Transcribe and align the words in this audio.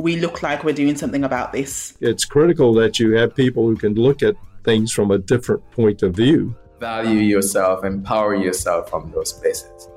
we 0.00 0.16
look 0.16 0.42
like 0.42 0.64
we're 0.64 0.72
doing 0.72 0.96
something 0.96 1.24
about 1.24 1.52
this. 1.52 1.94
It's 2.00 2.24
critical 2.24 2.72
that 2.74 2.98
you 2.98 3.12
have 3.16 3.34
people 3.34 3.66
who 3.66 3.76
can 3.76 3.94
look 3.94 4.22
at 4.22 4.34
things 4.64 4.92
from 4.92 5.10
a 5.10 5.18
different 5.18 5.68
point 5.72 6.02
of 6.02 6.14
view. 6.14 6.56
Value 6.80 7.20
yourself, 7.20 7.84
empower 7.84 8.34
yourself 8.34 8.88
from 8.88 9.12
those 9.14 9.34
places. 9.34 9.88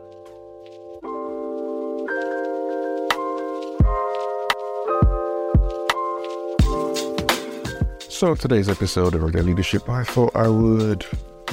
So, 8.10 8.36
today's 8.36 8.70
episode 8.70 9.16
of 9.16 9.24
Organic 9.24 9.48
Leadership, 9.48 9.90
I 9.90 10.04
thought 10.04 10.36
I 10.36 10.50
would 10.50 11.06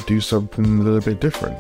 do 0.07 0.21
something 0.21 0.65
a 0.65 0.83
little 0.83 1.01
bit 1.01 1.21
different. 1.21 1.59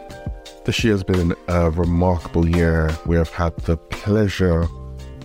This 0.65 0.83
year 0.85 0.95
has 0.95 1.05
been 1.05 1.35
a 1.49 1.71
remarkable 1.71 2.49
year. 2.49 2.91
We 3.07 3.17
have 3.17 3.31
had 3.31 3.57
the 3.59 3.77
pleasure 3.77 4.67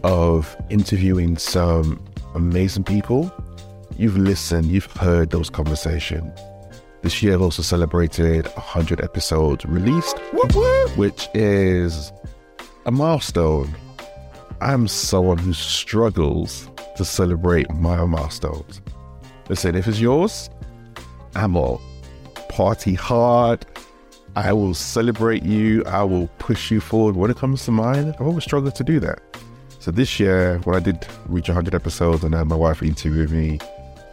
of 0.03 0.55
interviewing 0.69 1.37
some 1.37 2.03
amazing 2.33 2.83
people. 2.83 3.31
You've 3.97 4.17
listened, 4.17 4.65
you've 4.65 4.91
heard 4.91 5.31
those 5.31 5.49
conversations. 5.49 6.37
This 7.01 7.21
year 7.21 7.33
I've 7.33 7.41
also 7.41 7.61
celebrated 7.61 8.47
100 8.47 9.01
episodes 9.03 9.63
released, 9.65 10.17
which 10.95 11.27
is 11.33 12.11
a 12.85 12.91
milestone. 12.91 13.73
I'm 14.61 14.87
someone 14.87 15.37
who 15.37 15.53
struggles 15.53 16.69
to 16.97 17.05
celebrate 17.05 17.69
my 17.71 18.03
milestones. 18.05 18.81
Listen, 19.49 19.75
if 19.75 19.87
it's 19.87 19.99
yours, 19.99 20.49
I'm 21.35 21.55
all 21.55 21.81
party 22.49 22.93
hard. 22.93 23.65
I 24.37 24.53
will 24.53 24.73
celebrate 24.73 25.43
you. 25.43 25.83
I 25.85 26.03
will 26.03 26.27
push 26.39 26.71
you 26.71 26.79
forward. 26.79 27.15
When 27.15 27.29
it 27.29 27.37
comes 27.37 27.65
to 27.65 27.71
mine, 27.71 28.15
I've 28.19 28.27
always 28.27 28.43
struggled 28.43 28.75
to 28.75 28.83
do 28.83 28.99
that. 29.01 29.19
So 29.85 29.91
this 29.91 30.19
year, 30.19 30.57
when 30.63 30.75
I 30.75 30.79
did 30.79 31.05
reach 31.27 31.47
100 31.47 31.75
episodes 31.75 32.23
and 32.23 32.33
had 32.33 32.47
my 32.47 32.55
wife 32.55 32.81
interview 32.81 33.27
me, 33.27 33.59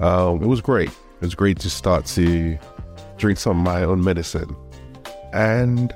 um, 0.01 0.43
it 0.43 0.47
was 0.47 0.61
great. 0.61 0.91
It 0.91 1.23
was 1.23 1.35
great 1.35 1.59
to 1.61 1.71
start 1.71 2.05
to 2.09 2.59
drink 3.17 3.39
some 3.39 3.61
of 3.61 3.65
my 3.65 3.83
own 3.83 4.05
medicine. 4.05 4.55
And 5.33 5.91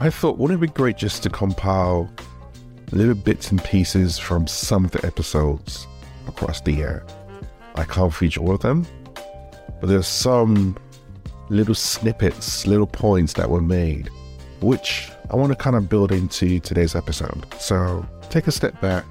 I 0.00 0.10
thought, 0.10 0.38
wouldn't 0.38 0.60
it 0.60 0.66
be 0.66 0.72
great 0.72 0.96
just 0.96 1.22
to 1.22 1.30
compile 1.30 2.10
little 2.90 3.14
bits 3.14 3.52
and 3.52 3.62
pieces 3.62 4.18
from 4.18 4.48
some 4.48 4.84
of 4.84 4.90
the 4.90 5.06
episodes 5.06 5.86
across 6.26 6.60
the 6.60 6.72
year? 6.72 7.06
I 7.76 7.84
can't 7.84 8.12
feature 8.12 8.40
all 8.40 8.56
of 8.56 8.62
them, 8.62 8.84
but 9.80 9.88
there's 9.88 10.08
some 10.08 10.76
little 11.50 11.76
snippets, 11.76 12.66
little 12.66 12.88
points 12.88 13.34
that 13.34 13.48
were 13.48 13.62
made, 13.62 14.10
which 14.60 15.10
I 15.30 15.36
want 15.36 15.52
to 15.52 15.56
kind 15.56 15.76
of 15.76 15.88
build 15.88 16.12
into 16.12 16.60
today's 16.60 16.94
episode. 16.94 17.46
So 17.58 18.06
take 18.30 18.46
a 18.46 18.52
step 18.52 18.80
back, 18.80 19.04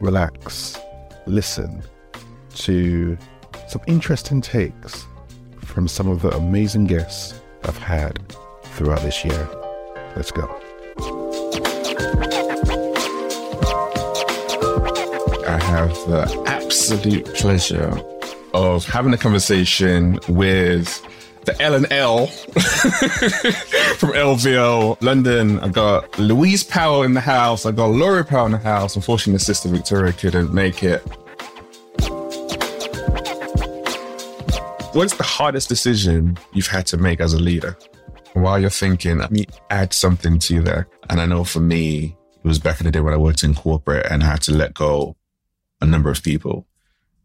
relax, 0.00 0.78
listen 1.26 1.82
to 2.56 3.16
some 3.68 3.80
interesting 3.86 4.40
takes 4.40 5.06
from 5.62 5.86
some 5.86 6.08
of 6.08 6.22
the 6.22 6.30
amazing 6.36 6.84
guests 6.84 7.40
I've 7.64 7.78
had 7.78 8.18
throughout 8.62 9.00
this 9.02 9.24
year. 9.24 9.48
Let's 10.16 10.30
go. 10.30 10.48
I 15.46 15.58
have 15.62 15.90
the 16.08 16.42
absolute 16.46 17.26
pleasure 17.34 18.00
of 18.52 18.84
having 18.86 19.12
a 19.12 19.18
conversation 19.18 20.18
with 20.28 21.06
the 21.44 21.60
L 21.60 21.74
and 21.74 21.90
L 21.90 22.26
from 23.98 24.10
LVL 24.10 25.00
London. 25.02 25.58
I 25.60 25.68
got 25.68 26.18
Louise 26.18 26.62
Powell 26.62 27.02
in 27.02 27.14
the 27.14 27.20
house. 27.20 27.66
I 27.66 27.72
got 27.72 27.86
Laurie 27.86 28.24
Powell 28.24 28.46
in 28.46 28.52
the 28.52 28.58
house. 28.58 28.96
Unfortunately, 28.96 29.38
sister 29.38 29.68
Victoria 29.68 30.12
couldn't 30.12 30.52
make 30.52 30.82
it. 30.82 31.00
What's 34.92 35.16
the 35.16 35.24
hardest 35.24 35.68
decision 35.68 36.36
you've 36.52 36.66
had 36.66 36.86
to 36.88 36.96
make 36.96 37.20
as 37.20 37.32
a 37.32 37.38
leader? 37.38 37.78
While 38.32 38.58
you're 38.58 38.70
thinking, 38.70 39.18
let 39.18 39.30
me 39.30 39.46
add 39.70 39.92
something 39.92 40.38
to 40.40 40.54
you 40.54 40.62
there. 40.62 40.88
And 41.08 41.20
I 41.20 41.26
know 41.26 41.44
for 41.44 41.60
me, 41.60 42.16
it 42.42 42.46
was 42.46 42.58
back 42.58 42.80
in 42.80 42.86
the 42.86 42.92
day 42.92 43.00
when 43.00 43.14
I 43.14 43.16
worked 43.16 43.42
in 43.42 43.54
corporate 43.54 44.06
and 44.10 44.22
I 44.22 44.26
had 44.26 44.42
to 44.42 44.52
let 44.52 44.74
go 44.74 45.16
a 45.80 45.86
number 45.86 46.10
of 46.10 46.22
people. 46.22 46.66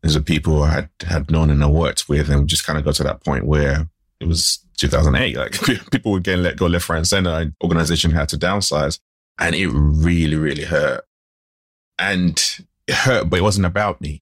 There's 0.02 0.16
a 0.16 0.22
people 0.22 0.62
I 0.62 0.72
had, 0.72 0.90
had 1.02 1.32
known 1.32 1.50
and 1.50 1.64
I 1.64 1.68
worked 1.68 2.08
with, 2.08 2.30
and 2.30 2.48
just 2.48 2.66
kind 2.66 2.78
of 2.78 2.86
got 2.86 2.96
to 2.96 3.04
that 3.04 3.24
point 3.24 3.46
where 3.46 3.90
it 4.20 4.28
was 4.28 4.60
2008. 4.78 5.36
Like 5.38 5.62
people 5.92 6.12
were 6.12 6.20
getting 6.20 6.44
let 6.44 6.58
go 6.58 6.68
left, 6.68 6.90
right, 6.90 6.98
and 6.98 7.08
center. 7.08 7.30
And 7.30 7.54
organization 7.64 8.12
had 8.12 8.30
to 8.30 8.38
downsize, 8.38 9.00
and 9.40 9.56
it 9.56 9.68
really, 9.68 10.36
really 10.36 10.64
hurt. 10.64 11.04
And 11.98 12.42
it 12.88 12.96
hurt, 12.96 13.30
but 13.30 13.40
it 13.40 13.44
wasn't 13.44 13.66
about 13.66 14.02
me 14.02 14.22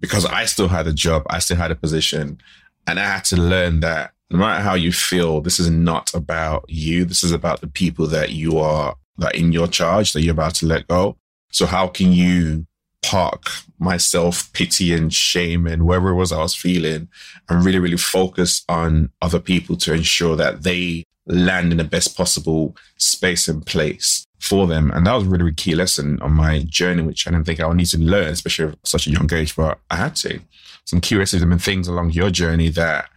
because 0.00 0.26
I 0.26 0.44
still 0.44 0.68
had 0.68 0.86
a 0.86 0.92
job, 0.92 1.22
I 1.30 1.38
still 1.38 1.56
had 1.56 1.70
a 1.70 1.76
position, 1.76 2.40
and 2.86 3.00
I 3.00 3.04
had 3.04 3.24
to 3.26 3.36
learn 3.36 3.80
that 3.80 4.12
no 4.30 4.38
matter 4.38 4.62
how 4.62 4.74
you 4.74 4.92
feel, 4.92 5.40
this 5.40 5.60
is 5.60 5.70
not 5.70 6.12
about 6.12 6.64
you. 6.68 7.04
This 7.04 7.22
is 7.22 7.32
about 7.32 7.60
the 7.60 7.68
people 7.68 8.06
that 8.08 8.32
you 8.32 8.58
are 8.58 8.96
that 9.18 9.34
in 9.34 9.52
your 9.52 9.66
charge 9.66 10.12
that 10.12 10.22
you're 10.22 10.32
about 10.32 10.54
to 10.56 10.66
let 10.66 10.86
go. 10.88 11.16
So 11.50 11.64
how 11.64 11.88
can 11.88 12.12
you 12.12 12.66
park 13.06 13.48
my 13.78 13.96
self 13.96 14.52
pity 14.52 14.92
and 14.92 15.12
shame 15.12 15.66
and 15.66 15.86
whatever 15.86 16.10
it 16.10 16.14
was 16.14 16.32
I 16.32 16.38
was 16.38 16.54
feeling 16.54 17.08
and 17.48 17.64
really, 17.64 17.78
really 17.78 17.96
focus 17.96 18.64
on 18.68 19.10
other 19.22 19.38
people 19.38 19.76
to 19.78 19.92
ensure 19.92 20.36
that 20.36 20.62
they 20.62 21.04
land 21.26 21.72
in 21.72 21.78
the 21.78 21.84
best 21.84 22.16
possible 22.16 22.76
space 22.96 23.48
and 23.48 23.64
place 23.66 24.26
for 24.40 24.66
them. 24.66 24.90
And 24.90 25.06
that 25.06 25.14
was 25.14 25.24
really, 25.24 25.44
really 25.44 25.54
key 25.54 25.74
lesson 25.74 26.20
on 26.22 26.32
my 26.32 26.60
journey, 26.60 27.02
which 27.02 27.26
I 27.26 27.30
didn't 27.30 27.46
think 27.46 27.60
I 27.60 27.66
would 27.66 27.76
need 27.76 27.86
to 27.86 27.98
learn, 27.98 28.28
especially 28.28 28.72
at 28.72 28.78
such 28.84 29.06
a 29.06 29.10
young 29.10 29.32
age, 29.32 29.56
but 29.56 29.78
I 29.90 29.96
had 29.96 30.16
to. 30.16 30.40
Some 30.84 31.00
curiosities 31.00 31.42
and 31.42 31.62
things 31.62 31.88
along 31.88 32.10
your 32.10 32.30
journey 32.30 32.68
that 32.70 33.08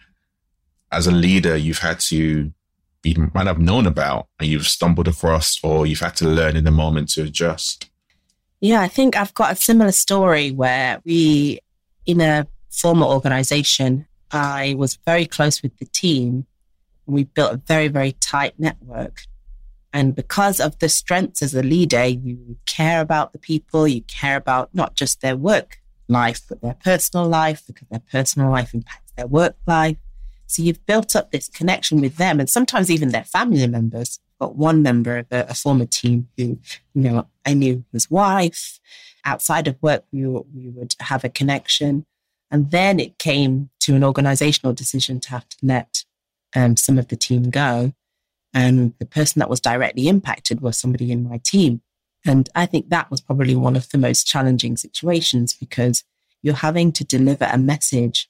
as 0.92 1.06
a 1.08 1.12
leader, 1.12 1.56
you've 1.56 1.80
had 1.80 2.00
to 2.02 2.52
be 3.02 3.16
might 3.34 3.48
have 3.48 3.60
known 3.60 3.86
about 3.86 4.28
and 4.40 4.50
you've 4.50 4.68
stumbled 4.68 5.08
across 5.08 5.60
or 5.64 5.86
you've 5.86 6.02
had 6.02 6.16
to 6.18 6.28
learn 6.28 6.58
in 6.58 6.64
the 6.64 6.72
moment 6.72 7.10
to 7.10 7.24
adjust. 7.24 7.89
Yeah, 8.62 8.82
I 8.82 8.88
think 8.88 9.16
I've 9.16 9.34
got 9.34 9.54
a 9.54 9.56
similar 9.56 9.92
story 9.92 10.52
where 10.52 11.02
we, 11.06 11.60
in 12.06 12.20
a 12.20 12.46
former 12.70 13.06
organization, 13.06 14.06
I 14.32 14.76
was 14.78 15.00
very 15.06 15.26
close 15.26 15.64
with 15.64 15.78
the 15.78 15.86
team. 15.86 16.46
And 17.08 17.16
we 17.16 17.24
built 17.24 17.54
a 17.54 17.58
very, 17.58 17.88
very 17.88 18.14
tight 18.14 18.54
network. 18.60 19.24
And 19.94 20.16
because 20.16 20.60
of 20.60 20.78
the 20.80 20.90
strengths 20.90 21.42
as 21.42 21.56
a 21.56 21.64
leader, 21.64 22.06
you 22.06 22.58
care 22.66 23.02
about 23.02 23.32
the 23.32 23.40
people, 23.40 23.88
you 23.88 24.02
care 24.02 24.36
about 24.36 24.70
not 24.74 24.94
just 24.94 25.22
their 25.22 25.38
work 25.38 25.80
life, 26.08 26.42
but 26.48 26.62
their 26.62 26.76
personal 26.84 27.28
life, 27.28 27.64
because 27.66 27.88
their 27.90 28.04
personal 28.12 28.52
life 28.52 28.74
impacts 28.74 29.12
their 29.16 29.28
work 29.28 29.56
life. 29.66 29.98
So 30.48 30.64
you've 30.64 30.86
built 30.86 31.16
up 31.16 31.32
this 31.32 31.48
connection 31.48 32.02
with 32.02 32.18
them 32.18 32.40
and 32.40 32.50
sometimes 32.50 32.92
even 32.92 33.10
their 33.10 33.24
family 33.24 33.66
members 33.68 34.20
got 34.40 34.56
one 34.56 34.82
member 34.82 35.18
of 35.18 35.28
a, 35.32 35.46
a, 35.50 35.54
former 35.54 35.86
team 35.86 36.28
who, 36.38 36.58
you 36.96 37.02
know, 37.02 37.28
I 37.50 37.54
knew 37.54 37.84
his 37.92 38.10
wife. 38.10 38.80
Outside 39.26 39.68
of 39.68 39.82
work, 39.82 40.04
we, 40.12 40.26
we 40.28 40.70
would 40.70 40.96
have 41.00 41.24
a 41.24 41.30
connection. 41.30 42.06
And 42.52 42.72
then 42.72 43.00
it 43.00 43.18
came 43.18 43.70
to 43.82 43.96
an 43.96 44.04
organizational 44.04 44.74
decision 44.74 45.20
to 45.22 45.30
have 45.30 45.48
to 45.50 45.58
let 45.62 46.04
um, 46.56 46.78
some 46.78 46.98
of 46.98 47.08
the 47.08 47.16
team 47.16 47.50
go. 47.50 47.94
And 48.54 48.94
the 49.00 49.06
person 49.06 49.40
that 49.40 49.50
was 49.50 49.60
directly 49.60 50.08
impacted 50.08 50.62
was 50.62 50.78
somebody 50.78 51.12
in 51.12 51.28
my 51.28 51.40
team. 51.44 51.82
And 52.26 52.50
I 52.56 52.66
think 52.66 52.90
that 52.90 53.10
was 53.12 53.22
probably 53.22 53.56
one 53.56 53.76
of 53.76 53.90
the 53.90 53.98
most 53.98 54.26
challenging 54.26 54.78
situations 54.78 55.54
because 55.54 56.04
you're 56.42 56.56
having 56.56 56.92
to 56.94 57.04
deliver 57.04 57.48
a 57.52 57.58
message 57.58 58.30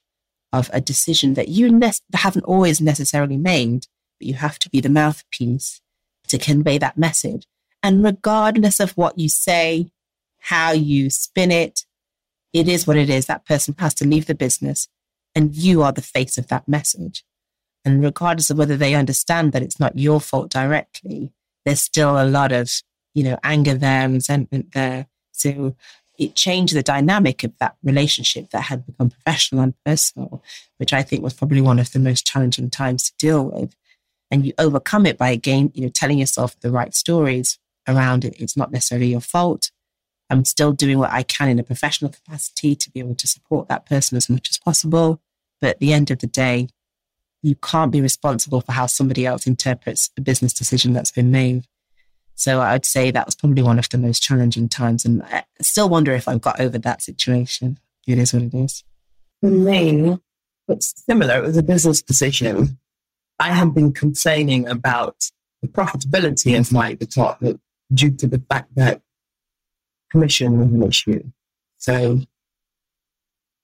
of 0.52 0.70
a 0.74 0.82
decision 0.82 1.36
that 1.36 1.48
you 1.48 1.72
ne- 1.72 1.92
haven't 2.14 2.44
always 2.44 2.82
necessarily 2.82 3.38
made, 3.38 3.86
but 4.20 4.28
you 4.28 4.34
have 4.36 4.60
to 4.60 4.70
be 4.70 4.82
the 4.82 4.90
mouthpiece 4.90 5.82
to 6.28 6.38
convey 6.38 6.78
that 6.78 6.98
message. 6.98 7.46
And 7.82 8.04
regardless 8.04 8.80
of 8.80 8.92
what 8.92 9.18
you 9.18 9.30
say, 9.30 9.92
how 10.40 10.72
you 10.72 11.10
spin 11.10 11.52
it, 11.52 11.86
it 12.54 12.68
is 12.68 12.88
what 12.88 12.98
it 12.98 13.10
is. 13.10 13.26
That 13.26 13.46
person 13.46 13.76
has 13.80 13.94
to 13.96 14.08
leave 14.08 14.26
the 14.26 14.36
business 14.36 14.88
and 15.36 15.56
you 15.56 15.82
are 15.84 15.92
the 15.92 16.02
face 16.02 16.38
of 16.38 16.48
that 16.48 16.68
message. 16.68 17.24
And 17.86 18.04
regardless 18.04 18.50
of 18.50 18.58
whether 18.58 18.76
they 18.76 18.96
understand 18.96 19.54
that 19.54 19.62
it's 19.62 19.80
not 19.80 19.98
your 19.98 20.20
fault 20.20 20.50
directly, 20.50 21.32
there's 21.66 21.82
still 21.82 22.22
a 22.22 22.26
lot 22.26 22.52
of, 22.52 22.70
you 23.14 23.24
know, 23.24 23.38
anger 23.44 23.74
there, 23.74 24.10
resentment 24.10 24.74
there. 24.74 25.08
So 25.32 25.76
it 26.18 26.36
changed 26.36 26.76
the 26.76 26.84
dynamic 26.84 27.44
of 27.44 27.58
that 27.60 27.78
relationship 27.84 28.50
that 28.50 28.64
had 28.64 28.86
become 28.86 29.12
professional 29.12 29.62
and 29.62 29.74
personal, 29.86 30.44
which 30.78 30.92
I 30.92 31.02
think 31.04 31.24
was 31.24 31.34
probably 31.34 31.62
one 31.62 31.80
of 31.80 31.92
the 31.92 32.00
most 32.00 32.26
challenging 32.26 32.70
times 32.70 33.04
to 33.04 33.18
deal 33.18 33.46
with 33.46 33.76
and 34.32 34.46
you 34.46 34.54
overcome 34.58 35.06
it 35.06 35.18
by 35.18 35.30
again, 35.30 35.72
you 35.74 35.82
know, 35.82 35.90
telling 35.90 36.20
yourself 36.20 36.60
the 36.60 36.72
right 36.72 36.94
stories 36.94 37.58
around 37.88 38.26
it. 38.26 38.36
It's 38.40 38.58
not 38.58 38.72
necessarily 38.72 39.08
your 39.08 39.22
fault. 39.22 39.72
I'm 40.30 40.46
still 40.46 40.72
doing 40.72 41.00
what 41.00 41.12
I 41.12 41.24
can 41.24 41.50
in 41.50 41.60
a 41.60 41.64
professional 41.64 42.12
capacity 42.12 42.76
to 42.76 42.92
be 42.92 43.00
able 43.00 43.16
to 43.16 43.28
support 43.28 43.68
that 43.68 43.86
person 43.86 44.16
as 44.16 44.30
much 44.30 44.50
as 44.50 44.60
possible. 44.60 45.22
But 45.60 45.72
at 45.72 45.80
the 45.80 45.92
end 45.92 46.12
of 46.12 46.20
the 46.20 46.28
day, 46.28 46.70
you 47.42 47.56
can't 47.56 47.92
be 47.92 48.02
responsible 48.02 48.62
for 48.62 48.74
how 48.74 48.86
somebody 48.86 49.26
else 49.26 49.48
interprets 49.48 50.12
a 50.18 50.22
business 50.22 50.54
decision 50.54 50.94
that's 50.94 51.12
been 51.12 51.32
made. 51.32 51.66
So 52.36 52.62
I'd 52.62 52.86
say 52.86 53.12
that 53.12 53.26
was 53.26 53.36
probably 53.36 53.64
one 53.64 53.80
of 53.80 53.90
the 53.90 53.98
most 53.98 54.22
challenging 54.22 54.70
times. 54.70 55.04
And 55.04 55.24
I 55.24 55.44
still 55.62 55.90
wonder 55.90 56.14
if 56.14 56.28
I've 56.28 56.42
got 56.42 56.60
over 56.60 56.78
that 56.78 57.02
situation. 57.02 57.80
It 58.08 58.18
is 58.18 58.34
what 58.34 58.44
it 58.44 58.54
is. 58.54 58.84
For 59.42 59.50
me, 59.50 60.18
it's 60.68 61.04
similar. 61.06 61.38
It 61.38 61.48
was 61.48 61.58
a 61.58 61.64
business 61.64 62.02
decision. 62.02 62.78
I 63.40 63.52
have 63.54 63.74
been 63.74 63.94
complaining 63.94 64.68
about 64.68 65.32
the 65.62 65.68
profitability 65.68 66.58
of 66.58 66.72
my 66.72 66.94
department 66.94 67.60
due 67.94 68.12
to 68.12 68.28
the 68.28 68.42
fact 68.50 68.76
that 68.76 69.02
commission 70.12 70.60
was 70.60 70.68
an 70.68 70.84
issue. 70.84 71.24
So 71.78 72.22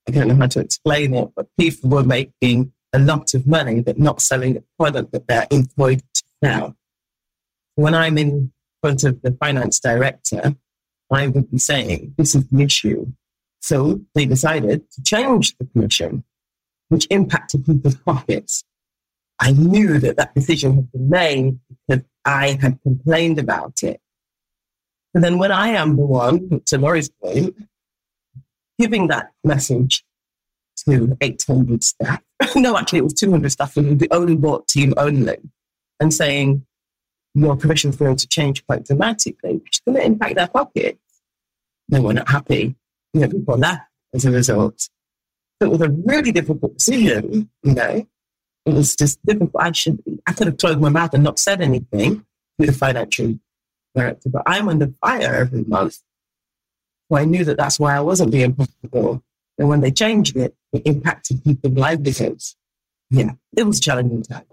I 0.07 0.11
don't 0.11 0.27
know 0.27 0.35
how 0.35 0.47
to 0.47 0.59
explain 0.59 1.13
it, 1.13 1.29
but 1.35 1.47
people 1.59 1.89
were 1.89 2.03
making 2.03 2.71
a 2.93 2.99
lot 2.99 3.33
of 3.33 3.45
money 3.45 3.81
but 3.81 3.97
not 3.97 4.21
selling 4.21 4.53
the 4.53 4.63
product 4.77 5.11
that 5.11 5.27
they're 5.27 5.47
employed 5.51 6.01
to 6.13 6.23
sell. 6.43 6.75
When 7.75 7.93
I'm 7.93 8.17
in 8.17 8.51
front 8.81 9.03
of 9.03 9.21
the 9.21 9.31
finance 9.31 9.79
director, 9.79 10.55
I 11.11 11.27
would 11.27 11.51
be 11.51 11.57
saying, 11.57 12.15
this 12.17 12.35
is 12.35 12.47
the 12.47 12.63
issue. 12.63 13.07
So 13.59 14.01
they 14.13 14.25
decided 14.25 14.89
to 14.91 15.03
change 15.03 15.57
the 15.57 15.65
commission, 15.65 16.23
which 16.89 17.07
impacted 17.09 17.65
people's 17.65 17.95
pockets. 17.95 18.63
I 19.39 19.51
knew 19.51 19.99
that 19.99 20.17
that 20.17 20.33
decision 20.33 20.75
had 20.75 20.91
been 20.91 21.09
made 21.09 21.59
because 21.87 22.05
I 22.23 22.57
had 22.61 22.81
complained 22.83 23.39
about 23.39 23.83
it. 23.83 23.99
And 25.15 25.23
then 25.23 25.37
when 25.39 25.51
I 25.51 25.69
am 25.69 25.95
the 25.95 26.05
one, 26.05 26.61
to 26.65 26.77
Laurie's 26.77 27.09
point, 27.09 27.55
giving 28.77 29.07
that 29.07 29.31
message 29.45 30.03
to 30.85 31.17
800 31.21 31.83
staff, 31.83 32.21
no, 32.55 32.77
actually 32.77 32.99
it 32.99 33.05
was 33.05 33.13
200 33.13 33.49
staff, 33.49 33.77
and 33.77 33.97
the 33.97 34.09
only 34.11 34.35
bought 34.35 34.67
team 34.67 34.93
only, 34.97 35.37
and 36.01 36.13
saying, 36.13 36.65
your 37.33 37.55
commission 37.55 37.91
is 37.91 37.95
going 37.95 38.17
to 38.17 38.27
change 38.27 38.65
quite 38.65 38.85
dramatically, 38.85 39.55
which 39.55 39.77
is 39.77 39.81
going 39.85 39.97
to 39.97 40.05
impact 40.05 40.35
their 40.35 40.47
pockets. 40.47 40.99
They 41.87 41.99
were 41.99 42.13
not 42.13 42.29
happy. 42.29 42.75
You 43.13 43.21
know, 43.21 43.29
people 43.29 43.57
left 43.57 43.87
as 44.13 44.25
a 44.25 44.31
result. 44.31 44.89
It 45.61 45.67
was 45.67 45.81
a 45.81 45.89
really 45.89 46.33
difficult 46.33 46.77
decision, 46.77 47.49
you 47.63 47.73
know. 47.73 48.05
It 48.65 48.73
was 48.73 48.95
just 48.95 49.23
difficult. 49.25 49.51
I 49.59 49.71
should, 49.71 50.01
I 50.27 50.33
could 50.33 50.47
have 50.47 50.57
closed 50.57 50.79
my 50.79 50.89
mouth 50.89 51.13
and 51.13 51.23
not 51.23 51.39
said 51.39 51.61
anything 51.61 52.25
to 52.59 52.65
the 52.65 52.73
financial 52.73 53.37
director, 53.95 54.29
but 54.29 54.43
I'm 54.45 54.69
under 54.69 54.87
fire 55.01 55.33
every 55.33 55.63
month. 55.63 55.99
So 57.09 57.17
I 57.17 57.25
knew 57.25 57.43
that 57.45 57.57
that's 57.57 57.79
why 57.79 57.95
I 57.95 58.01
wasn't 58.01 58.31
being 58.31 58.53
profitable. 58.53 59.23
And 59.57 59.69
when 59.69 59.81
they 59.81 59.91
changed 59.91 60.35
it, 60.35 60.55
it 60.73 60.81
impacted 60.85 61.43
people's 61.43 61.73
livelihoods. 61.73 62.57
Yeah, 63.09 63.31
it 63.55 63.63
was 63.63 63.79
challenging 63.79 64.23
time. 64.23 64.43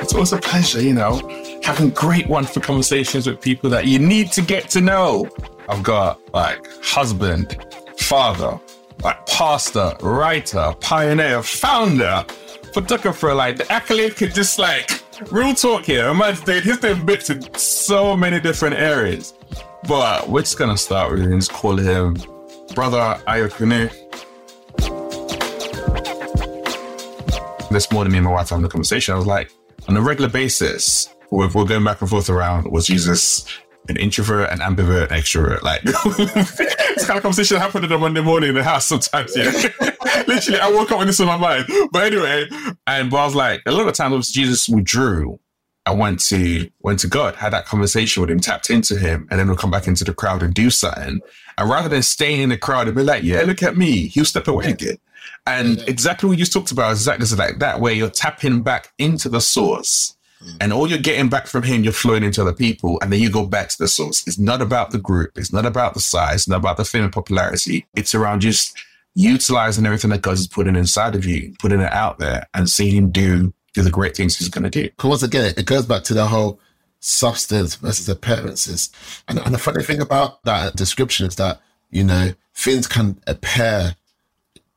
It's 0.00 0.12
always 0.12 0.32
a 0.32 0.38
pleasure, 0.38 0.82
you 0.82 0.92
know, 0.92 1.16
having 1.62 1.90
great 1.90 2.28
wonderful 2.28 2.60
conversations 2.60 3.26
with 3.26 3.40
people 3.40 3.70
that 3.70 3.86
you 3.86 3.98
need 3.98 4.32
to 4.32 4.42
get 4.42 4.68
to 4.70 4.80
know. 4.80 5.30
I've 5.68 5.82
got 5.82 6.20
like 6.34 6.66
husband, 6.82 7.56
father, 7.98 8.60
like 9.02 9.24
pastor, 9.26 9.94
writer, 10.02 10.74
pioneer, 10.80 11.42
founder, 11.42 12.26
photographer. 12.74 13.32
Like 13.32 13.56
the 13.56 13.72
accolade 13.72 14.16
could 14.16 14.34
just 14.34 14.58
like 14.58 14.90
real 15.30 15.54
talk 15.54 15.84
here. 15.84 16.12
Did 16.44 16.64
his 16.64 16.82
name 16.82 17.04
bits 17.04 17.30
in 17.30 17.42
so 17.54 18.16
many 18.16 18.40
different 18.40 18.76
areas. 18.76 19.34
But 19.86 20.28
we're 20.28 20.40
just 20.40 20.58
gonna 20.58 20.78
start 20.78 21.12
with 21.12 21.22
and 21.22 21.40
just 21.40 21.52
call 21.52 21.76
him 21.76 22.14
Brother 22.74 23.20
Ayokune. 23.26 23.90
This 27.70 27.90
morning, 27.92 28.12
me 28.12 28.18
and 28.18 28.24
my 28.26 28.32
wife 28.32 28.50
having 28.50 28.64
a 28.64 28.68
conversation. 28.68 29.14
I 29.14 29.16
was 29.16 29.26
like, 29.26 29.50
on 29.88 29.96
a 29.96 30.00
regular 30.00 30.30
basis, 30.30 31.08
we're, 31.30 31.50
we're 31.52 31.64
going 31.64 31.84
back 31.84 32.00
and 32.00 32.08
forth 32.08 32.30
around 32.30 32.70
was 32.70 32.86
Jesus 32.86 33.46
an 33.88 33.96
introvert, 33.96 34.50
an 34.50 34.58
ambivert, 34.58 35.10
an 35.10 35.18
extrovert? 35.20 35.62
Like, 35.62 35.82
this 35.82 37.06
kind 37.06 37.16
of 37.16 37.22
conversation 37.22 37.58
happened 37.58 37.84
on 37.84 37.92
a 37.92 37.98
Monday 37.98 38.20
morning 38.20 38.50
in 38.50 38.54
the 38.54 38.64
house 38.64 38.86
sometimes. 38.86 39.36
Yeah, 39.36 39.50
literally, 40.26 40.60
I 40.60 40.70
woke 40.70 40.90
up 40.92 40.98
with 40.98 41.08
this 41.08 41.20
in 41.20 41.26
my 41.26 41.36
mind. 41.36 41.66
But 41.92 42.12
anyway, 42.12 42.48
and 42.86 43.10
but 43.10 43.16
I 43.16 43.24
was 43.24 43.34
like, 43.34 43.62
a 43.66 43.72
lot 43.72 43.88
of 43.88 43.94
times 43.94 44.30
Jesus 44.30 44.68
withdrew. 44.68 45.38
I 45.86 45.92
went 45.92 46.20
to 46.28 46.70
went 46.80 47.00
to 47.00 47.08
God, 47.08 47.34
had 47.34 47.52
that 47.52 47.66
conversation 47.66 48.22
with 48.22 48.30
him, 48.30 48.40
tapped 48.40 48.70
into 48.70 48.96
him, 48.98 49.28
and 49.30 49.38
then 49.38 49.48
we'll 49.48 49.56
come 49.56 49.70
back 49.70 49.86
into 49.86 50.04
the 50.04 50.14
crowd 50.14 50.42
and 50.42 50.54
do 50.54 50.70
something. 50.70 51.20
And 51.58 51.70
rather 51.70 51.90
than 51.90 52.02
staying 52.02 52.40
in 52.40 52.48
the 52.48 52.56
crowd 52.56 52.86
and 52.86 52.96
be 52.96 53.02
like, 53.02 53.22
"Yeah, 53.22 53.42
look 53.42 53.62
at 53.62 53.76
me," 53.76 54.08
he'll 54.08 54.24
step 54.24 54.48
away 54.48 54.70
again. 54.70 54.96
And 55.46 55.84
exactly 55.86 56.28
what 56.28 56.38
you 56.38 56.44
just 56.44 56.54
talked 56.54 56.72
about 56.72 56.92
is 56.92 57.06
exactly 57.06 57.36
like 57.36 57.58
that, 57.58 57.80
where 57.80 57.92
you're 57.92 58.08
tapping 58.08 58.62
back 58.62 58.92
into 58.98 59.28
the 59.28 59.40
source. 59.40 60.13
Mm. 60.44 60.56
And 60.60 60.72
all 60.72 60.88
you're 60.88 60.98
getting 60.98 61.28
back 61.28 61.46
from 61.46 61.62
him, 61.62 61.84
you're 61.84 61.92
flowing 61.92 62.22
into 62.22 62.42
other 62.42 62.52
people. 62.52 62.98
And 63.00 63.12
then 63.12 63.20
you 63.20 63.30
go 63.30 63.46
back 63.46 63.68
to 63.70 63.78
the 63.78 63.88
source. 63.88 64.26
It's 64.26 64.38
not 64.38 64.60
about 64.60 64.90
the 64.90 64.98
group. 64.98 65.38
It's 65.38 65.52
not 65.52 65.66
about 65.66 65.94
the 65.94 66.00
size. 66.00 66.34
It's 66.34 66.48
not 66.48 66.58
about 66.58 66.76
the 66.76 66.84
fame 66.84 67.04
and 67.04 67.12
popularity. 67.12 67.86
It's 67.94 68.14
around 68.14 68.40
just 68.40 68.76
utilizing 69.14 69.86
everything 69.86 70.10
that 70.10 70.22
God 70.22 70.34
is 70.34 70.48
putting 70.48 70.76
inside 70.76 71.14
of 71.14 71.24
you, 71.24 71.54
putting 71.58 71.80
it 71.80 71.92
out 71.92 72.18
there 72.18 72.46
and 72.52 72.68
seeing 72.68 72.94
him 72.94 73.10
do, 73.10 73.54
do 73.72 73.82
the 73.82 73.90
great 73.90 74.16
things 74.16 74.36
he's 74.36 74.48
going 74.48 74.64
to 74.64 74.70
do. 74.70 74.84
Because 74.84 75.08
once 75.08 75.22
again, 75.22 75.54
it 75.56 75.66
goes 75.66 75.86
back 75.86 76.02
to 76.04 76.14
the 76.14 76.26
whole 76.26 76.60
substance 77.00 77.76
versus 77.76 78.08
appearances. 78.08 78.90
And, 79.28 79.38
and 79.38 79.54
the 79.54 79.58
funny 79.58 79.82
thing 79.82 80.00
about 80.00 80.42
that 80.44 80.74
description 80.74 81.26
is 81.26 81.36
that, 81.36 81.60
you 81.90 82.02
know, 82.02 82.32
things 82.54 82.86
can 82.86 83.20
appear 83.26 83.94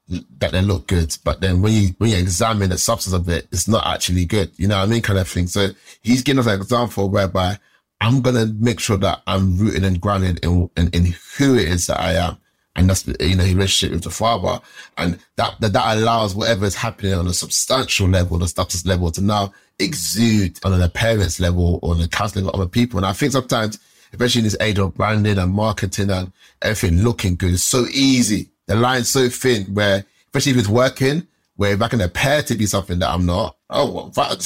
that 0.09 0.51
they 0.51 0.61
look 0.61 0.87
good, 0.87 1.15
but 1.23 1.41
then 1.41 1.61
when 1.61 1.73
you 1.73 1.89
when 1.97 2.11
you 2.11 2.17
examine 2.17 2.69
the 2.69 2.77
substance 2.77 3.13
of 3.13 3.27
it, 3.29 3.47
it's 3.51 3.67
not 3.67 3.85
actually 3.85 4.25
good. 4.25 4.51
You 4.57 4.67
know 4.67 4.77
what 4.77 4.83
I 4.83 4.87
mean, 4.87 5.01
kind 5.01 5.19
of 5.19 5.27
thing. 5.27 5.47
So 5.47 5.69
he's 6.01 6.23
giving 6.23 6.39
us 6.39 6.47
an 6.47 6.59
example 6.59 7.09
whereby 7.09 7.59
I'm 7.99 8.21
gonna 8.21 8.45
make 8.45 8.79
sure 8.79 8.97
that 8.97 9.21
I'm 9.27 9.57
rooted 9.57 9.83
and 9.83 9.99
grounded 9.99 10.43
in 10.43 10.69
in, 10.77 10.89
in 10.89 11.13
who 11.37 11.55
it 11.55 11.67
is 11.67 11.87
that 11.87 11.99
I 11.99 12.13
am, 12.13 12.37
and 12.75 12.89
that's 12.89 13.05
you 13.19 13.35
know 13.35 13.43
his 13.43 13.55
relationship 13.55 13.95
with 13.95 14.03
the 14.03 14.09
Father, 14.09 14.61
and 14.97 15.19
that 15.35 15.59
that, 15.59 15.73
that 15.73 15.97
allows 15.97 16.35
whatever 16.35 16.65
is 16.65 16.75
happening 16.75 17.13
on 17.13 17.27
a 17.27 17.33
substantial 17.33 18.07
level, 18.07 18.37
the 18.37 18.47
substance 18.47 18.85
level, 18.85 19.11
to 19.11 19.21
now 19.21 19.53
exude 19.79 20.57
on 20.63 20.73
an 20.73 20.81
appearance 20.81 21.39
level 21.39 21.79
or 21.83 21.91
on 21.91 21.99
the 21.99 22.07
counseling 22.07 22.47
of 22.47 22.55
other 22.55 22.67
people. 22.67 22.97
And 22.97 23.05
I 23.05 23.13
think 23.13 23.33
sometimes, 23.33 23.77
especially 24.13 24.39
in 24.39 24.45
this 24.45 24.57
age 24.61 24.79
of 24.79 24.95
branding 24.95 25.37
and 25.37 25.51
marketing 25.51 26.09
and 26.09 26.31
everything 26.61 27.03
looking 27.03 27.35
good, 27.35 27.53
it's 27.53 27.63
so 27.63 27.85
easy 27.91 28.49
the 28.67 28.75
line's 28.75 29.09
so 29.09 29.29
thin 29.29 29.63
where, 29.73 30.05
especially 30.27 30.51
if 30.53 30.59
it's 30.59 30.67
working, 30.67 31.27
where 31.55 31.73
if 31.73 31.81
I 31.81 31.87
can 31.87 32.01
appear 32.01 32.43
to 32.43 32.55
be 32.55 32.65
something 32.65 32.99
that 32.99 33.09
I'm 33.09 33.25
not, 33.25 33.57
oh, 33.69 34.11
well, 34.15 34.37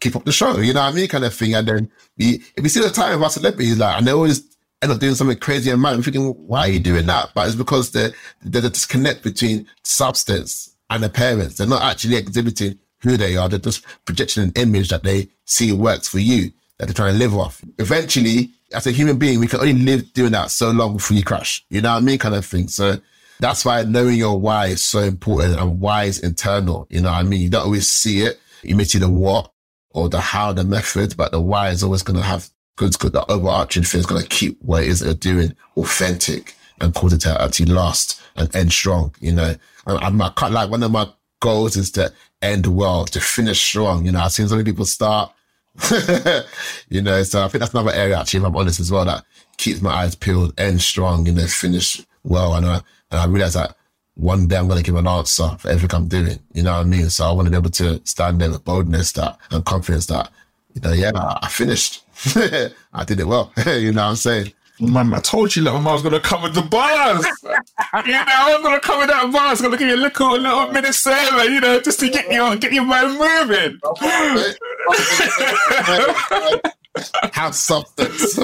keep 0.00 0.14
up 0.14 0.24
the 0.24 0.32
show, 0.32 0.58
you 0.58 0.72
know 0.72 0.82
what 0.82 0.92
I 0.92 0.96
mean? 0.96 1.08
Kind 1.08 1.24
of 1.24 1.34
thing. 1.34 1.54
And 1.54 1.66
then 1.66 1.90
we, 2.16 2.42
if 2.56 2.62
you 2.62 2.68
see 2.68 2.80
the 2.80 2.90
time 2.90 3.14
of 3.14 3.22
our 3.22 3.30
celebrities, 3.30 3.78
like, 3.78 3.98
and 3.98 4.06
they 4.06 4.12
always 4.12 4.44
end 4.82 4.92
up 4.92 5.00
doing 5.00 5.14
something 5.14 5.38
crazy 5.38 5.70
and 5.70 5.80
mad, 5.80 5.94
I'm 5.94 6.02
thinking, 6.02 6.28
why 6.46 6.60
are 6.60 6.68
you 6.68 6.78
doing 6.78 7.06
that? 7.06 7.30
But 7.34 7.46
it's 7.46 7.56
because 7.56 7.90
there's 7.90 8.14
a 8.44 8.70
disconnect 8.70 9.22
between 9.22 9.66
substance 9.82 10.76
and 10.90 11.04
appearance. 11.04 11.56
They're 11.56 11.66
not 11.66 11.82
actually 11.82 12.16
exhibiting 12.16 12.78
who 12.98 13.16
they 13.16 13.36
are. 13.36 13.48
They're 13.48 13.58
just 13.58 13.84
projecting 14.04 14.44
an 14.44 14.52
image 14.56 14.90
that 14.90 15.02
they 15.02 15.28
see 15.46 15.72
works 15.72 16.08
for 16.08 16.18
you, 16.18 16.52
that 16.78 16.86
they're 16.86 16.94
trying 16.94 17.14
to 17.14 17.18
live 17.18 17.34
off. 17.34 17.64
Eventually, 17.78 18.50
as 18.72 18.86
a 18.86 18.92
human 18.92 19.18
being, 19.18 19.40
we 19.40 19.46
can 19.46 19.60
only 19.60 19.72
live 19.72 20.12
doing 20.12 20.32
that 20.32 20.50
so 20.50 20.70
long 20.70 20.96
before 20.96 21.16
you 21.16 21.24
crash. 21.24 21.64
You 21.70 21.80
know 21.80 21.92
what 21.92 22.02
I 22.02 22.04
mean? 22.04 22.18
Kind 22.18 22.34
of 22.34 22.44
thing. 22.44 22.68
So 22.68 22.98
that's 23.44 23.62
why 23.62 23.82
knowing 23.82 24.16
your 24.16 24.40
why 24.40 24.68
is 24.68 24.82
so 24.82 25.00
important 25.00 25.60
and 25.60 25.78
why 25.78 26.04
is 26.04 26.18
internal. 26.18 26.86
You 26.88 27.02
know 27.02 27.10
what 27.10 27.18
I 27.18 27.22
mean? 27.24 27.42
You 27.42 27.50
don't 27.50 27.64
always 27.64 27.90
see 27.90 28.22
it. 28.22 28.40
You 28.62 28.74
may 28.74 28.84
see 28.84 28.98
the 28.98 29.10
what 29.10 29.52
or 29.90 30.08
the 30.08 30.18
how, 30.18 30.54
the 30.54 30.64
method, 30.64 31.14
but 31.14 31.30
the 31.30 31.40
why 31.42 31.68
is 31.68 31.82
always 31.82 32.02
going 32.02 32.16
to 32.16 32.22
have 32.22 32.48
good, 32.76 32.98
good. 32.98 33.12
The 33.12 33.30
overarching 33.30 33.82
thing 33.82 34.00
is 34.00 34.06
going 34.06 34.22
to 34.22 34.28
keep 34.28 34.56
what 34.62 34.84
it 34.84 34.88
is 34.88 35.00
they're 35.00 35.12
doing 35.12 35.54
authentic 35.76 36.54
and 36.80 36.94
cause 36.94 37.12
it 37.12 37.20
to 37.20 37.38
actually 37.38 37.66
last 37.66 38.18
and 38.34 38.54
end 38.56 38.72
strong. 38.72 39.14
You 39.20 39.32
know, 39.32 39.54
and 39.86 40.22
I 40.22 40.30
can't 40.30 40.54
like 40.54 40.70
one 40.70 40.82
of 40.82 40.90
my 40.90 41.06
goals 41.40 41.76
is 41.76 41.90
to 41.92 42.14
end 42.40 42.66
well, 42.66 43.04
to 43.04 43.20
finish 43.20 43.60
strong. 43.60 44.06
You 44.06 44.12
know, 44.12 44.20
I've 44.20 44.32
seen 44.32 44.48
so 44.48 44.56
many 44.56 44.64
people 44.64 44.86
start, 44.86 45.30
you 46.88 47.02
know, 47.02 47.22
so 47.24 47.44
I 47.44 47.48
think 47.48 47.60
that's 47.60 47.74
another 47.74 47.92
area 47.92 48.18
actually, 48.18 48.40
if 48.40 48.46
I'm 48.46 48.56
honest 48.56 48.80
as 48.80 48.90
well, 48.90 49.04
that 49.04 49.22
keeps 49.58 49.82
my 49.82 49.92
eyes 49.92 50.14
peeled, 50.14 50.58
end 50.58 50.80
strong, 50.80 51.26
you 51.26 51.32
know, 51.32 51.46
finish 51.46 52.00
well. 52.22 52.54
I 52.54 52.60
know 52.60 52.80
and 53.14 53.22
I 53.22 53.26
realized 53.26 53.54
that 53.54 53.76
one 54.14 54.48
day 54.48 54.56
I'm 54.56 54.66
going 54.66 54.82
to 54.82 54.84
give 54.84 54.96
an 54.96 55.06
answer 55.06 55.48
for 55.58 55.68
everything 55.68 55.96
I'm 55.96 56.08
doing. 56.08 56.40
You 56.52 56.64
know 56.64 56.72
what 56.72 56.80
I 56.80 56.84
mean? 56.84 57.10
So 57.10 57.26
I 57.26 57.32
want 57.32 57.46
to 57.46 57.50
be 57.50 57.56
able 57.56 57.70
to 57.70 58.00
stand 58.04 58.40
there 58.40 58.50
with 58.50 58.64
boldness 58.64 59.12
that 59.12 59.38
and 59.52 59.64
confidence 59.64 60.06
that, 60.06 60.30
you 60.74 60.80
know, 60.80 60.92
yeah, 60.92 61.12
I 61.14 61.48
finished. 61.48 62.02
I 62.92 63.04
did 63.04 63.20
it 63.20 63.26
well. 63.26 63.52
you 63.66 63.92
know 63.92 64.02
what 64.02 64.10
I'm 64.10 64.16
saying? 64.16 64.52
Man, 64.80 65.14
I 65.14 65.20
told 65.20 65.54
you, 65.54 65.62
like, 65.62 65.74
I 65.74 65.92
was 65.92 66.02
going 66.02 66.14
to 66.14 66.20
come 66.20 66.42
with 66.42 66.54
the 66.54 66.62
bars. 66.62 67.24
you 67.44 68.12
know, 68.12 68.24
I 68.26 68.52
was 68.52 68.62
going 68.62 68.74
to 68.74 68.84
come 68.84 68.98
with 68.98 69.08
that 69.08 69.30
bars. 69.32 69.46
I 69.46 69.50
was 69.50 69.60
going 69.60 69.72
to 69.72 69.78
give 69.78 69.88
you 69.88 69.94
a 69.94 70.02
little, 70.02 70.32
little 70.32 70.72
minute 70.72 70.96
you 71.52 71.60
know, 71.60 71.80
just 71.80 72.00
to 72.00 72.10
get 72.10 72.28
your, 72.32 72.56
get 72.56 72.72
your 72.72 72.84
mind 72.84 73.12
moving. 73.12 73.78
Have 77.32 77.54
substance. 77.54 78.38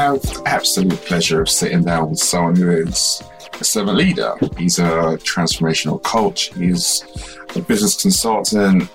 Have 0.00 0.42
absolute 0.46 0.98
pleasure 1.02 1.42
of 1.42 1.48
sitting 1.48 1.84
down 1.84 2.10
with 2.10 2.18
someone 2.18 2.56
who 2.56 2.70
is 2.70 3.22
a 3.60 3.64
servant 3.64 3.98
leader. 3.98 4.34
He's 4.56 4.78
a 4.78 5.18
transformational 5.32 6.02
coach. 6.02 6.54
He's 6.54 7.04
a 7.54 7.60
business 7.60 8.00
consultant. 8.00 8.88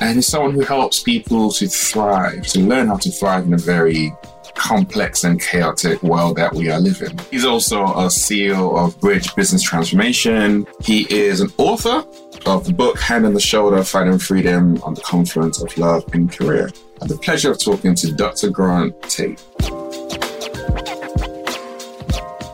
And 0.00 0.16
he's 0.16 0.26
someone 0.26 0.54
who 0.54 0.62
helps 0.62 1.02
people 1.02 1.52
to 1.52 1.68
thrive, 1.68 2.46
to 2.48 2.60
learn 2.60 2.88
how 2.88 2.96
to 2.96 3.10
thrive 3.10 3.46
in 3.46 3.54
a 3.54 3.58
very 3.58 4.12
complex 4.54 5.22
and 5.22 5.40
chaotic 5.40 6.02
world 6.02 6.36
that 6.36 6.52
we 6.52 6.68
are 6.68 6.80
living. 6.80 7.16
He's 7.30 7.44
also 7.44 7.84
a 7.84 8.06
CEO 8.06 8.76
of 8.76 9.00
Bridge 9.00 9.32
Business 9.36 9.62
Transformation. 9.62 10.66
He 10.82 11.06
is 11.14 11.40
an 11.40 11.50
author 11.58 12.04
of 12.46 12.64
the 12.64 12.72
book 12.72 12.98
Hand 12.98 13.24
on 13.24 13.34
the 13.34 13.40
Shoulder 13.40 13.84
Finding 13.84 14.18
Freedom 14.18 14.82
on 14.82 14.94
the 14.94 15.00
Confluence 15.02 15.62
of 15.62 15.76
Love 15.78 16.04
and 16.12 16.30
Career. 16.30 16.70
I 17.02 17.06
the 17.06 17.16
pleasure 17.16 17.50
of 17.50 17.58
talking 17.58 17.94
to 17.94 18.12
Dr. 18.12 18.50
Grant 18.50 19.00
Tate. 19.02 19.42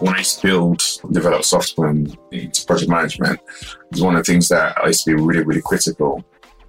When 0.00 0.14
I 0.14 0.18
used 0.18 0.40
to 0.40 0.46
build, 0.46 0.82
develop 1.10 1.42
software 1.42 1.88
into 1.88 2.66
project 2.66 2.90
management, 2.90 3.40
it's 3.90 4.00
one 4.00 4.14
of 4.14 4.24
the 4.24 4.30
things 4.30 4.48
that 4.48 4.76
I 4.76 4.88
used 4.88 5.04
to 5.04 5.16
be 5.16 5.22
really, 5.22 5.42
really 5.42 5.62
critical 5.62 6.22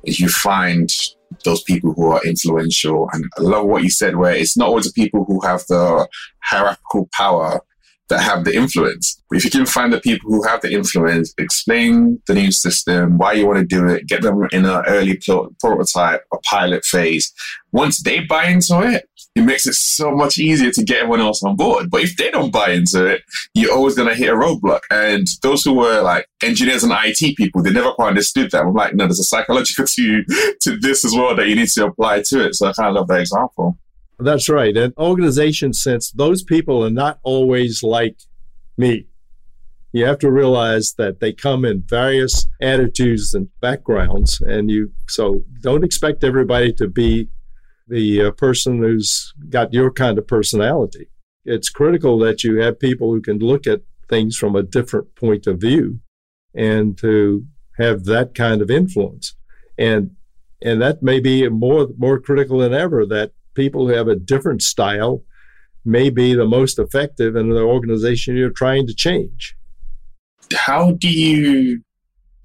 is 0.03 0.19
you 0.19 0.29
find 0.29 0.89
those 1.43 1.61
people 1.63 1.91
who 1.93 2.11
are 2.11 2.23
influential. 2.23 3.09
And 3.11 3.25
I 3.37 3.41
love 3.41 3.65
what 3.65 3.83
you 3.83 3.89
said, 3.89 4.15
where 4.15 4.33
it's 4.33 4.55
not 4.55 4.69
always 4.69 4.85
the 4.85 4.93
people 4.93 5.25
who 5.25 5.41
have 5.41 5.65
the 5.67 6.07
hierarchical 6.41 7.09
power 7.11 7.61
that 8.07 8.21
have 8.21 8.45
the 8.45 8.55
influence. 8.55 9.21
If 9.31 9.43
you 9.43 9.51
can 9.51 9.65
find 9.65 9.91
the 9.91 9.99
people 9.99 10.29
who 10.29 10.43
have 10.43 10.61
the 10.61 10.71
influence, 10.71 11.33
explain 11.37 12.21
the 12.27 12.35
new 12.35 12.53
system, 12.53 13.17
why 13.17 13.33
you 13.33 13.45
want 13.45 13.59
to 13.59 13.65
do 13.65 13.85
it, 13.87 14.07
get 14.07 14.21
them 14.21 14.47
in 14.53 14.63
an 14.63 14.83
early 14.87 15.19
prototype, 15.59 16.23
a 16.31 16.37
pilot 16.45 16.85
phase. 16.85 17.33
Once 17.73 18.01
they 18.01 18.21
buy 18.21 18.45
into 18.45 18.81
it, 18.83 19.09
it 19.37 19.43
makes 19.43 19.67
it 19.67 19.73
so 19.73 20.11
much 20.11 20.37
easier 20.37 20.71
to 20.71 20.83
get 20.83 20.97
everyone 20.97 21.21
else 21.21 21.43
on 21.43 21.55
board. 21.55 21.89
But 21.89 22.01
if 22.03 22.15
they 22.17 22.31
don't 22.31 22.51
buy 22.51 22.71
into 22.71 23.05
it, 23.05 23.21
you're 23.53 23.73
always 23.73 23.95
going 23.95 24.09
to 24.09 24.15
hit 24.15 24.29
a 24.29 24.35
roadblock. 24.35 24.81
And 24.91 25.27
those 25.41 25.63
who 25.63 25.73
were 25.73 26.01
like 26.01 26.27
engineers 26.41 26.83
and 26.83 26.93
IT 26.93 27.37
people, 27.37 27.61
they 27.61 27.71
never 27.71 27.91
quite 27.91 28.09
understood 28.09 28.51
that. 28.51 28.63
I'm 28.63 28.73
like, 28.73 28.95
no, 28.95 29.05
there's 29.05 29.19
a 29.19 29.23
psychological 29.23 29.85
to, 29.95 30.23
to 30.61 30.77
this 30.77 31.05
as 31.05 31.13
well 31.13 31.35
that 31.35 31.47
you 31.47 31.55
need 31.55 31.69
to 31.69 31.85
apply 31.85 32.23
to 32.27 32.45
it. 32.45 32.55
So 32.55 32.67
I 32.67 32.73
kind 32.73 32.89
of 32.89 32.95
love 32.95 33.07
that 33.07 33.21
example. 33.21 33.77
That's 34.19 34.49
right. 34.49 34.75
And 34.75 34.93
organization 34.97 35.73
sense, 35.73 36.11
those 36.11 36.43
people 36.43 36.83
are 36.83 36.89
not 36.89 37.19
always 37.23 37.83
like 37.83 38.17
me. 38.77 39.05
You 39.93 40.05
have 40.05 40.19
to 40.19 40.31
realize 40.31 40.93
that 40.97 41.19
they 41.19 41.33
come 41.33 41.65
in 41.65 41.83
various 41.87 42.45
attitudes 42.61 43.33
and 43.33 43.47
backgrounds, 43.61 44.41
and 44.41 44.69
you 44.69 44.91
so 45.07 45.43
don't 45.61 45.83
expect 45.83 46.23
everybody 46.23 46.73
to 46.73 46.87
be 46.87 47.29
the 47.87 48.23
uh, 48.23 48.31
person 48.31 48.79
who's 48.79 49.33
got 49.49 49.73
your 49.73 49.91
kind 49.91 50.17
of 50.17 50.27
personality. 50.27 51.09
It's 51.45 51.69
critical 51.69 52.19
that 52.19 52.43
you 52.43 52.57
have 52.57 52.79
people 52.79 53.11
who 53.11 53.21
can 53.21 53.39
look 53.39 53.65
at 53.65 53.81
things 54.09 54.35
from 54.37 54.55
a 54.55 54.63
different 54.63 55.15
point 55.15 55.47
of 55.47 55.59
view 55.59 55.99
and 56.53 56.97
to 56.97 57.45
have 57.77 58.05
that 58.05 58.35
kind 58.35 58.61
of 58.61 58.71
influence. 58.71 59.35
And 59.77 60.11
and 60.61 60.81
that 60.81 61.03
may 61.03 61.19
be 61.19 61.47
more 61.49 61.87
more 61.97 62.19
critical 62.19 62.59
than 62.59 62.73
ever 62.73 63.05
that 63.05 63.31
people 63.53 63.87
who 63.87 63.93
have 63.93 64.07
a 64.07 64.15
different 64.15 64.61
style 64.61 65.23
may 65.85 66.09
be 66.09 66.33
the 66.33 66.45
most 66.45 66.79
effective 66.79 67.35
in 67.35 67.49
the 67.49 67.61
organization 67.61 68.35
you're 68.35 68.49
trying 68.49 68.87
to 68.87 68.93
change. 68.93 69.55
How 70.53 70.91
do 70.91 71.09
you 71.09 71.81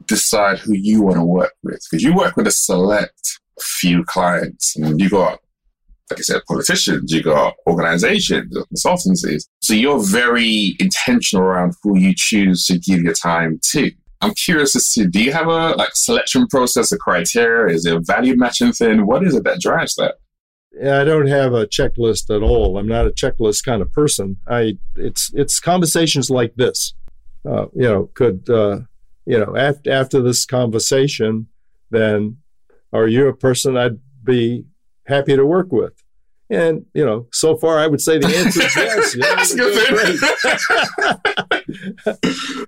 decide 0.06 0.58
who 0.58 0.74
you 0.74 1.02
want 1.02 1.16
to 1.16 1.24
work 1.24 1.54
with? 1.62 1.80
Because 1.90 2.02
you 2.02 2.14
work 2.14 2.36
with 2.36 2.46
a 2.46 2.52
select 2.52 3.40
few 3.62 4.04
clients. 4.04 4.76
And 4.76 5.00
you 5.00 5.08
got, 5.08 5.38
like 6.10 6.18
I 6.18 6.22
said, 6.22 6.42
politicians, 6.46 7.12
you 7.12 7.22
got 7.22 7.54
organizations, 7.66 8.56
consultancies. 8.74 9.48
So 9.60 9.74
you're 9.74 10.04
very 10.04 10.76
intentional 10.78 11.44
around 11.44 11.74
who 11.82 11.98
you 11.98 12.14
choose 12.14 12.66
to 12.66 12.78
give 12.78 13.02
your 13.02 13.14
time 13.14 13.60
to. 13.72 13.90
I'm 14.20 14.34
curious 14.34 14.76
as 14.76 14.92
to 14.92 15.08
do 15.08 15.22
you 15.22 15.32
have 15.32 15.48
a 15.48 15.74
like 15.74 15.90
selection 15.94 16.46
process, 16.46 16.92
a 16.92 16.98
criteria? 16.98 17.74
Is 17.74 17.84
it 17.84 17.96
a 17.96 18.00
value 18.00 18.36
matching 18.36 18.72
thing? 18.72 19.06
What 19.06 19.24
is 19.24 19.34
it 19.34 19.42
that 19.44 19.60
drives 19.60 19.96
that? 19.96 20.14
Yeah, 20.80 21.00
I 21.00 21.04
don't 21.04 21.26
have 21.26 21.52
a 21.52 21.66
checklist 21.66 22.34
at 22.34 22.42
all. 22.42 22.78
I'm 22.78 22.88
not 22.88 23.06
a 23.06 23.10
checklist 23.10 23.64
kind 23.64 23.82
of 23.82 23.92
person. 23.92 24.36
I 24.48 24.78
it's 24.96 25.32
it's 25.34 25.60
conversations 25.60 26.30
like 26.30 26.54
this. 26.54 26.94
Uh, 27.44 27.66
you 27.74 27.82
know, 27.82 28.10
could 28.14 28.48
uh, 28.48 28.80
you 29.26 29.38
know 29.38 29.56
after 29.56 29.90
after 29.90 30.22
this 30.22 30.46
conversation, 30.46 31.48
then 31.90 32.38
are 32.92 33.08
you 33.08 33.28
a 33.28 33.34
person 33.34 33.76
I'd 33.76 33.98
be 34.22 34.64
happy 35.06 35.36
to 35.36 35.46
work 35.46 35.72
with? 35.72 35.94
And 36.50 36.84
you 36.92 37.04
know, 37.04 37.28
so 37.32 37.56
far 37.56 37.78
I 37.78 37.86
would 37.86 38.00
say 38.02 38.18
the 38.18 38.26
answer 38.26 38.60
is 38.62 39.16
yes. 39.16 39.54
yes 39.54 39.54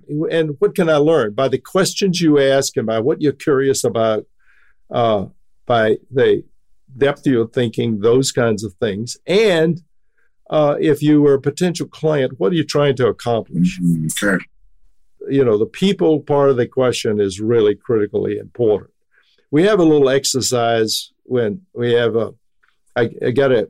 good. 0.06 0.28
and 0.32 0.56
what 0.58 0.74
can 0.74 0.88
I 0.88 0.96
learn 0.96 1.34
by 1.34 1.48
the 1.48 1.58
questions 1.58 2.20
you 2.20 2.40
ask 2.40 2.76
and 2.76 2.86
by 2.86 3.00
what 3.00 3.20
you're 3.20 3.32
curious 3.32 3.84
about, 3.84 4.24
uh, 4.90 5.26
by 5.66 5.98
the 6.10 6.44
depth 6.96 7.26
of 7.26 7.32
your 7.32 7.48
thinking, 7.48 8.00
those 8.00 8.32
kinds 8.32 8.64
of 8.64 8.72
things, 8.74 9.18
and 9.26 9.82
uh, 10.48 10.76
if 10.80 11.02
you 11.02 11.20
were 11.20 11.34
a 11.34 11.40
potential 11.40 11.86
client, 11.86 12.38
what 12.38 12.52
are 12.52 12.56
you 12.56 12.64
trying 12.64 12.96
to 12.96 13.06
accomplish? 13.06 13.80
Mm-hmm. 13.80 14.06
Okay. 14.26 14.44
You 15.28 15.44
know, 15.44 15.58
the 15.58 15.66
people 15.66 16.20
part 16.20 16.50
of 16.50 16.56
the 16.56 16.68
question 16.68 17.20
is 17.20 17.40
really 17.40 17.74
critically 17.74 18.38
important 18.38 18.93
we 19.50 19.64
have 19.64 19.80
a 19.80 19.84
little 19.84 20.08
exercise 20.08 21.12
when 21.24 21.62
we 21.74 21.92
have 21.92 22.16
a 22.16 22.34
I, 22.96 23.10
I 23.24 23.30
got 23.30 23.52
a 23.52 23.68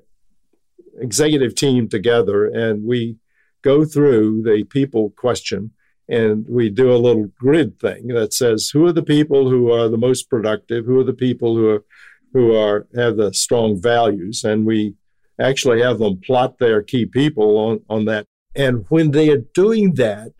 executive 0.98 1.54
team 1.54 1.88
together 1.88 2.46
and 2.46 2.84
we 2.84 3.16
go 3.62 3.84
through 3.84 4.42
the 4.42 4.64
people 4.64 5.10
question 5.16 5.72
and 6.08 6.44
we 6.48 6.68
do 6.68 6.92
a 6.92 6.98
little 6.98 7.28
grid 7.38 7.78
thing 7.80 8.08
that 8.08 8.34
says 8.34 8.70
who 8.72 8.84
are 8.86 8.92
the 8.92 9.02
people 9.02 9.48
who 9.48 9.72
are 9.72 9.88
the 9.88 9.98
most 9.98 10.28
productive? 10.28 10.84
Who 10.84 11.00
are 11.00 11.04
the 11.04 11.14
people 11.14 11.56
who 11.56 11.68
are 11.68 11.84
who 12.32 12.54
are 12.54 12.86
have 12.94 13.16
the 13.16 13.32
strong 13.32 13.80
values? 13.80 14.44
And 14.44 14.66
we 14.66 14.94
actually 15.40 15.80
have 15.80 15.98
them 15.98 16.20
plot 16.20 16.58
their 16.58 16.82
key 16.82 17.06
people 17.06 17.56
on 17.56 17.80
on 17.88 18.04
that. 18.04 18.26
And 18.54 18.84
when 18.88 19.10
they 19.10 19.30
are 19.30 19.44
doing 19.54 19.94
that 19.94 20.32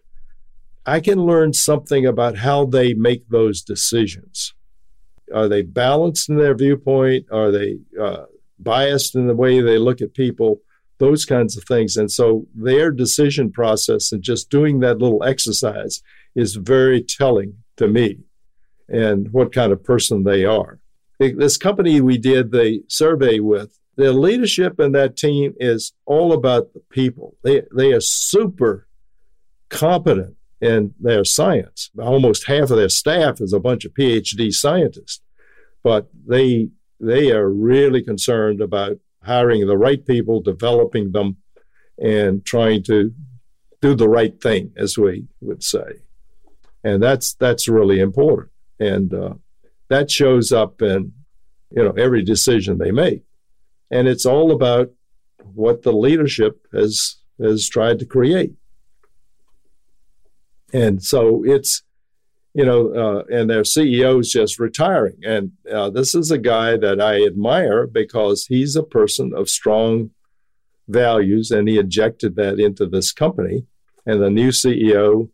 i 0.87 1.01
can 1.01 1.19
learn 1.19 1.53
something 1.53 2.07
about 2.07 2.39
how 2.39 2.65
they 2.65 2.95
make 2.95 3.29
those 3.29 3.63
decisions 3.63 4.55
are 5.33 5.49
they 5.49 5.63
balanced 5.63 6.29
in 6.29 6.37
their 6.37 6.55
viewpoint? 6.55 7.27
Are 7.31 7.51
they 7.51 7.79
uh, 8.01 8.25
biased 8.59 9.15
in 9.15 9.27
the 9.27 9.35
way 9.35 9.61
they 9.61 9.79
look 9.79 10.01
at 10.01 10.15
people? 10.15 10.61
Those 10.99 11.25
kinds 11.25 11.57
of 11.57 11.65
things. 11.65 11.97
And 11.97 12.11
so 12.11 12.47
their 12.55 12.91
decision 12.91 13.51
process 13.51 14.13
and 14.13 14.23
just 14.23 14.51
doing 14.51 14.81
that 14.81 14.99
little 14.99 15.25
exercise 15.25 16.03
is 16.35 16.57
very 16.57 17.03
telling 17.03 17.55
to 17.77 17.89
me 17.89 18.19
and 18.89 19.33
what 19.33 19.53
kind 19.53 19.73
of 19.73 19.83
person 19.83 20.25
they 20.25 20.45
are. 20.45 20.79
This 21.19 21.57
company 21.57 22.01
we 22.01 22.19
did 22.19 22.53
the 22.53 22.83
survey 22.89 23.41
with, 23.41 23.79
the 23.97 24.13
leadership 24.13 24.81
in 24.81 24.93
that 24.93 25.17
team 25.17 25.55
is 25.59 25.93
all 26.05 26.33
about 26.33 26.75
the 26.75 26.81
people. 26.91 27.37
They, 27.43 27.63
they 27.75 27.93
are 27.93 28.01
super 28.01 28.89
competent 29.69 30.37
in 30.61 30.95
their 31.01 31.25
science. 31.25 31.91
Almost 31.99 32.47
half 32.47 32.71
of 32.71 32.77
their 32.77 32.89
staff 32.89 33.41
is 33.41 33.53
a 33.53 33.61
bunch 33.61 33.85
of 33.85 33.93
PhD 33.93 34.53
scientists, 34.53 35.21
but 35.83 36.09
they 36.27 36.69
they 37.01 37.33
are 37.33 37.51
really 37.51 38.03
concerned 38.03 38.61
about 38.61 38.99
hiring 39.23 39.67
the 39.67 39.77
right 39.77 40.05
people, 40.07 40.41
developing 40.41 41.13
them, 41.13 41.37
and 41.99 42.45
trying 42.45 42.83
to 42.85 43.13
do 43.81 43.95
the 43.95 44.09
right 44.09 44.41
thing, 44.41 44.73
as 44.77 44.97
we 44.97 45.27
would 45.41 45.63
say, 45.63 46.01
and 46.83 47.03
that's 47.03 47.35
that's 47.35 47.69
really 47.69 48.01
important, 48.01 48.51
and 48.79 49.13
uh, 49.13 49.35
that 49.89 50.11
shows 50.11 50.53
up 50.53 50.81
in 50.81 51.13
you 51.71 51.83
know 51.85 51.93
every 51.93 52.23
decision 52.23 52.79
they 52.79 52.93
make, 52.93 53.23
and 53.91 54.09
it's 54.09 54.27
all 54.27 54.53
about 54.53 54.91
what 55.55 55.83
the 55.83 55.93
leadership 55.93 56.67
has 56.73 57.17
has 57.41 57.69
tried 57.69 57.99
to 57.99 58.07
create. 58.07 58.55
And 60.75 61.03
so 61.03 61.45
it's, 61.45 61.83
you 62.53 62.65
know, 62.65 62.93
uh, 62.93 63.23
and 63.33 63.49
their 63.49 63.63
CEO 63.63 64.21
is 64.21 64.33
just 64.33 64.59
retiring. 64.59 65.19
And 65.23 65.53
uh, 65.73 65.91
this 65.91 66.17
is 66.17 66.33
a 66.33 66.39
guy 66.39 66.77
that 66.77 67.01
I 67.01 67.25
admire 67.25 67.87
because 67.87 68.47
he's 68.47 68.75
a 68.75 68.83
person 68.83 69.33
of 69.35 69.49
strong 69.49 70.11
values 70.89 71.53
and 71.53 71.69
he 71.69 71.79
injected 71.79 72.35
that 72.37 72.59
into 72.59 72.87
this 72.87 73.13
company. 73.13 73.67
And 74.05 74.21
the 74.21 74.31
new 74.31 74.49
CEO 74.49 75.31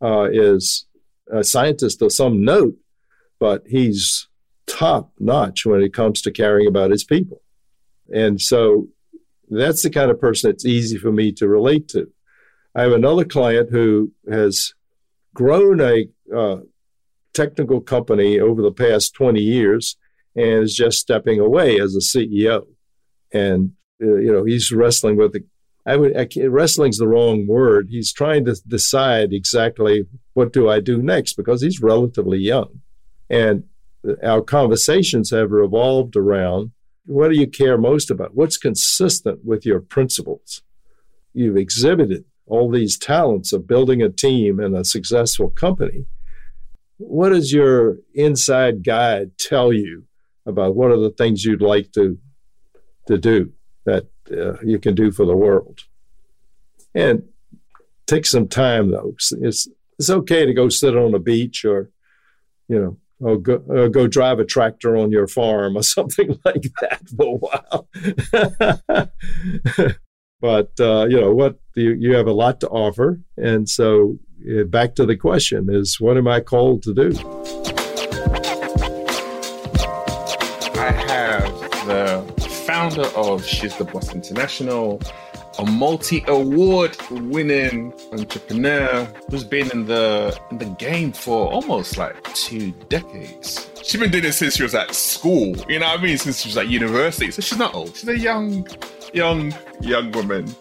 uh, 0.00 0.28
is 0.32 0.86
a 1.30 1.42
scientist 1.42 2.00
of 2.00 2.12
some 2.12 2.44
note, 2.44 2.76
but 3.40 3.64
he's 3.66 4.28
top 4.68 5.12
notch 5.18 5.66
when 5.66 5.82
it 5.82 5.92
comes 5.92 6.22
to 6.22 6.30
caring 6.30 6.68
about 6.68 6.92
his 6.92 7.02
people. 7.02 7.42
And 8.14 8.40
so 8.40 8.86
that's 9.48 9.82
the 9.82 9.90
kind 9.90 10.12
of 10.12 10.20
person 10.20 10.50
it's 10.50 10.64
easy 10.64 10.96
for 10.96 11.10
me 11.10 11.32
to 11.32 11.48
relate 11.48 11.88
to. 11.88 12.08
I 12.76 12.82
have 12.82 12.92
another 12.92 13.24
client 13.24 13.70
who 13.70 14.12
has 14.30 14.74
grown 15.36 15.82
a 15.82 16.06
uh, 16.34 16.60
technical 17.34 17.82
company 17.82 18.40
over 18.40 18.62
the 18.62 18.72
past 18.72 19.12
20 19.12 19.38
years 19.38 19.98
and 20.34 20.64
is 20.64 20.74
just 20.74 20.98
stepping 20.98 21.38
away 21.38 21.78
as 21.78 21.94
a 21.94 22.00
CEO. 22.00 22.66
And, 23.34 23.72
uh, 24.02 24.16
you 24.16 24.32
know, 24.32 24.44
he's 24.44 24.72
wrestling 24.72 25.16
with 25.16 25.34
the 25.34 25.44
I 25.84 25.96
would 25.96 26.16
I, 26.16 26.26
wrestling's 26.48 26.98
the 26.98 27.06
wrong 27.06 27.46
word. 27.46 27.88
He's 27.90 28.12
trying 28.12 28.44
to 28.46 28.56
decide 28.66 29.32
exactly 29.32 30.06
what 30.32 30.52
do 30.52 30.68
I 30.68 30.80
do 30.80 31.00
next 31.00 31.34
because 31.34 31.62
he's 31.62 31.80
relatively 31.80 32.38
young, 32.38 32.80
and 33.30 33.62
our 34.24 34.42
conversations 34.42 35.30
have 35.30 35.52
revolved 35.52 36.16
around 36.16 36.72
what 37.04 37.28
do 37.28 37.38
you 37.38 37.46
care 37.46 37.78
most 37.78 38.10
about? 38.10 38.34
What's 38.34 38.58
consistent 38.58 39.44
with 39.44 39.64
your 39.64 39.78
principles? 39.78 40.62
You've 41.32 41.56
exhibited 41.56 42.24
all 42.46 42.70
these 42.70 42.96
talents 42.96 43.52
of 43.52 43.66
building 43.66 44.02
a 44.02 44.08
team 44.08 44.60
and 44.60 44.76
a 44.76 44.84
successful 44.84 45.50
company. 45.50 46.06
What 46.98 47.30
does 47.30 47.52
your 47.52 47.98
inside 48.14 48.82
guide 48.84 49.36
tell 49.38 49.72
you 49.72 50.04
about 50.46 50.76
what 50.76 50.90
are 50.90 50.98
the 50.98 51.10
things 51.10 51.44
you'd 51.44 51.60
like 51.60 51.92
to 51.92 52.18
to 53.06 53.18
do 53.18 53.52
that 53.84 54.06
uh, 54.30 54.60
you 54.64 54.78
can 54.78 54.94
do 54.94 55.10
for 55.10 55.26
the 55.26 55.36
world? 55.36 55.80
And 56.94 57.24
take 58.06 58.26
some 58.26 58.48
time 58.48 58.90
though. 58.90 59.14
It's 59.40 59.68
it's 59.98 60.10
okay 60.10 60.46
to 60.46 60.54
go 60.54 60.68
sit 60.68 60.96
on 60.96 61.14
a 61.14 61.18
beach 61.18 61.64
or 61.64 61.90
you 62.68 62.80
know 62.80 62.96
or 63.18 63.38
go, 63.38 63.62
or 63.68 63.88
go 63.88 64.06
drive 64.06 64.38
a 64.38 64.44
tractor 64.44 64.96
on 64.96 65.10
your 65.10 65.26
farm 65.26 65.76
or 65.76 65.82
something 65.96 66.38
like 66.44 66.66
that 66.80 67.00
for 67.16 67.26
a 67.26 67.38
while. 67.38 67.88
but 70.40 70.70
uh, 70.80 71.06
you 71.08 71.20
know 71.20 71.34
what 71.34 71.58
you, 71.74 71.92
you 71.92 72.14
have 72.14 72.26
a 72.26 72.32
lot 72.32 72.60
to 72.60 72.68
offer 72.68 73.20
and 73.36 73.68
so 73.68 74.18
uh, 74.50 74.64
back 74.64 74.94
to 74.94 75.06
the 75.06 75.16
question 75.16 75.68
is 75.70 76.00
what 76.00 76.16
am 76.16 76.28
i 76.28 76.40
called 76.40 76.82
to 76.82 76.94
do 76.94 77.10
i 80.78 80.92
have 81.08 81.60
the 81.86 82.48
founder 82.66 83.06
of 83.16 83.44
she's 83.44 83.76
the 83.76 83.84
boss 83.84 84.14
international 84.14 85.00
a 85.58 85.64
multi-award 85.64 86.96
winning 87.10 87.92
entrepreneur 88.12 89.04
who's 89.30 89.44
been 89.44 89.70
in 89.70 89.86
the 89.86 90.38
in 90.50 90.58
the 90.58 90.66
game 90.78 91.12
for 91.12 91.50
almost 91.50 91.96
like 91.96 92.22
two 92.34 92.72
decades. 92.88 93.70
She's 93.82 94.00
been 94.00 94.10
doing 94.10 94.24
it 94.24 94.32
since 94.32 94.56
she 94.56 94.62
was 94.62 94.74
at 94.74 94.94
school, 94.94 95.56
you 95.68 95.78
know 95.78 95.86
what 95.86 96.00
I 96.00 96.02
mean? 96.02 96.18
Since 96.18 96.40
she 96.40 96.48
was 96.48 96.56
at 96.58 96.68
university. 96.68 97.30
So 97.30 97.40
she's 97.40 97.58
not 97.58 97.74
old. 97.74 97.96
She's 97.96 98.08
a 98.08 98.18
young, 98.18 98.66
young, 99.16 99.54
young 99.80 100.12
woman. 100.12 100.54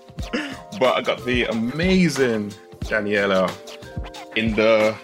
But 0.80 0.96
I 0.96 1.02
got 1.02 1.24
the 1.26 1.44
amazing 1.44 2.52
Daniela 2.86 3.52
in 4.38 4.56
the 4.56 4.96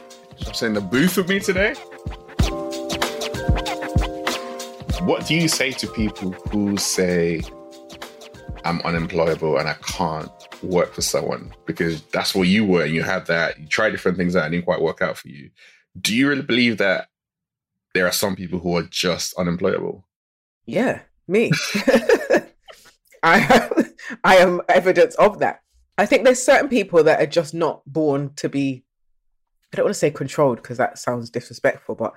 I'm 0.47 0.53
saying 0.53 0.73
the 0.73 0.81
booth 0.81 1.17
with 1.17 1.27
me 1.27 1.39
today. 1.39 1.73
What 5.05 5.27
do 5.27 5.35
you 5.35 5.49
say 5.49 5.71
to 5.71 5.87
people 5.87 6.31
who 6.31 6.77
say 6.77 7.41
I'm 8.63 8.79
unemployable 8.81 9.57
and 9.57 9.67
I 9.67 9.73
can't 9.81 10.31
work 10.63 10.93
for 10.93 11.01
someone 11.01 11.53
because 11.65 12.01
that's 12.03 12.33
what 12.33 12.47
you 12.47 12.65
were 12.65 12.83
and 12.83 12.93
you 12.93 13.03
had 13.03 13.25
that. 13.25 13.59
You 13.59 13.67
tried 13.67 13.89
different 13.89 14.17
things 14.17 14.35
out 14.35 14.43
that 14.43 14.51
didn't 14.51 14.65
quite 14.65 14.81
work 14.81 15.01
out 15.01 15.17
for 15.17 15.27
you. 15.27 15.49
Do 15.99 16.15
you 16.15 16.29
really 16.29 16.41
believe 16.41 16.77
that 16.77 17.09
there 17.93 18.07
are 18.07 18.13
some 18.13 18.35
people 18.37 18.59
who 18.59 18.77
are 18.77 18.83
just 18.83 19.33
unemployable? 19.33 20.05
Yeah, 20.65 21.01
me. 21.27 21.51
I 23.23 23.69
I 24.23 24.37
am 24.37 24.61
evidence 24.67 25.15
of 25.15 25.39
that. 25.39 25.61
I 25.97 26.05
think 26.05 26.23
there's 26.23 26.41
certain 26.41 26.69
people 26.69 27.03
that 27.03 27.21
are 27.21 27.27
just 27.27 27.53
not 27.53 27.81
born 27.85 28.33
to 28.37 28.49
be 28.49 28.83
I 29.73 29.77
don't 29.77 29.85
want 29.85 29.95
to 29.95 29.99
say 29.99 30.11
controlled 30.11 30.57
because 30.57 30.77
that 30.77 30.97
sounds 30.97 31.29
disrespectful, 31.29 31.95
but 31.95 32.13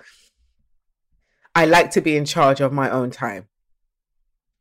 I 1.55 1.67
like 1.67 1.91
to 1.93 2.01
be 2.01 2.17
in 2.17 2.25
charge 2.25 2.61
of 2.61 2.73
my 2.73 2.91
own 2.91 3.11
time. 3.11 3.47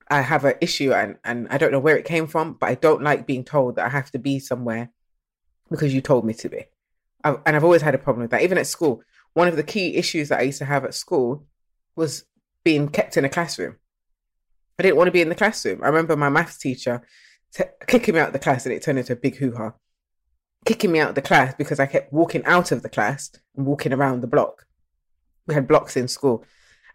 I 0.10 0.22
have 0.22 0.46
an 0.46 0.56
issue 0.62 0.94
and, 0.94 1.18
and 1.24 1.48
I 1.50 1.58
don't 1.58 1.72
know 1.72 1.80
where 1.80 1.98
it 1.98 2.06
came 2.06 2.28
from, 2.28 2.54
but 2.54 2.70
I 2.70 2.76
don't 2.76 3.02
like 3.02 3.26
being 3.26 3.44
told 3.44 3.76
that 3.76 3.86
I 3.86 3.90
have 3.90 4.12
to 4.12 4.20
be 4.20 4.38
somewhere 4.38 4.92
because 5.72 5.94
you 5.94 6.02
told 6.02 6.24
me 6.24 6.36
to 6.36 6.50
be. 6.50 6.66
I've, 7.24 7.40
and 7.48 7.56
I've 7.56 7.64
always 7.64 7.82
had 7.82 7.96
a 7.96 8.00
problem 8.00 8.22
with 8.22 8.32
that. 8.32 8.44
Even 8.44 8.60
at 8.60 8.68
school, 8.68 9.02
one 9.34 9.48
of 9.48 9.56
the 9.56 9.64
key 9.64 9.96
issues 9.96 10.30
that 10.30 10.40
I 10.40 10.44
used 10.44 10.60
to 10.60 10.66
have 10.66 10.86
at 10.86 10.94
school 10.94 11.48
was 11.96 12.26
being 12.64 12.90
kept 12.90 13.18
in 13.18 13.26
a 13.26 13.30
classroom. 13.30 13.78
I 14.80 14.84
didn't 14.84 14.98
want 14.98 15.08
to 15.08 15.12
be 15.12 15.22
in 15.22 15.30
the 15.30 15.36
classroom. 15.36 15.84
I 15.84 15.88
remember 15.88 16.16
my 16.16 16.30
maths 16.30 16.58
teacher 16.58 17.02
t- 17.54 17.64
kicking 17.88 18.16
me 18.16 18.20
out 18.20 18.28
of 18.28 18.34
the 18.34 18.40
class 18.40 18.66
and 18.66 18.74
it 18.74 18.82
turned 18.82 19.00
into 19.00 19.14
a 19.14 19.18
big 19.18 19.38
hoo 19.38 19.54
ha. 19.56 19.74
Kicking 20.66 20.92
me 20.92 21.00
out 21.00 21.10
of 21.10 21.16
the 21.16 21.22
class 21.22 21.54
because 21.58 21.80
I 21.80 21.86
kept 21.86 22.14
walking 22.14 22.44
out 22.46 22.72
of 22.72 22.82
the 22.82 22.90
class 22.90 23.32
and 23.56 23.66
walking 23.66 23.94
around 23.94 24.22
the 24.22 24.28
block. 24.28 24.66
We 25.46 25.54
had 25.54 25.68
blocks 25.68 25.98
in 25.98 26.08
school. 26.08 26.46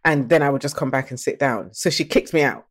And 0.04 0.28
then 0.28 0.42
I 0.42 0.50
would 0.50 0.62
just 0.62 0.76
come 0.76 0.90
back 0.90 1.10
and 1.10 1.20
sit 1.20 1.38
down. 1.38 1.74
So 1.74 1.90
she 1.90 2.04
kicked 2.04 2.32
me 2.32 2.42
out 2.42 2.66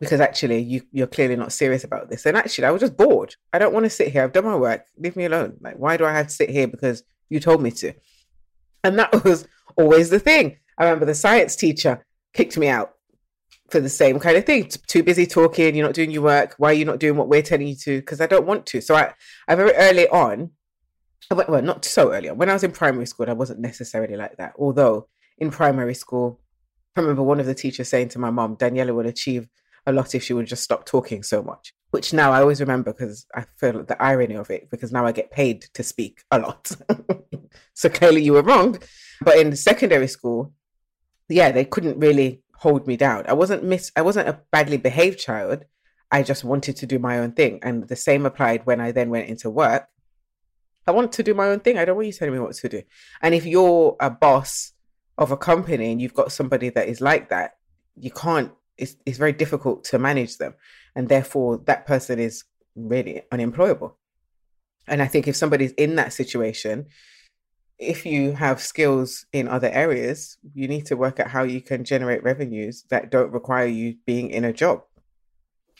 because 0.00 0.20
actually 0.20 0.60
you 0.60 0.82
you're 0.92 1.06
clearly 1.06 1.36
not 1.36 1.52
serious 1.52 1.84
about 1.84 2.10
this. 2.10 2.26
And 2.26 2.36
actually, 2.36 2.66
I 2.66 2.70
was 2.70 2.80
just 2.80 2.96
bored. 2.96 3.34
I 3.52 3.58
don't 3.58 3.72
want 3.72 3.84
to 3.84 3.90
sit 3.90 4.08
here. 4.08 4.22
I've 4.22 4.32
done 4.32 4.44
my 4.44 4.56
work. 4.56 4.84
Leave 4.98 5.16
me 5.16 5.24
alone. 5.24 5.56
Like, 5.60 5.76
why 5.76 5.96
do 5.96 6.04
I 6.04 6.12
have 6.12 6.28
to 6.28 6.34
sit 6.34 6.50
here 6.50 6.68
because 6.68 7.02
you 7.30 7.40
told 7.40 7.62
me 7.62 7.70
to? 7.72 7.94
And 8.84 8.98
that 8.98 9.24
was 9.24 9.46
always 9.76 10.10
the 10.10 10.20
thing. 10.20 10.58
I 10.76 10.84
remember 10.84 11.06
the 11.06 11.14
science 11.14 11.56
teacher 11.56 12.04
kicked 12.34 12.56
me 12.56 12.68
out 12.68 12.94
for 13.68 13.80
the 13.80 13.88
same 13.88 14.18
kind 14.18 14.36
of 14.36 14.44
thing. 14.44 14.70
Too 14.86 15.02
busy 15.02 15.26
talking. 15.26 15.74
You're 15.74 15.86
not 15.86 15.94
doing 15.94 16.10
your 16.10 16.22
work. 16.22 16.54
Why 16.58 16.70
are 16.70 16.74
you 16.74 16.84
not 16.84 16.98
doing 16.98 17.16
what 17.16 17.28
we're 17.28 17.42
telling 17.42 17.68
you 17.68 17.76
to? 17.76 18.00
Because 18.00 18.20
I 18.20 18.26
don't 18.26 18.46
want 18.46 18.66
to. 18.66 18.80
So 18.80 18.94
I, 18.94 19.12
I 19.46 19.54
very 19.54 19.72
early 19.72 20.08
on. 20.08 20.50
Well, 21.30 21.60
not 21.60 21.84
so 21.84 22.12
early 22.12 22.30
on. 22.30 22.38
When 22.38 22.48
I 22.48 22.54
was 22.54 22.64
in 22.64 22.72
primary 22.72 23.06
school, 23.06 23.28
I 23.28 23.34
wasn't 23.34 23.60
necessarily 23.60 24.16
like 24.16 24.38
that. 24.38 24.54
Although 24.58 25.08
in 25.36 25.50
primary 25.50 25.94
school, 25.94 26.40
I 26.96 27.00
remember 27.00 27.22
one 27.22 27.38
of 27.38 27.46
the 27.46 27.54
teachers 27.54 27.88
saying 27.88 28.08
to 28.10 28.18
my 28.18 28.30
mom, 28.30 28.56
Daniela 28.56 28.94
would 28.94 29.06
achieve 29.06 29.48
a 29.86 29.92
lot 29.92 30.14
if 30.14 30.22
she 30.22 30.32
would 30.32 30.46
just 30.46 30.64
stop 30.64 30.86
talking 30.86 31.22
so 31.22 31.42
much. 31.42 31.74
Which 31.90 32.12
now 32.12 32.32
I 32.32 32.40
always 32.40 32.60
remember 32.60 32.92
because 32.92 33.26
I 33.34 33.44
feel 33.56 33.84
the 33.84 34.02
irony 34.02 34.36
of 34.36 34.50
it 34.50 34.70
because 34.70 34.92
now 34.92 35.06
I 35.06 35.12
get 35.12 35.30
paid 35.30 35.62
to 35.74 35.82
speak 35.82 36.22
a 36.30 36.38
lot. 36.38 36.70
so 37.74 37.88
clearly 37.88 38.22
you 38.22 38.32
were 38.32 38.42
wrong. 38.42 38.78
But 39.20 39.38
in 39.38 39.54
secondary 39.56 40.08
school, 40.08 40.52
yeah, 41.28 41.50
they 41.50 41.64
couldn't 41.64 41.98
really 41.98 42.42
hold 42.58 42.86
me 42.86 42.96
down. 42.96 43.24
I 43.26 43.32
wasn't 43.32 43.64
miss 43.64 43.90
I 43.96 44.02
wasn't 44.02 44.28
a 44.28 44.40
badly 44.50 44.76
behaved 44.76 45.18
child. 45.18 45.64
I 46.10 46.22
just 46.22 46.44
wanted 46.44 46.76
to 46.76 46.86
do 46.86 46.98
my 46.98 47.18
own 47.18 47.32
thing. 47.32 47.60
And 47.62 47.88
the 47.88 47.96
same 47.96 48.24
applied 48.26 48.66
when 48.66 48.80
I 48.80 48.92
then 48.92 49.10
went 49.10 49.28
into 49.28 49.50
work. 49.50 49.88
I 50.86 50.90
want 50.90 51.12
to 51.12 51.22
do 51.22 51.34
my 51.34 51.48
own 51.48 51.60
thing. 51.60 51.76
I 51.76 51.84
don't 51.84 51.96
want 51.96 52.06
you 52.06 52.14
telling 52.14 52.34
me 52.34 52.40
what 52.40 52.54
to 52.54 52.68
do. 52.68 52.82
And 53.20 53.34
if 53.34 53.44
you're 53.44 53.96
a 54.00 54.10
boss 54.10 54.72
of 55.18 55.30
a 55.30 55.36
company 55.36 55.92
and 55.92 56.00
you've 56.00 56.14
got 56.14 56.32
somebody 56.32 56.70
that 56.70 56.88
is 56.88 57.00
like 57.00 57.28
that, 57.28 57.58
you 57.96 58.10
can't 58.10 58.52
it's, 58.78 58.96
it's 59.04 59.18
very 59.18 59.32
difficult 59.32 59.84
to 59.84 59.98
manage 59.98 60.38
them. 60.38 60.54
And 60.94 61.08
therefore, 61.08 61.58
that 61.66 61.86
person 61.86 62.18
is 62.18 62.44
really 62.74 63.22
unemployable. 63.30 63.96
And 64.86 65.02
I 65.02 65.06
think 65.06 65.28
if 65.28 65.36
somebody's 65.36 65.72
in 65.72 65.96
that 65.96 66.12
situation, 66.12 66.86
if 67.78 68.04
you 68.04 68.32
have 68.32 68.60
skills 68.60 69.24
in 69.32 69.46
other 69.48 69.70
areas, 69.70 70.36
you 70.52 70.66
need 70.66 70.86
to 70.86 70.96
work 70.96 71.20
out 71.20 71.28
how 71.28 71.44
you 71.44 71.60
can 71.60 71.84
generate 71.84 72.22
revenues 72.22 72.84
that 72.90 73.10
don't 73.10 73.32
require 73.32 73.66
you 73.66 73.96
being 74.04 74.30
in 74.30 74.44
a 74.44 74.52
job. 74.52 74.82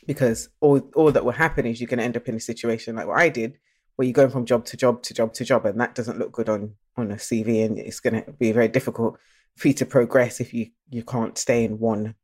Because 0.07 0.49
all, 0.61 0.81
all 0.95 1.13
that 1.13 1.25
will 1.25 1.33
happen 1.33 1.67
is 1.67 1.81
you're 1.81 1.89
going 1.89 1.99
to 1.99 2.05
end 2.05 2.17
up 2.17 2.29
in 2.29 2.37
a 2.37 2.41
situation 2.41 2.97
like 2.97 3.07
what 3.07 3.19
I 3.19 3.29
did, 3.29 3.59
where 3.97 4.07
you're 4.07 4.13
going 4.13 4.31
from 4.31 4.47
job 4.47 4.65
to 4.67 4.77
job 4.77 5.03
to 5.03 5.15
job 5.15 5.35
to 5.35 5.45
job, 5.45 5.67
and 5.67 5.81
that 5.81 5.95
doesn't 5.95 6.19
look 6.19 6.33
good 6.33 6.49
on, 6.49 6.75
on 6.97 7.11
a 7.11 7.17
CV. 7.17 7.65
And 7.65 7.79
it's 7.79 8.01
going 8.01 8.23
to 8.23 8.33
be 8.33 8.53
very 8.53 8.69
difficult 8.69 9.19
for 9.57 9.69
you 9.69 9.75
to 9.75 9.87
progress 9.87 10.41
if 10.41 10.55
you, 10.55 10.69
you 10.89 11.03
can't 11.03 11.37
stay 11.37 11.65
in 11.65 11.79
one 11.79 12.15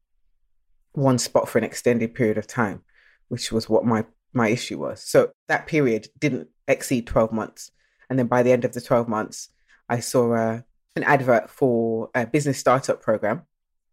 one 0.93 1.19
spot 1.19 1.49
for 1.49 1.59
an 1.59 1.65
extended 1.65 2.15
period 2.15 2.39
of 2.39 2.47
time, 2.47 2.81
which 3.29 3.51
was 3.51 3.69
what 3.69 3.85
my 3.85 4.05
my 4.33 4.49
issue 4.49 4.79
was. 4.79 5.03
So 5.03 5.33
that 5.49 5.67
period 5.67 6.09
didn't 6.19 6.49
exceed 6.67 7.07
12 7.07 7.33
months. 7.33 7.71
And 8.09 8.19
then 8.19 8.27
by 8.27 8.43
the 8.43 8.53
end 8.53 8.65
of 8.65 8.73
the 8.73 8.81
12 8.81 9.09
months, 9.09 9.49
I 9.89 10.01
saw 10.01 10.35
a, 10.35 10.47
uh, 10.47 10.61
an 10.97 11.03
advert 11.03 11.51
for 11.51 12.11
a 12.15 12.27
business 12.27 12.59
startup 12.59 13.03
program, 13.03 13.43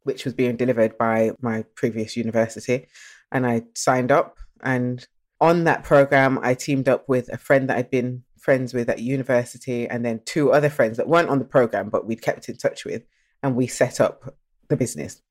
which 0.03 0.23
was 0.23 0.33
being 0.33 0.55
delivered 0.55 0.97
by 0.97 1.31
my 1.41 1.63
previous 1.73 2.15
university. 2.15 2.87
And 3.31 3.45
I 3.45 3.63
signed 3.75 4.11
up. 4.11 4.37
And 4.61 5.05
on 5.39 5.63
that 5.63 5.83
program, 5.83 6.39
I 6.43 6.53
teamed 6.53 6.87
up 6.87 7.09
with 7.09 7.27
a 7.29 7.37
friend 7.37 7.69
that 7.69 7.77
I'd 7.77 7.89
been 7.89 8.23
friends 8.37 8.73
with 8.73 8.89
at 8.89 8.99
university, 8.99 9.87
and 9.87 10.03
then 10.03 10.21
two 10.25 10.51
other 10.51 10.69
friends 10.69 10.97
that 10.97 11.07
weren't 11.07 11.29
on 11.29 11.39
the 11.39 11.45
program, 11.45 11.89
but 11.89 12.05
we'd 12.05 12.21
kept 12.21 12.49
in 12.49 12.57
touch 12.57 12.85
with. 12.85 13.03
And 13.43 13.55
we 13.55 13.67
set 13.67 13.99
up 13.99 14.35
the 14.67 14.77
business 14.77 15.21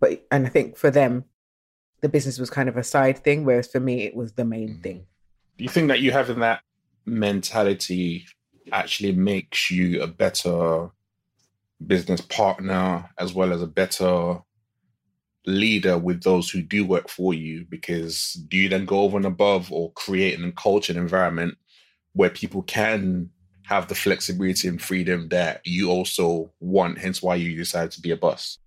but 0.00 0.24
and 0.30 0.46
I 0.46 0.50
think 0.50 0.76
for 0.76 0.90
them, 0.90 1.24
the 2.00 2.08
business 2.08 2.38
was 2.38 2.50
kind 2.50 2.68
of 2.68 2.76
a 2.76 2.84
side 2.84 3.18
thing, 3.18 3.44
whereas 3.44 3.68
for 3.68 3.80
me, 3.80 4.04
it 4.04 4.14
was 4.14 4.32
the 4.32 4.44
main 4.44 4.76
mm. 4.76 4.82
thing. 4.82 5.06
Do 5.56 5.64
you 5.64 5.70
think 5.70 5.88
that 5.88 6.00
you 6.00 6.12
having 6.12 6.40
that 6.40 6.62
mentality 7.04 8.26
actually 8.72 9.12
makes 9.12 9.70
you 9.70 10.02
a 10.02 10.06
better 10.06 10.90
business 11.86 12.20
partner 12.20 13.08
as 13.18 13.32
well 13.32 13.52
as 13.52 13.62
a 13.62 13.66
better 13.66 14.40
leader 15.46 15.96
with 15.96 16.22
those 16.22 16.50
who 16.50 16.62
do 16.62 16.84
work 16.84 17.08
for 17.08 17.34
you? 17.34 17.66
Because 17.68 18.34
do 18.48 18.56
you 18.56 18.68
then 18.68 18.84
go 18.84 19.00
over 19.00 19.16
and 19.16 19.26
above 19.26 19.72
or 19.72 19.92
create 19.92 20.38
an 20.38 20.52
culture 20.52 20.92
and 20.92 21.00
environment 21.00 21.56
where 22.12 22.30
people 22.30 22.62
can 22.62 23.30
have 23.64 23.88
the 23.88 23.94
flexibility 23.94 24.66
and 24.66 24.80
freedom 24.80 25.28
that 25.28 25.60
you 25.64 25.90
also 25.90 26.50
want, 26.58 26.98
hence 26.98 27.22
why 27.22 27.34
you 27.34 27.54
decided 27.56 27.90
to 27.92 28.00
be 28.00 28.10
a 28.10 28.16
boss? 28.16 28.58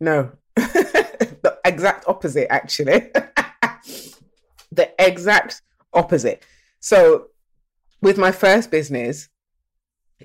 No, 0.00 0.30
the 0.56 1.58
exact 1.64 2.06
opposite, 2.08 2.50
actually. 2.50 3.10
the 4.72 4.90
exact 4.98 5.62
opposite. 5.92 6.44
So, 6.80 7.28
with 8.00 8.18
my 8.18 8.32
first 8.32 8.70
business, 8.70 9.28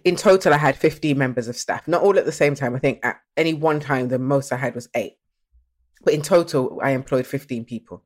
in 0.03 0.15
total, 0.15 0.53
I 0.53 0.57
had 0.57 0.75
15 0.75 1.17
members 1.17 1.47
of 1.47 1.55
staff, 1.55 1.87
not 1.87 2.01
all 2.01 2.17
at 2.17 2.25
the 2.25 2.31
same 2.31 2.55
time. 2.55 2.75
I 2.75 2.79
think 2.79 2.99
at 3.03 3.19
any 3.37 3.53
one 3.53 3.79
time, 3.79 4.07
the 4.07 4.19
most 4.19 4.51
I 4.51 4.57
had 4.57 4.75
was 4.75 4.89
eight. 4.95 5.17
But 6.03 6.13
in 6.13 6.21
total, 6.21 6.79
I 6.83 6.91
employed 6.91 7.27
15 7.27 7.65
people. 7.65 8.03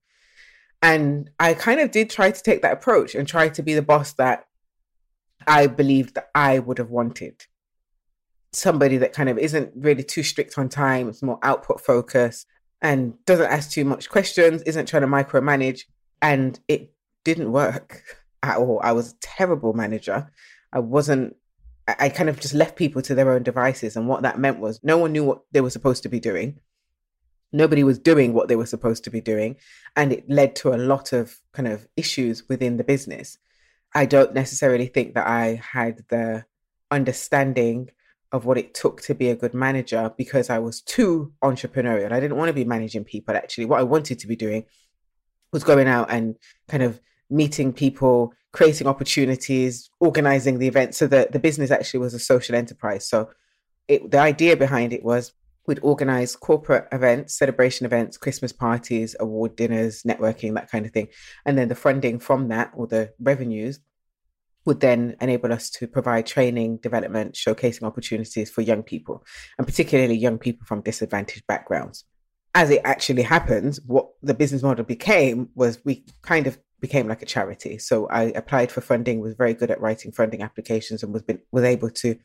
And 0.82 1.30
I 1.40 1.54
kind 1.54 1.80
of 1.80 1.92
did 1.92 2.10
try 2.10 2.30
to 2.32 2.44
take 2.44 2.62
that 2.62 2.74
approach 2.74 3.16
and 3.16 3.28
try 3.28 3.50
to 3.50 3.64
be 3.64 3.74
the 3.74 3.82
boss 3.82 4.14
that 4.14 4.46
I 5.48 5.68
believed 5.68 6.16
that 6.16 6.30
I 6.36 6.60
would 6.60 6.78
have 6.78 6.92
wanted. 6.92 7.46
Somebody 8.52 8.98
that 8.98 9.14
kind 9.14 9.30
of 9.30 9.38
isn't 9.38 9.72
really 9.76 10.04
too 10.04 10.24
strict 10.24 10.58
on 10.58 10.70
time, 10.70 11.10
it's 11.10 11.24
more 11.24 11.40
output 11.42 11.82
focused 11.82 12.48
and 12.82 13.14
doesn't 13.26 13.52
ask 13.52 13.72
too 13.72 13.86
much 13.86 14.10
questions, 14.10 14.62
isn't 14.64 14.88
trying 14.88 15.02
to 15.02 15.08
micromanage. 15.08 15.82
And 16.22 16.60
it 16.68 16.94
didn't 17.24 17.52
work 17.52 18.04
at 18.43 18.58
all. 18.58 18.80
I 18.84 18.91
was 18.91 19.12
a 19.12 19.19
terrible 19.21 19.73
manager. 19.73 20.32
I 20.71 20.80
wasn't, 20.80 21.36
I 21.88 22.10
kind 22.10 22.30
of 22.30 22.39
just 22.39 22.54
left 22.54 22.76
people 22.76 23.02
to 23.04 23.15
their 23.15 23.32
own 23.32 23.43
devices. 23.43 23.95
And 23.95 24.08
what 24.08 24.21
that 24.23 24.39
meant 24.39 24.60
was 24.60 24.80
no 24.84 24.97
one 24.97 25.12
knew 25.12 25.23
what 25.23 25.41
they 25.52 25.62
were 25.62 25.69
supposed 25.69 26.04
to 26.04 26.10
be 26.10 26.19
doing. 26.19 26.60
Nobody 27.54 27.84
was 27.84 27.97
doing 27.97 28.34
what 28.34 28.50
they 28.50 28.58
were 28.58 28.65
supposed 28.65 29.04
to 29.06 29.10
be 29.10 29.21
doing. 29.21 29.56
And 29.95 30.12
it 30.12 30.30
led 30.30 30.56
to 30.58 30.73
a 30.73 30.78
lot 30.78 31.13
of 31.13 31.39
kind 31.54 31.67
of 31.67 31.88
issues 31.95 32.47
within 32.50 32.78
the 32.78 32.84
business. 32.84 33.38
I 33.95 34.06
don't 34.06 34.34
necessarily 34.34 34.88
think 34.88 35.15
that 35.15 35.28
I 35.28 35.62
had 35.71 36.04
the 36.10 36.45
understanding 36.91 37.89
of 38.32 38.45
what 38.45 38.58
it 38.58 38.73
took 38.73 39.02
to 39.02 39.15
be 39.15 39.30
a 39.30 39.36
good 39.36 39.54
manager 39.54 40.12
because 40.17 40.50
I 40.50 40.60
was 40.60 40.82
too 40.82 41.32
entrepreneurial. 41.41 42.12
I 42.12 42.19
didn't 42.19 42.38
want 42.38 42.50
to 42.50 42.54
be 42.54 42.65
managing 42.65 43.06
people. 43.06 43.36
Actually, 43.36 43.65
what 43.65 43.80
I 43.80 43.84
wanted 43.84 44.19
to 44.19 44.28
be 44.28 44.36
doing 44.36 44.65
was 45.54 45.63
going 45.63 45.88
out 45.88 46.12
and 46.12 46.36
kind 46.67 46.84
of 46.84 47.00
meeting 47.30 47.74
people, 47.74 48.34
creating 48.54 48.88
opportunities, 48.88 49.90
organizing 50.00 50.60
the 50.60 50.68
event. 50.68 50.96
So 50.96 51.08
the, 51.08 51.28
the 51.32 51.40
business 51.40 51.72
actually 51.72 52.00
was 52.00 52.13
a 52.13 52.20
social 52.20 52.56
enterprise. 52.56 53.08
So 53.08 53.30
it, 53.88 54.12
the 54.12 54.20
idea 54.20 54.58
behind 54.58 54.94
it 54.94 55.04
was 55.04 55.34
we'd 55.68 55.80
organize 55.84 56.36
corporate 56.36 56.88
events, 56.92 57.38
celebration 57.38 57.86
events, 57.86 58.18
Christmas 58.18 58.54
parties, 58.54 59.16
award 59.20 59.56
dinners, 59.56 60.04
networking, 60.04 60.56
that 60.56 60.72
kind 60.72 60.86
of 60.86 60.92
thing. 60.92 61.10
And 61.46 61.58
then 61.58 61.68
the 61.68 61.76
funding 61.76 62.20
from 62.20 62.48
that 62.48 62.72
or 62.74 62.88
the 62.88 63.13
revenues 63.20 63.80
would 64.66 64.80
then 64.82 65.16
enable 65.22 65.54
us 65.54 65.70
to 65.70 65.88
provide 65.88 66.26
training, 66.26 66.78
development, 66.78 67.36
showcasing 67.36 67.84
opportunities 67.84 68.50
for 68.50 68.62
young 68.62 68.84
people, 68.84 69.24
and 69.58 69.66
particularly 69.66 70.16
young 70.16 70.38
people 70.38 70.66
from 70.66 70.82
disadvantaged 70.82 71.48
backgrounds. 71.48 72.04
As 72.54 72.70
it 72.70 72.82
actually 72.84 73.22
happens, 73.22 73.80
what 73.86 74.10
the 74.24 74.34
business 74.34 74.63
model 74.63 74.84
became 74.84 75.50
was 75.56 75.80
we 75.86 76.06
kind 76.22 76.48
of 76.48 76.58
became 76.80 77.08
like 77.08 77.22
a 77.22 77.26
charity. 77.26 77.78
So 77.78 78.08
I 78.08 78.24
applied 78.24 78.72
for 78.72 78.82
funding, 78.82 79.20
was 79.20 79.34
very 79.34 79.54
good 79.54 79.72
at 79.72 79.82
writing 79.82 80.12
funding 80.12 80.42
applications, 80.42 81.04
and 81.04 81.13
was 81.13 81.24
been, 81.24 81.42
was 81.52 81.63
able 81.63 81.90
to 81.90 82.18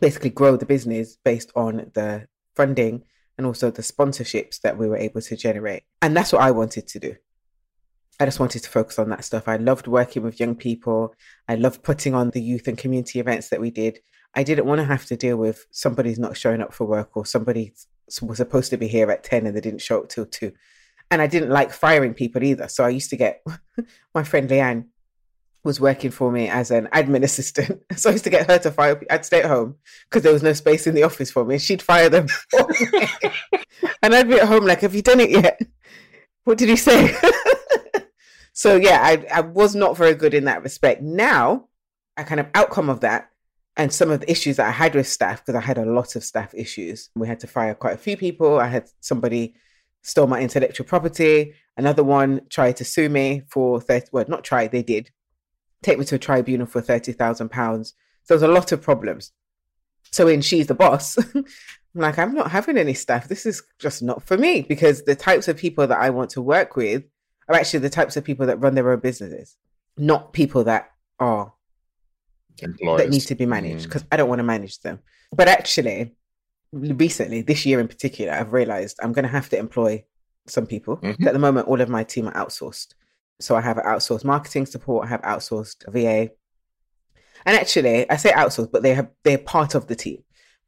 basically 0.00 0.30
grow 0.30 0.56
the 0.56 0.66
business 0.66 1.16
based 1.24 1.50
on 1.54 1.90
the 1.94 2.26
funding 2.54 3.04
and 3.36 3.46
also 3.46 3.70
the 3.70 3.82
sponsorships 3.82 4.60
that 4.60 4.78
we 4.78 4.88
were 4.88 4.96
able 4.96 5.20
to 5.20 5.36
generate. 5.36 5.82
And 6.02 6.16
that's 6.16 6.32
what 6.32 6.42
I 6.42 6.50
wanted 6.50 6.86
to 6.88 6.98
do. 6.98 7.16
I 8.20 8.26
just 8.26 8.38
wanted 8.38 8.62
to 8.62 8.70
focus 8.70 8.98
on 8.98 9.08
that 9.10 9.24
stuff. 9.24 9.48
I 9.48 9.56
loved 9.56 9.88
working 9.88 10.22
with 10.22 10.38
young 10.38 10.54
people. 10.54 11.14
I 11.48 11.56
loved 11.56 11.82
putting 11.82 12.14
on 12.14 12.30
the 12.30 12.40
youth 12.40 12.68
and 12.68 12.78
community 12.78 13.18
events 13.18 13.48
that 13.48 13.60
we 13.60 13.70
did. 13.70 13.98
I 14.36 14.44
didn't 14.44 14.66
want 14.66 14.80
to 14.80 14.84
have 14.84 15.06
to 15.06 15.16
deal 15.16 15.36
with 15.36 15.66
somebody's 15.70 16.18
not 16.18 16.36
showing 16.36 16.60
up 16.60 16.72
for 16.72 16.86
work 16.86 17.16
or 17.16 17.26
somebody 17.26 17.72
was 18.22 18.38
supposed 18.38 18.70
to 18.70 18.76
be 18.76 18.88
here 18.88 19.10
at 19.10 19.24
10 19.24 19.46
and 19.46 19.56
they 19.56 19.60
didn't 19.60 19.82
show 19.82 20.00
up 20.00 20.08
till 20.08 20.26
2. 20.26 20.52
And 21.10 21.22
I 21.22 21.26
didn't 21.26 21.50
like 21.50 21.72
firing 21.72 22.14
people 22.14 22.42
either. 22.42 22.68
So 22.68 22.84
I 22.84 22.88
used 22.88 23.10
to 23.10 23.16
get 23.16 23.44
my 24.14 24.24
friend 24.24 24.48
Leanne 24.48 24.86
was 25.62 25.80
working 25.80 26.10
for 26.10 26.30
me 26.30 26.48
as 26.48 26.70
an 26.70 26.88
admin 26.92 27.24
assistant. 27.24 27.82
So 27.96 28.10
I 28.10 28.12
used 28.12 28.24
to 28.24 28.30
get 28.30 28.50
her 28.50 28.58
to 28.58 28.70
fire. 28.70 29.00
I'd 29.10 29.24
stay 29.24 29.40
at 29.40 29.50
home 29.50 29.76
because 30.08 30.22
there 30.22 30.32
was 30.32 30.42
no 30.42 30.52
space 30.52 30.86
in 30.86 30.94
the 30.94 31.04
office 31.04 31.30
for 31.30 31.44
me. 31.44 31.58
She'd 31.58 31.82
fire 31.82 32.10
them 32.10 32.26
and 34.02 34.14
I'd 34.14 34.28
be 34.28 34.34
at 34.34 34.48
home 34.48 34.66
like, 34.66 34.80
have 34.80 34.94
you 34.94 35.02
done 35.02 35.20
it 35.20 35.30
yet? 35.30 35.60
What 36.44 36.58
did 36.58 36.68
he 36.68 36.76
say? 36.76 37.14
so 38.52 38.76
yeah, 38.76 39.00
I, 39.02 39.26
I 39.32 39.40
was 39.40 39.74
not 39.74 39.96
very 39.96 40.14
good 40.14 40.34
in 40.34 40.44
that 40.44 40.62
respect. 40.62 41.00
Now, 41.00 41.68
a 42.16 42.24
kind 42.24 42.40
of 42.40 42.48
outcome 42.54 42.90
of 42.90 43.00
that 43.00 43.30
and 43.76 43.92
some 43.92 44.10
of 44.10 44.20
the 44.20 44.30
issues 44.30 44.56
that 44.56 44.68
I 44.68 44.72
had 44.72 44.94
with 44.94 45.08
staff, 45.08 45.44
because 45.44 45.60
I 45.60 45.64
had 45.64 45.78
a 45.78 45.84
lot 45.84 46.14
of 46.16 46.24
staff 46.24 46.54
issues. 46.54 47.10
We 47.16 47.26
had 47.26 47.40
to 47.40 47.46
fire 47.46 47.74
quite 47.74 47.94
a 47.94 47.98
few 47.98 48.16
people. 48.16 48.60
I 48.60 48.68
had 48.68 48.88
somebody 49.00 49.54
stole 50.04 50.28
my 50.28 50.40
intellectual 50.40 50.86
property. 50.86 51.54
Another 51.76 52.04
one 52.04 52.42
tried 52.50 52.76
to 52.76 52.84
sue 52.84 53.08
me 53.08 53.42
for 53.48 53.80
30, 53.80 54.08
well, 54.12 54.24
not 54.28 54.44
try, 54.44 54.68
they 54.68 54.82
did 54.82 55.10
take 55.82 55.98
me 55.98 56.04
to 56.04 56.14
a 56.14 56.18
tribunal 56.18 56.66
for 56.66 56.80
£30,000. 56.80 57.84
So 57.86 57.92
there's 58.28 58.42
a 58.42 58.48
lot 58.48 58.70
of 58.70 58.80
problems. 58.80 59.32
So 60.12 60.28
in 60.28 60.40
She's 60.40 60.66
the 60.66 60.74
Boss, 60.74 61.18
I'm 61.34 61.44
like, 61.94 62.18
I'm 62.18 62.34
not 62.34 62.50
having 62.50 62.78
any 62.78 62.94
staff. 62.94 63.28
This 63.28 63.46
is 63.46 63.62
just 63.78 64.02
not 64.02 64.22
for 64.22 64.36
me 64.36 64.62
because 64.62 65.02
the 65.02 65.16
types 65.16 65.48
of 65.48 65.56
people 65.56 65.86
that 65.86 65.98
I 65.98 66.10
want 66.10 66.30
to 66.30 66.42
work 66.42 66.76
with 66.76 67.04
are 67.48 67.54
actually 67.54 67.80
the 67.80 67.90
types 67.90 68.16
of 68.16 68.24
people 68.24 68.46
that 68.46 68.60
run 68.60 68.74
their 68.74 68.90
own 68.90 69.00
businesses, 69.00 69.56
not 69.96 70.32
people 70.32 70.64
that 70.64 70.90
are 71.18 71.52
Employees. 72.60 72.98
that 72.98 73.10
need 73.10 73.20
to 73.20 73.34
be 73.34 73.46
managed 73.46 73.80
mm. 73.80 73.88
because 73.88 74.04
I 74.12 74.16
don't 74.16 74.28
want 74.28 74.38
to 74.38 74.44
manage 74.44 74.80
them. 74.80 75.00
But 75.32 75.48
actually, 75.48 76.14
recently, 76.74 77.42
this 77.42 77.64
year 77.64 77.80
in 77.80 77.88
particular, 77.88 78.32
I've 78.32 78.52
realized 78.52 78.98
I'm 79.02 79.12
going 79.12 79.24
to 79.24 79.30
have 79.30 79.48
to 79.50 79.58
employ 79.58 80.04
some 80.46 80.66
people. 80.66 80.98
Mhm. 80.98 81.26
At 81.26 81.32
the 81.32 81.38
moment, 81.38 81.68
all 81.68 81.80
of 81.80 81.88
my 81.88 82.04
team 82.04 82.28
are 82.28 82.34
outsourced. 82.34 82.88
So 83.40 83.56
I 83.56 83.60
have 83.60 83.76
outsourced 83.78 84.24
marketing 84.24 84.66
support, 84.66 85.06
I 85.06 85.10
have 85.10 85.22
outsourced 85.22 85.90
VA. 85.92 86.30
And 87.46 87.56
actually, 87.56 88.08
I 88.10 88.16
say 88.16 88.32
outsourced, 88.32 88.72
but 88.72 88.82
they 88.82 88.94
have 88.94 89.08
they're 89.22 89.38
part 89.38 89.74
of 89.74 89.86
the 89.86 89.96
team, 89.96 90.22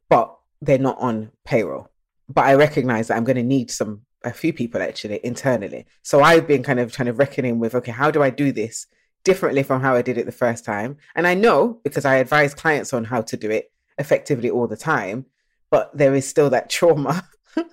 but 0.09 0.35
they're 0.61 0.77
not 0.77 0.97
on 0.99 1.31
payroll. 1.45 1.89
But 2.29 2.45
I 2.45 2.55
recognize 2.55 3.07
that 3.07 3.17
I'm 3.17 3.23
going 3.23 3.37
to 3.37 3.43
need 3.43 3.71
some 3.71 4.01
a 4.23 4.33
few 4.33 4.51
people 4.51 4.81
actually 4.81 5.19
internally. 5.23 5.85
So 6.01 6.21
I've 6.21 6.47
been 6.47 6.63
kind 6.63 6.79
of 6.79 6.91
trying 6.91 7.05
to 7.05 7.13
reckoning 7.13 7.59
with 7.59 7.75
okay, 7.75 7.91
how 7.91 8.11
do 8.11 8.21
I 8.21 8.29
do 8.29 8.51
this 8.51 8.87
differently 9.23 9.63
from 9.63 9.81
how 9.81 9.95
I 9.95 10.01
did 10.01 10.17
it 10.17 10.25
the 10.25 10.31
first 10.31 10.65
time? 10.65 10.97
And 11.15 11.27
I 11.27 11.33
know 11.33 11.79
because 11.83 12.05
I 12.05 12.15
advise 12.15 12.53
clients 12.53 12.93
on 12.93 13.05
how 13.05 13.21
to 13.21 13.37
do 13.37 13.49
it 13.49 13.71
effectively 13.97 14.49
all 14.49 14.67
the 14.67 14.77
time, 14.77 15.25
but 15.69 15.95
there 15.95 16.15
is 16.15 16.27
still 16.27 16.49
that 16.49 16.69
trauma 16.69 17.27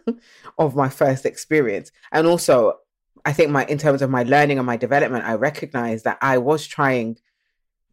of 0.59 0.77
my 0.77 0.89
first 0.89 1.27
experience. 1.27 1.93
And 2.13 2.27
also 2.27 2.79
I 3.25 3.33
think 3.33 3.51
my 3.51 3.65
in 3.65 3.79
terms 3.79 4.03
of 4.03 4.11
my 4.11 4.23
learning 4.23 4.59
and 4.59 4.67
my 4.67 4.77
development, 4.77 5.25
I 5.25 5.35
recognize 5.35 6.03
that 6.03 6.19
I 6.21 6.39
was 6.39 6.67
trying 6.67 7.19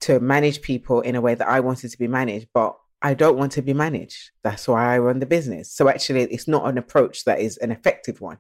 to 0.02 0.20
manage 0.20 0.62
people 0.62 1.02
in 1.02 1.16
a 1.16 1.22
way 1.22 1.36
that 1.36 1.48
I 1.48 1.60
wanted 1.60 1.92
to 1.92 1.98
be 1.98 2.08
managed, 2.08 2.48
but 2.54 2.76
I 3.02 3.14
don't 3.14 3.38
want 3.38 3.52
to 3.54 3.62
be 3.62 3.74
managed. 3.74 4.32
That's 4.44 4.68
why 4.68 4.94
I 4.94 5.00
run 5.00 5.20
the 5.20 5.26
business. 5.26 5.72
So 5.72 5.88
actually, 5.88 6.24
it's 6.24 6.48
not 6.48 6.68
an 6.68 6.78
approach 6.78 7.24
that 7.26 7.40
is 7.40 7.58
an 7.58 7.72
effective 7.72 8.20
one. 8.20 8.38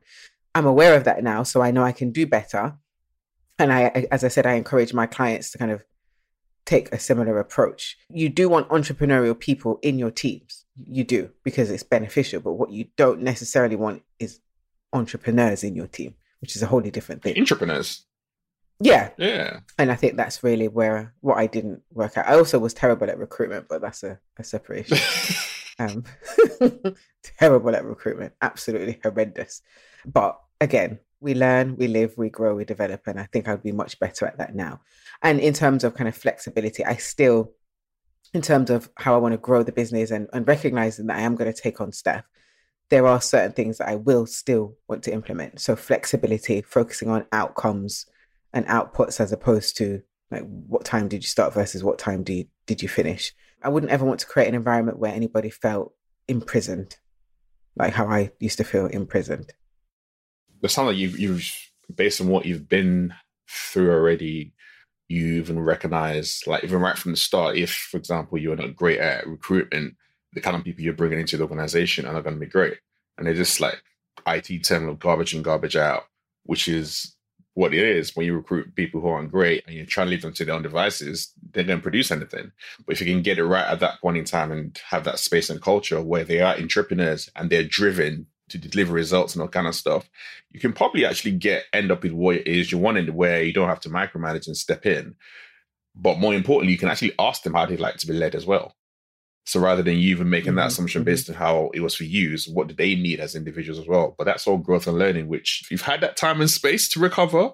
I'm 0.54 0.66
aware 0.66 0.96
of 0.96 1.06
that 1.06 1.24
now, 1.24 1.44
so 1.44 1.62
I 1.62 1.72
know 1.72 1.84
I 1.84 1.92
can 1.94 2.12
do 2.12 2.28
better. 2.28 2.76
And 3.58 3.72
I, 3.72 4.08
as 4.12 4.24
I 4.24 4.28
said, 4.28 4.46
I 4.46 4.54
encourage 4.54 4.94
my 4.94 5.06
clients 5.06 5.52
to 5.52 5.58
kind 5.58 5.72
of 5.72 5.84
take 6.66 6.92
a 6.92 7.00
similar 7.00 7.40
approach. 7.40 7.98
You 8.10 8.28
do 8.30 8.50
want 8.50 8.70
entrepreneurial 8.70 9.40
people 9.40 9.80
in 9.82 9.98
your 9.98 10.12
teams. 10.12 10.61
You 10.76 11.04
do 11.04 11.32
because 11.44 11.70
it's 11.70 11.84
beneficial. 11.84 12.42
But 12.42 12.54
what 12.54 12.72
you 12.72 12.86
don't 12.98 13.22
necessarily 13.22 13.76
want 13.76 14.04
is 14.20 14.40
entrepreneurs 14.94 15.64
in 15.64 15.76
your 15.76 15.88
team, 15.88 16.16
which 16.40 16.56
is 16.56 16.62
a 16.62 16.68
wholly 16.68 16.92
different 16.92 17.24
thing. 17.24 17.38
Entrepreneurs. 17.38 18.06
Yeah. 18.80 19.10
Yeah. 19.18 19.60
And 19.78 19.92
I 19.92 19.96
think 19.96 20.18
that's 20.18 20.44
really 20.44 20.68
where 20.68 21.14
what 21.22 21.38
I 21.38 21.48
didn't 21.48 21.84
work 21.94 22.18
out. 22.18 22.28
I 22.28 22.34
also 22.34 22.58
was 22.58 22.74
terrible 22.74 23.10
at 23.10 23.20
recruitment, 23.20 23.68
but 23.70 23.82
that's 23.82 24.04
a, 24.04 24.20
a 24.38 24.44
separation. 24.44 24.98
um, 25.80 26.04
terrible 27.38 27.76
at 27.76 27.86
recruitment, 27.86 28.34
absolutely 28.42 29.00
horrendous. 29.04 29.62
But 30.06 30.40
again, 30.60 31.00
we 31.20 31.36
learn, 31.36 31.78
we 31.78 31.88
live, 31.88 32.18
we 32.18 32.30
grow, 32.30 32.56
we 32.56 32.66
develop, 32.66 33.06
and 33.06 33.20
I 33.20 33.28
think 33.32 33.48
I'd 33.48 33.64
be 33.64 33.72
much 33.72 34.00
better 34.00 34.26
at 34.26 34.38
that 34.40 34.56
now. 34.56 34.82
And 35.22 35.40
in 35.40 35.54
terms 35.54 35.84
of 35.84 35.94
kind 35.94 36.08
of 36.08 36.18
flexibility, 36.18 36.84
I 36.84 36.96
still, 36.96 37.52
in 38.34 38.42
terms 38.42 38.70
of 38.70 38.90
how 38.96 39.14
I 39.14 39.18
want 39.18 39.34
to 39.34 39.38
grow 39.38 39.64
the 39.64 39.72
business 39.72 40.12
and, 40.12 40.28
and 40.34 40.48
recognizing 40.48 41.08
that 41.08 41.18
I 41.18 41.22
am 41.22 41.36
going 41.36 41.52
to 41.52 41.62
take 41.62 41.82
on 41.82 41.92
staff, 41.92 42.24
there 42.90 43.08
are 43.08 43.22
certain 43.22 43.54
things 43.54 43.78
that 43.78 43.90
I 43.90 43.96
will 43.96 44.26
still 44.26 44.76
want 44.88 45.04
to 45.04 45.14
implement. 45.14 45.60
So 45.60 45.76
flexibility, 45.76 46.62
focusing 46.62 47.10
on 47.10 47.26
outcomes 47.32 48.06
and 48.54 48.66
outputs 48.68 49.20
as 49.20 49.32
opposed 49.32 49.78
to 49.78 50.02
like 50.30 50.44
what 50.44 50.86
time 50.86 51.08
did 51.08 51.24
you 51.24 51.28
start 51.28 51.54
versus 51.54 51.84
what 51.84 52.00
time 52.00 52.24
do 52.24 52.34
you, 52.34 52.46
did 52.66 52.82
you 52.82 52.88
finish. 52.88 53.34
I 53.64 53.70
wouldn't 53.70 53.92
ever 53.92 54.06
want 54.06 54.22
to 54.22 54.28
create 54.28 54.48
an 54.48 54.56
environment 54.56 54.98
where 54.98 55.14
anybody 55.14 55.50
felt 55.50 55.94
imprisoned, 56.28 56.98
like 57.76 57.94
how 57.94 58.08
I 58.08 58.32
used 58.40 58.58
to 58.58 58.64
feel 58.64 58.88
imprisoned. 58.88 59.54
It 60.64 60.72
sounds 60.72 60.88
like 60.88 60.98
you've, 60.98 61.20
you've, 61.20 61.52
based 61.94 62.22
on 62.22 62.28
what 62.28 62.46
you've 62.46 62.70
been 62.70 63.14
through 63.50 63.92
already, 63.92 64.54
you 65.12 65.34
even 65.40 65.60
recognize, 65.60 66.42
like, 66.48 66.64
even 66.64 66.82
right 66.82 66.98
from 66.98 67.12
the 67.12 67.18
start, 67.18 67.58
if, 67.58 67.72
for 67.72 67.98
example, 67.98 68.38
you're 68.38 68.56
not 68.56 68.76
great 68.76 69.00
at 69.00 69.28
recruitment, 69.28 69.96
the 70.34 70.42
kind 70.42 70.56
of 70.56 70.64
people 70.64 70.84
you're 70.84 70.94
bringing 70.94 71.20
into 71.20 71.38
the 71.38 71.44
organization 71.44 72.06
are 72.06 72.14
not 72.14 72.24
going 72.24 72.36
to 72.36 72.40
be 72.40 72.46
great. 72.46 72.78
And 73.18 73.28
they're 73.28 73.34
just 73.34 73.60
like 73.60 73.84
IT 74.26 74.64
terminal 74.64 74.96
garbage 74.96 75.36
in, 75.36 75.42
garbage 75.42 75.76
out, 75.76 76.04
which 76.44 76.68
is 76.68 77.16
what 77.54 77.74
it 77.74 77.84
is 77.84 78.16
when 78.16 78.26
you 78.26 78.34
recruit 78.34 78.74
people 78.76 79.02
who 79.02 79.10
aren't 79.10 79.32
great 79.32 79.64
and 79.68 79.76
you're 79.76 79.86
trying 79.86 80.08
to 80.08 80.12
leave 80.12 80.22
them 80.22 80.32
to 80.34 80.46
their 80.46 80.56
own 80.56 80.62
devices, 80.62 81.34
they 81.52 81.64
don't 81.64 81.82
produce 81.82 82.10
anything. 82.10 82.52
But 82.86 82.94
if 82.94 83.02
you 83.02 83.14
can 83.14 83.22
get 83.22 83.38
it 83.38 83.46
right 83.46 83.66
at 83.66 83.82
that 83.82 84.00
point 84.00 84.18
in 84.18 84.24
time 84.24 84.52
and 84.52 84.80
have 84.90 85.04
that 85.04 85.20
space 85.20 85.50
and 85.50 85.62
culture 85.62 86.02
where 86.02 86.24
they 86.24 86.40
are 86.40 86.56
entrepreneurs 86.56 87.30
and 87.36 87.50
they're 87.50 87.64
driven 87.64 88.28
to 88.52 88.58
deliver 88.58 88.94
results 88.94 89.34
and 89.34 89.42
all 89.42 89.48
kind 89.48 89.68
of 89.68 89.76
stuff, 89.76 90.10
you 90.52 90.60
can 90.60 90.74
probably 90.74 91.06
actually 91.06 91.32
get 91.32 91.66
end 91.74 91.92
up 91.92 92.04
with 92.04 92.12
what 92.12 92.36
it 92.36 92.48
is 92.48 92.72
you 92.72 92.78
wanted, 92.78 93.10
where 93.10 93.44
you 93.44 93.54
don't 93.54 93.70
have 93.70 93.80
to 93.82 93.90
micromanage 93.90 94.48
and 94.48 94.58
step 94.58 94.86
in. 94.86 95.16
But 95.96 96.20
more 96.20 96.34
importantly, 96.34 96.72
you 96.72 96.80
can 96.80 96.90
actually 96.90 97.14
ask 97.20 97.44
them 97.44 97.54
how 97.54 97.66
they'd 97.66 97.80
like 97.80 97.98
to 97.98 98.08
be 98.08 98.14
led 98.14 98.36
as 98.36 98.46
well. 98.46 98.76
So 99.46 99.60
rather 99.60 99.82
than 99.82 99.96
you 99.96 100.12
even 100.12 100.30
making 100.30 100.56
that 100.56 100.66
Mhm, 100.66 100.68
assumption 100.68 101.02
mhm. 101.02 101.06
based 101.06 101.30
on 101.30 101.36
how 101.36 101.72
it 101.74 101.80
was 101.82 101.96
for 101.96 102.04
you, 102.04 102.38
what 102.54 102.68
do 102.68 102.76
they 102.76 102.96
need 102.96 103.20
as 103.20 103.36
individuals 103.36 103.80
as 103.80 103.88
well? 103.88 104.14
But 104.18 104.26
that's 104.26 104.46
all 104.48 104.58
growth 104.58 104.88
and 104.88 105.00
learning, 105.00 105.28
which 105.28 105.66
you've 105.72 105.82
had 105.82 106.02
that 106.02 106.16
time 106.16 106.42
and 106.42 106.50
space 106.50 106.88
to 106.90 107.00
recover, 107.00 107.52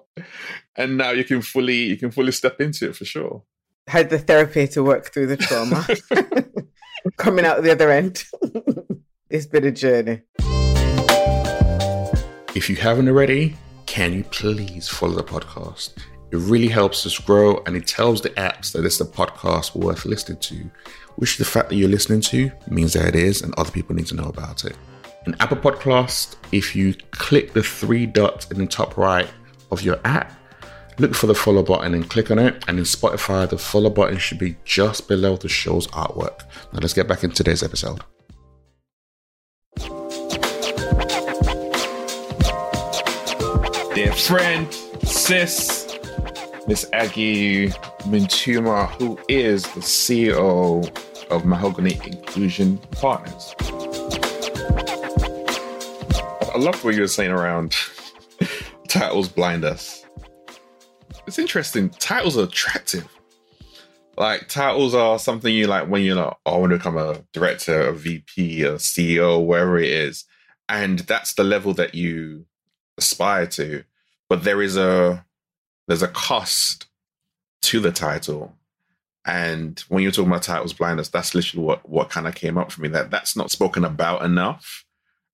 and 0.76 0.98
now 0.98 1.10
you 1.10 1.24
can 1.24 1.40
fully 1.40 1.84
you 1.84 1.96
can 1.96 2.10
fully 2.10 2.32
step 2.32 2.60
into 2.60 2.90
it 2.90 2.96
for 2.96 3.04
sure. 3.06 3.42
Had 3.86 4.10
the 4.10 4.18
therapy 4.18 4.68
to 4.68 4.84
work 4.84 5.12
through 5.12 5.28
the 5.28 5.38
trauma. 5.38 5.86
Coming 7.16 7.46
out 7.46 7.62
the 7.62 7.72
other 7.72 7.90
end. 7.90 8.22
it's 9.30 9.46
been 9.46 9.64
a 9.64 9.72
journey. 9.72 10.22
If 12.58 12.68
you 12.68 12.74
haven't 12.74 13.06
already, 13.06 13.54
can 13.86 14.12
you 14.12 14.24
please 14.24 14.88
follow 14.88 15.14
the 15.14 15.22
podcast? 15.22 15.92
It 16.32 16.38
really 16.38 16.66
helps 16.66 17.06
us 17.06 17.16
grow 17.16 17.62
and 17.66 17.76
it 17.76 17.86
tells 17.86 18.20
the 18.20 18.30
apps 18.30 18.72
that 18.72 18.84
it's 18.84 19.00
a 19.00 19.04
podcast 19.04 19.76
worth 19.76 20.04
listening 20.04 20.38
to, 20.38 20.68
which 21.14 21.36
the 21.36 21.44
fact 21.44 21.68
that 21.68 21.76
you're 21.76 21.88
listening 21.88 22.20
to 22.22 22.50
means 22.68 22.94
that 22.94 23.06
it 23.06 23.14
is 23.14 23.42
and 23.42 23.54
other 23.54 23.70
people 23.70 23.94
need 23.94 24.08
to 24.08 24.16
know 24.16 24.24
about 24.24 24.64
it. 24.64 24.76
In 25.24 25.36
Apple 25.38 25.58
Podcast, 25.58 26.34
if 26.50 26.74
you 26.74 26.94
click 27.12 27.52
the 27.52 27.62
three 27.62 28.06
dots 28.06 28.50
in 28.50 28.58
the 28.58 28.66
top 28.66 28.96
right 28.96 29.30
of 29.70 29.82
your 29.82 30.00
app, 30.04 30.32
look 30.98 31.14
for 31.14 31.28
the 31.28 31.36
follow 31.36 31.62
button 31.62 31.94
and 31.94 32.10
click 32.10 32.32
on 32.32 32.40
it. 32.40 32.64
And 32.66 32.76
in 32.78 32.84
Spotify, 32.84 33.48
the 33.48 33.56
follow 33.56 33.88
button 33.88 34.18
should 34.18 34.40
be 34.40 34.56
just 34.64 35.06
below 35.06 35.36
the 35.36 35.48
show's 35.48 35.86
artwork. 35.86 36.40
Now 36.72 36.80
let's 36.80 36.92
get 36.92 37.06
back 37.06 37.22
into 37.22 37.36
today's 37.36 37.62
episode. 37.62 38.00
Friend, 44.26 44.72
sis, 45.04 45.98
Miss 46.66 46.86
Aggie 46.92 47.68
Mintuma, 48.08 48.90
who 48.90 49.18
is 49.28 49.62
the 49.62 49.80
CEO 49.80 50.86
of 51.30 51.44
Mahogany 51.44 52.00
Inclusion 52.04 52.78
Partners. 52.92 53.54
I 56.54 56.58
love 56.58 56.82
what 56.84 56.94
you 56.94 57.02
were 57.02 57.08
saying 57.08 57.30
around 57.30 57.74
titles 58.88 59.28
blind 59.28 59.64
us. 59.64 60.04
It's 61.26 61.38
interesting. 61.38 61.90
Titles 61.90 62.36
are 62.36 62.44
attractive. 62.44 63.06
Like 64.16 64.48
titles 64.48 64.94
are 64.94 65.18
something 65.18 65.54
you 65.54 65.68
like 65.68 65.88
when 65.88 66.02
you're 66.02 66.16
like, 66.16 66.34
oh, 66.44 66.54
I 66.54 66.58
want 66.58 66.72
to 66.72 66.78
become 66.78 66.98
a 66.98 67.22
director, 67.32 67.82
a 67.82 67.94
VP, 67.94 68.62
a 68.62 68.72
CEO, 68.74 69.44
wherever 69.44 69.78
it 69.78 69.90
is. 69.90 70.24
And 70.68 70.98
that's 71.00 71.34
the 71.34 71.44
level 71.44 71.72
that 71.74 71.94
you 71.94 72.46
aspire 72.96 73.46
to. 73.46 73.84
But 74.28 74.44
there 74.44 74.62
is 74.62 74.76
a 74.76 75.24
there's 75.86 76.02
a 76.02 76.08
cost 76.08 76.86
to 77.62 77.80
the 77.80 77.92
title. 77.92 78.54
And 79.24 79.78
when 79.88 80.02
you're 80.02 80.12
talking 80.12 80.30
about 80.30 80.42
titles 80.42 80.72
blindness, 80.72 81.08
that's 81.08 81.34
literally 81.34 81.64
what 81.64 81.88
what 81.88 82.10
kind 82.10 82.26
of 82.26 82.34
came 82.34 82.58
up 82.58 82.72
for 82.72 82.82
me. 82.82 82.88
That 82.88 83.10
that's 83.10 83.36
not 83.36 83.50
spoken 83.50 83.84
about 83.84 84.22
enough 84.22 84.84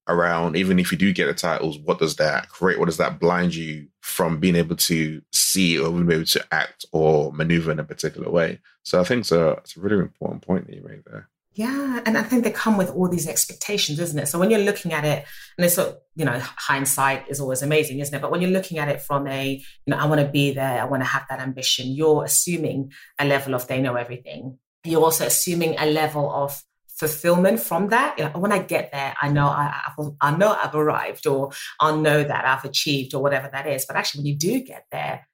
around 0.07 0.55
even 0.55 0.77
if 0.77 0.91
you 0.91 0.97
do 0.97 1.11
get 1.11 1.25
the 1.25 1.33
titles, 1.33 1.79
what 1.79 1.99
does 1.99 2.15
that 2.17 2.49
create? 2.49 2.79
What 2.79 2.85
does 2.85 2.97
that 2.97 3.19
blind 3.19 3.55
you 3.55 3.87
from 4.01 4.39
being 4.39 4.55
able 4.55 4.75
to 4.75 5.21
see 5.31 5.79
or 5.79 5.91
being 5.91 6.11
able 6.11 6.25
to 6.25 6.45
act 6.51 6.85
or 6.91 7.33
maneuver 7.33 7.71
in 7.71 7.79
a 7.79 7.83
particular 7.83 8.29
way? 8.29 8.59
So 8.83 8.99
I 8.99 9.03
think 9.03 9.21
it's 9.21 9.31
a 9.31 9.51
it's 9.51 9.75
a 9.77 9.79
really 9.79 9.97
important 9.97 10.43
point 10.43 10.67
that 10.67 10.75
you 10.75 10.83
made 10.83 11.03
there. 11.05 11.29
Yeah, 11.57 12.01
and 12.05 12.17
I 12.17 12.23
think 12.23 12.43
they 12.43 12.51
come 12.51 12.75
with 12.75 12.89
all 12.89 13.07
these 13.07 13.29
expectations, 13.29 13.97
isn't 13.97 14.19
it? 14.19 14.27
So 14.27 14.37
when 14.37 14.51
you're 14.51 14.59
looking 14.59 14.91
at 14.91 15.05
it, 15.05 15.23
and 15.57 15.65
it's 15.65 15.77
you 15.77 16.25
know, 16.25 16.37
hindsight 16.41 17.29
is 17.29 17.39
always 17.39 17.61
amazing, 17.61 17.99
isn't 17.99 18.13
it? 18.13 18.21
But 18.21 18.29
when 18.29 18.41
you're 18.41 18.51
looking 18.51 18.77
at 18.77 18.89
it 18.89 19.01
from 19.01 19.25
a, 19.25 19.53
you 19.53 19.63
know, 19.87 19.95
I 19.95 20.05
want 20.05 20.19
to 20.19 20.27
be 20.27 20.51
there, 20.51 20.81
I 20.81 20.83
want 20.83 21.01
to 21.01 21.07
have 21.07 21.23
that 21.29 21.39
ambition, 21.39 21.87
you're 21.87 22.25
assuming 22.25 22.91
a 23.17 23.25
level 23.25 23.55
of 23.55 23.67
they 23.67 23.81
know 23.81 23.95
everything. 23.95 24.59
You're 24.83 25.01
also 25.01 25.25
assuming 25.25 25.77
a 25.79 25.85
level 25.85 26.29
of 26.29 26.61
fulfillment 26.89 27.61
from 27.61 27.87
that. 27.87 28.35
When 28.37 28.51
I 28.51 28.59
get 28.59 28.91
there, 28.91 29.15
I 29.21 29.29
know 29.29 29.47
I, 29.47 29.81
I, 29.97 30.09
I 30.19 30.35
know 30.35 30.51
I've 30.61 30.75
arrived, 30.75 31.25
or 31.25 31.51
I'll 31.79 31.97
know 31.97 32.21
that 32.21 32.45
I've 32.45 32.65
achieved, 32.65 33.15
or 33.15 33.23
whatever 33.23 33.49
that 33.49 33.65
is. 33.65 33.85
But 33.85 33.95
actually, 33.95 34.19
when 34.19 34.27
you 34.27 34.35
do 34.35 34.59
get 34.59 34.87
there, 34.91 35.25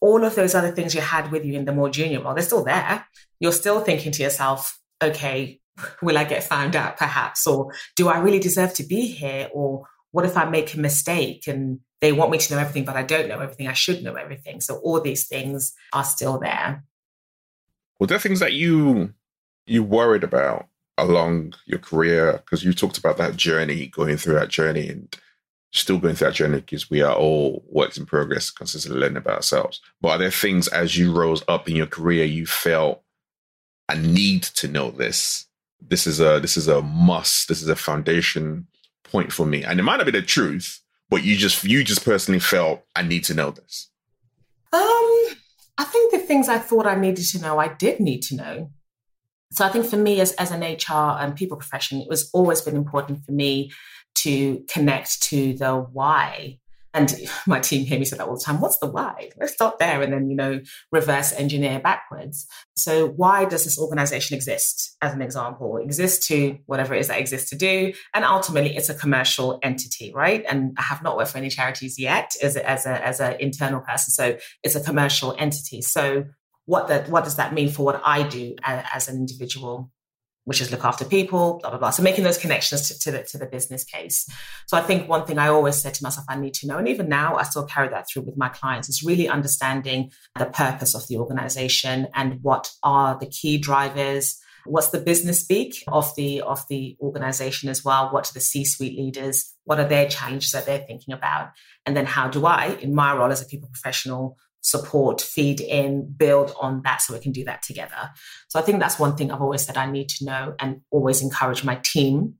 all 0.00 0.24
of 0.24 0.34
those 0.34 0.56
other 0.56 0.72
things 0.72 0.96
you 0.96 1.00
had 1.00 1.30
with 1.30 1.44
you 1.44 1.54
in 1.54 1.64
the 1.64 1.72
more 1.72 1.90
junior 1.90 2.20
role, 2.20 2.34
they're 2.34 2.42
still 2.42 2.64
there. 2.64 3.06
You're 3.38 3.52
still 3.52 3.80
thinking 3.80 4.10
to 4.10 4.22
yourself, 4.24 4.80
okay, 5.02 5.60
will 6.02 6.18
I 6.18 6.24
get 6.24 6.44
found 6.44 6.76
out 6.76 6.96
perhaps? 6.96 7.46
Or 7.46 7.72
do 7.96 8.08
I 8.08 8.18
really 8.18 8.38
deserve 8.38 8.74
to 8.74 8.84
be 8.84 9.06
here? 9.06 9.48
Or 9.52 9.86
what 10.12 10.24
if 10.24 10.36
I 10.36 10.44
make 10.44 10.74
a 10.74 10.80
mistake 10.80 11.46
and 11.46 11.80
they 12.00 12.12
want 12.12 12.30
me 12.30 12.38
to 12.38 12.54
know 12.54 12.60
everything, 12.60 12.84
but 12.84 12.96
I 12.96 13.02
don't 13.02 13.28
know 13.28 13.40
everything? 13.40 13.68
I 13.68 13.72
should 13.72 14.02
know 14.02 14.14
everything. 14.14 14.60
So 14.60 14.76
all 14.76 15.00
these 15.00 15.26
things 15.26 15.72
are 15.92 16.04
still 16.04 16.38
there. 16.38 16.84
Were 17.98 18.06
there 18.06 18.18
things 18.18 18.40
that 18.40 18.52
you 18.52 19.14
you 19.66 19.82
worried 19.82 20.24
about 20.24 20.66
along 20.98 21.54
your 21.66 21.78
career? 21.78 22.42
Because 22.44 22.64
you 22.64 22.72
talked 22.72 22.98
about 22.98 23.16
that 23.18 23.36
journey, 23.36 23.86
going 23.86 24.16
through 24.16 24.34
that 24.34 24.48
journey 24.48 24.88
and 24.88 25.16
still 25.72 25.98
going 25.98 26.14
through 26.14 26.28
that 26.28 26.34
journey 26.34 26.60
because 26.60 26.88
we 26.88 27.02
are 27.02 27.14
all 27.14 27.64
works 27.68 27.98
in 27.98 28.06
progress, 28.06 28.50
consistently 28.50 29.00
learning 29.00 29.16
about 29.16 29.36
ourselves. 29.36 29.80
But 30.00 30.08
are 30.10 30.18
there 30.18 30.30
things 30.30 30.68
as 30.68 30.96
you 30.96 31.12
rose 31.12 31.42
up 31.48 31.68
in 31.68 31.74
your 31.74 31.86
career 31.86 32.24
you 32.24 32.46
felt 32.46 33.03
I 33.88 33.96
need 33.96 34.42
to 34.42 34.68
know 34.68 34.90
this? 34.90 35.46
This 35.80 36.06
is 36.06 36.20
a 36.20 36.40
this 36.40 36.56
is 36.56 36.68
a 36.68 36.82
must. 36.82 37.48
This 37.48 37.62
is 37.62 37.68
a 37.68 37.76
foundation 37.76 38.66
point 39.02 39.32
for 39.32 39.46
me. 39.46 39.62
And 39.62 39.78
it 39.78 39.82
might 39.82 39.98
not 39.98 40.06
be 40.06 40.12
the 40.12 40.22
truth, 40.22 40.80
but 41.10 41.24
you 41.24 41.36
just 41.36 41.64
you 41.64 41.84
just 41.84 42.04
personally 42.04 42.40
felt 42.40 42.82
I 42.96 43.02
need 43.02 43.24
to 43.24 43.34
know 43.34 43.50
this. 43.50 43.90
Um, 44.72 44.80
I 45.78 45.84
think 45.84 46.12
the 46.12 46.18
things 46.18 46.48
I 46.48 46.58
thought 46.58 46.86
I 46.86 46.96
needed 46.96 47.24
to 47.26 47.40
know, 47.40 47.58
I 47.58 47.68
did 47.68 48.00
need 48.00 48.22
to 48.22 48.36
know. 48.36 48.70
So 49.52 49.64
I 49.64 49.68
think 49.68 49.86
for 49.86 49.96
me 49.96 50.20
as, 50.20 50.32
as 50.32 50.50
an 50.50 50.62
HR 50.62 51.16
and 51.20 51.36
people 51.36 51.56
professional, 51.56 52.02
it 52.02 52.08
was 52.08 52.28
always 52.32 52.60
been 52.60 52.74
important 52.74 53.24
for 53.24 53.30
me 53.30 53.70
to 54.16 54.64
connect 54.68 55.22
to 55.24 55.54
the 55.54 55.76
why. 55.76 56.58
And 56.94 57.12
my 57.46 57.58
team 57.58 57.84
hear 57.84 57.98
me 57.98 58.04
say 58.04 58.16
that 58.16 58.26
all 58.26 58.36
the 58.36 58.44
time. 58.44 58.60
What's 58.60 58.78
the 58.78 58.86
why? 58.86 59.30
Let's 59.38 59.52
start 59.52 59.78
there 59.78 60.00
and 60.00 60.12
then, 60.12 60.30
you 60.30 60.36
know, 60.36 60.60
reverse 60.92 61.32
engineer 61.32 61.80
backwards. 61.80 62.46
So 62.76 63.08
why 63.08 63.44
does 63.44 63.64
this 63.64 63.78
organization 63.78 64.36
exist? 64.36 64.96
As 65.02 65.12
an 65.12 65.20
example, 65.20 65.76
exist 65.76 66.22
to 66.28 66.56
whatever 66.66 66.94
it 66.94 67.00
is 67.00 67.08
that 67.08 67.20
exists 67.20 67.50
to 67.50 67.56
do. 67.56 67.92
And 68.14 68.24
ultimately 68.24 68.76
it's 68.76 68.88
a 68.88 68.94
commercial 68.94 69.58
entity, 69.62 70.12
right? 70.14 70.44
And 70.48 70.76
I 70.78 70.82
have 70.82 71.02
not 71.02 71.16
worked 71.16 71.32
for 71.32 71.38
any 71.38 71.50
charities 71.50 71.98
yet 71.98 72.30
as 72.40 72.54
a, 72.54 72.68
as 72.68 72.86
a, 72.86 73.04
as 73.04 73.20
an 73.20 73.36
internal 73.40 73.80
person. 73.80 74.12
So 74.12 74.38
it's 74.62 74.76
a 74.76 74.80
commercial 74.80 75.34
entity. 75.36 75.82
So 75.82 76.26
what 76.66 76.88
that, 76.88 77.08
what 77.08 77.24
does 77.24 77.36
that 77.36 77.52
mean 77.52 77.70
for 77.70 77.84
what 77.84 78.00
I 78.04 78.22
do 78.22 78.54
as, 78.62 78.84
as 78.94 79.08
an 79.08 79.16
individual 79.16 79.90
which 80.44 80.60
is 80.60 80.70
look 80.70 80.84
after 80.84 81.04
people, 81.04 81.58
blah 81.60 81.70
blah 81.70 81.78
blah. 81.78 81.90
So 81.90 82.02
making 82.02 82.24
those 82.24 82.38
connections 82.38 82.88
to, 82.88 82.98
to, 83.00 83.10
the 83.10 83.22
to 83.24 83.38
the 83.38 83.46
business 83.46 83.84
case. 83.84 84.28
So 84.66 84.76
I 84.76 84.82
think 84.82 85.08
one 85.08 85.26
thing 85.26 85.38
I 85.38 85.48
always 85.48 85.76
said 85.76 85.94
to 85.94 86.02
myself, 86.02 86.26
I 86.28 86.36
need 86.36 86.54
to 86.54 86.66
know, 86.66 86.78
and 86.78 86.88
even 86.88 87.08
now 87.08 87.36
I 87.36 87.44
still 87.44 87.66
carry 87.66 87.88
that 87.88 88.06
through 88.08 88.22
with 88.22 88.36
my 88.36 88.48
clients, 88.48 88.88
is 88.88 89.02
really 89.02 89.28
understanding 89.28 90.10
the 90.38 90.46
purpose 90.46 90.94
of 90.94 91.06
the 91.08 91.18
organization 91.18 92.08
and 92.14 92.40
what 92.42 92.70
are 92.82 93.18
the 93.18 93.26
key 93.26 93.58
drivers. 93.58 94.38
What's 94.66 94.88
the 94.88 95.00
business 95.00 95.40
speak 95.40 95.84
of 95.88 96.14
the 96.16 96.40
of 96.40 96.66
the 96.68 96.96
organization 97.00 97.68
as 97.68 97.84
well? 97.84 98.10
What 98.10 98.30
are 98.30 98.32
the 98.32 98.40
C-suite 98.40 98.98
leaders? 98.98 99.54
What 99.64 99.78
are 99.78 99.88
their 99.88 100.08
challenges 100.08 100.52
that 100.52 100.64
they're 100.64 100.78
thinking 100.86 101.12
about? 101.12 101.50
And 101.84 101.94
then 101.94 102.06
how 102.06 102.28
do 102.28 102.46
I, 102.46 102.78
in 102.80 102.94
my 102.94 103.14
role 103.14 103.30
as 103.30 103.42
a 103.42 103.46
people 103.46 103.68
professional, 103.68 104.38
support, 104.64 105.20
feed 105.20 105.60
in, 105.60 106.10
build 106.16 106.54
on 106.58 106.80
that 106.84 107.02
so 107.02 107.12
we 107.12 107.20
can 107.20 107.32
do 107.32 107.44
that 107.44 107.62
together. 107.62 108.10
So 108.48 108.58
I 108.58 108.62
think 108.62 108.80
that's 108.80 108.98
one 108.98 109.14
thing 109.14 109.30
I've 109.30 109.42
always 109.42 109.64
said 109.64 109.76
I 109.76 109.90
need 109.90 110.08
to 110.08 110.24
know 110.24 110.54
and 110.58 110.80
always 110.90 111.20
encourage 111.20 111.62
my 111.64 111.76
team, 111.76 112.36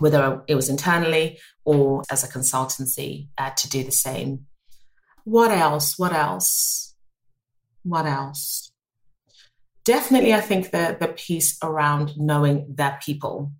whether 0.00 0.42
it 0.48 0.56
was 0.56 0.68
internally 0.68 1.38
or 1.64 2.02
as 2.10 2.24
a 2.24 2.28
consultancy, 2.28 3.28
uh, 3.38 3.50
to 3.50 3.70
do 3.70 3.84
the 3.84 3.92
same. 3.92 4.46
What 5.22 5.52
else? 5.52 5.96
What 5.96 6.12
else? 6.12 6.94
What 7.84 8.06
else? 8.06 8.72
Definitely, 9.84 10.34
I 10.34 10.40
think 10.40 10.72
the, 10.72 10.96
the 10.98 11.08
piece 11.08 11.58
around 11.62 12.16
knowing 12.16 12.74
their 12.74 12.98
people, 13.00 13.52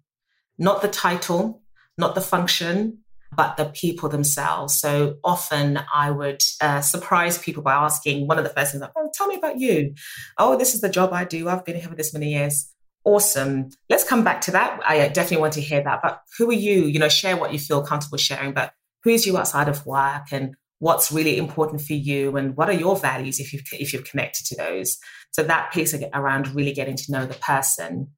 not 0.59 0.83
the 0.83 0.89
title, 0.89 1.63
not 1.97 2.17
the 2.17 2.21
function, 2.21 2.99
but 3.37 3.57
the 3.57 3.67
people 3.67 4.09
themselves. 4.09 4.79
So 4.79 5.17
often 5.23 5.81
I 5.95 6.11
would 6.11 6.43
uh, 6.61 6.81
surprise 6.81 7.39
people 7.39 7.63
by 7.63 7.75
asking 7.75 8.27
one 8.27 8.39
of 8.39 8.45
the 8.45 8.51
first 8.51 8.73
things, 8.73 8.81
like, 8.81 8.93
oh, 8.97 9.11
tell 9.15 9.27
me 9.29 9.37
about 9.37 9.59
you. 9.59 9.95
Oh, 10.39 10.57
this 10.57 10.75
is 10.75 10.81
the 10.81 10.89
job 10.89 11.13
I 11.13 11.25
do. 11.25 11.49
I've 11.49 11.65
been 11.65 11.77
here 11.77 11.89
for 11.89 11.95
this 11.95 12.13
many 12.13 12.33
years. 12.33 12.73
Awesome. 13.05 13.69
Let's 13.89 14.05
come 14.05 14.25
back 14.25 14.41
to 14.43 14.51
that. 14.53 14.81
I 14.85 15.09
definitely 15.09 15.43
want 15.43 15.53
to 15.55 15.61
hear 15.61 15.83
that. 15.83 16.01
But 16.03 16.23
who 16.39 16.51
are 16.51 16.55
you? 16.55 16.87
You 16.87 16.99
know, 16.99 17.09
share 17.09 17.37
what 17.37 17.53
you 17.53 17.59
feel 17.59 17.83
comfortable 17.83 18.19
sharing. 18.19 18.53
But 18.53 18.73
who's 19.05 19.27
you 19.27 19.39
outside 19.39 19.69
of 19.69 19.87
work 19.87 20.33
and 20.33 20.57
what's 20.79 21.13
really 21.13 21.39
important 21.39 21.81
for 21.81 21.95
you 21.95 22.37
and 22.37 22.57
what 22.57 22.69
are 22.69 22.75
your 22.75 22.97
values 22.97 23.41
if 23.41 23.53
you've 23.53 23.63
if 23.73 23.93
you've 23.93 24.05
connected 24.05 24.45
to 24.45 24.57
those 24.57 24.99
so 25.31 25.43
that 25.43 25.73
piece 25.73 25.95
around 26.13 26.55
really 26.55 26.73
getting 26.73 26.97
to 26.97 27.13
know 27.13 27.25
the 27.25 27.35
person 27.35 28.09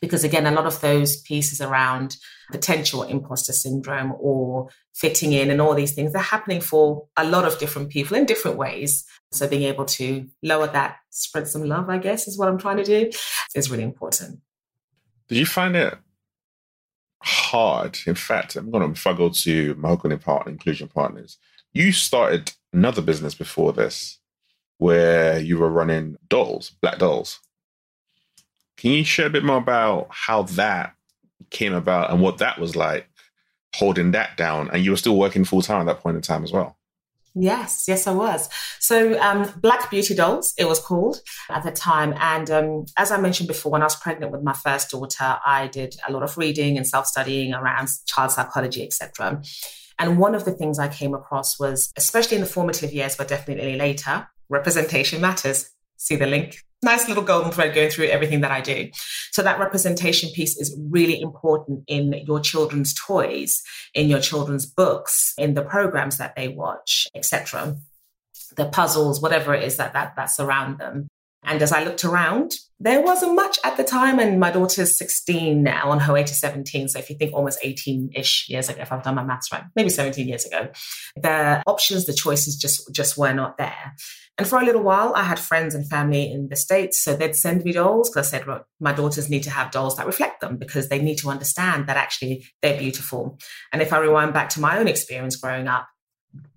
because 0.00 0.24
again 0.24 0.46
a 0.46 0.50
lot 0.50 0.66
of 0.66 0.80
those 0.80 1.20
pieces 1.22 1.60
around 1.60 2.16
potential 2.50 3.02
imposter 3.02 3.52
syndrome 3.52 4.14
or 4.18 4.68
fitting 4.94 5.32
in 5.32 5.50
and 5.50 5.60
all 5.60 5.74
these 5.74 5.92
things 5.92 6.12
they're 6.12 6.22
happening 6.22 6.60
for 6.60 7.06
a 7.16 7.24
lot 7.24 7.44
of 7.44 7.58
different 7.58 7.90
people 7.90 8.16
in 8.16 8.26
different 8.26 8.56
ways. 8.56 9.04
So 9.32 9.46
being 9.46 9.62
able 9.62 9.84
to 9.84 10.26
lower 10.42 10.66
that 10.68 10.96
spread 11.10 11.48
some 11.48 11.64
love 11.64 11.88
i 11.88 11.98
guess 11.98 12.26
is 12.26 12.38
what 12.38 12.48
i'm 12.48 12.58
trying 12.58 12.78
to 12.78 12.84
do 12.84 13.10
is 13.54 13.70
really 13.70 13.84
important. 13.84 14.40
Did 15.28 15.38
you 15.38 15.46
find 15.46 15.76
it 15.76 15.96
hard? 17.22 17.98
In 18.06 18.14
fact 18.14 18.56
i'm 18.56 18.70
going 18.70 18.94
to 18.94 19.14
go 19.14 19.28
to 19.28 19.74
mahogany 19.74 20.16
partner 20.16 20.52
inclusion 20.52 20.88
partners 20.88 21.38
you 21.72 21.92
started 21.92 22.52
another 22.72 23.02
business 23.02 23.34
before 23.34 23.72
this 23.72 24.18
where 24.78 25.38
you 25.38 25.58
were 25.58 25.70
running 25.70 26.16
dolls, 26.28 26.70
black 26.80 26.98
dolls. 26.98 27.38
Can 28.80 28.92
you 28.92 29.04
share 29.04 29.26
a 29.26 29.30
bit 29.30 29.44
more 29.44 29.58
about 29.58 30.06
how 30.08 30.44
that 30.44 30.94
came 31.50 31.74
about 31.74 32.10
and 32.10 32.22
what 32.22 32.38
that 32.38 32.58
was 32.58 32.74
like 32.74 33.06
holding 33.74 34.12
that 34.12 34.38
down? 34.38 34.70
And 34.72 34.82
you 34.82 34.90
were 34.90 34.96
still 34.96 35.18
working 35.18 35.44
full 35.44 35.60
time 35.60 35.82
at 35.82 35.84
that 35.84 36.02
point 36.02 36.16
in 36.16 36.22
time 36.22 36.44
as 36.44 36.50
well. 36.50 36.78
Yes, 37.34 37.84
yes, 37.86 38.06
I 38.06 38.12
was. 38.12 38.48
So, 38.80 39.20
um, 39.20 39.52
Black 39.58 39.90
Beauty 39.90 40.14
Dolls, 40.14 40.54
it 40.56 40.64
was 40.64 40.80
called 40.80 41.20
at 41.50 41.62
the 41.62 41.70
time. 41.70 42.14
And 42.18 42.50
um, 42.50 42.86
as 42.96 43.12
I 43.12 43.20
mentioned 43.20 43.48
before, 43.48 43.70
when 43.70 43.82
I 43.82 43.84
was 43.84 43.96
pregnant 43.96 44.32
with 44.32 44.42
my 44.42 44.54
first 44.54 44.90
daughter, 44.90 45.38
I 45.44 45.68
did 45.68 45.94
a 46.08 46.12
lot 46.12 46.22
of 46.22 46.38
reading 46.38 46.78
and 46.78 46.86
self 46.86 47.06
studying 47.06 47.52
around 47.52 47.90
child 48.06 48.30
psychology, 48.32 48.82
etc. 48.82 49.42
And 49.98 50.18
one 50.18 50.34
of 50.34 50.46
the 50.46 50.52
things 50.52 50.78
I 50.78 50.88
came 50.88 51.12
across 51.12 51.60
was, 51.60 51.92
especially 51.98 52.36
in 52.36 52.40
the 52.40 52.48
formative 52.48 52.94
years, 52.94 53.14
but 53.14 53.28
definitely 53.28 53.76
later, 53.76 54.26
representation 54.48 55.20
matters. 55.20 55.70
See 55.98 56.16
the 56.16 56.26
link? 56.26 56.64
Nice 56.82 57.08
little 57.08 57.22
golden 57.22 57.52
thread 57.52 57.74
going 57.74 57.90
through 57.90 58.06
everything 58.06 58.40
that 58.40 58.50
I 58.50 58.62
do. 58.62 58.90
So 59.32 59.42
that 59.42 59.60
representation 59.60 60.30
piece 60.30 60.56
is 60.56 60.74
really 60.88 61.20
important 61.20 61.84
in 61.86 62.14
your 62.26 62.40
children's 62.40 62.94
toys, 62.94 63.62
in 63.94 64.08
your 64.08 64.20
children's 64.20 64.64
books, 64.64 65.34
in 65.36 65.54
the 65.54 65.62
programs 65.62 66.16
that 66.16 66.36
they 66.36 66.48
watch, 66.48 67.06
etc. 67.14 67.76
The 68.56 68.66
puzzles, 68.66 69.20
whatever 69.20 69.54
it 69.54 69.62
is 69.62 69.76
that, 69.76 69.92
that 69.92 70.14
that's 70.16 70.40
around 70.40 70.78
them. 70.78 71.08
And 71.42 71.62
as 71.62 71.72
I 71.72 71.82
looked 71.82 72.04
around, 72.04 72.52
there 72.78 73.02
wasn't 73.02 73.34
much 73.34 73.58
at 73.64 73.76
the 73.76 73.84
time. 73.84 74.18
And 74.18 74.38
my 74.38 74.50
daughter's 74.50 74.96
16 74.96 75.62
now, 75.62 75.90
on 75.90 76.00
her 76.00 76.12
way 76.12 76.22
to 76.22 76.34
17. 76.34 76.88
So 76.88 76.98
if 76.98 77.08
you 77.08 77.16
think 77.16 77.32
almost 77.32 77.58
18 77.62 78.10
ish 78.14 78.48
years 78.48 78.68
ago, 78.68 78.82
if 78.82 78.92
I've 78.92 79.02
done 79.02 79.14
my 79.14 79.24
maths 79.24 79.50
right, 79.52 79.64
maybe 79.74 79.88
17 79.88 80.28
years 80.28 80.44
ago, 80.44 80.68
the 81.16 81.62
options, 81.66 82.06
the 82.06 82.12
choices 82.12 82.56
just, 82.56 82.92
just 82.94 83.16
were 83.16 83.32
not 83.32 83.58
there. 83.58 83.94
And 84.38 84.48
for 84.48 84.58
a 84.58 84.64
little 84.64 84.82
while, 84.82 85.12
I 85.14 85.24
had 85.24 85.38
friends 85.38 85.74
and 85.74 85.86
family 85.86 86.30
in 86.30 86.48
the 86.48 86.56
States. 86.56 87.02
So 87.02 87.14
they'd 87.14 87.36
send 87.36 87.62
me 87.62 87.72
dolls 87.72 88.08
because 88.08 88.28
I 88.28 88.38
said, 88.38 88.46
well, 88.46 88.66
my 88.80 88.92
daughters 88.92 89.28
need 89.28 89.42
to 89.42 89.50
have 89.50 89.70
dolls 89.70 89.96
that 89.96 90.06
reflect 90.06 90.40
them 90.40 90.56
because 90.56 90.88
they 90.88 90.98
need 90.98 91.18
to 91.18 91.28
understand 91.28 91.86
that 91.86 91.98
actually 91.98 92.46
they're 92.62 92.78
beautiful. 92.78 93.38
And 93.72 93.82
if 93.82 93.92
I 93.92 93.98
rewind 93.98 94.32
back 94.32 94.48
to 94.50 94.60
my 94.60 94.78
own 94.78 94.88
experience 94.88 95.36
growing 95.36 95.68
up, 95.68 95.86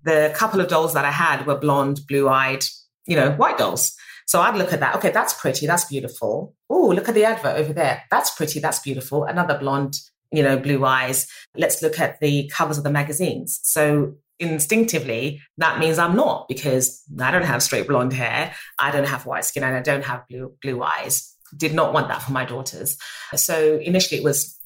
the 0.02 0.32
couple 0.34 0.60
of 0.60 0.68
dolls 0.68 0.94
that 0.94 1.04
I 1.04 1.10
had 1.10 1.46
were 1.46 1.58
blonde, 1.58 2.00
blue 2.08 2.28
eyed, 2.28 2.64
you 3.06 3.16
know, 3.16 3.32
white 3.32 3.58
dolls. 3.58 3.94
So 4.26 4.40
I'd 4.40 4.56
look 4.56 4.72
at 4.72 4.80
that. 4.80 4.96
Okay, 4.96 5.10
that's 5.10 5.34
pretty. 5.34 5.66
That's 5.66 5.84
beautiful. 5.84 6.54
Oh, 6.70 6.88
look 6.88 7.08
at 7.08 7.14
the 7.14 7.24
advert 7.24 7.56
over 7.56 7.72
there. 7.72 8.02
That's 8.10 8.34
pretty. 8.34 8.60
That's 8.60 8.78
beautiful. 8.78 9.24
Another 9.24 9.58
blonde, 9.58 9.96
you 10.32 10.42
know, 10.42 10.58
blue 10.58 10.84
eyes. 10.84 11.28
Let's 11.56 11.82
look 11.82 11.98
at 11.98 12.20
the 12.20 12.50
covers 12.52 12.78
of 12.78 12.84
the 12.84 12.90
magazines. 12.90 13.60
So 13.62 14.14
instinctively, 14.40 15.40
that 15.58 15.78
means 15.78 15.98
I'm 15.98 16.16
not 16.16 16.48
because 16.48 17.02
I 17.20 17.30
don't 17.30 17.44
have 17.44 17.62
straight 17.62 17.86
blonde 17.86 18.12
hair. 18.12 18.54
I 18.78 18.90
don't 18.90 19.06
have 19.06 19.26
white 19.26 19.44
skin 19.44 19.62
and 19.62 19.76
I 19.76 19.80
don't 19.80 20.04
have 20.04 20.26
blue, 20.28 20.54
blue 20.62 20.82
eyes. 20.82 21.34
Did 21.56 21.74
not 21.74 21.92
want 21.92 22.08
that 22.08 22.22
for 22.22 22.32
my 22.32 22.44
daughters. 22.44 22.96
So 23.36 23.78
initially 23.78 24.20
it 24.20 24.24
was 24.24 24.58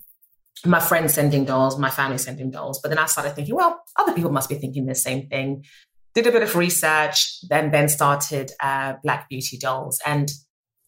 my 0.65 0.81
friends 0.81 1.15
sending 1.15 1.45
dolls, 1.45 1.79
my 1.79 1.91
family 1.91 2.19
sending 2.19 2.51
dolls. 2.51 2.81
But 2.81 2.89
then 2.89 2.99
I 2.99 3.07
started 3.07 3.35
thinking, 3.35 3.55
well, 3.55 3.81
other 3.97 4.13
people 4.13 4.33
must 4.33 4.49
be 4.49 4.57
thinking 4.57 4.87
the 4.87 4.95
same 4.95 5.29
thing 5.29 5.65
did 6.23 6.29
a 6.29 6.33
bit 6.33 6.43
of 6.43 6.57
research, 6.57 7.41
then 7.49 7.71
then 7.71 7.89
started 7.89 8.53
uh, 8.61 8.95
Black 9.03 9.29
Beauty 9.29 9.59
Dolls. 9.59 10.01
And 10.07 10.31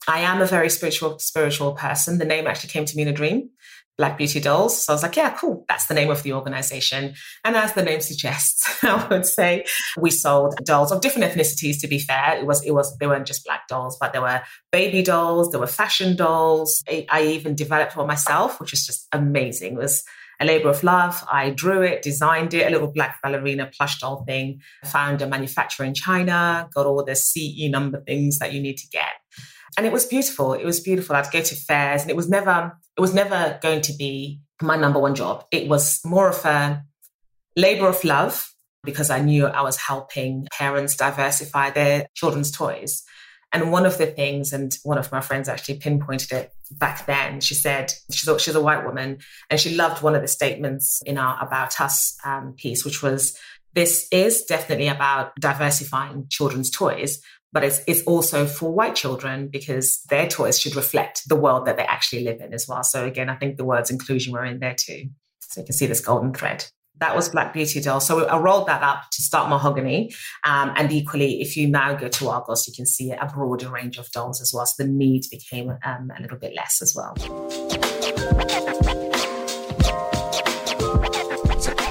I 0.08 0.20
am 0.20 0.40
a 0.40 0.46
very 0.46 0.70
spiritual 0.70 1.18
spiritual 1.18 1.72
person. 1.74 2.18
The 2.18 2.24
name 2.24 2.46
actually 2.46 2.70
came 2.70 2.84
to 2.84 2.96
me 2.96 3.02
in 3.02 3.08
a 3.08 3.12
dream. 3.12 3.50
Black 3.98 4.16
Beauty 4.16 4.40
Dolls. 4.40 4.86
So 4.86 4.92
I 4.92 4.94
was 4.94 5.02
like, 5.02 5.16
yeah, 5.16 5.36
cool. 5.36 5.66
That's 5.68 5.84
the 5.84 5.92
name 5.92 6.10
of 6.10 6.22
the 6.22 6.32
organization. 6.32 7.12
And 7.44 7.54
as 7.54 7.74
the 7.74 7.82
name 7.82 8.00
suggests, 8.00 8.82
I 8.82 9.06
would 9.08 9.26
say 9.26 9.66
we 9.98 10.10
sold 10.10 10.54
dolls 10.64 10.90
of 10.90 11.02
different 11.02 11.30
ethnicities. 11.30 11.80
To 11.82 11.86
be 11.86 11.98
fair, 11.98 12.38
it 12.38 12.46
was 12.46 12.64
it 12.64 12.70
was 12.70 12.96
they 12.96 13.06
weren't 13.06 13.26
just 13.26 13.44
black 13.44 13.68
dolls, 13.68 13.98
but 14.00 14.12
there 14.12 14.22
were 14.22 14.40
baby 14.72 15.02
dolls, 15.02 15.50
there 15.50 15.60
were 15.60 15.66
fashion 15.66 16.16
dolls. 16.16 16.82
I, 16.88 17.04
I 17.10 17.24
even 17.24 17.54
developed 17.54 17.94
one 17.94 18.06
myself, 18.06 18.58
which 18.58 18.72
is 18.72 18.86
just 18.86 19.06
amazing. 19.12 19.74
It 19.74 19.78
was 19.78 20.02
a 20.40 20.44
labor 20.44 20.70
of 20.70 20.82
love. 20.82 21.22
I 21.30 21.50
drew 21.50 21.82
it, 21.82 22.02
designed 22.02 22.54
it, 22.54 22.66
a 22.66 22.70
little 22.70 22.90
black 22.90 23.20
ballerina 23.22 23.70
plush 23.76 24.00
doll 24.00 24.24
thing, 24.24 24.60
found 24.84 25.22
a 25.22 25.28
manufacturer 25.28 25.86
in 25.86 25.94
China, 25.94 26.68
got 26.74 26.86
all 26.86 27.04
the 27.04 27.14
CE 27.14 27.68
number 27.70 28.00
things 28.00 28.38
that 28.38 28.52
you 28.52 28.60
need 28.60 28.78
to 28.78 28.88
get. 28.88 29.12
And 29.76 29.86
it 29.86 29.92
was 29.92 30.06
beautiful. 30.06 30.54
It 30.54 30.64
was 30.64 30.80
beautiful. 30.80 31.14
I'd 31.14 31.30
go 31.30 31.42
to 31.42 31.54
fairs 31.54 32.02
and 32.02 32.10
it 32.10 32.16
was 32.16 32.28
never, 32.28 32.76
it 32.96 33.00
was 33.00 33.14
never 33.14 33.58
going 33.62 33.82
to 33.82 33.92
be 33.92 34.40
my 34.62 34.76
number 34.76 34.98
one 34.98 35.14
job. 35.14 35.44
It 35.50 35.68
was 35.68 36.00
more 36.04 36.30
of 36.30 36.44
a 36.44 36.82
labor 37.56 37.88
of 37.88 38.02
love 38.02 38.52
because 38.82 39.10
I 39.10 39.20
knew 39.20 39.46
I 39.46 39.62
was 39.62 39.76
helping 39.76 40.46
parents 40.52 40.96
diversify 40.96 41.70
their 41.70 42.06
children's 42.14 42.50
toys. 42.50 43.04
And 43.52 43.72
one 43.72 43.84
of 43.84 43.98
the 43.98 44.06
things, 44.06 44.52
and 44.52 44.76
one 44.84 44.98
of 44.98 45.10
my 45.10 45.20
friends 45.20 45.48
actually 45.48 45.78
pinpointed 45.78 46.32
it 46.32 46.52
back 46.70 47.06
then, 47.06 47.40
she 47.40 47.54
said, 47.54 47.92
she's 48.10 48.28
a, 48.28 48.38
she's 48.38 48.54
a 48.54 48.60
white 48.60 48.84
woman, 48.84 49.18
and 49.50 49.58
she 49.58 49.74
loved 49.74 50.02
one 50.02 50.14
of 50.14 50.22
the 50.22 50.28
statements 50.28 51.02
in 51.04 51.18
our 51.18 51.36
About 51.44 51.80
Us 51.80 52.16
um, 52.24 52.54
piece, 52.56 52.84
which 52.84 53.02
was, 53.02 53.36
this 53.74 54.06
is 54.12 54.44
definitely 54.44 54.88
about 54.88 55.34
diversifying 55.40 56.26
children's 56.28 56.70
toys, 56.70 57.20
but 57.52 57.64
it's, 57.64 57.80
it's 57.88 58.02
also 58.04 58.46
for 58.46 58.72
white 58.72 58.94
children 58.94 59.48
because 59.48 60.02
their 60.08 60.28
toys 60.28 60.60
should 60.60 60.76
reflect 60.76 61.28
the 61.28 61.34
world 61.34 61.66
that 61.66 61.76
they 61.76 61.84
actually 61.84 62.22
live 62.22 62.40
in 62.40 62.54
as 62.54 62.68
well. 62.68 62.84
So 62.84 63.04
again, 63.04 63.28
I 63.28 63.34
think 63.34 63.56
the 63.56 63.64
words 63.64 63.90
inclusion 63.90 64.32
were 64.32 64.44
in 64.44 64.60
there 64.60 64.76
too. 64.78 65.10
So 65.40 65.60
you 65.60 65.66
can 65.66 65.74
see 65.74 65.86
this 65.86 66.00
golden 66.00 66.32
thread. 66.32 66.66
That 67.00 67.16
was 67.16 67.30
Black 67.30 67.54
Beauty 67.54 67.80
Doll. 67.80 67.98
So 68.00 68.26
I 68.26 68.36
rolled 68.38 68.68
that 68.68 68.82
up 68.82 69.10
to 69.12 69.22
start 69.22 69.48
Mahogany. 69.48 70.12
Um, 70.44 70.74
and 70.76 70.92
equally, 70.92 71.40
if 71.40 71.56
you 71.56 71.66
now 71.66 71.94
go 71.94 72.08
to 72.08 72.28
Argos, 72.28 72.68
you 72.68 72.74
can 72.74 72.84
see 72.84 73.10
a 73.10 73.26
broader 73.26 73.70
range 73.70 73.96
of 73.96 74.10
dolls 74.10 74.42
as 74.42 74.52
well. 74.52 74.66
So 74.66 74.82
the 74.82 74.88
need 74.88 75.24
became 75.30 75.70
um, 75.82 76.12
a 76.16 76.20
little 76.20 76.36
bit 76.36 76.54
less 76.54 76.82
as 76.82 76.94
well. 76.94 77.14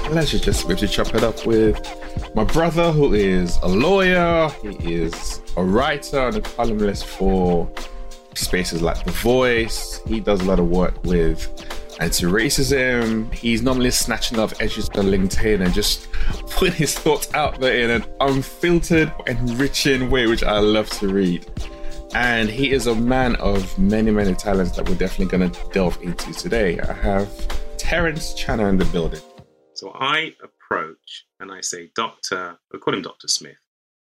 Pleasure 0.09 0.37
just 0.37 0.61
to 0.61 0.67
be 0.67 0.75
to 0.75 0.87
chop 0.87 1.15
it 1.15 1.23
up 1.23 1.43
with 1.43 1.79
my 2.35 2.43
brother, 2.43 2.91
who 2.91 3.13
is 3.13 3.57
a 3.63 3.67
lawyer. 3.67 4.49
He 4.61 4.93
is 4.93 5.41
a 5.57 5.63
writer 5.63 6.19
and 6.19 6.37
a 6.37 6.41
columnist 6.41 7.05
for 7.07 7.67
spaces 8.35 8.83
like 8.83 9.03
The 9.05 9.11
Voice. 9.11 10.01
He 10.05 10.19
does 10.19 10.41
a 10.41 10.45
lot 10.45 10.59
of 10.59 10.69
work 10.69 11.03
with 11.03 11.47
anti-racism. 11.99 13.33
He's 13.33 13.61
normally 13.61 13.91
snatching 13.91 14.39
off 14.39 14.59
edges 14.61 14.89
on 14.89 15.05
LinkedIn 15.05 15.63
and 15.63 15.73
just 15.73 16.11
putting 16.49 16.75
his 16.75 16.97
thoughts 16.97 17.33
out 17.33 17.59
there 17.59 17.79
in 17.83 17.91
an 17.91 18.05
unfiltered, 18.21 19.13
enriching 19.27 20.09
way, 20.09 20.27
which 20.27 20.43
I 20.43 20.59
love 20.59 20.89
to 20.91 21.07
read. 21.09 21.45
And 22.15 22.49
he 22.49 22.71
is 22.71 22.87
a 22.87 22.95
man 22.95 23.35
of 23.35 23.77
many, 23.77 24.09
many 24.11 24.33
talents 24.33 24.75
that 24.75 24.89
we're 24.89 24.95
definitely 24.95 25.37
going 25.37 25.51
to 25.51 25.69
delve 25.71 26.01
into 26.01 26.33
today. 26.33 26.79
I 26.79 26.93
have 26.93 27.29
Terence 27.77 28.33
Channer 28.33 28.69
in 28.69 28.77
the 28.77 28.85
building. 28.85 29.21
So 29.73 29.91
I 29.93 30.33
approach 30.43 31.25
and 31.39 31.51
I 31.51 31.61
say, 31.61 31.91
Doctor, 31.95 32.57
we 32.73 32.79
call 32.79 32.95
him 32.95 33.01
Dr. 33.01 33.27
Smith. 33.27 33.57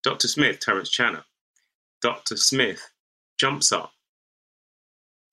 Dr. 0.02 0.28
Smith, 0.28 0.60
Terence 0.60 0.89
Channer. 0.89 1.23
Dr. 2.02 2.38
Smith 2.38 2.91
jumps 3.38 3.73
up, 3.73 3.91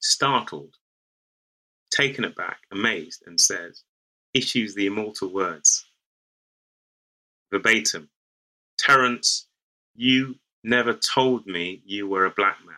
startled, 0.00 0.74
taken 1.90 2.24
aback, 2.24 2.58
amazed, 2.72 3.22
and 3.26 3.40
says, 3.40 3.82
issues 4.34 4.74
the 4.74 4.86
immortal 4.86 5.32
words 5.32 5.86
verbatim 7.50 8.08
Terence, 8.78 9.46
you 9.94 10.34
never 10.62 10.92
told 10.92 11.46
me 11.46 11.82
you 11.86 12.08
were 12.08 12.26
a 12.26 12.30
black 12.30 12.58
man. 12.66 12.76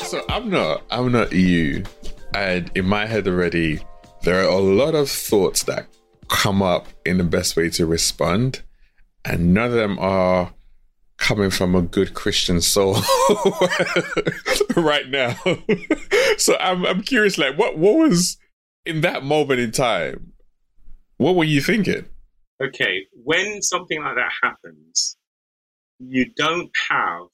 So 0.00 0.24
I'm 0.28 0.50
not, 0.50 0.82
I'm 0.90 1.12
not 1.12 1.32
you. 1.32 1.84
And 2.34 2.70
in 2.74 2.86
my 2.86 3.06
head 3.06 3.28
already, 3.28 3.80
there 4.22 4.40
are 4.40 4.48
a 4.48 4.58
lot 4.58 4.94
of 4.94 5.08
thoughts 5.08 5.62
that 5.64 5.86
come 6.28 6.60
up 6.62 6.88
in 7.06 7.18
the 7.18 7.24
best 7.24 7.56
way 7.56 7.70
to 7.70 7.86
respond. 7.86 8.62
And 9.24 9.54
none 9.54 9.66
of 9.66 9.72
them 9.72 9.98
are 10.00 10.52
coming 11.20 11.50
from 11.50 11.76
a 11.76 11.82
good 11.82 12.14
Christian 12.14 12.60
soul 12.60 12.94
right 14.76 15.08
now. 15.08 15.36
so 16.38 16.56
I'm 16.58 16.84
I'm 16.84 17.02
curious, 17.02 17.38
like 17.38 17.56
what 17.56 17.78
what 17.78 17.96
was 17.96 18.38
in 18.84 19.02
that 19.02 19.22
moment 19.22 19.60
in 19.60 19.70
time? 19.70 20.32
What 21.18 21.36
were 21.36 21.44
you 21.44 21.60
thinking? 21.60 22.06
Okay, 22.60 23.06
when 23.12 23.62
something 23.62 24.02
like 24.02 24.16
that 24.16 24.32
happens, 24.42 25.16
you 25.98 26.30
don't 26.36 26.70
have 26.88 27.28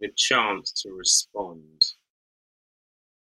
the 0.00 0.08
chance 0.16 0.72
to 0.82 0.90
respond. 0.92 1.82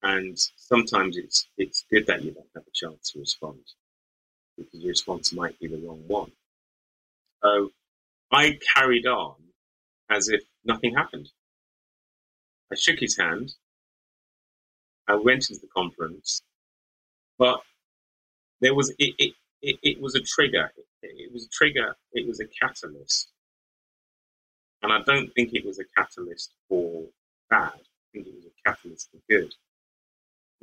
And 0.04 0.38
sometimes 0.56 1.18
it's 1.18 1.47
it's 1.58 1.86
good 1.89 2.06
that 2.08 2.24
you 2.24 2.32
don't 2.32 2.47
have 2.54 2.64
a 2.68 2.72
chance 2.74 3.12
to 3.12 3.20
respond 3.20 3.60
because 4.58 4.80
your 4.80 4.89
response 4.89 5.34
might 5.34 5.58
be 5.60 5.68
the 5.68 5.78
wrong 5.78 6.04
one. 6.08 6.32
So 7.43 7.72
I 8.32 8.60
carried 8.76 9.08
on 9.08 9.36
as 10.10 10.30
if 10.30 10.42
nothing 10.66 10.96
happened. 10.96 11.30
I 12.72 12.76
shook 12.76 13.00
his 13.00 13.18
hand. 13.18 13.54
I 15.08 15.16
went 15.16 15.50
into 15.50 15.62
the 15.62 15.70
conference, 15.76 16.42
but 17.40 17.62
there 18.62 18.76
was 18.76 18.92
it. 19.00 19.16
It, 19.20 19.34
it, 19.62 19.80
it 19.84 20.02
was 20.02 20.16
a 20.16 20.22
trigger. 20.22 20.72
It, 21.04 21.12
it 21.28 21.34
was 21.34 21.46
a 21.46 21.50
trigger. 21.50 21.96
It 22.14 22.28
was 22.28 22.40
a 22.42 22.46
catalyst, 22.48 23.30
and 24.84 24.94
I 24.94 25.02
don't 25.04 25.34
think 25.36 25.54
it 25.54 25.66
was 25.66 25.80
a 25.80 25.86
catalyst 25.98 26.54
for 26.70 27.06
bad. 27.50 27.74
I 27.76 28.08
think 28.14 28.28
it 28.28 28.36
was 28.36 28.46
a 28.46 28.70
catalyst 28.70 29.10
for 29.12 29.20
good. 29.30 29.54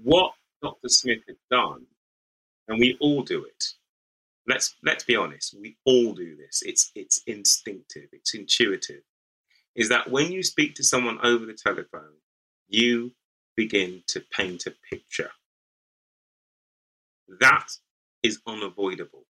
What 0.02 0.32
Dr. 0.62 0.88
Smith 0.88 1.20
had 1.28 1.36
done, 1.50 1.86
and 2.68 2.80
we 2.80 2.96
all 3.00 3.22
do 3.22 3.44
it. 3.44 3.64
Let's 4.48 4.76
let's 4.84 5.04
be 5.04 5.16
honest. 5.16 5.56
We 5.60 5.76
all 5.84 6.14
do 6.14 6.36
this. 6.36 6.62
It's 6.64 6.92
it's 6.94 7.22
instinctive. 7.26 8.08
It's 8.12 8.34
intuitive 8.34 9.02
is 9.76 9.90
that 9.90 10.10
when 10.10 10.32
you 10.32 10.44
speak 10.44 10.76
to 10.76 10.84
someone 10.84 11.18
over 11.24 11.46
the 11.46 11.54
telephone, 11.54 12.16
you 12.68 13.12
begin 13.56 14.02
to 14.08 14.22
paint 14.32 14.66
a 14.66 14.74
picture. 14.90 15.30
That 17.40 17.68
is 18.22 18.40
unavoidable. 18.46 19.26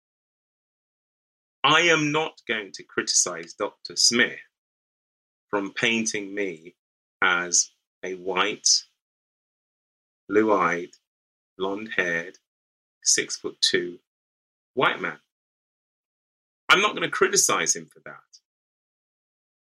I 1.64 1.82
am 1.82 2.12
not 2.12 2.40
going 2.48 2.72
to 2.74 2.84
criticize 2.84 3.54
Dr. 3.54 3.96
Smith 3.96 4.38
from 5.50 5.72
painting 5.74 6.34
me 6.34 6.76
as 7.22 7.70
a 8.04 8.14
white, 8.14 8.68
blue 10.28 10.52
eyed, 10.52 10.90
blonde 11.58 11.90
haired, 11.96 12.38
six 13.04 13.36
foot 13.36 13.56
two 13.60 13.98
white 14.76 15.00
man. 15.00 15.18
I'm 16.68 16.80
not 16.80 16.94
going 16.94 17.02
to 17.02 17.10
criticize 17.10 17.74
him 17.74 17.86
for 17.86 18.00
that. 18.04 18.14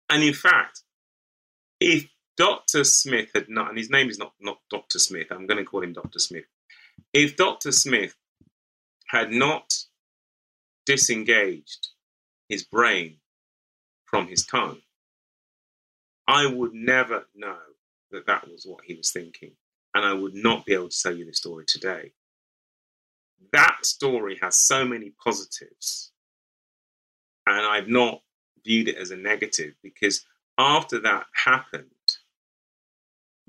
And 0.09 0.23
in 0.23 0.33
fact, 0.33 0.81
if 1.79 2.07
Dr. 2.37 2.83
Smith 2.83 3.29
had 3.35 3.49
not, 3.49 3.69
and 3.69 3.77
his 3.77 3.89
name 3.89 4.09
is 4.09 4.17
not, 4.17 4.33
not 4.39 4.59
Dr. 4.69 4.99
Smith, 4.99 5.27
I'm 5.29 5.45
going 5.45 5.57
to 5.57 5.65
call 5.65 5.83
him 5.83 5.93
Dr. 5.93 6.19
Smith. 6.19 6.45
If 7.13 7.35
Dr. 7.35 7.71
Smith 7.71 8.15
had 9.07 9.31
not 9.31 9.73
disengaged 10.85 11.89
his 12.47 12.63
brain 12.63 13.17
from 14.05 14.27
his 14.27 14.45
tongue, 14.45 14.79
I 16.27 16.45
would 16.45 16.73
never 16.73 17.25
know 17.35 17.57
that 18.11 18.27
that 18.27 18.49
was 18.49 18.65
what 18.65 18.85
he 18.85 18.95
was 18.95 19.11
thinking. 19.11 19.51
And 19.93 20.05
I 20.05 20.13
would 20.13 20.33
not 20.33 20.65
be 20.65 20.73
able 20.73 20.89
to 20.89 21.01
tell 21.01 21.15
you 21.15 21.25
the 21.25 21.33
story 21.33 21.65
today. 21.67 22.13
That 23.51 23.85
story 23.85 24.37
has 24.41 24.57
so 24.57 24.85
many 24.85 25.11
positives. 25.23 26.11
And 27.45 27.65
I've 27.65 27.89
not 27.89 28.21
viewed 28.63 28.87
it 28.87 28.97
as 28.97 29.11
a 29.11 29.17
negative 29.17 29.73
because 29.83 30.25
after 30.57 30.99
that 30.99 31.25
happened, 31.45 31.87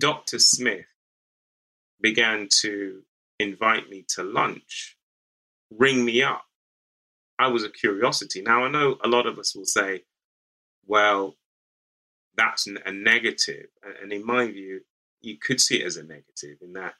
Dr. 0.00 0.38
Smith 0.38 0.86
began 2.00 2.48
to 2.60 3.02
invite 3.38 3.88
me 3.88 4.04
to 4.08 4.22
lunch, 4.22 4.96
ring 5.70 6.04
me 6.04 6.22
up. 6.22 6.44
I 7.38 7.48
was 7.48 7.64
a 7.64 7.70
curiosity. 7.70 8.42
Now, 8.42 8.64
I 8.64 8.70
know 8.70 8.96
a 9.02 9.08
lot 9.08 9.26
of 9.26 9.38
us 9.38 9.54
will 9.54 9.64
say, 9.64 10.02
well, 10.86 11.36
that's 12.36 12.66
a 12.66 12.92
negative. 12.92 13.66
And 14.02 14.12
in 14.12 14.24
my 14.26 14.46
view, 14.46 14.80
you 15.20 15.38
could 15.38 15.60
see 15.60 15.80
it 15.80 15.86
as 15.86 15.96
a 15.96 16.02
negative 16.02 16.58
in 16.60 16.72
that 16.74 16.94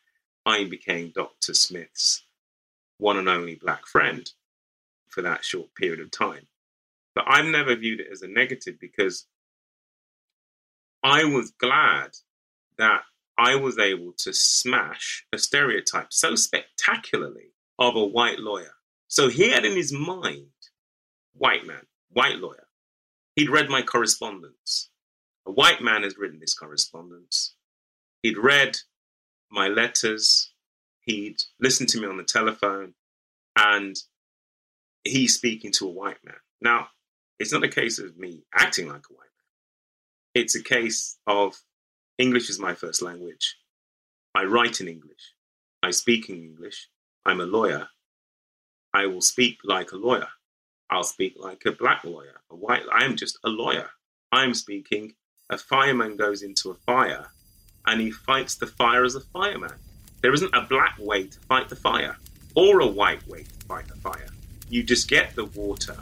I 0.47 0.65
became 0.65 1.13
Dr. 1.15 1.55
Smith's 1.55 2.25
one 2.99 3.17
and 3.17 3.29
only 3.29 3.55
black 3.55 3.87
friend 3.87 4.31
for 5.09 5.23
that 5.23 5.45
short 5.45 5.75
period 5.75 6.01
of 6.01 6.11
time. 6.11 6.47
But 7.15 7.25
I've 7.29 7.47
never 7.47 7.77
viewed 7.77 8.01
it 8.01 8.09
as 8.11 8.23
a 8.23 8.29
negative 8.29 8.79
because 8.81 9.27
I 11.03 11.25
was 11.25 11.53
glad 11.53 12.11
that 12.79 13.03
I 13.37 13.57
was 13.57 13.79
able 13.79 14.13
to 14.19 14.33
smash 14.33 15.27
a 15.33 15.39
stereotype 15.39 16.13
so 16.13 16.35
spectacularly 16.35 17.53
of 17.79 17.97
a 17.97 18.05
white 18.05 18.39
lawyer. 18.39 18.75
So 19.09 19.29
he 19.29 19.51
had 19.51 19.65
in 19.65 19.77
his 19.77 19.93
mind, 19.93 20.49
white 21.35 21.67
man, 21.67 21.87
white 22.11 22.39
lawyer. 22.39 22.67
He'd 23.37 23.51
read 23.51 23.69
my 23.69 23.83
correspondence. 23.83 24.91
A 25.47 25.53
white 25.53 25.83
man 25.83 26.05
has 26.05 26.17
written 26.17 26.41
this 26.41 26.55
correspondence. 26.55 27.55
He'd 28.23 28.39
read 28.39 28.79
my 29.51 29.69
letters. 29.69 30.54
He'd 31.07 31.43
listened 31.61 31.89
to 31.91 32.01
me 32.01 32.07
on 32.07 32.17
the 32.17 32.25
telephone. 32.25 32.95
And 33.57 33.97
he's 35.05 35.35
speaking 35.35 35.71
to 35.73 35.87
a 35.87 35.93
white 35.93 36.19
man. 36.25 36.37
Now, 36.61 36.89
it's 37.39 37.53
not 37.53 37.63
a 37.63 37.69
case 37.69 37.99
of 37.99 38.17
me 38.17 38.43
acting 38.55 38.89
like 38.89 39.05
a 39.11 39.13
white 39.13 39.21
man. 39.21 40.43
It's 40.43 40.57
a 40.57 40.63
case 40.63 41.19
of 41.27 41.55
English 42.19 42.49
is 42.51 42.59
my 42.59 42.75
first 42.75 43.03
language. 43.03 43.57
I 44.35 44.45
write 44.45 44.81
in 44.81 44.89
English. 44.89 45.35
I 45.83 45.91
speak 45.91 46.29
in 46.29 46.37
English. 46.37 46.89
I'm 47.27 47.41
a 47.41 47.47
lawyer. 47.47 47.89
I 48.93 49.07
will 49.07 49.21
speak 49.21 49.59
like 49.65 49.93
a 49.93 49.97
lawyer. 49.97 50.29
I'll 50.91 51.05
speak 51.05 51.35
like 51.37 51.65
a 51.67 51.73
black 51.73 52.05
lawyer, 52.05 52.41
a 52.51 52.57
white. 52.57 52.83
I 52.93 53.05
am 53.05 53.17
just 53.17 53.39
a 53.45 53.49
lawyer. 53.49 53.91
I'm 54.33 54.55
speaking. 54.55 55.15
A 55.51 55.59
fireman 55.59 56.17
goes 56.17 56.43
into 56.43 56.71
a 56.71 56.75
fire 56.75 57.27
and 57.87 58.01
he 58.01 58.11
fights 58.11 58.57
the 58.57 58.67
fire 58.67 59.05
as 59.05 59.15
a 59.15 59.21
fireman. 59.21 59.75
There 60.25 60.33
isn't 60.33 60.55
a 60.55 60.63
black 60.63 60.97
way 60.99 61.25
to 61.27 61.39
fight 61.41 61.69
the 61.69 61.77
fire 61.77 62.17
or 62.55 62.81
a 62.81 62.87
white 62.87 63.29
way 63.29 63.43
to 63.43 63.67
fight 63.67 63.89
the 63.89 63.97
fire. 63.97 64.31
You 64.71 64.83
just 64.83 65.07
get 65.07 65.37
the 65.37 65.45
water 65.45 65.99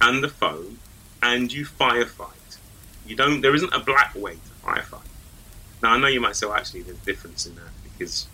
and 0.00 0.22
the 0.22 0.28
foam, 0.28 0.78
and 1.20 1.52
you 1.52 1.64
firefight. 1.64 2.58
You 3.04 3.16
don't. 3.16 3.40
There 3.40 3.52
isn't 3.56 3.74
a 3.74 3.80
black 3.80 4.14
way 4.14 4.34
to 4.34 4.64
firefight. 4.64 5.08
Now 5.82 5.94
I 5.94 5.98
know 5.98 6.06
you 6.06 6.20
might 6.20 6.36
say, 6.36 6.46
well, 6.46 6.54
actually, 6.54 6.82
there's 6.82 6.98
a 6.98 7.04
difference 7.04 7.44
in 7.44 7.56
that 7.56 7.72
because 7.82 8.28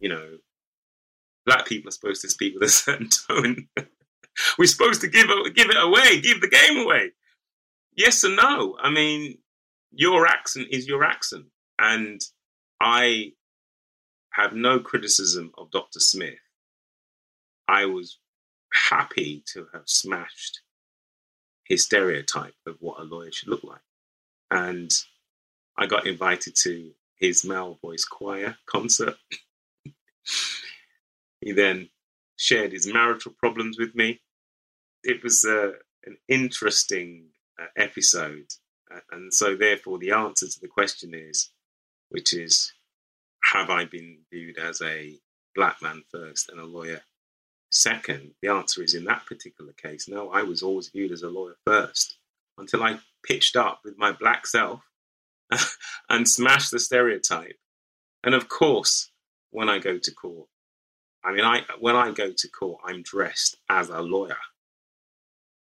you 0.00 0.08
know 0.08 0.38
black 1.44 1.66
people 1.66 1.90
are 1.90 1.92
supposed 1.92 2.22
to 2.22 2.30
speak 2.30 2.54
with 2.54 2.62
a 2.62 2.68
certain 2.72 3.10
tone. 3.10 3.68
We're 4.58 4.64
supposed 4.64 5.02
to 5.02 5.08
give 5.08 5.26
give 5.54 5.68
it 5.68 5.76
away, 5.76 6.22
give 6.22 6.40
the 6.40 6.48
game 6.48 6.78
away. 6.78 7.10
Yes 7.98 8.24
and 8.24 8.36
no. 8.36 8.78
I 8.80 8.88
mean, 8.88 9.40
your 9.92 10.26
accent 10.26 10.68
is 10.70 10.88
your 10.88 11.04
accent, 11.04 11.44
and 11.78 12.22
I 12.80 13.32
have 14.38 14.52
no 14.52 14.78
criticism 14.78 15.52
of 15.58 15.70
Dr. 15.72 15.98
Smith. 15.98 16.38
I 17.66 17.86
was 17.86 18.18
happy 18.72 19.42
to 19.52 19.66
have 19.74 19.88
smashed 19.88 20.60
his 21.64 21.84
stereotype 21.84 22.54
of 22.64 22.76
what 22.78 23.00
a 23.00 23.04
lawyer 23.04 23.32
should 23.32 23.48
look 23.48 23.64
like. 23.64 23.80
And 24.50 24.90
I 25.76 25.86
got 25.86 26.06
invited 26.06 26.54
to 26.62 26.92
his 27.16 27.44
male 27.44 27.78
voice 27.82 28.04
choir 28.04 28.56
concert. 28.66 29.16
he 31.40 31.52
then 31.52 31.88
shared 32.36 32.72
his 32.72 32.86
marital 32.86 33.32
problems 33.38 33.76
with 33.76 33.94
me. 33.96 34.20
It 35.02 35.22
was 35.24 35.44
uh, 35.44 35.72
an 36.04 36.16
interesting 36.28 37.26
uh, 37.60 37.66
episode. 37.76 38.46
Uh, 38.94 39.00
and 39.10 39.34
so, 39.34 39.56
therefore, 39.56 39.98
the 39.98 40.12
answer 40.12 40.46
to 40.46 40.60
the 40.60 40.68
question 40.68 41.12
is, 41.12 41.50
which 42.10 42.32
is, 42.32 42.72
have 43.52 43.70
I 43.70 43.84
been 43.84 44.18
viewed 44.32 44.58
as 44.58 44.80
a 44.82 45.18
black 45.54 45.82
man 45.82 46.02
first 46.10 46.50
and 46.50 46.60
a 46.60 46.64
lawyer 46.64 47.02
Second, 47.70 48.32
the 48.40 48.48
answer 48.48 48.82
is 48.82 48.94
in 48.94 49.04
that 49.04 49.26
particular 49.26 49.72
case, 49.72 50.08
no, 50.08 50.30
I 50.30 50.42
was 50.42 50.62
always 50.62 50.88
viewed 50.88 51.12
as 51.12 51.22
a 51.22 51.28
lawyer 51.28 51.56
first 51.66 52.16
until 52.56 52.82
I 52.82 52.98
pitched 53.22 53.56
up 53.56 53.80
with 53.84 53.98
my 53.98 54.12
black 54.12 54.46
self 54.46 54.80
and 56.08 56.26
smashed 56.26 56.70
the 56.70 56.78
stereotype. 56.78 57.58
And 58.24 58.34
of 58.34 58.48
course, 58.48 59.10
when 59.50 59.68
I 59.68 59.78
go 59.78 59.98
to 59.98 60.14
court, 60.14 60.48
I 61.22 61.32
mean, 61.32 61.44
I 61.44 61.62
when 61.78 61.94
I 61.94 62.10
go 62.12 62.32
to 62.32 62.48
court, 62.48 62.80
I'm 62.84 63.02
dressed 63.02 63.56
as 63.68 63.90
a 63.90 64.00
lawyer, 64.00 64.38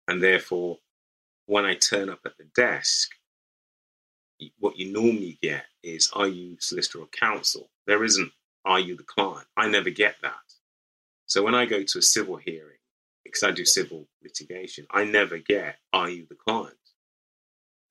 and 0.08 0.22
therefore, 0.22 0.78
when 1.46 1.66
I 1.66 1.74
turn 1.76 2.10
up 2.10 2.20
at 2.26 2.38
the 2.38 2.46
desk, 2.56 3.10
what 4.60 4.78
you 4.78 4.92
normally 4.92 5.38
get 5.42 5.66
is, 5.84 6.10
"Are 6.14 6.28
you 6.28 6.58
solicitor 6.60 7.00
or 7.00 7.08
counsel?" 7.08 7.70
There 7.86 8.04
isn't, 8.04 8.32
"Are 8.66 8.80
you 8.80 8.96
the 8.96 9.04
client?" 9.04 9.48
I 9.56 9.68
never 9.68 9.90
get 9.90 10.22
that. 10.22 10.54
So 11.26 11.44
when 11.44 11.56
I 11.56 11.66
go 11.66 11.84
to 11.84 12.00
a 12.00 12.02
civil 12.02 12.38
hearing, 12.38 12.78
because 13.24 13.44
I 13.44 13.52
do 13.52 13.66
civil 13.66 14.08
litigation, 14.24 14.88
I 14.90 15.04
never 15.04 15.38
get, 15.38 15.80
are 15.92 16.10
you 16.10 16.26
the 16.26 16.36
client? 16.36 16.78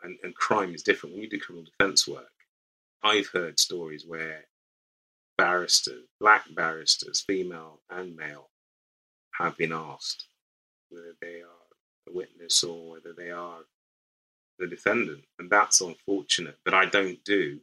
And, 0.03 0.19
and 0.23 0.35
crime 0.35 0.75
is 0.75 0.83
different. 0.83 1.15
When 1.15 1.23
you 1.23 1.29
do 1.29 1.39
criminal 1.39 1.67
defense 1.71 2.09
work, 2.09 2.33
I've 3.03 3.29
heard 3.29 3.61
stories 3.61 4.07
where 4.07 4.47
barristers, 5.37 6.07
black 6.19 6.45
barristers, 6.55 7.21
female 7.21 7.81
and 7.91 8.17
male, 8.17 8.51
have 9.33 9.57
been 9.59 9.73
asked, 9.73 10.29
whether 10.89 11.15
they 11.21 11.43
are 11.43 12.09
a 12.09 12.13
witness 12.13 12.65
or 12.65 12.91
whether 12.93 13.13
they 13.13 13.31
are 13.31 13.61
the 14.59 14.67
defendant. 14.67 15.25
And 15.39 15.51
that's 15.51 15.81
unfortunate. 15.81 16.59
But 16.65 16.75
I 16.75 16.87
don't 16.87 17.23
do 17.25 17.61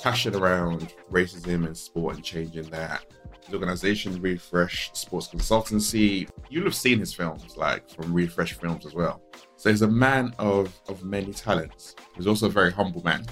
passion 0.00 0.34
around 0.34 0.94
racism 1.12 1.66
and 1.66 1.76
sport 1.76 2.14
and 2.14 2.24
changing 2.24 2.70
that. 2.70 3.04
His 3.44 3.52
organization, 3.52 4.18
Refresh 4.22 4.90
Sports 4.94 5.28
Consultancy, 5.28 6.26
you'll 6.48 6.64
have 6.64 6.74
seen 6.74 6.98
his 6.98 7.12
films, 7.12 7.58
like 7.58 7.90
from 7.90 8.14
Refresh 8.14 8.54
Films 8.54 8.86
as 8.86 8.94
well. 8.94 9.20
So 9.56 9.68
he's 9.68 9.82
a 9.82 9.86
man 9.86 10.34
of, 10.38 10.72
of 10.88 11.04
many 11.04 11.34
talents. 11.34 11.94
He's 12.14 12.26
also 12.26 12.46
a 12.46 12.50
very 12.50 12.72
humble 12.72 13.04
man. 13.04 13.26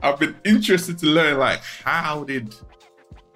I've 0.00 0.20
been 0.20 0.36
interested 0.44 0.98
to 0.98 1.06
learn, 1.06 1.38
like, 1.38 1.60
how 1.82 2.22
did 2.22 2.54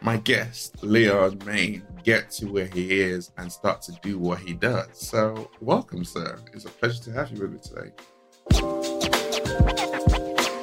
my 0.02 0.18
guest, 0.18 0.84
Leon 0.84 1.40
Mann, 1.44 1.82
get 2.04 2.30
to 2.32 2.46
where 2.46 2.66
he 2.66 3.00
is 3.00 3.32
and 3.38 3.50
start 3.50 3.82
to 3.82 3.92
do 4.02 4.20
what 4.20 4.38
he 4.38 4.54
does? 4.54 4.86
So, 4.92 5.50
welcome, 5.60 6.04
sir. 6.04 6.38
It's 6.52 6.64
a 6.64 6.70
pleasure 6.70 7.02
to 7.02 7.12
have 7.12 7.32
you 7.32 7.40
with 7.40 7.50
me 7.50 7.58
today. 7.58 8.81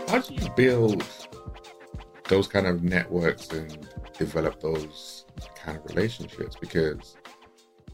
How 0.09 0.19
do 0.19 0.33
you 0.33 0.49
build 0.55 1.03
those 2.27 2.47
kind 2.47 2.67
of 2.67 2.83
networks 2.83 3.49
and 3.49 3.87
develop 4.17 4.59
those 4.59 5.25
kind 5.55 5.77
of 5.77 5.85
relationships? 5.85 6.55
Because 6.59 7.15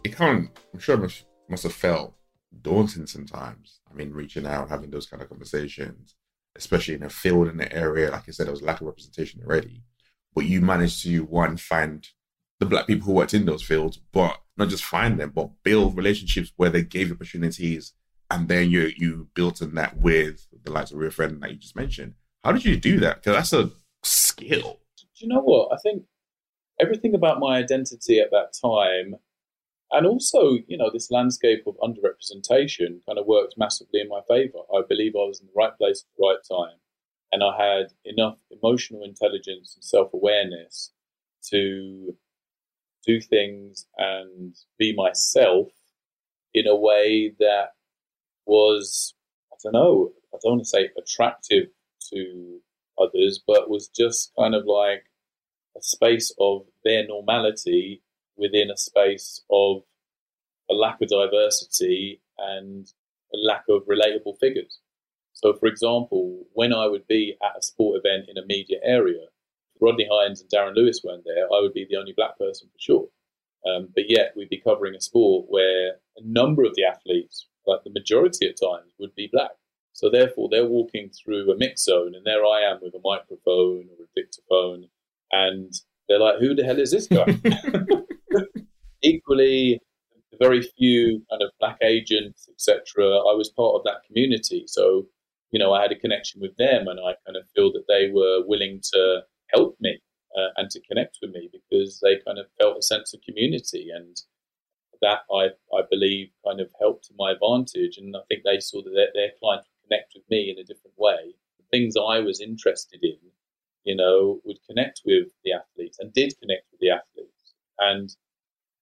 it 0.03 0.15
can't, 0.15 0.49
I'm 0.73 0.79
sure 0.79 0.95
it 0.95 1.01
must, 1.01 1.25
must 1.49 1.63
have 1.63 1.73
felt 1.73 2.15
daunting 2.61 3.07
sometimes. 3.07 3.81
I 3.91 3.95
mean, 3.95 4.11
reaching 4.11 4.45
out, 4.45 4.69
having 4.69 4.91
those 4.91 5.07
kind 5.07 5.21
of 5.21 5.29
conversations, 5.29 6.15
especially 6.55 6.95
in 6.95 7.03
a 7.03 7.09
field 7.09 7.47
in 7.47 7.57
the 7.57 7.71
area, 7.73 8.11
like 8.11 8.27
I 8.27 8.31
said, 8.31 8.47
there 8.47 8.53
was 8.53 8.61
lack 8.61 8.81
of 8.81 8.87
representation 8.87 9.41
already. 9.41 9.83
But 10.33 10.45
you 10.45 10.61
managed 10.61 11.03
to 11.03 11.19
one 11.25 11.57
find 11.57 12.07
the 12.59 12.65
black 12.65 12.87
people 12.87 13.07
who 13.07 13.13
worked 13.13 13.33
in 13.33 13.45
those 13.45 13.63
fields, 13.63 13.99
but 14.11 14.37
not 14.57 14.69
just 14.69 14.83
find 14.83 15.19
them, 15.19 15.31
but 15.35 15.49
build 15.63 15.97
relationships 15.97 16.51
where 16.55 16.69
they 16.69 16.83
gave 16.83 17.11
opportunities, 17.11 17.93
and 18.31 18.47
then 18.47 18.69
you 18.69 18.91
you 18.97 19.27
built 19.33 19.61
in 19.61 19.75
that 19.75 19.97
with 19.97 20.47
the 20.63 20.71
likes 20.71 20.91
of 20.91 21.01
your 21.01 21.11
friend 21.11 21.41
that 21.41 21.51
you 21.51 21.57
just 21.57 21.75
mentioned. 21.75 22.15
How 22.43 22.51
did 22.51 22.65
you 22.65 22.77
do 22.77 22.99
that? 22.99 23.17
Because 23.17 23.35
that's 23.35 23.53
a 23.53 23.71
skill. 24.03 24.79
Do 24.97 25.25
you 25.25 25.27
know 25.27 25.41
what? 25.41 25.73
I 25.73 25.77
think 25.81 26.03
everything 26.79 27.15
about 27.15 27.39
my 27.39 27.57
identity 27.57 28.19
at 28.19 28.31
that 28.31 28.53
time 28.61 29.15
and 29.91 30.05
also, 30.05 30.57
you 30.67 30.77
know, 30.77 30.89
this 30.91 31.11
landscape 31.11 31.63
of 31.67 31.77
underrepresentation 31.77 32.99
kind 33.05 33.17
of 33.19 33.27
worked 33.27 33.55
massively 33.57 34.01
in 34.01 34.09
my 34.09 34.21
favor. 34.27 34.59
I 34.73 34.81
believe 34.87 35.13
I 35.15 35.19
was 35.19 35.39
in 35.39 35.47
the 35.47 35.53
right 35.55 35.75
place 35.77 36.03
at 36.03 36.17
the 36.17 36.27
right 36.27 36.39
time, 36.49 36.77
and 37.31 37.43
I 37.43 37.55
had 37.55 37.93
enough 38.03 38.39
emotional 38.49 39.03
intelligence 39.03 39.75
and 39.75 39.83
self 39.83 40.13
awareness 40.13 40.91
to 41.51 42.15
do 43.05 43.21
things 43.21 43.85
and 43.97 44.55
be 44.79 44.95
myself 44.95 45.67
in 46.53 46.65
a 46.65 46.75
way 46.75 47.33
that 47.39 47.73
was, 48.45 49.13
I 49.51 49.55
don't 49.63 49.73
know, 49.73 50.11
I 50.33 50.37
don't 50.41 50.53
want 50.53 50.61
to 50.63 50.69
say 50.69 50.89
attractive 50.97 51.67
to 52.13 52.59
others, 52.99 53.41
but 53.45 53.69
was 53.69 53.87
just 53.87 54.31
kind 54.37 54.55
of 54.55 54.65
like 54.65 55.05
a 55.77 55.81
space 55.81 56.33
of 56.39 56.65
their 56.83 57.07
normality 57.07 58.01
within 58.37 58.69
a 58.69 58.77
space 58.77 59.41
of 59.49 59.83
a 60.69 60.73
lack 60.73 61.01
of 61.01 61.09
diversity 61.09 62.21
and 62.37 62.91
a 63.33 63.37
lack 63.37 63.63
of 63.69 63.83
relatable 63.87 64.39
figures. 64.39 64.79
So, 65.33 65.53
for 65.53 65.67
example, 65.67 66.45
when 66.53 66.73
I 66.73 66.87
would 66.87 67.07
be 67.07 67.35
at 67.43 67.57
a 67.57 67.61
sport 67.61 68.01
event 68.03 68.29
in 68.29 68.37
a 68.37 68.45
media 68.45 68.77
area, 68.83 69.25
Rodney 69.81 70.07
Hinds 70.09 70.41
and 70.41 70.49
Darren 70.49 70.75
Lewis 70.75 71.01
weren't 71.03 71.25
there, 71.25 71.45
I 71.45 71.61
would 71.61 71.73
be 71.73 71.85
the 71.89 71.97
only 71.97 72.13
black 72.15 72.37
person 72.37 72.69
for 72.69 72.79
sure. 72.79 73.07
Um, 73.65 73.89
but 73.93 74.05
yet, 74.07 74.33
we'd 74.35 74.49
be 74.49 74.61
covering 74.61 74.95
a 74.95 75.01
sport 75.01 75.47
where 75.49 75.95
a 76.17 76.21
number 76.23 76.63
of 76.63 76.75
the 76.75 76.85
athletes, 76.85 77.47
like 77.67 77.83
the 77.83 77.91
majority 77.91 78.47
at 78.47 78.59
times, 78.61 78.93
would 78.99 79.15
be 79.15 79.29
black. 79.31 79.51
So, 79.93 80.09
therefore, 80.09 80.49
they're 80.49 80.65
walking 80.65 81.09
through 81.09 81.49
a 81.51 81.57
mix 81.57 81.85
zone, 81.85 82.15
and 82.15 82.25
there 82.25 82.45
I 82.45 82.61
am 82.61 82.79
with 82.81 82.93
a 82.95 83.01
microphone 83.03 83.87
or 83.89 84.03
a 84.03 84.07
dictaphone, 84.15 84.89
and 85.31 85.73
they're 86.07 86.19
like, 86.19 86.39
"Who 86.39 86.53
the 86.53 86.65
hell 86.65 86.79
is 86.79 86.91
this 86.91 87.07
guy?" 87.07 87.39
Equally, 89.01 89.79
very 90.39 90.61
few 90.61 91.23
kind 91.29 91.41
of 91.41 91.51
black 91.59 91.77
agents, 91.81 92.49
etc. 92.49 93.05
I 93.05 93.33
was 93.35 93.49
part 93.49 93.75
of 93.75 93.83
that 93.85 94.03
community, 94.07 94.65
so 94.67 95.07
you 95.51 95.59
know 95.59 95.73
I 95.73 95.81
had 95.81 95.91
a 95.91 95.99
connection 95.99 96.41
with 96.41 96.55
them, 96.57 96.87
and 96.87 96.99
I 96.99 97.15
kind 97.25 97.37
of 97.37 97.47
feel 97.55 97.71
that 97.73 97.85
they 97.87 98.11
were 98.11 98.45
willing 98.45 98.81
to 98.93 99.21
help 99.53 99.77
me 99.79 99.99
uh, 100.37 100.49
and 100.57 100.69
to 100.71 100.81
connect 100.81 101.19
with 101.21 101.31
me 101.31 101.49
because 101.51 101.99
they 102.01 102.17
kind 102.25 102.37
of 102.39 102.47
felt 102.59 102.77
a 102.77 102.81
sense 102.81 103.13
of 103.13 103.21
community, 103.21 103.87
and 103.95 104.17
that 105.01 105.21
I 105.31 105.49
I 105.75 105.81
believe 105.89 106.29
kind 106.45 106.59
of 106.59 106.69
helped 106.79 107.05
to 107.05 107.13
my 107.17 107.31
advantage, 107.31 107.97
and 107.97 108.15
I 108.15 108.21
think 108.27 108.43
they 108.43 108.59
saw 108.59 108.81
that 108.83 108.91
their, 108.93 109.09
their 109.13 109.31
clients 109.39 109.67
would 109.67 109.89
connect 109.89 110.13
with 110.15 110.23
me 110.29 110.49
in 110.49 110.59
a 110.59 110.63
different 110.63 110.97
way. 110.97 111.35
The 111.59 111.65
things 111.71 111.95
I 111.97 112.19
was 112.19 112.41
interested 112.41 112.99
in, 113.03 113.17
you 113.83 113.95
know, 113.95 114.41
would 114.45 114.59
connect 114.67 115.01
with 115.05 115.27
the 115.43 115.53
athletes 115.53 115.97
and 115.99 116.13
did 116.13 116.33
connect 116.39 116.65
with 116.71 116.79
the 116.79 116.91
athletes, 116.91 117.53
and 117.79 118.09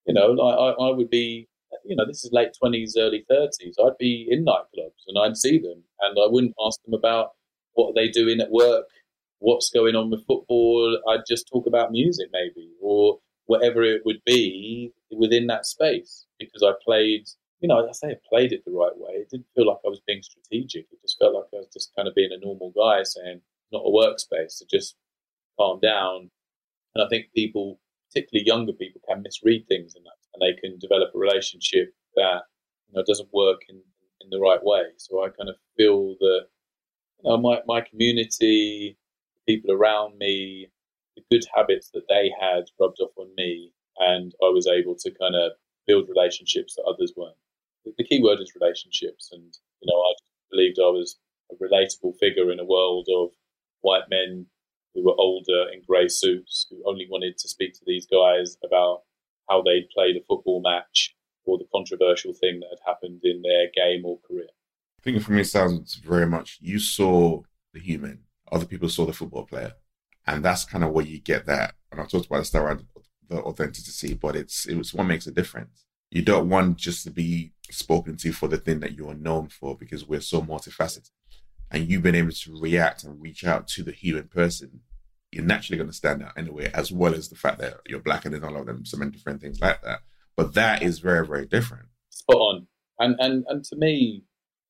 you 0.05 0.13
know, 0.13 0.27
like 0.31 0.57
I, 0.57 0.83
I 0.83 0.91
would 0.91 1.09
be, 1.09 1.47
you 1.85 1.95
know, 1.95 2.05
this 2.05 2.23
is 2.25 2.31
late 2.33 2.53
twenties, 2.57 2.95
early 2.97 3.25
thirties. 3.29 3.75
I'd 3.83 3.97
be 3.97 4.27
in 4.29 4.45
nightclubs 4.45 5.03
and 5.07 5.17
I'd 5.17 5.37
see 5.37 5.57
them, 5.59 5.83
and 6.01 6.17
I 6.19 6.27
wouldn't 6.27 6.55
ask 6.65 6.81
them 6.83 6.93
about 6.93 7.31
what 7.73 7.89
are 7.89 7.93
they 7.93 8.09
doing 8.09 8.39
at 8.39 8.51
work, 8.51 8.87
what's 9.39 9.69
going 9.69 9.95
on 9.95 10.09
with 10.09 10.25
football. 10.25 10.99
I'd 11.09 11.25
just 11.27 11.47
talk 11.51 11.67
about 11.67 11.91
music, 11.91 12.27
maybe, 12.31 12.71
or 12.81 13.19
whatever 13.45 13.83
it 13.83 14.05
would 14.05 14.21
be 14.25 14.91
within 15.17 15.47
that 15.47 15.65
space, 15.65 16.25
because 16.39 16.63
I 16.63 16.71
played. 16.83 17.27
You 17.59 17.69
know, 17.69 17.87
I 17.87 17.93
say 17.93 18.09
I 18.09 18.15
played 18.27 18.51
it 18.51 18.65
the 18.65 18.71
right 18.71 18.91
way. 18.93 19.13
It 19.13 19.29
didn't 19.29 19.47
feel 19.55 19.67
like 19.67 19.77
I 19.85 19.87
was 19.87 20.01
being 20.05 20.21
strategic. 20.21 20.85
It 20.91 21.01
just 21.01 21.17
felt 21.17 21.33
like 21.33 21.45
I 21.53 21.57
was 21.59 21.69
just 21.71 21.95
kind 21.95 22.09
of 22.09 22.13
being 22.13 22.31
a 22.33 22.45
normal 22.45 22.73
guy 22.75 23.03
saying, 23.03 23.39
not 23.71 23.85
a 23.85 23.89
workspace, 23.89 24.51
so 24.51 24.65
just 24.69 24.95
calm 25.57 25.79
down. 25.79 26.29
And 26.93 27.05
I 27.05 27.07
think 27.07 27.27
people 27.33 27.79
particularly 28.13 28.45
younger 28.45 28.73
people 28.73 29.01
can 29.07 29.21
misread 29.23 29.67
things 29.67 29.95
and, 29.95 30.05
that, 30.05 30.11
and 30.33 30.41
they 30.41 30.59
can 30.59 30.77
develop 30.79 31.09
a 31.13 31.17
relationship 31.17 31.93
that 32.15 32.41
you 32.87 32.93
know 32.95 33.03
doesn't 33.07 33.33
work 33.33 33.61
in, 33.69 33.75
in 34.21 34.29
the 34.29 34.39
right 34.39 34.63
way. 34.63 34.83
So 34.97 35.23
I 35.23 35.29
kind 35.29 35.49
of 35.49 35.55
feel 35.77 36.15
that 36.19 36.41
you 37.23 37.29
know 37.29 37.37
my 37.37 37.59
my 37.65 37.81
community, 37.81 38.97
the 39.35 39.53
people 39.53 39.73
around 39.73 40.17
me, 40.17 40.69
the 41.15 41.23
good 41.31 41.45
habits 41.55 41.89
that 41.93 42.07
they 42.07 42.31
had 42.39 42.65
rubbed 42.79 42.99
off 42.99 43.11
on 43.17 43.29
me, 43.35 43.71
and 43.99 44.33
I 44.41 44.49
was 44.49 44.67
able 44.67 44.95
to 44.95 45.11
kind 45.11 45.35
of 45.35 45.53
build 45.87 46.09
relationships 46.09 46.75
that 46.75 46.83
others 46.83 47.13
weren't. 47.15 47.35
The 47.97 48.03
key 48.03 48.21
word 48.21 48.39
is 48.39 48.55
relationships, 48.59 49.29
and 49.31 49.53
you 49.81 49.91
know 49.91 49.99
I 49.99 50.13
believed 50.49 50.79
I 50.79 50.89
was 50.89 51.17
a 51.51 51.55
relatable 51.55 52.17
figure 52.19 52.51
in 52.51 52.59
a 52.59 52.65
world 52.65 53.07
of 53.13 53.29
white 53.81 54.09
men 54.09 54.45
who 54.93 55.03
were 55.03 55.15
older 55.17 55.69
in 55.73 55.81
grey 55.87 56.07
suits 56.07 56.67
who 56.69 56.81
only 56.85 57.07
wanted 57.09 57.37
to 57.37 57.49
speak 57.49 57.73
to 57.73 57.85
these 57.85 58.05
guys 58.05 58.57
about 58.63 59.01
how 59.49 59.61
they'd 59.61 59.89
played 59.93 60.15
a 60.15 60.23
football 60.27 60.61
match 60.61 61.15
or 61.45 61.57
the 61.57 61.67
controversial 61.73 62.33
thing 62.33 62.59
that 62.59 62.69
had 62.69 62.89
happened 62.91 63.19
in 63.23 63.41
their 63.41 63.67
game 63.75 64.05
or 64.05 64.19
career. 64.25 64.47
I 64.99 65.03
think 65.03 65.21
for 65.21 65.33
me, 65.33 65.41
it 65.41 65.45
sounds 65.45 65.95
very 65.95 66.25
much 66.25 66.59
you 66.61 66.79
saw 66.79 67.41
the 67.73 67.79
human, 67.79 68.23
other 68.51 68.65
people 68.65 68.87
saw 68.87 69.05
the 69.05 69.13
football 69.13 69.45
player. 69.45 69.73
And 70.25 70.45
that's 70.45 70.63
kind 70.63 70.83
of 70.85 70.91
where 70.91 71.05
you 71.05 71.19
get 71.19 71.45
that. 71.47 71.75
And 71.91 71.99
I 71.99 72.05
talked 72.05 72.27
about 72.27 72.37
the 72.37 72.45
stuff 72.45 72.63
around 72.63 72.85
the 73.29 73.37
authenticity, 73.37 74.13
but 74.13 74.35
it's 74.35 74.65
it's 74.67 74.93
what 74.93 75.05
makes 75.05 75.27
a 75.27 75.31
difference. 75.31 75.85
You 76.11 76.21
don't 76.21 76.49
want 76.49 76.77
just 76.77 77.03
to 77.05 77.11
be 77.11 77.53
spoken 77.71 78.17
to 78.17 78.31
for 78.31 78.47
the 78.47 78.57
thing 78.57 78.79
that 78.81 78.93
you're 78.93 79.15
known 79.15 79.47
for 79.47 79.75
because 79.75 80.07
we're 80.07 80.21
so 80.21 80.41
multifaceted. 80.41 81.09
And 81.71 81.89
you've 81.89 82.03
been 82.03 82.15
able 82.15 82.31
to 82.31 82.59
react 82.59 83.03
and 83.03 83.19
reach 83.19 83.43
out 83.43 83.67
to 83.69 83.83
the 83.83 83.91
human 83.91 84.27
person, 84.27 84.81
you're 85.31 85.43
naturally 85.43 85.77
going 85.77 85.89
to 85.89 85.95
stand 85.95 86.21
out 86.21 86.33
anyway, 86.37 86.69
as 86.73 86.91
well 86.91 87.15
as 87.15 87.29
the 87.29 87.35
fact 87.35 87.59
that 87.59 87.77
you're 87.87 87.99
black 87.99 88.25
and 88.25 88.33
there's 88.33 88.43
all 88.43 88.55
of 88.55 88.67
them, 88.67 88.85
so 88.85 88.97
many 88.97 89.11
different 89.11 89.41
things 89.41 89.59
like 89.59 89.81
that. 89.81 90.01
But 90.37 90.53
that 90.53 90.83
is 90.83 90.99
very, 90.99 91.25
very 91.25 91.47
different. 91.47 91.87
Spot 92.09 92.37
on. 92.37 92.67
And 92.99 93.15
and 93.19 93.43
and 93.49 93.63
to 93.65 93.75
me, 93.75 94.23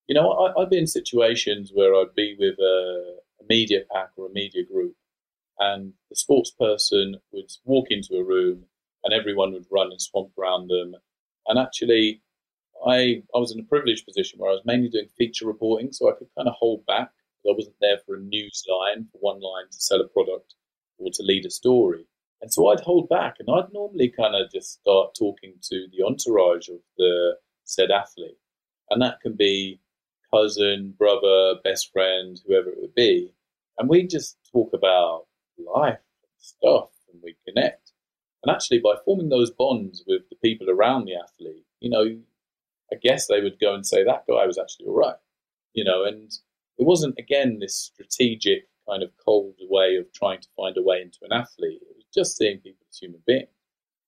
you 0.08 0.16
know, 0.16 0.32
I, 0.32 0.62
I've 0.62 0.70
been 0.70 0.80
in 0.80 0.88
situations 0.88 1.72
where 1.74 1.94
I'd 1.94 2.16
be 2.16 2.36
with 2.40 2.58
a, 2.60 3.18
a 3.42 3.44
media 3.50 3.80
pack 3.94 4.12
or 4.16 4.28
a 4.28 4.32
media 4.32 4.64
group, 4.66 4.96
and 5.64 5.94
the 6.10 6.16
sports 6.16 6.52
person 6.52 7.16
would 7.32 7.52
walk 7.66 7.88
into 7.90 8.16
a 8.16 8.24
room 8.24 8.66
and 9.04 9.14
everyone 9.14 9.54
would 9.54 9.68
run 9.72 9.92
and 9.92 10.02
swamp 10.02 10.32
around 10.38 10.68
them. 10.68 10.96
And 11.48 11.60
actually, 11.60 12.22
I 12.86 13.24
I 13.36 13.40
was 13.40 13.52
in 13.52 13.60
a 13.60 13.70
privileged 13.74 14.06
position 14.06 14.40
where 14.40 14.52
I 14.52 14.54
was 14.54 14.66
mainly 14.66 14.90
doing 14.90 15.08
feature 15.18 15.48
reporting, 15.48 15.92
so 15.92 16.10
I 16.10 16.16
could 16.18 16.30
kind 16.38 16.48
of 16.48 16.56
hold 16.56 16.86
back. 16.86 17.12
I 17.46 17.52
wasn't 17.58 17.76
there 17.82 17.98
for 18.06 18.16
a 18.16 18.20
news 18.20 18.64
line, 18.70 19.08
for 19.12 19.18
one 19.20 19.42
line 19.42 19.68
to 19.70 19.78
sell 19.78 20.00
a 20.00 20.08
product 20.08 20.56
or 20.98 21.10
to 21.12 21.24
lead 21.24 21.46
a 21.46 21.50
story. 21.50 22.06
And 22.42 22.52
so 22.52 22.68
I'd 22.68 22.80
hold 22.80 23.10
back 23.10 23.36
and 23.40 23.50
I'd 23.50 23.74
normally 23.74 24.10
kind 24.10 24.36
of 24.36 24.52
just 24.52 24.80
start 24.80 25.16
talking 25.18 25.56
to 25.70 25.88
the 25.92 26.06
entourage 26.06 26.70
of 26.70 26.80
the 26.98 27.36
said 27.66 27.92
athlete. 27.92 28.38
And 28.90 29.02
that 29.02 29.22
can 29.22 29.36
be 29.36 29.80
cousin, 30.34 30.94
brother, 30.98 31.56
best 31.64 31.92
friend, 31.92 32.40
whoever 32.46 32.70
it 32.70 32.78
would 32.80 32.96
be. 32.96 33.34
And 33.78 33.90
we 33.90 34.08
just 34.08 34.38
talk 34.52 34.72
about 34.74 35.26
life 35.58 36.00
and 36.24 36.32
stuff 36.40 36.90
and 37.12 37.22
we 37.24 37.36
connect. 37.48 37.92
And 38.44 38.54
actually, 38.54 38.80
by 38.80 38.96
forming 39.06 39.30
those 39.30 39.52
bonds 39.52 40.04
with 40.06 40.24
the 40.30 40.36
people 40.44 40.70
around 40.70 41.06
the 41.06 41.16
athlete, 41.16 41.66
you 41.80 41.90
know, 41.90 42.18
I 42.92 42.96
guess 43.02 43.28
they 43.28 43.42
would 43.42 43.60
go 43.60 43.74
and 43.74 43.86
say, 43.86 44.04
that 44.04 44.26
guy 44.28 44.46
was 44.46 44.58
actually 44.58 44.88
all 44.88 44.98
right. 44.98 45.16
You 45.74 45.84
know, 45.84 46.04
and 46.04 46.32
it 46.78 46.86
wasn't, 46.86 47.18
again, 47.18 47.60
this 47.60 47.76
strategic 47.76 48.68
kind 48.88 49.02
of 49.02 49.12
cold 49.24 49.56
way 49.70 49.96
of 49.96 50.12
trying 50.14 50.42
to 50.42 50.48
find 50.58 50.76
a 50.78 50.82
way 50.84 51.02
into 51.02 51.20
an 51.22 51.32
athlete. 51.32 51.82
It 51.82 51.96
was 51.96 52.06
just 52.14 52.38
seeing 52.38 52.58
people 52.58 52.86
as 52.90 52.98
human 52.98 53.22
beings. 53.26 53.48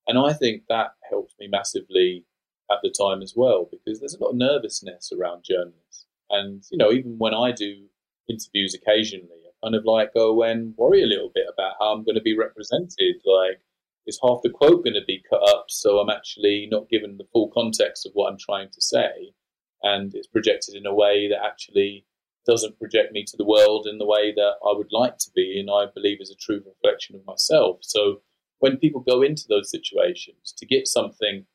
And 0.07 0.19
I 0.19 0.33
think 0.33 0.63
that 0.67 0.95
helped 1.09 1.33
me 1.39 1.47
massively 1.47 2.25
at 2.69 2.79
the 2.83 2.93
time 2.95 3.21
as 3.21 3.33
well, 3.35 3.69
because 3.71 3.99
there's 3.99 4.15
a 4.15 4.23
lot 4.23 4.31
of 4.31 4.35
nervousness 4.35 5.11
around 5.11 5.45
journalists. 5.45 6.05
And, 6.29 6.63
you 6.71 6.77
know, 6.77 6.91
even 6.91 7.17
when 7.17 7.33
I 7.33 7.51
do 7.51 7.85
interviews 8.27 8.75
occasionally, 8.75 9.44
kind 9.65 9.75
of 9.75 9.83
like 9.85 10.13
go 10.13 10.43
and 10.43 10.75
worry 10.77 11.01
a 11.01 11.07
little 11.07 11.31
bit 11.33 11.45
about 11.51 11.73
how 11.79 11.87
I'm 11.87 12.03
going 12.03 12.15
to 12.15 12.21
be 12.21 12.37
represented. 12.37 13.15
Like, 13.25 13.61
is 14.05 14.19
half 14.21 14.41
the 14.43 14.51
quote 14.51 14.83
going 14.83 14.93
to 14.93 15.05
be 15.07 15.23
cut 15.27 15.41
up 15.49 15.65
so 15.69 15.97
I'm 15.97 16.11
actually 16.11 16.67
not 16.69 16.89
given 16.89 17.17
the 17.17 17.27
full 17.33 17.49
context 17.51 18.05
of 18.05 18.11
what 18.13 18.31
I'm 18.31 18.37
trying 18.37 18.69
to 18.69 18.81
say? 18.81 19.33
And 19.81 20.13
it's 20.13 20.27
projected 20.27 20.75
in 20.75 20.85
a 20.85 20.93
way 20.93 21.27
that 21.29 21.43
actually 21.43 22.05
doesn't 22.45 22.77
project 22.77 23.11
me 23.11 23.23
to 23.25 23.37
the 23.37 23.45
world 23.45 23.87
in 23.89 23.97
the 23.97 24.05
way 24.05 24.31
that 24.35 24.53
I 24.63 24.77
would 24.77 24.91
like 24.91 25.17
to 25.17 25.31
be, 25.35 25.59
and 25.59 25.69
I 25.71 25.91
believe 25.91 26.21
is 26.21 26.29
a 26.29 26.35
true 26.35 26.61
reflection 26.65 27.15
of 27.15 27.25
myself. 27.25 27.79
So 27.81 28.21
when 28.59 28.77
people 28.77 29.01
go 29.01 29.23
into 29.23 29.45
those 29.49 29.71
situations 29.71 30.53
to 30.57 30.65
get 30.67 30.87
something 30.87 31.47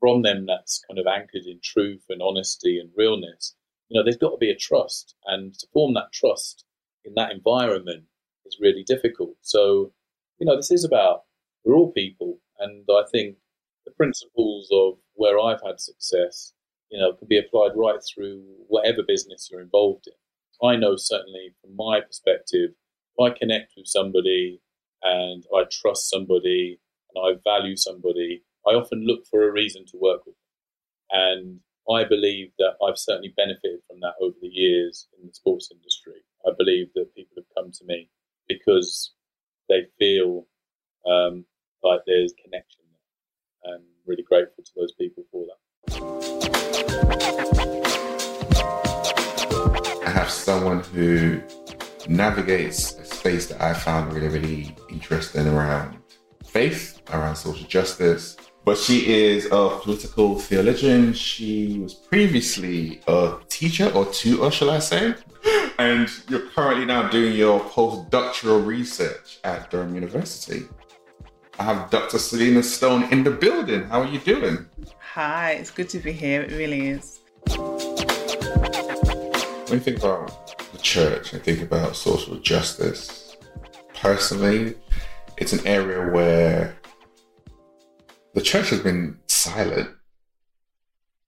from 0.00 0.22
them 0.22 0.46
that's 0.46 0.82
kind 0.88 0.98
of 0.98 1.06
anchored 1.06 1.46
in 1.46 1.60
truth 1.62 2.02
and 2.08 2.20
honesty 2.20 2.80
and 2.80 2.90
realness, 2.96 3.54
you 3.88 3.98
know, 3.98 4.04
there's 4.04 4.16
got 4.16 4.30
to 4.30 4.38
be 4.38 4.50
a 4.50 4.56
trust. 4.56 5.14
And 5.26 5.54
to 5.54 5.66
form 5.72 5.94
that 5.94 6.12
trust 6.12 6.63
in 7.04 7.14
that 7.14 7.32
environment 7.32 8.04
is 8.46 8.58
really 8.60 8.84
difficult. 8.84 9.36
So, 9.42 9.92
you 10.38 10.46
know, 10.46 10.56
this 10.56 10.70
is 10.70 10.84
about 10.84 11.22
we're 11.64 11.76
all 11.76 11.92
people. 11.92 12.38
And 12.58 12.84
I 12.90 13.02
think 13.10 13.36
the 13.84 13.92
principles 13.92 14.68
of 14.72 14.94
where 15.14 15.38
I've 15.38 15.62
had 15.64 15.80
success, 15.80 16.52
you 16.90 16.98
know, 16.98 17.12
can 17.12 17.28
be 17.28 17.38
applied 17.38 17.72
right 17.76 18.00
through 18.02 18.42
whatever 18.68 19.02
business 19.06 19.48
you're 19.50 19.60
involved 19.60 20.06
in. 20.06 20.68
I 20.68 20.76
know 20.76 20.96
certainly 20.96 21.54
from 21.60 21.76
my 21.76 22.00
perspective, 22.00 22.70
if 23.16 23.20
I 23.20 23.36
connect 23.36 23.72
with 23.76 23.86
somebody 23.86 24.60
and 25.02 25.44
I 25.54 25.64
trust 25.70 26.08
somebody 26.08 26.80
and 27.14 27.24
I 27.24 27.38
value 27.44 27.76
somebody, 27.76 28.44
I 28.66 28.70
often 28.70 29.04
look 29.06 29.26
for 29.26 29.46
a 29.46 29.52
reason 29.52 29.84
to 29.86 29.98
work 30.00 30.24
with 30.26 30.34
them. 30.34 30.40
And 31.10 31.60
I 31.90 32.04
believe 32.04 32.52
that 32.58 32.76
I've 32.82 32.98
certainly 32.98 33.34
benefited 33.36 33.80
from 33.86 34.00
that 34.00 34.14
over 34.20 34.36
the 34.40 34.48
years 34.48 35.06
in 35.20 35.26
the 35.26 35.34
sports 35.34 35.70
industry. 35.70 36.23
I 36.46 36.50
believe 36.58 36.88
that 36.94 37.14
people 37.14 37.36
have 37.38 37.46
come 37.56 37.72
to 37.72 37.84
me 37.86 38.10
because 38.48 39.12
they 39.70 39.86
feel 39.98 40.46
um, 41.06 41.46
like 41.82 42.00
there's 42.06 42.34
connection 42.42 42.82
there. 42.92 43.74
And 43.74 43.84
really 44.04 44.22
grateful 44.22 44.62
to 44.62 44.70
those 44.76 44.92
people 44.92 45.24
for 45.32 45.46
that. 45.46 45.58
I 50.06 50.10
have 50.10 50.30
someone 50.30 50.80
who 50.80 51.40
navigates 52.06 52.94
a 52.98 53.06
space 53.06 53.46
that 53.46 53.62
I 53.62 53.72
found 53.72 54.12
really, 54.12 54.28
really 54.28 54.76
interesting 54.90 55.46
around 55.46 55.96
faith, 56.44 57.00
around 57.10 57.36
social 57.36 57.66
justice. 57.66 58.36
But 58.66 58.76
she 58.76 59.14
is 59.14 59.46
a 59.46 59.78
political 59.82 60.38
theologian. 60.38 61.14
She 61.14 61.78
was 61.80 61.94
previously 61.94 63.00
a 63.06 63.38
teacher 63.48 63.90
or 63.94 64.04
tutor, 64.06 64.50
shall 64.50 64.70
I 64.70 64.80
say? 64.80 65.14
And 65.78 66.08
you're 66.28 66.46
currently 66.50 66.84
now 66.86 67.08
doing 67.08 67.34
your 67.34 67.58
postdoctoral 67.58 68.64
research 68.64 69.40
at 69.42 69.70
Durham 69.70 69.94
University. 69.94 70.62
I 71.58 71.64
have 71.64 71.90
Dr. 71.90 72.18
Selina 72.18 72.62
Stone 72.62 73.12
in 73.12 73.24
the 73.24 73.32
building. 73.32 73.84
How 73.84 74.02
are 74.02 74.06
you 74.06 74.20
doing? 74.20 74.66
Hi, 75.00 75.52
it's 75.52 75.70
good 75.70 75.88
to 75.88 75.98
be 75.98 76.12
here. 76.12 76.42
It 76.42 76.52
really 76.52 76.88
is. 76.90 77.20
When 79.66 79.78
you 79.78 79.80
think 79.80 79.98
about 79.98 80.72
the 80.72 80.78
church 80.78 81.32
and 81.32 81.42
think 81.42 81.60
about 81.60 81.96
social 81.96 82.36
justice, 82.36 83.36
personally, 83.94 84.76
it's 85.38 85.52
an 85.52 85.66
area 85.66 86.08
where 86.12 86.76
the 88.34 88.40
church 88.40 88.70
has 88.70 88.80
been 88.80 89.18
silent 89.26 89.90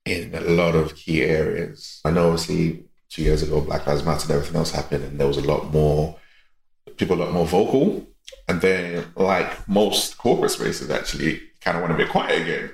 in 0.04 0.32
a 0.34 0.40
lot 0.40 0.76
of 0.76 0.94
key 0.94 1.22
areas. 1.24 2.00
I 2.04 2.12
know, 2.12 2.30
obviously, 2.30 2.85
two 3.08 3.22
years 3.22 3.42
ago, 3.42 3.60
Black 3.60 3.86
Lives 3.86 4.04
Matter 4.04 4.24
and 4.24 4.32
everything 4.32 4.56
else 4.56 4.72
happened, 4.72 5.04
and 5.04 5.18
there 5.18 5.26
was 5.26 5.38
a 5.38 5.46
lot 5.46 5.72
more 5.72 6.18
people, 6.96 7.16
a 7.16 7.22
lot 7.24 7.32
more 7.32 7.46
vocal 7.46 8.06
and 8.48 8.60
then, 8.60 9.04
like 9.16 9.68
most 9.68 10.18
corporate 10.18 10.50
spaces, 10.52 10.90
actually 10.90 11.40
kind 11.60 11.76
of 11.76 11.82
want 11.82 11.96
to 11.96 12.04
be 12.04 12.10
quiet 12.10 12.42
again. 12.42 12.70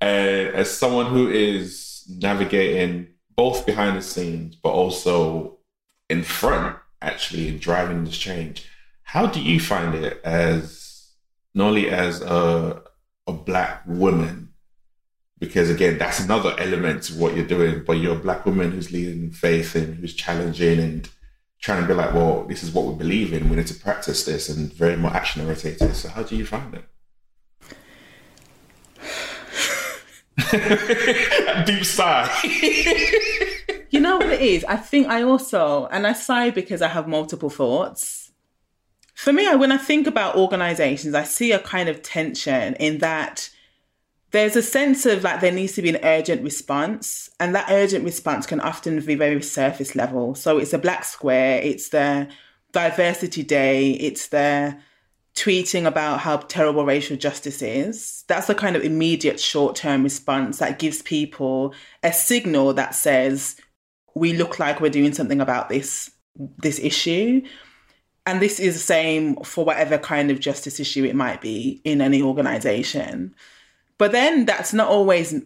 And 0.00 0.48
as 0.48 0.70
someone 0.70 1.06
who 1.06 1.28
is 1.28 2.04
navigating 2.08 3.08
both 3.36 3.66
behind 3.66 3.96
the 3.96 4.02
scenes, 4.02 4.56
but 4.56 4.70
also 4.70 5.58
in 6.08 6.22
front, 6.22 6.76
actually, 7.00 7.48
in 7.48 7.58
driving 7.58 8.04
this 8.04 8.18
change, 8.18 8.68
how 9.02 9.26
do 9.26 9.40
you 9.40 9.60
find 9.60 9.94
it 9.94 10.20
as 10.24 11.12
not 11.54 11.68
only 11.68 11.88
as 11.88 12.20
a, 12.20 12.82
a 13.26 13.32
black 13.32 13.82
woman? 13.86 14.49
Because 15.40 15.70
again, 15.70 15.98
that's 15.98 16.20
another 16.20 16.54
element 16.58 17.04
to 17.04 17.14
what 17.14 17.34
you're 17.34 17.46
doing, 17.46 17.82
but 17.84 17.94
you're 17.94 18.14
a 18.14 18.18
black 18.18 18.44
woman 18.44 18.70
who's 18.70 18.92
leading 18.92 19.30
faith 19.30 19.74
and 19.74 19.96
who's 19.96 20.14
challenging 20.14 20.78
and 20.78 21.08
trying 21.60 21.82
to 21.82 21.88
be 21.88 21.94
like, 21.94 22.12
well, 22.14 22.44
this 22.44 22.62
is 22.62 22.70
what 22.70 22.84
we 22.84 22.94
believe 22.94 23.32
in. 23.32 23.48
We 23.48 23.56
need 23.56 23.66
to 23.68 23.74
practice 23.74 24.24
this 24.24 24.50
and 24.50 24.72
very 24.72 24.96
more 24.96 25.12
action 25.12 25.42
oriented. 25.42 25.96
So, 25.96 26.10
how 26.10 26.22
do 26.22 26.36
you 26.36 26.44
find 26.46 26.74
it? 26.74 26.84
Deep 31.66 31.84
sigh. 31.84 32.30
you 33.90 34.00
know 34.00 34.18
what 34.18 34.30
it 34.30 34.40
is? 34.40 34.64
I 34.64 34.76
think 34.76 35.08
I 35.08 35.22
also, 35.22 35.86
and 35.86 36.06
I 36.06 36.12
sigh 36.12 36.50
because 36.50 36.82
I 36.82 36.88
have 36.88 37.08
multiple 37.08 37.50
thoughts. 37.50 38.32
For 39.14 39.32
me, 39.32 39.54
when 39.56 39.72
I 39.72 39.76
think 39.76 40.06
about 40.06 40.36
organizations, 40.36 41.14
I 41.14 41.24
see 41.24 41.52
a 41.52 41.58
kind 41.58 41.88
of 41.88 42.02
tension 42.02 42.74
in 42.76 42.98
that 42.98 43.50
there's 44.32 44.56
a 44.56 44.62
sense 44.62 45.06
of 45.06 45.24
like 45.24 45.40
there 45.40 45.52
needs 45.52 45.72
to 45.72 45.82
be 45.82 45.88
an 45.88 45.98
urgent 46.02 46.42
response 46.42 47.30
and 47.40 47.54
that 47.54 47.70
urgent 47.70 48.04
response 48.04 48.46
can 48.46 48.60
often 48.60 49.00
be 49.00 49.14
very 49.14 49.42
surface 49.42 49.94
level 49.94 50.34
so 50.34 50.58
it's 50.58 50.72
a 50.72 50.78
black 50.78 51.04
square 51.04 51.60
it's 51.62 51.90
the 51.90 52.28
diversity 52.72 53.42
day 53.42 53.92
it's 53.92 54.28
the 54.28 54.76
tweeting 55.34 55.86
about 55.86 56.20
how 56.20 56.36
terrible 56.36 56.84
racial 56.84 57.16
justice 57.16 57.62
is 57.62 58.24
that's 58.28 58.46
the 58.46 58.54
kind 58.54 58.76
of 58.76 58.82
immediate 58.82 59.40
short-term 59.40 60.02
response 60.02 60.58
that 60.58 60.78
gives 60.78 61.02
people 61.02 61.72
a 62.02 62.12
signal 62.12 62.74
that 62.74 62.94
says 62.94 63.56
we 64.14 64.32
look 64.32 64.58
like 64.58 64.80
we're 64.80 64.90
doing 64.90 65.12
something 65.12 65.40
about 65.40 65.68
this 65.68 66.10
this 66.58 66.78
issue. 66.78 67.42
And 68.26 68.40
this 68.40 68.60
is 68.60 68.74
the 68.74 68.80
same 68.80 69.36
for 69.36 69.64
whatever 69.64 69.98
kind 69.98 70.30
of 70.30 70.40
justice 70.40 70.78
issue 70.78 71.04
it 71.04 71.16
might 71.16 71.40
be 71.40 71.80
in 71.84 72.00
any 72.00 72.22
organization. 72.22 73.34
But 74.00 74.12
then 74.12 74.46
that's 74.46 74.72
not 74.72 74.88
always 74.88 75.42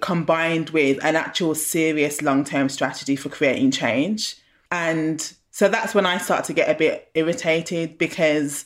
combined 0.00 0.70
with 0.70 0.98
an 1.04 1.14
actual 1.14 1.54
serious 1.54 2.22
long 2.22 2.42
term 2.42 2.70
strategy 2.70 3.16
for 3.16 3.28
creating 3.28 3.70
change. 3.70 4.34
And 4.72 5.20
so 5.50 5.68
that's 5.68 5.94
when 5.94 6.06
I 6.06 6.16
start 6.16 6.46
to 6.46 6.54
get 6.54 6.70
a 6.70 6.74
bit 6.74 7.10
irritated 7.12 7.98
because 7.98 8.64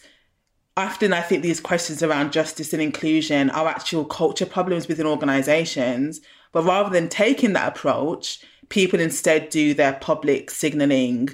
often 0.77 1.13
I 1.13 1.23
think 1.23 1.43
these 1.43 1.59
questions 1.59 2.05
around 2.05 2.33
justice 2.33 2.73
and 2.73 2.81
inclusion 2.81 3.51
are 3.51 3.67
actual 3.67 4.05
culture 4.05 4.47
problems 4.47 4.87
within 4.87 5.07
organizations. 5.07 6.21
But 6.53 6.63
rather 6.63 6.91
than 6.91 7.09
taking 7.09 7.53
that 7.55 7.77
approach, 7.77 8.45
people 8.69 9.01
instead 9.01 9.51
do 9.51 9.75
their 9.75 9.95
public 9.95 10.51
signaling 10.53 11.31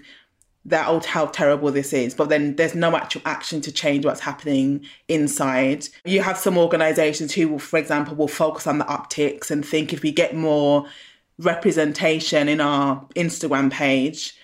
that 0.69 0.89
oh 0.89 1.01
how 1.01 1.27
terrible 1.27 1.71
this 1.71 1.93
is 1.93 2.14
but 2.14 2.29
then 2.29 2.57
there's 2.57 2.75
no 2.75 2.95
actual 2.97 3.23
action 3.25 3.61
to 3.61 3.73
change 3.73 4.05
what's 4.05 4.21
happening 4.21 4.85
inside. 5.09 5.87
You 6.05 6.23
have 6.23 6.39
some 6.39 6.59
organizations 6.59 7.33
who 7.35 7.49
will 7.49 7.59
for 7.59 7.79
example 7.79 8.14
will 8.14 8.29
focus 8.29 8.66
on 8.66 8.79
the 8.79 8.87
optics 8.87 9.51
and 9.51 9.64
think 9.64 9.93
if 9.93 10.03
we 10.03 10.12
get 10.12 10.35
more 10.35 10.87
representation 11.39 12.49
in 12.49 12.61
our 12.61 13.07
instagram 13.14 13.71
page 13.71 14.35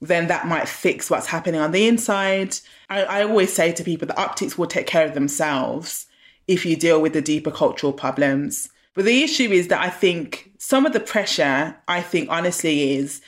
then 0.00 0.26
that 0.26 0.46
might 0.46 0.68
fix 0.68 1.08
what's 1.08 1.28
happening 1.28 1.60
on 1.60 1.70
the 1.70 1.86
inside. 1.86 2.56
I, 2.90 3.04
I 3.04 3.22
always 3.22 3.52
say 3.52 3.70
to 3.72 3.84
people 3.84 4.08
the 4.08 4.20
optics 4.20 4.58
will 4.58 4.66
take 4.66 4.86
care 4.86 5.06
of 5.06 5.14
themselves 5.14 6.06
if 6.48 6.66
you 6.66 6.74
deal 6.76 7.00
with 7.00 7.12
the 7.12 7.22
deeper 7.22 7.52
cultural 7.52 7.92
problems. 7.92 8.68
But 8.94 9.04
the 9.04 9.22
issue 9.22 9.50
is 9.50 9.68
that 9.68 9.80
i 9.80 9.88
think 9.88 10.50
some 10.58 10.84
of 10.84 10.92
the 10.92 11.00
pressure 11.00 11.76
i 11.88 12.00
think 12.02 12.28
honestly 12.30 12.94
is 12.94 13.22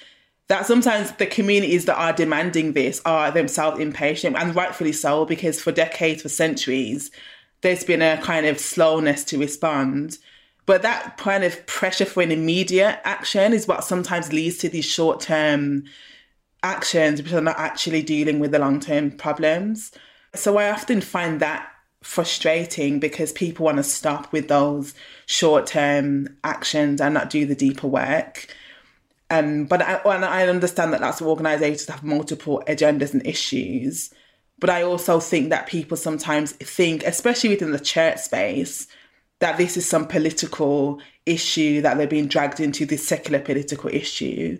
that 0.48 0.66
sometimes 0.66 1.12
the 1.12 1.26
communities 1.26 1.86
that 1.86 1.98
are 1.98 2.12
demanding 2.12 2.72
this 2.72 3.00
are 3.04 3.30
themselves 3.30 3.80
impatient 3.80 4.36
and 4.36 4.54
rightfully 4.54 4.92
so 4.92 5.24
because 5.24 5.60
for 5.60 5.72
decades 5.72 6.22
for 6.22 6.28
centuries 6.28 7.10
there's 7.62 7.84
been 7.84 8.02
a 8.02 8.20
kind 8.20 8.44
of 8.44 8.60
slowness 8.60 9.24
to 9.24 9.38
respond. 9.38 10.18
But 10.66 10.82
that 10.82 11.16
kind 11.16 11.44
of 11.44 11.66
pressure 11.66 12.04
for 12.04 12.22
an 12.22 12.30
immediate 12.30 13.00
action 13.04 13.54
is 13.54 13.66
what 13.66 13.84
sometimes 13.84 14.32
leads 14.32 14.58
to 14.58 14.68
these 14.68 14.84
short-term 14.84 15.84
actions 16.62 17.20
because 17.20 17.32
they're 17.32 17.40
not 17.40 17.58
actually 17.58 18.02
dealing 18.02 18.38
with 18.38 18.52
the 18.52 18.58
long-term 18.58 19.12
problems. 19.12 19.92
So 20.34 20.58
i 20.58 20.70
often 20.70 21.00
find 21.00 21.40
that 21.40 21.70
frustrating 22.02 23.00
because 23.00 23.32
people 23.32 23.64
want 23.64 23.78
to 23.78 23.82
stop 23.82 24.30
with 24.30 24.48
those 24.48 24.92
short-term 25.24 26.36
actions 26.44 27.00
and 27.00 27.14
not 27.14 27.30
do 27.30 27.46
the 27.46 27.54
deeper 27.54 27.86
work 27.86 28.54
um, 29.30 29.64
but 29.64 29.82
I, 29.82 29.94
and 30.14 30.24
I 30.24 30.46
understand 30.48 30.92
that 30.92 31.00
lots 31.00 31.20
of 31.20 31.26
organisations 31.26 31.88
have 31.88 32.04
multiple 32.04 32.62
agendas 32.66 33.12
and 33.12 33.26
issues. 33.26 34.12
But 34.58 34.70
I 34.70 34.82
also 34.82 35.20
think 35.20 35.50
that 35.50 35.66
people 35.66 35.96
sometimes 35.96 36.52
think, 36.52 37.02
especially 37.04 37.50
within 37.50 37.72
the 37.72 37.80
church 37.80 38.18
space, 38.18 38.86
that 39.40 39.58
this 39.58 39.76
is 39.76 39.88
some 39.88 40.06
political 40.06 41.00
issue 41.26 41.80
that 41.82 41.96
they're 41.96 42.06
being 42.06 42.28
dragged 42.28 42.60
into 42.60 42.86
this 42.86 43.06
secular 43.06 43.40
political 43.40 43.90
issue 43.90 44.58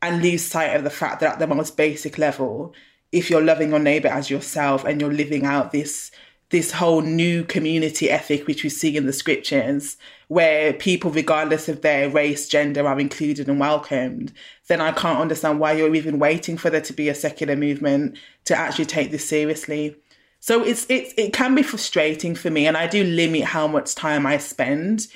and 0.00 0.22
lose 0.22 0.44
sight 0.44 0.76
of 0.76 0.84
the 0.84 0.90
fact 0.90 1.20
that 1.20 1.34
at 1.34 1.38
the 1.38 1.46
most 1.46 1.76
basic 1.76 2.18
level, 2.18 2.74
if 3.10 3.28
you're 3.28 3.42
loving 3.42 3.70
your 3.70 3.78
neighbour 3.78 4.08
as 4.08 4.30
yourself 4.30 4.84
and 4.84 5.00
you're 5.00 5.12
living 5.12 5.44
out 5.44 5.72
this 5.72 6.10
this 6.52 6.70
whole 6.70 7.00
new 7.00 7.42
community 7.42 8.10
ethic 8.10 8.46
which 8.46 8.62
we 8.62 8.68
see 8.68 8.96
in 8.96 9.06
the 9.06 9.12
scriptures 9.12 9.96
where 10.28 10.74
people 10.74 11.10
regardless 11.10 11.68
of 11.68 11.80
their 11.80 12.08
race 12.10 12.46
gender 12.46 12.86
are 12.86 13.00
included 13.00 13.48
and 13.48 13.58
welcomed 13.58 14.32
then 14.68 14.80
i 14.80 14.92
can't 14.92 15.18
understand 15.18 15.58
why 15.58 15.72
you're 15.72 15.94
even 15.94 16.18
waiting 16.18 16.56
for 16.56 16.68
there 16.68 16.80
to 16.80 16.92
be 16.92 17.08
a 17.08 17.14
secular 17.14 17.56
movement 17.56 18.16
to 18.44 18.54
actually 18.54 18.84
take 18.84 19.10
this 19.10 19.26
seriously 19.26 19.96
so 20.40 20.62
it's 20.62 20.86
it's 20.88 21.14
it 21.16 21.32
can 21.32 21.54
be 21.54 21.62
frustrating 21.62 22.34
for 22.34 22.50
me 22.50 22.66
and 22.66 22.76
i 22.76 22.86
do 22.86 23.02
limit 23.02 23.44
how 23.44 23.66
much 23.66 23.94
time 23.94 24.26
i 24.26 24.36
spend 24.36 25.08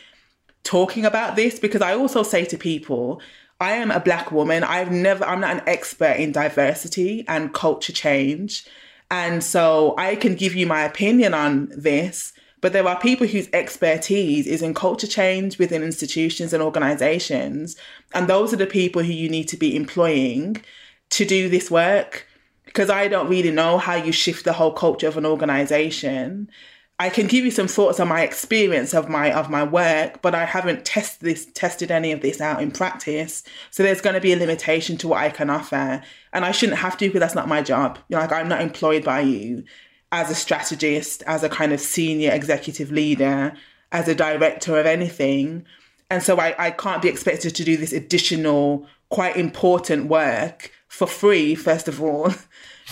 talking 0.64 1.05
about 1.05 1.37
this 1.37 1.59
because 1.59 1.82
i 1.82 1.95
also 1.95 2.22
say 2.22 2.45
to 2.45 2.57
people 2.57 3.20
I 3.59 3.72
am 3.72 3.91
a 3.91 4.01
black 4.01 4.30
woman. 4.30 4.64
I've 4.64 4.93
never, 4.93 5.24
I'm 5.24 5.41
not 5.41 5.57
an 5.57 5.62
expert 5.66 6.18
in 6.18 6.30
diversity 6.30 7.24
and 7.26 7.55
culture 7.55 7.91
change. 7.91 8.66
And 9.11 9.42
so 9.42 9.94
I 9.98 10.16
can 10.16 10.34
give 10.34 10.54
you 10.54 10.66
my 10.66 10.82
opinion 10.82 11.34
on 11.34 11.68
this, 11.76 12.32
but 12.61 12.72
there 12.72 12.86
are 12.88 12.98
people 12.98 13.26
whose 13.26 13.48
expertise 13.52 14.46
is 14.46 14.62
in 14.62 14.74
culture 14.74 15.07
change 15.07 15.59
within 15.59 15.82
institutions 15.82 16.52
and 16.52 16.62
organizations. 16.62 17.76
And 18.14 18.26
those 18.28 18.52
are 18.52 18.57
the 18.57 18.66
people 18.66 19.02
who 19.02 19.12
you 19.12 19.28
need 19.28 19.48
to 19.48 19.57
be 19.57 19.76
employing 19.76 20.62
to 21.11 21.24
do 21.24 21.48
this 21.48 21.70
work. 21.70 22.26
Because 22.64 22.90
I 22.90 23.09
don't 23.09 23.28
really 23.28 23.52
know 23.52 23.78
how 23.78 23.94
you 23.94 24.12
shift 24.12 24.44
the 24.44 24.52
whole 24.52 24.72
culture 24.72 25.09
of 25.09 25.16
an 25.16 25.24
organization. 25.24 26.50
I 26.99 27.11
can 27.11 27.26
give 27.26 27.44
you 27.44 27.51
some 27.51 27.68
thoughts 27.68 28.01
on 28.01 28.09
my 28.09 28.22
experience 28.22 28.94
of 28.94 29.11
my 29.11 29.30
of 29.30 29.51
my 29.51 29.62
work, 29.62 30.22
but 30.22 30.34
I 30.34 30.47
haven't 30.47 30.86
tested 30.86 31.20
this 31.20 31.47
tested 31.53 31.90
any 31.90 32.11
of 32.12 32.22
this 32.22 32.40
out 32.40 32.62
in 32.62 32.70
practice. 32.70 33.42
So 33.70 33.82
there's 33.82 34.01
going 34.01 34.14
to 34.14 34.20
be 34.20 34.32
a 34.32 34.36
limitation 34.36 34.97
to 34.99 35.09
what 35.09 35.22
I 35.22 35.28
can 35.28 35.51
offer, 35.51 36.03
and 36.32 36.44
I 36.44 36.53
shouldn't 36.53 36.78
have 36.78 36.97
to 36.99 37.07
because 37.07 37.20
that's 37.20 37.34
not 37.34 37.49
my 37.49 37.61
job. 37.61 37.99
You 38.09 38.16
know, 38.16 38.22
like 38.22 38.32
I'm 38.32 38.49
not 38.49 38.62
employed 38.62 39.05
by 39.05 39.20
you 39.20 39.64
as 40.11 40.30
a 40.30 40.34
strategist, 40.34 41.22
as 41.26 41.42
a 41.42 41.51
kind 41.51 41.72
of 41.74 41.80
senior 41.80 42.32
executive 42.32 42.90
leader, 42.90 43.53
as 43.92 44.09
a 44.09 44.14
director 44.14 44.78
of 44.78 44.86
anything, 44.86 45.66
and 46.09 46.22
so 46.22 46.40
I, 46.40 46.55
I 46.59 46.70
can't 46.70 47.03
be 47.03 47.09
expected 47.09 47.55
to 47.57 47.64
do 47.64 47.76
this 47.76 47.92
additional, 47.92 48.86
quite 49.11 49.36
important 49.36 50.07
work 50.07 50.70
for 50.88 51.07
free. 51.07 51.55
First 51.55 51.88
of 51.88 52.03
all. 52.03 52.32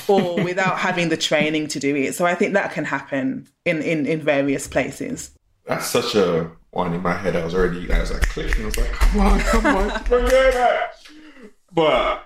or 0.09 0.43
without 0.43 0.79
having 0.79 1.09
the 1.09 1.17
training 1.17 1.69
to 1.69 1.81
do 1.81 1.95
it. 1.97 2.15
So 2.15 2.27
I 2.27 2.35
think 2.35 2.55
that 2.55 2.73
can 2.73 2.85
happen 2.85 3.49
in, 3.65 3.81
in, 3.83 4.07
in 4.07 4.21
various 4.21 4.67
places. 4.67 5.31
That's 5.67 5.87
such 5.87 6.15
a 6.15 6.51
one 6.71 6.93
in 6.93 7.03
my 7.03 7.15
head. 7.15 7.37
I 7.37 7.45
was 7.45 7.55
already, 7.55 7.91
I 7.91 8.01
was 8.01 8.13
like 8.13 8.23
clicking. 8.23 8.63
I 8.63 8.67
was 8.67 8.77
like, 8.77 8.93
come 8.93 9.21
on, 9.21 9.41
come 9.41 9.67
on, 9.67 9.91
forget 10.05 10.55
it. 10.55 11.51
But 11.73 12.25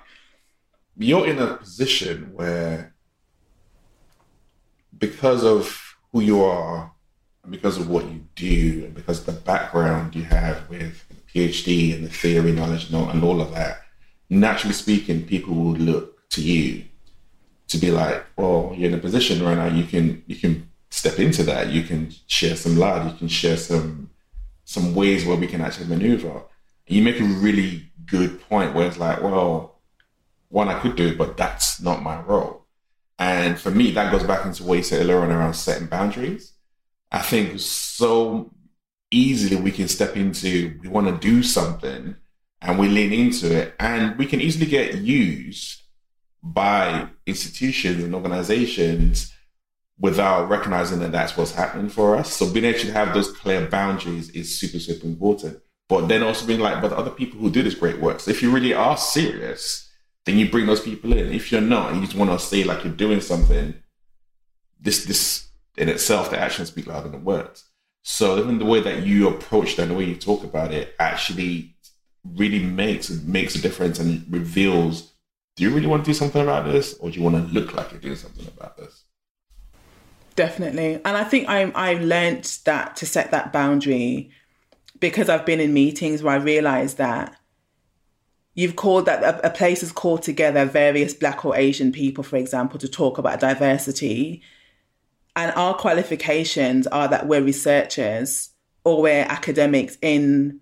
you're 0.96 1.26
in 1.26 1.38
a 1.38 1.56
position 1.56 2.30
where, 2.34 2.94
because 4.98 5.44
of 5.44 5.96
who 6.12 6.20
you 6.20 6.42
are, 6.42 6.90
because 7.48 7.78
of 7.78 7.88
what 7.88 8.04
you 8.06 8.24
do, 8.34 8.84
and 8.86 8.94
because 8.94 9.24
the 9.24 9.32
background 9.32 10.14
you 10.14 10.24
have 10.24 10.68
with 10.68 11.04
the 11.08 11.14
PhD 11.14 11.94
and 11.94 12.04
the 12.04 12.10
theory 12.10 12.52
knowledge 12.52 12.90
and 12.90 13.22
all 13.22 13.40
of 13.40 13.54
that, 13.54 13.82
naturally 14.28 14.74
speaking, 14.74 15.24
people 15.24 15.54
will 15.54 15.76
look 15.76 16.28
to 16.30 16.42
you 16.42 16.84
to 17.68 17.78
be 17.78 17.90
like, 17.90 18.24
well, 18.36 18.72
you're 18.76 18.88
in 18.88 18.94
a 18.94 18.98
position 18.98 19.42
right 19.42 19.56
now, 19.56 19.66
you 19.66 19.84
can 19.84 20.22
you 20.26 20.36
can 20.36 20.68
step 20.90 21.18
into 21.18 21.42
that. 21.44 21.68
You 21.68 21.82
can 21.82 22.12
share 22.26 22.56
some 22.56 22.76
light. 22.76 23.10
You 23.10 23.16
can 23.16 23.28
share 23.28 23.56
some 23.56 24.10
some 24.64 24.94
ways 24.94 25.24
where 25.24 25.36
we 25.36 25.46
can 25.46 25.60
actually 25.60 25.86
maneuver. 25.86 26.42
you 26.86 27.02
make 27.02 27.20
a 27.20 27.24
really 27.24 27.90
good 28.06 28.40
point 28.48 28.74
where 28.74 28.86
it's 28.86 28.98
like, 28.98 29.22
well, 29.22 29.80
one 30.48 30.68
I 30.68 30.78
could 30.80 30.96
do 30.96 31.16
but 31.16 31.36
that's 31.36 31.80
not 31.80 32.02
my 32.02 32.20
role. 32.20 32.64
And 33.18 33.58
for 33.58 33.70
me, 33.70 33.90
that 33.92 34.12
goes 34.12 34.22
back 34.22 34.46
into 34.46 34.64
what 34.64 34.78
you 34.78 34.84
said 34.84 35.00
earlier 35.00 35.20
on 35.20 35.30
around 35.30 35.54
setting 35.54 35.88
boundaries. 35.88 36.52
I 37.10 37.20
think 37.20 37.58
so 37.60 38.52
easily 39.10 39.56
we 39.60 39.72
can 39.72 39.88
step 39.88 40.16
into 40.16 40.78
we 40.82 40.88
want 40.88 41.06
to 41.08 41.16
do 41.26 41.42
something 41.42 42.14
and 42.60 42.78
we 42.78 42.88
lean 42.88 43.12
into 43.12 43.54
it 43.56 43.74
and 43.80 44.18
we 44.18 44.26
can 44.26 44.40
easily 44.40 44.66
get 44.66 44.96
used 44.96 45.82
by 46.42 47.08
institutions 47.26 48.02
and 48.02 48.14
organizations 48.14 49.32
without 49.98 50.48
recognizing 50.48 51.00
that 51.00 51.12
that's 51.12 51.36
what's 51.36 51.54
happening 51.54 51.88
for 51.88 52.16
us. 52.16 52.32
So 52.32 52.50
being 52.50 52.64
able 52.64 52.78
to 52.80 52.92
have 52.92 53.14
those 53.14 53.32
clear 53.32 53.66
boundaries 53.66 54.30
is 54.30 54.58
super, 54.58 54.78
super 54.78 55.06
important. 55.06 55.60
But 55.88 56.06
then 56.06 56.22
also 56.22 56.46
being 56.46 56.60
like, 56.60 56.80
but 56.80 56.92
other 56.92 57.10
people 57.10 57.40
who 57.40 57.50
do 57.50 57.62
this 57.62 57.74
great 57.74 57.98
work. 57.98 58.20
So 58.20 58.30
if 58.30 58.42
you 58.42 58.50
really 58.50 58.74
are 58.74 58.96
serious, 58.96 59.90
then 60.26 60.38
you 60.38 60.48
bring 60.48 60.66
those 60.66 60.82
people 60.82 61.12
in. 61.12 61.32
If 61.32 61.50
you're 61.50 61.60
not, 61.60 61.94
you 61.94 62.00
just 62.02 62.14
want 62.14 62.30
to 62.30 62.38
say 62.38 62.62
like 62.62 62.84
you're 62.84 62.92
doing 62.92 63.20
something, 63.20 63.74
this 64.80 65.04
this 65.06 65.48
in 65.76 65.88
itself, 65.88 66.30
the 66.30 66.38
actions 66.38 66.68
speak 66.68 66.86
louder 66.86 67.08
than 67.08 67.24
words. 67.24 67.64
So 68.02 68.38
even 68.38 68.58
the 68.58 68.64
way 68.64 68.80
that 68.80 69.06
you 69.06 69.28
approach 69.28 69.76
that, 69.76 69.86
the 69.86 69.94
way 69.94 70.04
you 70.04 70.16
talk 70.16 70.44
about 70.44 70.72
it, 70.72 70.94
actually 70.98 71.76
really 72.24 72.62
makes 72.62 73.10
makes 73.10 73.54
a 73.54 73.60
difference 73.60 73.98
and 73.98 74.24
reveals 74.30 75.12
do 75.58 75.64
you 75.64 75.74
really 75.74 75.88
want 75.88 76.04
to 76.04 76.08
do 76.08 76.14
something 76.14 76.40
about 76.40 76.66
this 76.66 76.94
or 76.94 77.10
do 77.10 77.18
you 77.18 77.24
want 77.24 77.34
to 77.34 77.52
look 77.52 77.74
like 77.74 77.90
you're 77.90 78.00
doing 78.00 78.14
something 78.14 78.46
about 78.46 78.76
this? 78.76 79.02
Definitely. 80.36 80.94
And 81.04 81.16
i 81.16 81.24
think 81.24 81.48
i 81.48 81.62
i 81.74 81.94
learned 81.94 82.44
that 82.64 82.94
to 82.96 83.06
set 83.06 83.32
that 83.32 83.52
boundary 83.52 84.30
because 85.00 85.28
i've 85.28 85.44
been 85.44 85.58
in 85.58 85.72
meetings 85.74 86.22
where 86.22 86.34
i 86.34 86.36
realized 86.36 86.96
that 86.98 87.36
you've 88.54 88.76
called 88.76 89.06
that 89.06 89.24
a, 89.24 89.48
a 89.48 89.50
place 89.50 89.80
has 89.80 89.90
called 89.90 90.22
together 90.22 90.64
various 90.64 91.12
black 91.12 91.44
or 91.44 91.56
asian 91.56 91.90
people 91.90 92.22
for 92.22 92.36
example 92.36 92.78
to 92.78 92.88
talk 92.88 93.18
about 93.18 93.40
diversity. 93.40 94.42
And 95.34 95.52
our 95.56 95.74
qualifications 95.74 96.86
are 96.88 97.08
that 97.08 97.26
we're 97.26 97.42
researchers 97.42 98.50
or 98.84 99.02
we're 99.02 99.22
academics 99.22 99.98
in 100.02 100.60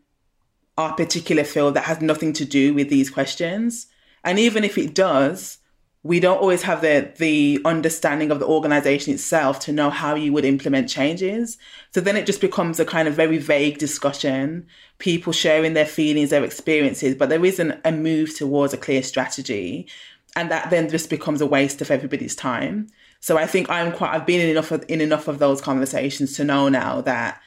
our 0.78 0.94
particular 0.94 1.44
field 1.44 1.74
that 1.74 1.84
has 1.84 2.00
nothing 2.00 2.32
to 2.34 2.44
do 2.44 2.74
with 2.74 2.90
these 2.90 3.08
questions. 3.08 3.86
And 4.26 4.40
even 4.40 4.64
if 4.64 4.76
it 4.76 4.92
does, 4.92 5.58
we 6.02 6.20
don't 6.20 6.38
always 6.38 6.62
have 6.62 6.82
the 6.82 7.10
the 7.16 7.60
understanding 7.64 8.30
of 8.30 8.40
the 8.40 8.46
organization 8.46 9.14
itself 9.14 9.60
to 9.60 9.72
know 9.72 9.88
how 9.88 10.14
you 10.14 10.32
would 10.32 10.44
implement 10.44 10.88
changes. 10.88 11.58
So 11.94 12.00
then 12.00 12.16
it 12.16 12.26
just 12.26 12.40
becomes 12.40 12.78
a 12.78 12.84
kind 12.84 13.08
of 13.08 13.14
very 13.14 13.38
vague 13.38 13.78
discussion, 13.78 14.66
people 14.98 15.32
sharing 15.32 15.74
their 15.74 15.86
feelings, 15.86 16.30
their 16.30 16.44
experiences, 16.44 17.14
but 17.14 17.28
there 17.28 17.44
isn't 17.44 17.80
a 17.84 17.92
move 17.92 18.36
towards 18.36 18.74
a 18.74 18.76
clear 18.76 19.02
strategy. 19.02 19.86
And 20.34 20.50
that 20.50 20.70
then 20.70 20.90
just 20.90 21.08
becomes 21.08 21.40
a 21.40 21.46
waste 21.46 21.80
of 21.80 21.90
everybody's 21.90 22.36
time. 22.36 22.88
So 23.20 23.38
I 23.38 23.46
think 23.46 23.70
I'm 23.70 23.90
quite 23.92 24.12
I've 24.12 24.26
been 24.26 24.40
in 24.40 24.50
enough 24.50 24.70
of, 24.70 24.84
in 24.88 25.00
enough 25.00 25.28
of 25.28 25.38
those 25.38 25.60
conversations 25.60 26.34
to 26.34 26.44
know 26.44 26.68
now 26.68 27.00
that 27.02 27.40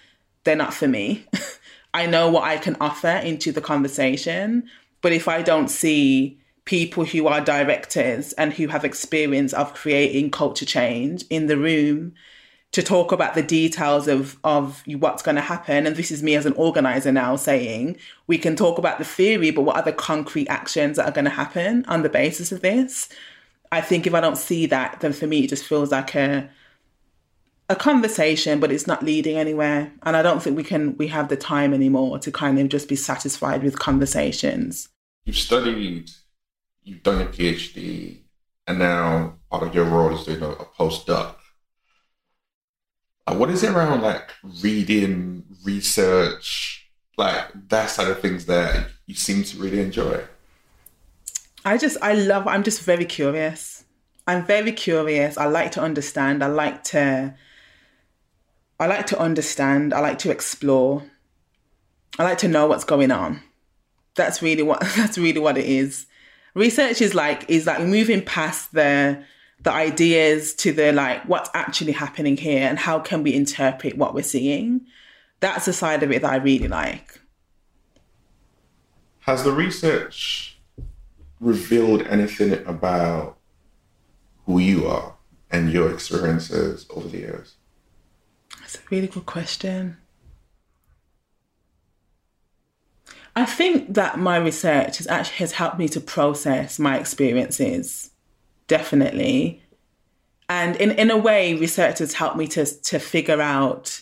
they're 0.43 0.55
not 0.55 0.73
for 0.73 0.87
me. 0.87 1.25
I 1.93 2.05
know 2.05 2.29
what 2.29 2.43
I 2.43 2.57
can 2.57 2.77
offer 2.79 3.07
into 3.07 3.51
the 3.51 3.61
conversation, 3.61 4.69
but 5.01 5.11
if 5.11 5.27
I 5.27 5.41
don't 5.41 5.69
see 5.69 6.38
people 6.69 7.03
who 7.03 7.25
are 7.25 7.41
directors 7.41 8.31
and 8.33 8.53
who 8.53 8.67
have 8.67 8.85
experience 8.85 9.53
of 9.53 9.73
creating 9.73 10.29
culture 10.29 10.67
change 10.67 11.25
in 11.31 11.47
the 11.47 11.57
room 11.57 12.13
to 12.71 12.83
talk 12.83 13.11
about 13.11 13.33
the 13.33 13.41
details 13.41 14.07
of 14.07 14.37
of 14.43 14.83
what's 14.85 15.23
going 15.23 15.35
to 15.35 15.41
happen. 15.41 15.87
And 15.87 15.95
this 15.95 16.11
is 16.11 16.21
me 16.21 16.35
as 16.35 16.45
an 16.45 16.53
organizer 16.53 17.11
now 17.11 17.37
saying 17.37 17.97
we 18.27 18.37
can 18.37 18.55
talk 18.55 18.77
about 18.77 18.99
the 18.99 19.03
theory 19.03 19.49
but 19.49 19.63
what 19.63 19.77
are 19.77 19.81
the 19.83 19.91
concrete 19.91 20.47
actions 20.47 20.97
that 20.97 21.07
are 21.07 21.11
going 21.11 21.25
to 21.25 21.31
happen 21.31 21.85
on 21.87 22.03
the 22.03 22.09
basis 22.09 22.51
of 22.51 22.61
this? 22.61 23.09
I 23.71 23.81
think 23.81 24.05
if 24.05 24.13
i 24.13 24.21
don't 24.21 24.37
see 24.37 24.67
that 24.67 24.99
then 24.99 25.13
for 25.13 25.25
me 25.25 25.45
it 25.45 25.49
just 25.49 25.63
feels 25.63 25.91
like 25.91 26.13
a 26.13 26.47
a 27.67 27.75
conversation 27.75 28.59
but 28.59 28.71
it's 28.71 28.85
not 28.85 29.01
leading 29.01 29.37
anywhere. 29.37 29.91
And 30.03 30.15
i 30.15 30.21
don't 30.21 30.43
think 30.43 30.55
we 30.55 30.63
can 30.63 30.95
we 30.97 31.07
have 31.07 31.29
the 31.29 31.35
time 31.35 31.73
anymore 31.73 32.19
to 32.19 32.31
kind 32.31 32.59
of 32.59 32.69
just 32.69 32.87
be 32.87 32.95
satisfied 32.95 33.63
with 33.63 33.79
conversations. 33.79 34.87
You've 35.25 35.35
studied 35.35 36.11
you've 36.83 37.03
done 37.03 37.21
a 37.21 37.25
PhD, 37.25 38.19
and 38.67 38.79
now 38.79 39.35
part 39.49 39.63
of 39.63 39.73
your 39.73 39.85
role 39.85 40.15
is 40.15 40.25
doing 40.25 40.41
a, 40.41 40.49
a 40.49 40.65
postdoc. 40.65 41.35
Uh, 43.27 43.35
what 43.35 43.49
is 43.49 43.63
it 43.63 43.71
around 43.71 44.01
like 44.01 44.31
reading, 44.61 45.43
research, 45.63 46.89
like 47.17 47.45
that 47.69 47.89
side 47.89 48.07
of 48.07 48.19
things 48.19 48.45
that 48.45 48.87
you 49.05 49.15
seem 49.15 49.43
to 49.43 49.57
really 49.57 49.81
enjoy? 49.81 50.23
I 51.65 51.77
just, 51.77 51.97
I 52.01 52.13
love, 52.13 52.47
I'm 52.47 52.63
just 52.63 52.81
very 52.81 53.05
curious. 53.05 53.83
I'm 54.25 54.45
very 54.45 54.71
curious. 54.71 55.37
I 55.37 55.45
like 55.45 55.71
to 55.73 55.81
understand. 55.81 56.43
I 56.43 56.47
like 56.47 56.83
to, 56.85 57.35
I 58.79 58.87
like 58.87 59.07
to 59.07 59.19
understand. 59.19 59.93
I 59.93 59.99
like 59.99 60.19
to 60.19 60.31
explore. 60.31 61.03
I 62.17 62.23
like 62.23 62.37
to 62.39 62.47
know 62.47 62.67
what's 62.67 62.83
going 62.83 63.11
on. 63.11 63.41
That's 64.15 64.41
really 64.41 64.63
what, 64.63 64.79
that's 64.95 65.17
really 65.17 65.39
what 65.39 65.57
it 65.57 65.65
is 65.65 66.05
research 66.53 67.01
is 67.01 67.13
like 67.13 67.49
is 67.49 67.65
like 67.65 67.81
moving 67.81 68.23
past 68.23 68.73
the 68.73 69.23
the 69.61 69.71
ideas 69.71 70.53
to 70.55 70.71
the 70.71 70.91
like 70.93 71.23
what's 71.27 71.49
actually 71.53 71.91
happening 71.91 72.37
here 72.37 72.67
and 72.67 72.79
how 72.79 72.99
can 72.99 73.23
we 73.23 73.33
interpret 73.33 73.97
what 73.97 74.13
we're 74.13 74.23
seeing. 74.23 74.81
That's 75.41 75.65
the 75.65 75.73
side 75.73 76.03
of 76.03 76.11
it 76.11 76.21
that 76.21 76.31
i 76.31 76.35
really 76.37 76.67
like. 76.67 77.19
Has 79.21 79.43
the 79.43 79.51
research 79.51 80.59
revealed 81.39 82.01
anything 82.03 82.65
about 82.65 83.37
who 84.45 84.59
you 84.59 84.87
are 84.87 85.15
and 85.51 85.71
your 85.71 85.91
experiences 85.93 86.85
over 86.89 87.07
the 87.07 87.19
years? 87.19 87.55
That's 88.59 88.75
a 88.75 88.79
really 88.89 89.07
good 89.07 89.25
question 89.25 89.97
I 93.39 93.45
think 93.45 93.93
that 93.93 94.19
my 94.19 94.37
research 94.37 94.97
has 94.97 95.07
actually 95.07 95.37
has 95.37 95.53
helped 95.53 95.79
me 95.79 95.87
to 95.89 96.01
process 96.01 96.77
my 96.77 96.97
experiences, 96.97 98.11
definitely. 98.67 99.63
And 100.49 100.75
in, 100.75 100.91
in 100.91 101.09
a 101.09 101.17
way, 101.17 101.53
research 101.53 101.99
has 101.99 102.13
helped 102.13 102.37
me 102.37 102.47
to 102.49 102.65
to 102.65 102.99
figure 102.99 103.41
out 103.41 104.01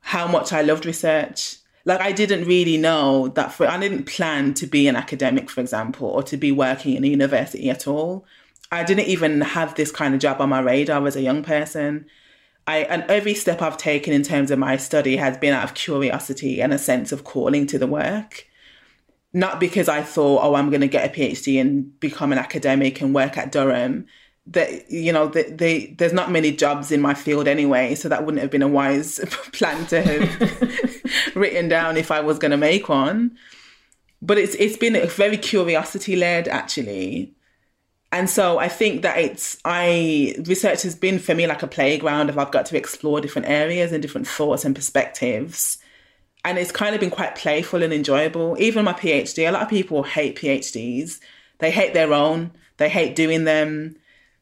how 0.00 0.26
much 0.26 0.52
I 0.52 0.62
loved 0.62 0.84
research. 0.84 1.56
Like 1.84 2.00
I 2.00 2.12
didn't 2.12 2.46
really 2.46 2.76
know 2.76 3.28
that 3.28 3.52
for 3.52 3.68
I 3.68 3.78
didn't 3.78 4.06
plan 4.06 4.54
to 4.54 4.66
be 4.66 4.88
an 4.88 4.96
academic, 4.96 5.48
for 5.48 5.60
example, 5.60 6.08
or 6.08 6.22
to 6.24 6.36
be 6.36 6.50
working 6.50 6.96
in 6.96 7.04
a 7.04 7.08
university 7.08 7.70
at 7.70 7.86
all. 7.86 8.26
I 8.72 8.82
didn't 8.82 9.06
even 9.06 9.42
have 9.42 9.74
this 9.74 9.92
kind 9.92 10.14
of 10.14 10.20
job 10.20 10.40
on 10.40 10.48
my 10.48 10.60
radar 10.60 11.06
as 11.06 11.14
a 11.14 11.22
young 11.22 11.44
person. 11.44 12.06
I 12.66 12.78
and 12.78 13.04
every 13.10 13.34
step 13.34 13.60
I've 13.60 13.76
taken 13.76 14.12
in 14.12 14.22
terms 14.22 14.50
of 14.50 14.58
my 14.58 14.76
study 14.76 15.16
has 15.16 15.36
been 15.36 15.52
out 15.52 15.64
of 15.64 15.74
curiosity 15.74 16.62
and 16.62 16.72
a 16.72 16.78
sense 16.78 17.12
of 17.12 17.24
calling 17.24 17.66
to 17.68 17.78
the 17.78 17.86
work. 17.86 18.46
Not 19.32 19.58
because 19.60 19.88
I 19.88 20.02
thought, 20.02 20.44
oh, 20.44 20.54
I'm 20.54 20.70
going 20.70 20.80
to 20.80 20.88
get 20.88 21.10
a 21.10 21.12
PhD 21.12 21.60
and 21.60 21.98
become 21.98 22.32
an 22.32 22.38
academic 22.38 23.00
and 23.00 23.14
work 23.14 23.36
at 23.36 23.52
Durham. 23.52 24.06
That 24.46 24.90
you 24.90 25.12
know, 25.12 25.28
there's 25.28 26.12
not 26.12 26.30
many 26.30 26.52
jobs 26.52 26.92
in 26.92 27.00
my 27.00 27.14
field 27.14 27.48
anyway, 27.48 27.94
so 27.94 28.08
that 28.08 28.24
wouldn't 28.24 28.42
have 28.42 28.50
been 28.50 28.62
a 28.62 28.68
wise 28.68 29.18
plan 29.52 29.86
to 29.86 30.02
have 30.02 31.34
written 31.34 31.68
down 31.68 31.96
if 31.96 32.10
I 32.10 32.20
was 32.20 32.38
going 32.38 32.50
to 32.50 32.56
make 32.56 32.88
one. 32.88 33.36
But 34.22 34.38
it's 34.38 34.54
it's 34.54 34.76
been 34.76 35.06
very 35.08 35.36
curiosity 35.36 36.16
led 36.16 36.48
actually 36.48 37.34
and 38.14 38.30
so 38.30 38.58
I 38.58 38.68
think 38.68 39.02
that 39.02 39.18
it's 39.18 39.58
I 39.64 40.36
research 40.46 40.82
has 40.82 40.94
been 40.94 41.18
for 41.18 41.34
me 41.34 41.48
like 41.48 41.64
a 41.64 41.66
playground 41.66 42.30
of 42.30 42.38
I've 42.38 42.52
got 42.52 42.64
to 42.66 42.76
explore 42.76 43.20
different 43.20 43.48
areas 43.48 43.90
and 43.90 44.00
different 44.00 44.28
thoughts 44.28 44.64
and 44.64 44.72
perspectives. 44.72 45.78
And 46.44 46.56
it's 46.56 46.70
kind 46.70 46.94
of 46.94 47.00
been 47.00 47.10
quite 47.10 47.34
playful 47.34 47.82
and 47.82 47.92
enjoyable. 47.92 48.56
Even 48.60 48.84
my 48.84 48.92
PhD, 48.92 49.48
a 49.48 49.50
lot 49.50 49.62
of 49.62 49.68
people 49.68 50.04
hate 50.04 50.36
PhDs. 50.36 51.18
They 51.58 51.72
hate 51.72 51.92
their 51.92 52.12
own. 52.12 52.52
They 52.76 52.88
hate 52.88 53.16
doing 53.16 53.44
them. 53.44 53.96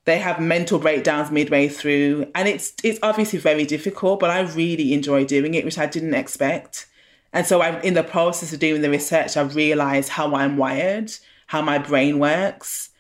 They 0.05 0.19
have 0.19 0.39
mental 0.39 0.79
breakdowns 0.79 1.31
midway 1.31 1.69
through. 1.69 2.31
And 2.35 2.49
it's 2.49 2.75
it's 2.85 3.01
obviously 3.03 3.39
very 3.39 3.65
difficult, 3.65 4.21
but 4.21 4.29
I 4.29 4.41
really 4.41 4.93
enjoy 4.93 5.25
doing 5.25 5.55
it, 5.55 5.65
which 5.65 5.79
I 5.79 5.87
didn't 5.87 6.13
expect. 6.13 6.89
And 7.33 7.47
so 7.47 7.63
I 7.63 7.81
in 7.81 7.95
the 7.95 8.05
process 8.05 8.53
of 8.53 8.61
doing 8.61 8.83
the 8.83 8.91
research, 8.91 9.39
I've 9.39 9.57
realized 9.57 10.11
how 10.11 10.35
I'm 10.35 10.59
wired, 10.59 11.11
how 11.47 11.63
my 11.63 11.79
brain 11.79 12.19
works 12.19 12.91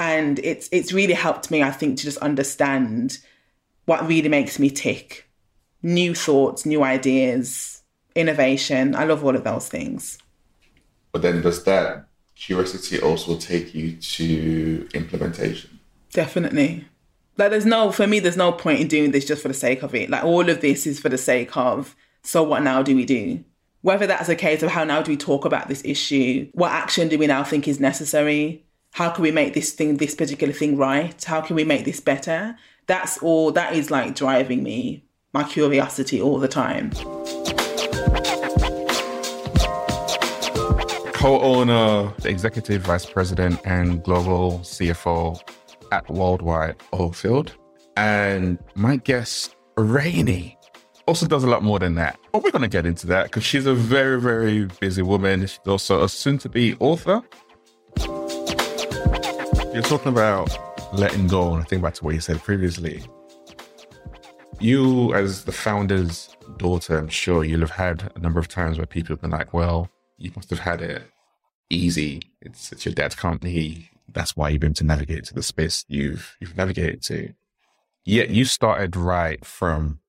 and 0.00 0.38
it's 0.40 0.68
it's 0.72 0.92
really 0.92 1.14
helped 1.14 1.50
me 1.50 1.62
i 1.62 1.70
think 1.70 1.98
to 1.98 2.04
just 2.04 2.18
understand 2.18 3.18
what 3.90 4.06
really 4.06 4.28
makes 4.28 4.60
me 4.60 4.70
tick. 4.70 5.28
New 5.82 6.14
thoughts 6.14 6.64
new 6.64 6.84
ideas 6.84 7.82
innovation. 8.14 8.94
I 8.94 9.04
love 9.04 9.24
all 9.24 9.34
of 9.34 9.42
those 9.42 9.68
things. 9.68 10.16
But 11.10 11.22
then 11.22 11.42
does 11.42 11.64
that 11.64 12.06
curiosity 12.36 13.00
also 13.00 13.36
take 13.36 13.74
you 13.74 13.96
to 13.96 14.88
implementation? 14.94 15.80
Definitely. 16.12 16.84
Like 17.36 17.50
there's 17.50 17.66
no 17.66 17.90
for 17.90 18.06
me 18.06 18.20
there's 18.20 18.36
no 18.36 18.52
point 18.52 18.78
in 18.80 18.86
doing 18.86 19.10
this 19.10 19.24
just 19.24 19.42
for 19.42 19.48
the 19.48 19.54
sake 19.54 19.82
of 19.82 19.92
it. 19.92 20.08
Like 20.08 20.22
all 20.22 20.48
of 20.48 20.60
this 20.60 20.86
is 20.86 21.00
for 21.00 21.08
the 21.08 21.18
sake 21.18 21.56
of 21.56 21.96
so 22.22 22.44
what 22.44 22.62
now 22.62 22.82
do 22.82 22.94
we 22.94 23.04
do? 23.04 23.42
Whether 23.82 24.06
that's 24.06 24.28
a 24.28 24.36
case 24.36 24.62
of 24.62 24.70
how 24.70 24.84
now 24.84 25.02
do 25.02 25.10
we 25.10 25.16
talk 25.16 25.44
about 25.44 25.66
this 25.66 25.82
issue? 25.84 26.48
What 26.52 26.70
action 26.70 27.08
do 27.08 27.18
we 27.18 27.26
now 27.26 27.42
think 27.42 27.66
is 27.66 27.80
necessary 27.80 28.62
how 28.92 29.10
can 29.10 29.22
we 29.22 29.30
make 29.30 29.54
this 29.54 29.72
thing 29.72 29.96
this 29.96 30.14
particular 30.14 30.52
thing 30.52 30.76
right? 30.76 31.22
How 31.24 31.40
can 31.40 31.56
we 31.56 31.64
make 31.64 31.84
this 31.84 32.00
better? 32.00 32.56
That's 32.86 33.18
all 33.18 33.52
that 33.52 33.74
is 33.74 33.90
like 33.90 34.14
driving 34.14 34.62
me 34.62 35.04
my 35.32 35.44
curiosity 35.44 36.20
all 36.20 36.38
the 36.38 36.48
time. 36.48 36.90
Co-owner 41.12 42.12
executive 42.24 42.82
vice 42.82 43.06
president 43.06 43.60
and 43.64 44.02
global 44.02 44.60
cfo 44.60 45.40
at 45.92 46.08
worldwide 46.10 46.78
oilfield. 46.92 47.52
And 47.96 48.58
my 48.74 48.96
guest 48.96 49.54
rainy 49.76 50.58
also 51.06 51.26
does 51.26 51.44
a 51.44 51.46
lot 51.46 51.62
more 51.62 51.78
than 51.78 51.94
that. 51.96 52.18
But 52.32 52.42
we're 52.42 52.50
going 52.50 52.62
to 52.62 52.68
get 52.68 52.86
into 52.86 53.06
that 53.08 53.24
because 53.24 53.44
she's 53.44 53.66
a 53.66 53.74
very 53.74 54.20
very 54.20 54.64
busy 54.80 55.02
woman. 55.02 55.42
She's 55.42 55.60
also 55.64 56.02
a 56.02 56.08
soon-to-be 56.08 56.76
author 56.80 57.22
you're 59.72 59.82
talking 59.82 60.10
about 60.10 60.56
letting 60.92 61.28
go, 61.28 61.54
and 61.54 61.62
I 61.62 61.64
think 61.64 61.82
back 61.82 61.94
to 61.94 62.04
what 62.04 62.14
you 62.14 62.20
said 62.20 62.42
previously. 62.42 63.04
You, 64.58 65.14
as 65.14 65.44
the 65.44 65.52
founder's 65.52 66.36
daughter, 66.56 66.98
I'm 66.98 67.08
sure 67.08 67.44
you'll 67.44 67.60
have 67.60 67.70
had 67.70 68.12
a 68.16 68.18
number 68.18 68.40
of 68.40 68.48
times 68.48 68.78
where 68.78 68.86
people 68.86 69.14
have 69.14 69.20
been 69.20 69.30
like, 69.30 69.54
well, 69.54 69.88
you 70.18 70.32
must 70.34 70.50
have 70.50 70.58
had 70.58 70.82
it 70.82 71.02
easy. 71.70 72.20
It's, 72.42 72.72
it's 72.72 72.84
your 72.84 72.94
dad's 72.94 73.14
company. 73.14 73.88
That's 74.12 74.36
why 74.36 74.48
you've 74.48 74.60
been 74.60 74.70
able 74.70 74.76
to 74.76 74.84
navigate 74.84 75.24
to 75.26 75.34
the 75.34 75.42
space 75.42 75.84
you've 75.86 76.36
you've 76.40 76.56
navigated 76.56 77.00
to. 77.02 77.32
Yet 78.04 78.30
you 78.30 78.44
started 78.44 78.96
right 78.96 79.44
from 79.44 80.00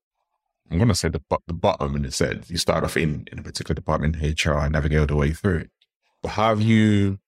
I'm 0.70 0.78
going 0.78 0.88
to 0.88 0.94
say 0.94 1.08
the 1.08 1.22
the 1.46 1.52
bottom 1.52 1.94
and 1.94 2.04
a 2.04 2.10
sense. 2.10 2.50
You 2.50 2.56
start 2.56 2.82
off 2.82 2.96
in 2.96 3.28
in 3.30 3.38
a 3.38 3.42
particular 3.42 3.76
department, 3.76 4.16
HR, 4.16 4.54
and 4.54 4.72
navigate 4.72 4.98
all 4.98 5.06
the 5.06 5.16
way 5.16 5.32
through. 5.32 5.66
But 6.20 6.30
how 6.30 6.48
have 6.48 6.60
you 6.60 7.20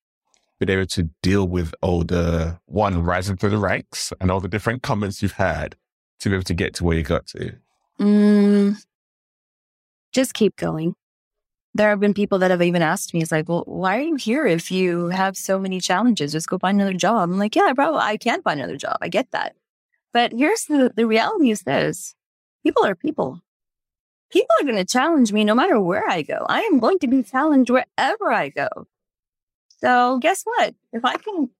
been 0.61 0.70
able 0.70 0.86
to 0.86 1.11
deal 1.22 1.46
with 1.46 1.74
all 1.82 2.05
the 2.05 2.59
one 2.66 3.02
rising 3.02 3.36
through 3.36 3.50
the 3.50 3.59
ranks 3.59 4.12
and 4.20 4.30
all 4.30 4.40
the 4.40 4.48
different 4.48 4.82
comments 4.82 5.22
you've 5.22 5.32
had 5.32 5.76
to 6.20 6.28
be 6.28 6.34
able 6.34 6.44
to 6.44 6.55
get 6.55 6.74
to 6.74 6.84
where 6.84 6.96
you 6.96 7.02
got 7.02 7.26
to? 7.28 7.55
Mm, 8.00 8.82
just 10.12 10.34
keep 10.34 10.57
going. 10.57 10.94
there 11.74 11.90
have 11.90 11.98
been 12.00 12.14
people 12.14 12.38
that 12.38 12.52
have 12.52 12.62
even 12.62 12.82
asked 12.82 13.12
me, 13.12 13.20
it's 13.20 13.32
like, 13.32 13.48
well, 13.48 13.64
why 13.66 13.98
are 13.98 14.02
you 14.02 14.14
here 14.14 14.46
if 14.46 14.70
you 14.70 15.09
have 15.09 15.36
so 15.36 15.59
many 15.59 15.80
challenges? 15.80 16.32
Just 16.32 16.48
go 16.48 16.57
find 16.57 16.80
another 16.80 16.96
job. 16.96 17.30
I'm 17.30 17.38
like, 17.38 17.57
yeah, 17.57 17.72
probably 17.74 18.00
I 18.00 18.16
can 18.16 18.42
find 18.42 18.61
another 18.61 18.76
job. 18.76 18.96
I 19.02 19.09
get 19.09 19.30
that. 19.32 19.57
But 20.12 20.32
here's 20.32 20.66
the, 20.66 20.92
the 20.94 21.07
reality 21.07 21.50
is 21.50 21.62
this 21.62 22.14
people 22.62 22.84
are 22.86 22.94
people. 22.94 23.40
People 24.30 24.55
are 24.61 24.64
going 24.64 24.76
to 24.76 24.84
challenge 24.84 25.32
me 25.32 25.44
no 25.44 25.55
matter 25.55 25.80
where 25.80 26.09
I 26.09 26.22
go. 26.22 26.46
I 26.48 26.61
am 26.62 26.78
going 26.78 26.98
to 27.00 27.09
be 27.09 27.22
challenged 27.22 27.70
wherever 27.70 28.32
I 28.32 28.48
go. 28.48 28.68
So 29.85 30.18
guess 30.18 30.45
what? 30.45 30.74
If 30.95 31.05
I 31.05 31.18
can 31.18 31.51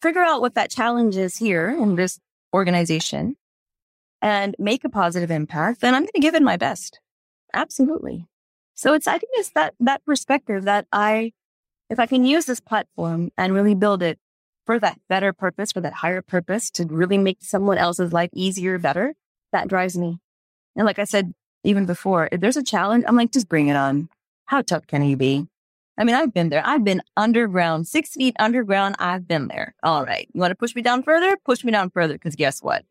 figure 0.00 0.22
out 0.22 0.40
what 0.40 0.54
that 0.54 0.70
challenge 0.70 1.16
is 1.16 1.36
here 1.36 1.68
in 1.68 1.96
this 1.96 2.20
organization 2.54 3.36
and 4.20 4.54
make 4.56 4.84
a 4.84 4.88
positive 4.88 5.32
impact, 5.32 5.80
then 5.80 5.92
I'm 5.92 6.02
going 6.02 6.12
to 6.14 6.20
give 6.20 6.36
it 6.36 6.42
my 6.42 6.56
best. 6.56 7.00
Absolutely. 7.52 8.28
So 8.74 8.94
it's, 8.94 9.08
I 9.08 9.18
think 9.18 9.32
it's 9.34 9.50
that, 9.50 9.74
that 9.80 10.04
perspective 10.04 10.62
that 10.64 10.86
I, 10.92 11.32
if 11.90 11.98
I 11.98 12.06
can 12.06 12.24
use 12.24 12.46
this 12.46 12.60
platform 12.60 13.30
and 13.36 13.52
really 13.52 13.74
build 13.74 14.00
it 14.02 14.20
for 14.64 14.78
that 14.78 15.00
better 15.08 15.32
purpose, 15.32 15.72
for 15.72 15.80
that 15.80 15.94
higher 15.94 16.22
purpose 16.22 16.70
to 16.72 16.84
really 16.84 17.18
make 17.18 17.38
someone 17.40 17.78
else's 17.78 18.12
life 18.12 18.30
easier, 18.32 18.78
better, 18.78 19.14
that 19.50 19.66
drives 19.66 19.98
me. 19.98 20.20
And 20.76 20.86
like 20.86 21.00
I 21.00 21.04
said, 21.04 21.32
even 21.64 21.84
before, 21.84 22.28
if 22.30 22.40
there's 22.40 22.56
a 22.56 22.62
challenge, 22.62 23.04
I'm 23.08 23.16
like, 23.16 23.32
just 23.32 23.48
bring 23.48 23.66
it 23.66 23.76
on. 23.76 24.08
How 24.46 24.62
tough 24.62 24.86
can 24.86 25.04
you 25.04 25.16
be? 25.16 25.48
I 25.98 26.04
mean, 26.04 26.14
I've 26.14 26.32
been 26.32 26.48
there. 26.48 26.62
I've 26.64 26.84
been 26.84 27.02
underground, 27.16 27.86
six 27.86 28.14
feet 28.14 28.34
underground. 28.38 28.96
I've 28.98 29.28
been 29.28 29.48
there. 29.48 29.74
All 29.82 30.04
right. 30.04 30.28
You 30.32 30.40
want 30.40 30.50
to 30.50 30.56
push 30.56 30.74
me 30.74 30.82
down 30.82 31.02
further? 31.02 31.36
Push 31.44 31.64
me 31.64 31.72
down 31.72 31.90
further. 31.90 32.16
Cause 32.16 32.34
guess 32.34 32.62
what? 32.62 32.84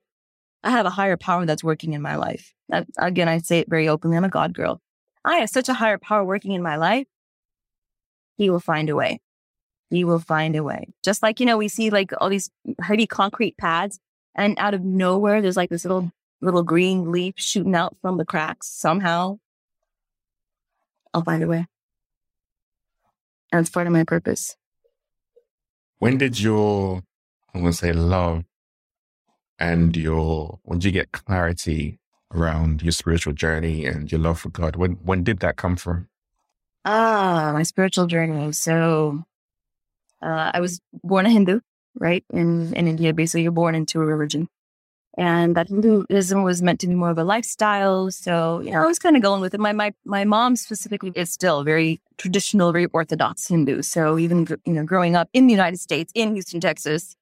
I 0.64 0.70
have 0.70 0.86
a 0.86 0.92
higher 0.92 1.18
power 1.18 1.46
that's 1.46 1.64
working 1.64 1.94
in 1.94 2.02
my 2.02 2.16
life. 2.16 2.54
That, 2.70 2.88
again, 3.00 3.28
I 3.28 3.40
say 3.40 3.60
it 3.60 3.70
very 3.70 3.88
openly. 3.88 4.18
I'm 4.18 4.24
a 4.24 4.30
God 4.30 4.54
girl. 4.54 4.80
I 5.26 5.38
have 5.38 5.50
such 5.50 5.70
a 5.70 5.74
higher 5.74 5.98
power 5.98 6.24
working 6.24 6.52
in 6.52 6.62
my 6.62 6.76
life. 6.76 7.08
He 8.38 8.50
will 8.50 8.60
find 8.60 8.90
a 8.90 8.96
way. 8.96 9.20
He 9.90 10.04
will 10.04 10.20
find 10.20 10.56
a 10.56 10.64
way. 10.64 10.94
Just 11.04 11.24
like, 11.24 11.40
you 11.40 11.46
know, 11.46 11.58
we 11.58 11.68
see 11.68 11.90
like 11.90 12.12
all 12.20 12.30
these 12.30 12.50
heavy 12.82 13.08
concrete 13.08 13.58
pads 13.58 14.00
and 14.36 14.58
out 14.58 14.74
of 14.74 14.84
nowhere, 14.84 15.42
there's 15.42 15.58
like 15.58 15.70
this 15.70 15.84
little, 15.84 16.12
little 16.40 16.64
green 16.64 17.12
leaf 17.12 17.36
shooting 17.38 17.76
out 17.76 17.98
from 18.02 18.18
the 18.18 18.26
cracks 18.26 18.68
somehow. 18.68 19.40
I'll 21.14 21.24
find 21.24 21.44
a 21.44 21.48
way. 21.48 21.66
And 23.52 23.62
it's 23.62 23.70
part 23.70 23.88
of 23.88 23.94
my 23.94 24.04
purpose. 24.04 24.56
When 26.00 26.18
did 26.18 26.40
your, 26.40 27.04
I'm 27.54 27.62
going 27.62 27.74
to 27.74 27.78
say 27.78 27.94
love 27.94 28.44
and 29.60 29.96
your, 29.96 30.60
when 30.64 30.80
did 30.80 30.86
you 30.86 30.92
get 30.92 31.12
clarity 31.12 32.00
around 32.34 32.82
your 32.82 32.92
spiritual 32.92 33.34
journey 33.34 33.86
and 33.86 34.12
your 34.12 34.22
love 34.22 34.40
for 34.40 34.50
God? 34.50 34.76
When 34.76 34.94
when 35.04 35.24
did 35.24 35.40
that 35.40 35.58
come 35.58 35.76
from? 35.76 36.08
Ah, 36.86 37.52
my 37.54 37.64
spiritual 37.64 38.08
journey. 38.08 38.48
Was 38.48 38.60
so 38.60 39.24
uh, 40.22 40.52
I 40.54 40.60
was 40.60 40.80
born 41.04 41.26
a 41.26 41.30
Hindu, 41.30 41.60
right? 41.96 42.24
In 42.32 42.74
in 42.74 42.88
India, 42.88 43.14
basically 43.14 43.44
you're 43.44 43.52
born 43.52 43.76
into 43.76 44.02
a 44.02 44.06
religion. 44.06 44.48
And 45.18 45.58
that 45.58 45.68
Hinduism 45.68 46.44
was 46.44 46.62
meant 46.62 46.80
to 46.82 46.88
be 46.88 46.96
more 46.96 47.10
of 47.10 47.18
a 47.18 47.24
lifestyle. 47.24 48.10
So, 48.12 48.62
you 48.62 48.72
know, 48.72 48.82
I 48.82 48.86
was 48.86 48.98
kind 48.98 49.18
of 49.18 49.22
going 49.22 49.42
with 49.42 49.54
it. 49.54 49.60
My, 49.60 49.74
my, 49.74 49.94
my 50.06 50.24
mom 50.24 50.56
specifically 50.56 51.12
is 51.16 51.32
still 51.32 51.64
very 51.64 52.00
traditional, 52.18 52.72
very 52.72 52.86
orthodox 52.88 53.48
Hindu. 53.48 53.82
So 53.82 54.18
even, 54.18 54.48
you 54.66 54.72
know, 54.72 54.86
growing 54.86 55.18
up 55.18 55.28
in 55.34 55.48
the 55.48 55.52
United 55.52 55.82
States, 55.82 56.14
in 56.16 56.34
Houston, 56.34 56.62
Texas, 56.62 57.18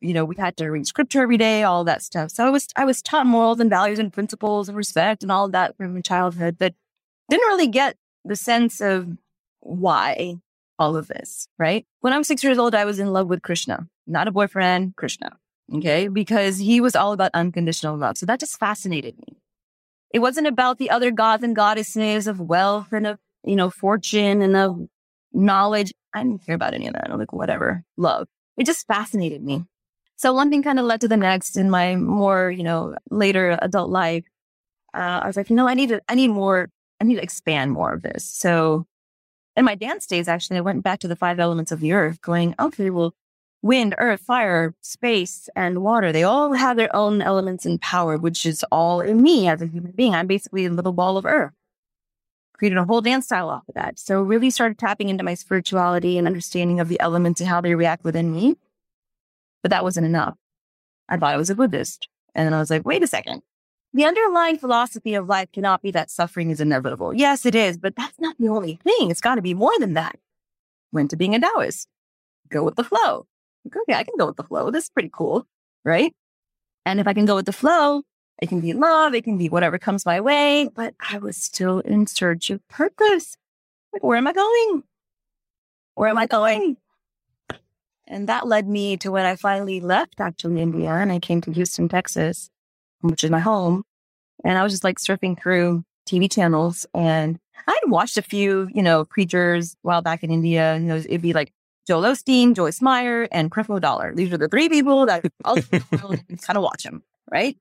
you 0.00 0.12
know, 0.12 0.24
we 0.24 0.36
had 0.36 0.56
to 0.56 0.68
read 0.68 0.86
scripture 0.86 1.22
every 1.22 1.36
day, 1.36 1.62
all 1.62 1.84
that 1.84 2.02
stuff. 2.02 2.30
So 2.30 2.46
I 2.46 2.50
was 2.50 2.68
I 2.76 2.84
was 2.84 3.02
taught 3.02 3.26
morals 3.26 3.60
and 3.60 3.70
values 3.70 3.98
and 3.98 4.12
principles 4.12 4.68
and 4.68 4.76
respect 4.76 5.22
and 5.22 5.32
all 5.32 5.46
of 5.46 5.52
that 5.52 5.76
from 5.76 6.02
childhood, 6.02 6.56
but 6.58 6.74
didn't 7.28 7.46
really 7.46 7.66
get 7.68 7.96
the 8.24 8.36
sense 8.36 8.80
of 8.80 9.16
why 9.60 10.36
all 10.78 10.96
of 10.96 11.08
this, 11.08 11.48
right? 11.58 11.86
When 12.00 12.12
I 12.12 12.18
was 12.18 12.28
six 12.28 12.44
years 12.44 12.58
old, 12.58 12.74
I 12.74 12.84
was 12.84 12.98
in 12.98 13.12
love 13.12 13.28
with 13.28 13.42
Krishna, 13.42 13.88
not 14.06 14.28
a 14.28 14.32
boyfriend, 14.32 14.94
Krishna. 14.96 15.36
Okay. 15.74 16.08
Because 16.08 16.58
he 16.58 16.80
was 16.80 16.96
all 16.96 17.12
about 17.12 17.30
unconditional 17.34 17.96
love. 17.96 18.16
So 18.18 18.26
that 18.26 18.40
just 18.40 18.58
fascinated 18.58 19.16
me. 19.18 19.36
It 20.12 20.20
wasn't 20.20 20.46
about 20.46 20.78
the 20.78 20.90
other 20.90 21.10
gods 21.10 21.42
and 21.42 21.54
goddesses 21.54 22.26
of 22.26 22.40
wealth 22.40 22.92
and 22.92 23.06
of, 23.06 23.18
you 23.44 23.56
know, 23.56 23.68
fortune 23.68 24.40
and 24.40 24.56
of 24.56 24.88
knowledge. 25.32 25.92
I 26.14 26.22
didn't 26.22 26.46
care 26.46 26.54
about 26.54 26.74
any 26.74 26.86
of 26.86 26.94
that. 26.94 27.10
I'm 27.10 27.18
like, 27.18 27.32
whatever, 27.32 27.84
love. 27.96 28.26
It 28.56 28.64
just 28.64 28.86
fascinated 28.86 29.42
me. 29.44 29.64
So 30.16 30.32
one 30.32 30.50
thing 30.50 30.62
kind 30.62 30.80
of 30.80 30.86
led 30.86 31.00
to 31.02 31.08
the 31.08 31.16
next 31.16 31.56
in 31.56 31.70
my 31.70 31.94
more, 31.94 32.50
you 32.50 32.64
know, 32.64 32.96
later 33.10 33.58
adult 33.60 33.90
life. 33.90 34.24
Uh, 34.94 35.20
I 35.22 35.26
was 35.26 35.36
like, 35.36 35.50
you 35.50 35.56
know, 35.56 35.68
I 35.68 35.74
need 35.74 35.90
to, 35.90 36.00
I 36.08 36.14
need 36.14 36.28
more, 36.28 36.70
I 37.00 37.04
need 37.04 37.16
to 37.16 37.22
expand 37.22 37.72
more 37.72 37.92
of 37.92 38.02
this. 38.02 38.24
So 38.24 38.86
in 39.56 39.64
my 39.64 39.74
dance 39.74 40.06
days, 40.06 40.26
actually, 40.26 40.56
I 40.56 40.62
went 40.62 40.82
back 40.82 41.00
to 41.00 41.08
the 41.08 41.16
five 41.16 41.38
elements 41.38 41.70
of 41.70 41.80
the 41.80 41.92
earth 41.92 42.20
going, 42.20 42.54
okay, 42.58 42.90
well, 42.90 43.14
wind, 43.62 43.94
earth, 43.98 44.20
fire, 44.20 44.74
space, 44.80 45.48
and 45.56 45.82
water, 45.82 46.12
they 46.12 46.22
all 46.22 46.52
have 46.52 46.76
their 46.76 46.94
own 46.94 47.20
elements 47.22 47.66
and 47.66 47.80
power, 47.80 48.16
which 48.16 48.46
is 48.46 48.64
all 48.70 49.00
in 49.00 49.22
me 49.22 49.48
as 49.48 49.60
a 49.60 49.66
human 49.66 49.92
being. 49.92 50.14
I'm 50.14 50.26
basically 50.26 50.66
a 50.66 50.70
little 50.70 50.92
ball 50.92 51.16
of 51.16 51.26
earth. 51.26 51.52
Created 52.54 52.78
a 52.78 52.84
whole 52.84 53.00
dance 53.00 53.26
style 53.26 53.50
off 53.50 53.68
of 53.68 53.74
that. 53.74 53.98
So 53.98 54.20
really 54.22 54.50
started 54.50 54.78
tapping 54.78 55.08
into 55.08 55.24
my 55.24 55.34
spirituality 55.34 56.18
and 56.18 56.26
understanding 56.26 56.80
of 56.80 56.88
the 56.88 57.00
elements 57.00 57.40
and 57.40 57.48
how 57.48 57.60
they 57.60 57.74
react 57.74 58.04
within 58.04 58.32
me. 58.34 58.56
But 59.62 59.70
that 59.70 59.84
wasn't 59.84 60.06
enough. 60.06 60.36
I 61.08 61.16
thought 61.16 61.34
I 61.34 61.36
was 61.36 61.50
a 61.50 61.54
Buddhist. 61.54 62.08
And 62.34 62.46
then 62.46 62.54
I 62.54 62.58
was 62.58 62.70
like, 62.70 62.84
wait 62.84 63.02
a 63.02 63.06
second. 63.06 63.42
The 63.94 64.04
underlying 64.04 64.58
philosophy 64.58 65.14
of 65.14 65.28
life 65.28 65.50
cannot 65.52 65.82
be 65.82 65.90
that 65.92 66.10
suffering 66.10 66.50
is 66.50 66.60
inevitable. 66.60 67.14
Yes, 67.14 67.46
it 67.46 67.54
is, 67.54 67.78
but 67.78 67.96
that's 67.96 68.20
not 68.20 68.36
the 68.38 68.48
only 68.48 68.78
thing. 68.84 69.10
It's 69.10 69.20
got 69.20 69.36
to 69.36 69.42
be 69.42 69.54
more 69.54 69.72
than 69.78 69.94
that. 69.94 70.18
Went 70.92 71.10
to 71.10 71.16
being 71.16 71.34
a 71.34 71.40
Taoist. 71.40 71.88
Go 72.48 72.62
with 72.62 72.76
the 72.76 72.84
flow. 72.84 73.26
Okay, 73.66 73.94
I 73.94 74.04
can 74.04 74.14
go 74.18 74.26
with 74.26 74.36
the 74.36 74.44
flow. 74.44 74.70
This 74.70 74.84
is 74.84 74.90
pretty 74.90 75.10
cool, 75.12 75.46
right? 75.84 76.14
And 76.86 77.00
if 77.00 77.06
I 77.06 77.12
can 77.12 77.26
go 77.26 77.34
with 77.34 77.46
the 77.46 77.52
flow, 77.52 78.02
it 78.40 78.48
can 78.48 78.60
be 78.60 78.72
love, 78.72 79.14
it 79.14 79.24
can 79.24 79.36
be 79.36 79.48
whatever 79.48 79.78
comes 79.78 80.06
my 80.06 80.20
way, 80.20 80.70
but 80.74 80.94
I 81.00 81.18
was 81.18 81.36
still 81.36 81.80
in 81.80 82.06
search 82.06 82.50
of 82.50 82.66
purpose. 82.68 83.36
Like, 83.92 84.02
where 84.02 84.16
am 84.16 84.26
I 84.26 84.32
going? 84.32 84.84
Where 85.94 86.08
am 86.08 86.18
I 86.18 86.26
going? 86.26 86.76
And 88.06 88.28
that 88.28 88.46
led 88.46 88.66
me 88.66 88.96
to 88.98 89.10
when 89.10 89.26
I 89.26 89.36
finally 89.36 89.80
left 89.80 90.20
actually 90.20 90.62
India 90.62 90.90
and 90.90 91.12
I 91.12 91.18
came 91.18 91.40
to 91.42 91.52
Houston, 91.52 91.88
Texas, 91.88 92.48
which 93.00 93.22
is 93.22 93.30
my 93.30 93.40
home. 93.40 93.84
And 94.44 94.56
I 94.56 94.62
was 94.62 94.72
just 94.72 94.84
like 94.84 94.98
surfing 94.98 95.38
through 95.38 95.84
TV 96.08 96.30
channels 96.30 96.86
and 96.94 97.38
I'd 97.66 97.90
watched 97.90 98.16
a 98.16 98.22
few, 98.22 98.68
you 98.72 98.82
know, 98.82 99.04
preachers 99.04 99.76
while 99.82 100.00
back 100.00 100.22
in 100.22 100.30
India. 100.30 100.78
Know, 100.78 100.96
it'd 100.96 101.20
be 101.20 101.34
like 101.34 101.52
Joel 101.88 102.02
Osteen, 102.02 102.54
Joyce 102.54 102.82
Meyer, 102.82 103.28
and 103.32 103.50
Creflo 103.50 103.80
Dollar. 103.80 104.14
These 104.14 104.30
are 104.30 104.36
the 104.36 104.46
three 104.46 104.68
people 104.68 105.06
that 105.06 105.24
I'll 105.44 105.56
kind 105.56 106.56
of 106.56 106.62
watch 106.62 106.82
them, 106.82 107.02
right? 107.32 107.56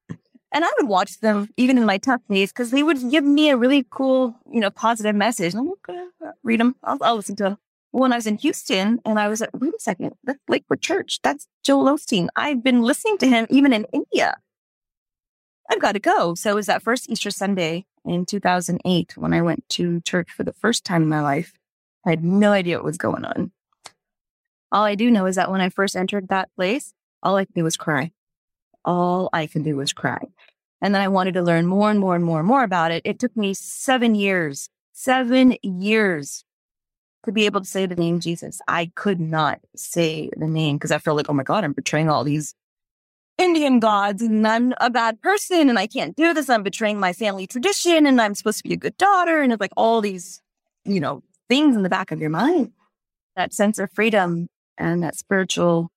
And 0.51 0.65
I 0.65 0.69
would 0.77 0.89
watch 0.89 1.21
them 1.21 1.49
even 1.55 1.77
in 1.77 1.85
my 1.85 1.97
tough 1.97 2.19
days 2.29 2.51
because 2.51 2.71
they 2.71 2.83
would 2.83 3.09
give 3.09 3.23
me 3.23 3.49
a 3.49 3.55
really 3.55 3.85
cool, 3.89 4.35
you 4.51 4.59
know, 4.59 4.69
positive 4.69 5.15
message. 5.15 5.55
I'm 5.55 5.69
okay, 5.69 5.97
uh, 6.21 6.27
uh, 6.27 6.31
read 6.43 6.59
them. 6.59 6.75
I'll, 6.83 6.97
I'll 7.01 7.15
listen 7.15 7.37
to 7.37 7.43
them 7.43 7.57
when 7.91 8.11
I 8.11 8.17
was 8.17 8.27
in 8.27 8.35
Houston 8.39 8.99
and 9.05 9.17
I 9.17 9.29
was 9.29 9.39
like, 9.39 9.51
wait 9.53 9.73
a 9.73 9.79
second, 9.79 10.13
that's 10.25 10.39
Lakewood 10.49 10.81
Church. 10.81 11.19
That's 11.23 11.47
Joel 11.63 11.85
Osteen. 11.85 12.27
I've 12.35 12.61
been 12.61 12.81
listening 12.81 13.17
to 13.19 13.27
him 13.27 13.47
even 13.49 13.71
in 13.71 13.85
India. 13.93 14.35
I've 15.69 15.79
got 15.79 15.93
to 15.93 15.99
go. 15.99 16.35
So 16.35 16.51
it 16.51 16.55
was 16.55 16.65
that 16.65 16.83
first 16.83 17.09
Easter 17.09 17.31
Sunday 17.31 17.85
in 18.03 18.25
2008 18.25 19.15
when 19.15 19.33
I 19.33 19.41
went 19.41 19.67
to 19.69 20.01
church 20.01 20.31
for 20.31 20.43
the 20.43 20.53
first 20.53 20.83
time 20.83 21.03
in 21.03 21.09
my 21.09 21.21
life. 21.21 21.53
I 22.05 22.09
had 22.09 22.25
no 22.25 22.51
idea 22.51 22.77
what 22.77 22.83
was 22.83 22.97
going 22.97 23.23
on. 23.23 23.51
All 24.71 24.83
I 24.83 24.95
do 24.95 25.09
know 25.09 25.25
is 25.25 25.35
that 25.35 25.51
when 25.51 25.61
I 25.61 25.69
first 25.69 25.95
entered 25.95 26.27
that 26.27 26.49
place, 26.55 26.93
all 27.23 27.35
I 27.35 27.45
could 27.45 27.55
do 27.55 27.63
was 27.63 27.77
cry. 27.77 28.11
All 28.83 29.29
I 29.33 29.47
could 29.47 29.63
do 29.63 29.75
was 29.75 29.93
cry. 29.93 30.19
And 30.81 30.93
then 30.93 31.01
I 31.01 31.07
wanted 31.07 31.33
to 31.35 31.41
learn 31.41 31.65
more 31.65 31.89
and 31.89 31.99
more 31.99 32.15
and 32.15 32.23
more 32.23 32.39
and 32.39 32.47
more 32.47 32.63
about 32.63 32.91
it. 32.91 33.01
It 33.05 33.19
took 33.19 33.35
me 33.35 33.53
seven 33.53 34.15
years, 34.15 34.69
seven 34.93 35.57
years 35.63 36.43
to 37.25 37.31
be 37.31 37.45
able 37.45 37.61
to 37.61 37.67
say 37.67 37.85
the 37.85 37.95
name 37.95 38.19
Jesus. 38.19 38.61
I 38.67 38.91
could 38.95 39.19
not 39.19 39.59
say 39.75 40.29
the 40.37 40.47
name 40.47 40.77
because 40.77 40.91
I 40.91 40.99
felt 40.99 41.17
like, 41.17 41.29
oh 41.29 41.33
my 41.33 41.43
God, 41.43 41.63
I'm 41.63 41.73
betraying 41.73 42.09
all 42.09 42.23
these 42.23 42.53
Indian 43.37 43.79
gods 43.79 44.21
and 44.21 44.47
I'm 44.47 44.73
a 44.79 44.89
bad 44.89 45.21
person 45.21 45.69
and 45.69 45.77
I 45.77 45.87
can't 45.87 46.15
do 46.15 46.33
this. 46.33 46.49
I'm 46.49 46.63
betraying 46.63 46.99
my 46.99 47.13
family 47.13 47.47
tradition 47.47 48.05
and 48.05 48.21
I'm 48.21 48.35
supposed 48.35 48.59
to 48.59 48.63
be 48.63 48.73
a 48.73 48.77
good 48.77 48.97
daughter. 48.97 49.41
And 49.41 49.51
it's 49.51 49.61
like 49.61 49.73
all 49.75 50.01
these, 50.01 50.41
you 50.85 50.99
know, 50.99 51.23
things 51.49 51.75
in 51.75 51.83
the 51.83 51.89
back 51.89 52.11
of 52.11 52.19
your 52.19 52.29
mind. 52.29 52.71
That 53.35 53.53
sense 53.53 53.77
of 53.77 53.91
freedom 53.91 54.47
and 54.77 55.03
that 55.03 55.15
spiritual. 55.15 55.89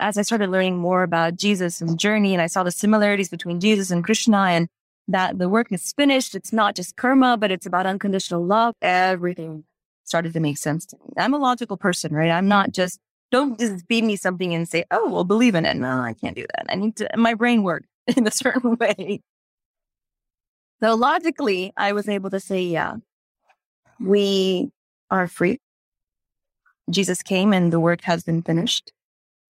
As 0.00 0.18
I 0.18 0.22
started 0.22 0.50
learning 0.50 0.78
more 0.78 1.02
about 1.04 1.36
Jesus 1.36 1.80
and 1.80 1.98
journey, 1.98 2.32
and 2.32 2.42
I 2.42 2.46
saw 2.48 2.64
the 2.64 2.72
similarities 2.72 3.28
between 3.28 3.60
Jesus 3.60 3.90
and 3.90 4.02
Krishna, 4.02 4.38
and 4.38 4.68
that 5.08 5.38
the 5.38 5.48
work 5.48 5.70
is 5.70 5.92
finished. 5.92 6.34
It's 6.34 6.52
not 6.52 6.74
just 6.74 6.96
karma, 6.96 7.36
but 7.36 7.50
it's 7.50 7.66
about 7.66 7.86
unconditional 7.86 8.44
love. 8.44 8.74
Everything 8.82 9.64
started 10.04 10.32
to 10.32 10.40
make 10.40 10.58
sense 10.58 10.86
to 10.86 10.96
me. 10.96 11.12
I'm 11.16 11.34
a 11.34 11.38
logical 11.38 11.76
person, 11.76 12.12
right? 12.14 12.30
I'm 12.30 12.48
not 12.48 12.72
just, 12.72 12.98
don't 13.30 13.58
just 13.58 13.86
feed 13.86 14.04
me 14.04 14.16
something 14.16 14.52
and 14.54 14.68
say, 14.68 14.84
oh, 14.90 15.08
well, 15.10 15.24
believe 15.24 15.54
in 15.54 15.64
it. 15.64 15.76
No, 15.76 16.00
I 16.00 16.14
can't 16.14 16.36
do 16.36 16.44
that. 16.56 16.66
I 16.68 16.74
need 16.76 16.96
to, 16.96 17.08
my 17.16 17.34
brain 17.34 17.62
works 17.62 17.88
in 18.16 18.26
a 18.26 18.30
certain 18.30 18.76
way. 18.80 19.20
So 20.82 20.94
logically, 20.96 21.72
I 21.76 21.92
was 21.92 22.08
able 22.08 22.30
to 22.30 22.40
say, 22.40 22.62
yeah. 22.62 22.96
we 24.00 24.70
are 25.10 25.28
free. 25.28 25.60
Jesus 26.90 27.22
came 27.22 27.52
and 27.52 27.72
the 27.72 27.80
work 27.80 28.02
has 28.02 28.22
been 28.24 28.42
finished. 28.42 28.92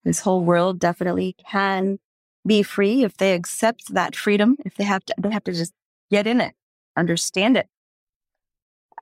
This 0.04 0.20
whole 0.20 0.42
world 0.42 0.78
definitely 0.78 1.36
can 1.50 1.98
be 2.46 2.62
free 2.62 3.04
if 3.04 3.16
they 3.16 3.34
accept 3.34 3.94
that 3.94 4.16
freedom. 4.16 4.56
If 4.64 4.74
they 4.76 4.84
have 4.84 5.04
to, 5.06 5.14
they 5.18 5.30
have 5.30 5.44
to 5.44 5.52
just 5.52 5.72
get 6.10 6.26
in 6.26 6.40
it, 6.40 6.54
understand 6.96 7.56
it. 7.56 7.68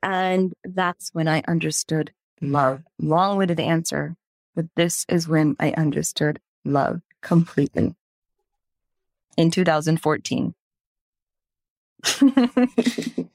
And 0.03 0.55
that's 0.65 1.11
when 1.13 1.29
I 1.29 1.43
understood 1.49 2.13
love. 2.41 2.83
Long 2.99 3.37
winded 3.37 3.61
answer, 3.61 4.17
but 4.55 4.67
this 4.77 5.05
is 5.09 5.29
when 5.29 5.57
I 5.59 5.73
understood 5.73 6.41
love 6.65 7.01
completely 7.23 7.95
in 9.37 9.51
2014. 9.51 10.55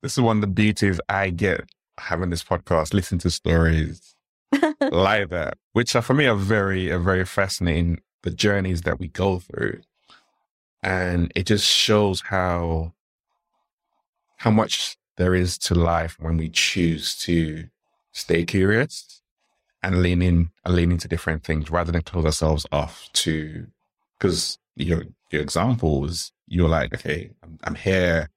This 0.00 0.16
is 0.16 0.20
one 0.20 0.36
of 0.36 0.40
the 0.42 0.46
beauties 0.46 1.00
I 1.08 1.30
get 1.30 1.68
having 1.98 2.30
this 2.30 2.44
podcast, 2.44 2.94
listening 2.94 3.20
to 3.20 3.30
stories 3.30 4.14
like 4.80 5.28
that, 5.30 5.58
which 5.72 5.94
are 5.94 6.02
for 6.02 6.14
me 6.14 6.26
are 6.26 6.36
very, 6.36 6.90
are 6.90 6.98
very 6.98 7.24
fascinating. 7.24 8.00
The 8.22 8.30
journeys 8.30 8.82
that 8.82 8.98
we 8.98 9.08
go 9.08 9.38
through, 9.38 9.80
and 10.82 11.30
it 11.36 11.46
just 11.46 11.64
shows 11.64 12.22
how 12.22 12.92
how 14.38 14.50
much 14.50 14.96
there 15.16 15.34
is 15.34 15.58
to 15.58 15.74
life 15.74 16.16
when 16.18 16.36
we 16.36 16.48
choose 16.48 17.16
to 17.18 17.68
stay 18.12 18.44
curious 18.44 19.22
and 19.82 20.02
lean 20.02 20.22
in 20.22 20.50
and 20.64 20.74
lean 20.74 20.90
into 20.92 21.08
different 21.08 21.44
things 21.44 21.70
rather 21.70 21.92
than 21.92 22.02
close 22.02 22.24
ourselves 22.24 22.66
off 22.72 23.08
to 23.12 23.66
because 24.18 24.58
your 24.76 25.04
your 25.30 25.42
examples 25.42 26.32
you're 26.46 26.68
like 26.68 26.92
okay 26.94 27.30
I'm, 27.42 27.58
I'm 27.64 27.74
here 27.74 28.30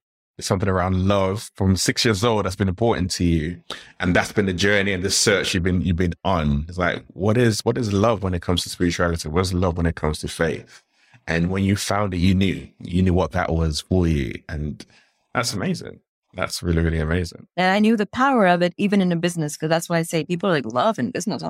something 0.44 0.70
around 0.70 1.08
love 1.08 1.52
from 1.56 1.76
six 1.76 2.06
years 2.06 2.24
old 2.24 2.46
that's 2.46 2.56
been 2.56 2.68
important 2.70 3.12
to 3.12 3.24
you 3.24 3.62
and 4.00 4.16
that's 4.16 4.32
been 4.32 4.46
the 4.46 4.54
journey 4.54 4.94
and 4.94 5.04
the 5.04 5.10
search 5.12 5.54
you've 5.54 5.64
been 5.64 5.82
you've 5.82 5.96
been 5.96 6.14
on 6.24 6.66
it's 6.68 6.78
like 6.78 7.04
what 7.10 7.38
is 7.38 7.62
what 7.62 7.78
is 7.78 7.94
love 7.94 8.24
when 8.24 8.34
it 8.34 8.42
comes 8.42 8.64
to 8.64 8.70
spirituality 8.70 9.30
what's 9.30 9.54
love 9.54 9.78
when 9.78 9.86
it 9.86 9.96
comes 9.96 10.20
to 10.20 10.28
faith 10.28 10.84
and 11.28 11.50
when 11.50 11.64
you 11.64 11.76
found 11.76 12.14
it 12.14 12.18
you 12.18 12.34
knew 12.34 12.68
you 12.80 13.02
knew 13.02 13.14
what 13.14 13.32
that 13.32 13.52
was 13.52 13.82
for 13.82 14.08
you 14.08 14.34
and 14.50 14.86
that's 15.34 15.54
amazing 15.54 16.00
that's 16.34 16.64
really 16.64 16.82
really 16.82 17.00
amazing 17.00 17.48
And 17.58 17.74
I 17.74 17.80
knew 17.80 17.98
the 17.98 18.06
power 18.06 18.48
of 18.48 18.62
it 18.62 18.74
even 18.78 19.02
in 19.02 19.12
a 19.12 19.18
business, 19.18 19.58
because 19.58 19.70
that's 19.70 19.90
why 19.90 19.98
I 19.98 20.04
say 20.04 20.24
people 20.24 20.50
like 20.50 20.66
love 20.66 20.98
in 20.98 21.12
business. 21.12 21.44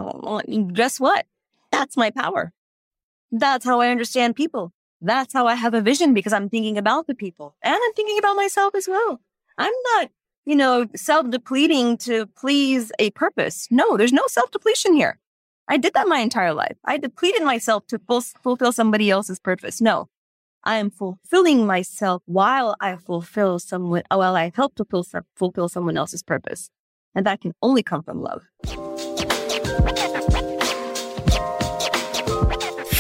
Guess 0.74 1.00
what? 1.00 1.28
That's 1.72 1.96
my 1.96 2.10
power. 2.10 2.52
That's 3.32 3.64
how 3.64 3.80
I 3.80 3.90
understand 3.90 4.36
people. 4.36 4.74
That's 5.02 5.34
how 5.34 5.48
I 5.48 5.56
have 5.56 5.74
a 5.74 5.82
vision 5.82 6.14
because 6.14 6.32
I'm 6.32 6.50
thinking 6.50 6.78
about 6.78 7.08
the 7.08 7.16
people 7.16 7.56
and 7.64 7.74
I'm 7.76 7.94
thinking 7.94 8.20
about 8.20 8.36
myself 8.36 8.76
as 8.76 8.88
well. 8.88 9.20
I'm 9.58 9.74
not, 9.96 10.12
you 10.46 10.56
know, 10.56 10.86
self 10.96 11.30
depleting 11.30 11.98
to 12.00 12.28
please 12.28 12.92
a 13.00 13.10
purpose. 13.12 13.68
No, 13.72 13.98
there's 13.98 14.14
no 14.14 14.24
self 14.28 14.52
depletion 14.52 14.94
here. 14.96 15.18
I 15.68 15.78
did 15.78 15.94
that 15.94 16.08
my 16.08 16.20
entire 16.20 16.54
life. 16.54 16.78
I 16.86 16.98
depleted 16.98 17.44
myself 17.44 17.88
to 17.88 18.00
ful- 18.00 18.22
fulfill 18.22 18.72
somebody 18.72 19.10
else's 19.10 19.40
purpose. 19.40 19.82
No, 19.82 20.08
I 20.64 20.78
am 20.78 20.92
fulfilling 20.92 21.66
myself 21.66 22.22
while 22.26 22.76
I 22.80 22.96
fulfill 22.98 23.58
someone, 23.58 24.04
while 24.10 24.36
I 24.36 24.52
help 24.54 24.76
to 24.76 24.86
fulfill, 24.86 25.22
fulfill 25.36 25.70
someone 25.70 25.98
else's 25.98 26.24
purpose. 26.24 26.70
And 27.16 27.26
that 27.26 27.42
can 27.42 27.54
only 27.62 27.84
come 27.84 28.04
from 28.04 28.22
love. 28.22 28.44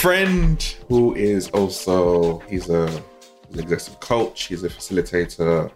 friend 0.01 0.77
who 0.91 1.15
is 1.15 1.49
also 1.51 2.39
he's 2.49 2.69
a 2.69 2.85
an 3.53 3.59
executive 3.59 3.99
coach 4.01 4.43
he's 4.47 4.63
a 4.63 4.69
facilitator. 4.69 5.71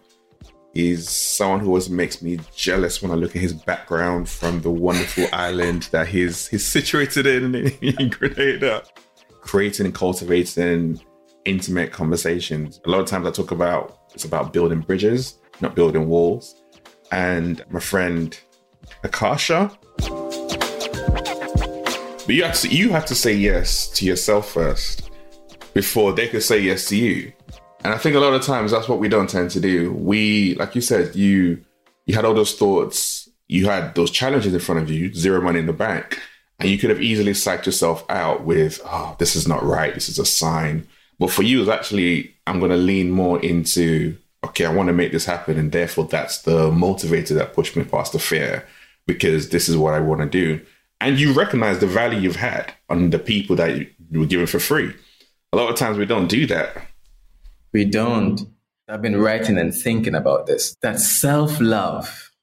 He's 0.73 1.09
someone 1.09 1.61
who 1.61 1.67
always 1.67 1.89
makes 1.89 2.21
me 2.21 2.37
jealous 2.53 3.01
when 3.01 3.09
i 3.11 3.15
look 3.15 3.33
at 3.33 3.41
his 3.41 3.53
background 3.53 4.27
from 4.27 4.61
the 4.61 4.69
wonderful 4.69 5.27
island 5.31 5.83
that 5.93 6.07
he's 6.09 6.49
he's 6.49 6.65
situated 6.65 7.25
in 7.25 7.55
in 7.81 8.09
grenada. 8.09 8.83
Creating 9.39 9.85
and 9.85 9.95
cultivating 9.95 10.99
intimate 11.45 11.93
conversations. 11.93 12.81
A 12.85 12.89
lot 12.89 12.99
of 12.99 13.07
times 13.07 13.25
i 13.25 13.31
talk 13.31 13.51
about 13.51 13.99
it's 14.13 14.25
about 14.25 14.51
building 14.51 14.81
bridges 14.81 15.39
not 15.61 15.75
building 15.75 16.09
walls. 16.09 16.61
And 17.13 17.63
my 17.69 17.79
friend 17.79 18.37
akasha. 19.03 19.71
But 22.27 22.33
you 22.35 22.43
have 22.43 22.59
to 22.61 22.67
you 22.67 22.89
have 22.89 23.05
to 23.05 23.15
say 23.15 23.33
yes 23.33 23.87
to 23.91 24.05
yourself 24.05 24.51
first 24.51 25.04
before 25.75 26.13
they 26.13 26.27
could 26.27 26.41
say 26.41 26.59
yes 26.59 26.87
to 26.87 26.95
you. 26.95 27.31
And 27.83 27.93
I 27.93 27.99
think 27.99 28.15
a 28.15 28.19
lot 28.19 28.33
of 28.33 28.41
times 28.41 28.71
that's 28.71 28.89
what 28.89 28.97
we 28.97 29.09
don't 29.09 29.29
tend 29.29 29.51
to 29.51 29.59
do. 29.59 29.93
We, 29.93 30.55
like 30.55 30.73
you 30.73 30.81
said, 30.81 31.15
you 31.15 31.63
you 32.07 32.15
had 32.15 32.25
all 32.25 32.33
those 32.33 32.55
thoughts, 32.55 33.29
you 33.47 33.67
had 33.67 33.93
those 33.93 34.09
challenges 34.09 34.53
in 34.53 34.59
front 34.59 34.81
of 34.81 34.89
you, 34.89 35.13
zero 35.13 35.41
money 35.41 35.59
in 35.59 35.67
the 35.67 35.73
bank, 35.73 36.19
and 36.59 36.69
you 36.69 36.79
could 36.79 36.89
have 36.89 37.01
easily 37.01 37.33
psyched 37.33 37.65
yourself 37.67 38.03
out 38.09 38.43
with, 38.43 38.79
oh, 38.85 39.15
this 39.19 39.35
is 39.35 39.47
not 39.47 39.63
right, 39.63 39.93
this 39.93 40.09
is 40.09 40.17
a 40.17 40.25
sign. 40.25 40.87
But 41.19 41.31
for 41.31 41.43
you, 41.43 41.61
it's 41.61 41.69
actually, 41.69 42.35
I'm 42.47 42.59
going 42.59 42.71
to 42.71 42.77
lean 42.77 43.11
more 43.11 43.39
into, 43.39 44.17
okay, 44.43 44.65
I 44.65 44.73
want 44.73 44.87
to 44.87 44.93
make 44.93 45.11
this 45.11 45.25
happen, 45.25 45.57
and 45.57 45.71
therefore 45.71 46.05
that's 46.05 46.43
the 46.43 46.69
motivator 46.69 47.35
that 47.35 47.53
pushed 47.53 47.75
me 47.75 47.83
past 47.83 48.13
the 48.13 48.19
fear 48.19 48.67
because 49.07 49.49
this 49.49 49.67
is 49.67 49.77
what 49.77 49.93
I 49.93 49.99
want 49.99 50.21
to 50.21 50.27
do 50.27 50.63
and 51.01 51.19
you 51.19 51.33
recognize 51.33 51.79
the 51.79 51.87
value 51.87 52.19
you've 52.19 52.35
had 52.35 52.73
on 52.89 53.09
the 53.09 53.19
people 53.19 53.55
that 53.57 53.75
you 53.77 54.19
were 54.19 54.25
given 54.25 54.47
for 54.47 54.59
free. 54.59 54.93
A 55.55 55.63
lot 55.63 55.69
of 55.69 55.77
times 55.77 55.97
we 55.97 56.05
don't 56.05 56.27
do 56.27 56.45
that. 56.47 56.75
We 57.71 57.85
don't. 57.85 58.41
I've 58.89 59.01
been 59.01 59.15
writing 59.15 59.57
and 59.57 59.73
thinking 59.73 60.13
about 60.13 60.47
this 60.47 60.75
that 60.81 60.99
self 60.99 61.61
love 61.61 62.33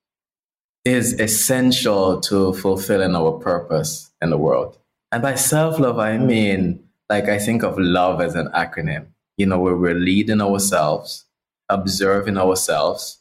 is 0.86 1.20
essential 1.20 2.22
to 2.22 2.54
fulfilling 2.54 3.14
our 3.14 3.32
purpose 3.32 4.10
in 4.22 4.30
the 4.30 4.38
world. 4.38 4.78
And 5.12 5.20
by 5.20 5.34
self 5.34 5.78
love, 5.78 5.98
I 5.98 6.16
mean, 6.16 6.82
like, 7.10 7.28
I 7.28 7.38
think 7.38 7.62
of 7.62 7.78
love 7.78 8.22
as 8.22 8.34
an 8.34 8.48
acronym, 8.54 9.08
you 9.36 9.44
know, 9.44 9.58
where 9.58 9.76
we're 9.76 9.92
leading 9.92 10.40
ourselves, 10.40 11.26
observing 11.68 12.38
ourselves, 12.38 13.20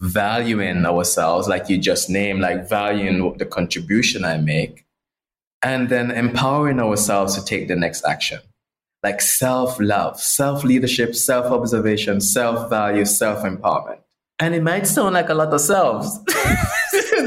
valuing 0.00 0.84
ourselves, 0.84 1.48
like 1.48 1.70
you 1.70 1.78
just 1.78 2.10
named, 2.10 2.42
like 2.42 2.68
valuing 2.68 3.38
the 3.38 3.46
contribution 3.46 4.22
I 4.22 4.36
make, 4.36 4.84
and 5.62 5.88
then 5.88 6.10
empowering 6.10 6.78
ourselves 6.78 7.36
to 7.36 7.42
take 7.42 7.68
the 7.68 7.76
next 7.76 8.04
action. 8.04 8.40
Like 9.02 9.20
self 9.20 9.78
love, 9.80 10.20
self 10.20 10.64
leadership, 10.64 11.14
self 11.14 11.46
observation, 11.46 12.20
self 12.20 12.68
value, 12.68 13.04
self 13.04 13.44
empowerment. 13.44 14.00
And 14.38 14.54
it 14.54 14.62
might 14.62 14.86
sound 14.86 15.14
like 15.14 15.28
a 15.28 15.34
lot 15.34 15.52
of 15.52 15.60
selves. 15.60 16.18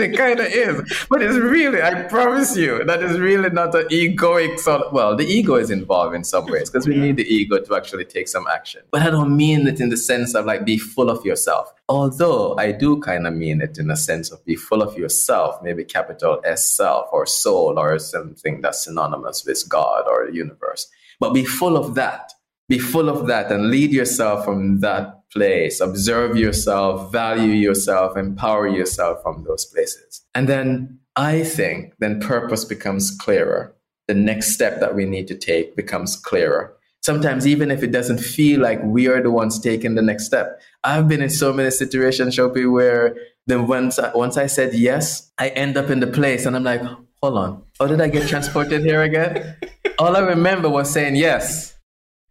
it 0.02 0.18
kind 0.18 0.40
of 0.40 0.48
is. 0.48 1.06
But 1.10 1.22
it's 1.22 1.38
really, 1.38 1.82
I 1.82 2.04
promise 2.04 2.56
you, 2.58 2.84
that 2.86 3.04
is 3.04 3.20
really 3.20 3.50
not 3.50 3.76
an 3.76 3.88
egoic 3.90 4.60
sort 4.60 4.82
of, 4.82 4.94
well, 4.94 5.16
the 5.16 5.26
ego 5.26 5.56
is 5.56 5.70
involved 5.70 6.16
in 6.16 6.24
some 6.24 6.46
ways 6.48 6.70
because 6.70 6.88
we 6.88 6.96
need 6.96 7.18
the 7.18 7.24
ego 7.24 7.60
to 7.60 7.76
actually 7.76 8.06
take 8.06 8.28
some 8.28 8.48
action. 8.48 8.82
But 8.92 9.04
I 9.04 9.10
don't 9.10 9.36
mean 9.36 9.68
it 9.68 9.80
in 9.80 9.90
the 9.90 9.98
sense 9.98 10.34
of 10.34 10.46
like 10.46 10.66
be 10.66 10.78
full 10.78 11.10
of 11.10 11.24
yourself. 11.26 11.72
Although 11.90 12.56
I 12.58 12.72
do 12.72 13.00
kind 13.00 13.28
of 13.28 13.34
mean 13.34 13.62
it 13.62 13.78
in 13.78 13.92
a 13.92 13.98
sense 13.98 14.32
of 14.32 14.44
be 14.46 14.56
full 14.56 14.82
of 14.82 14.98
yourself, 14.98 15.62
maybe 15.62 15.84
capital 15.84 16.42
S 16.44 16.66
self 16.76 17.08
or 17.12 17.26
soul 17.26 17.78
or 17.78 18.00
something 18.00 18.62
that's 18.62 18.84
synonymous 18.86 19.46
with 19.46 19.68
God 19.70 20.06
or 20.08 20.28
the 20.28 20.36
universe. 20.36 20.88
But 21.24 21.34
be 21.34 21.46
full 21.46 21.78
of 21.78 21.96
that. 21.96 22.34
Be 22.68 22.78
full 22.78 23.08
of 23.08 23.28
that 23.28 23.50
and 23.50 23.72
lead 23.72 23.94
yourself 23.94 24.44
from 24.44 24.82
that 24.82 25.22
place. 25.32 25.80
Observe 25.80 26.36
yourself, 26.36 27.14
value 27.14 27.54
yourself, 27.54 28.18
empower 28.18 28.68
yourself 28.68 29.24
from 29.24 29.46
those 29.48 29.64
places. 29.64 30.22
And 30.36 30.50
then 30.50 31.00
I 31.16 31.44
think 31.44 31.94
then 32.00 32.20
purpose 32.20 32.66
becomes 32.66 33.10
clearer. 33.10 33.74
The 34.10 34.16
next 34.16 34.48
step 34.52 34.82
that 34.82 34.96
we 34.96 35.06
need 35.06 35.30
to 35.30 35.38
take 35.38 35.78
becomes 35.78 36.18
clearer. 36.18 36.76
Sometimes, 37.02 37.48
even 37.48 37.72
if 37.72 37.84
it 37.84 37.94
doesn't 37.94 38.20
feel 38.20 38.60
like 38.60 38.84
we 38.84 39.08
are 39.08 39.24
the 39.24 39.32
ones 39.32 39.62
taking 39.62 39.96
the 39.96 40.02
next 40.02 40.26
step, 40.26 40.60
I've 40.84 41.08
been 41.08 41.22
in 41.22 41.30
so 41.30 41.54
many 41.54 41.72
situations, 41.72 42.36
Sope, 42.36 42.58
where 42.66 43.16
then 43.48 43.68
once 43.68 43.98
I, 43.98 44.12
once 44.14 44.36
I 44.36 44.48
said 44.48 44.74
yes, 44.74 45.32
I 45.38 45.50
end 45.50 45.78
up 45.78 45.90
in 45.90 46.02
the 46.02 46.08
place 46.08 46.46
and 46.46 46.54
I'm 46.54 46.66
like, 46.66 46.82
hold 47.24 47.38
on, 47.38 47.64
how 47.80 47.88
did 47.88 48.02
I 48.02 48.10
get 48.10 48.28
transported 48.28 48.82
here 48.82 49.02
again? 49.02 49.56
All 49.98 50.18
I 50.18 50.20
remember 50.20 50.68
was 50.68 50.92
saying 50.92 51.16
yes. 51.16 51.74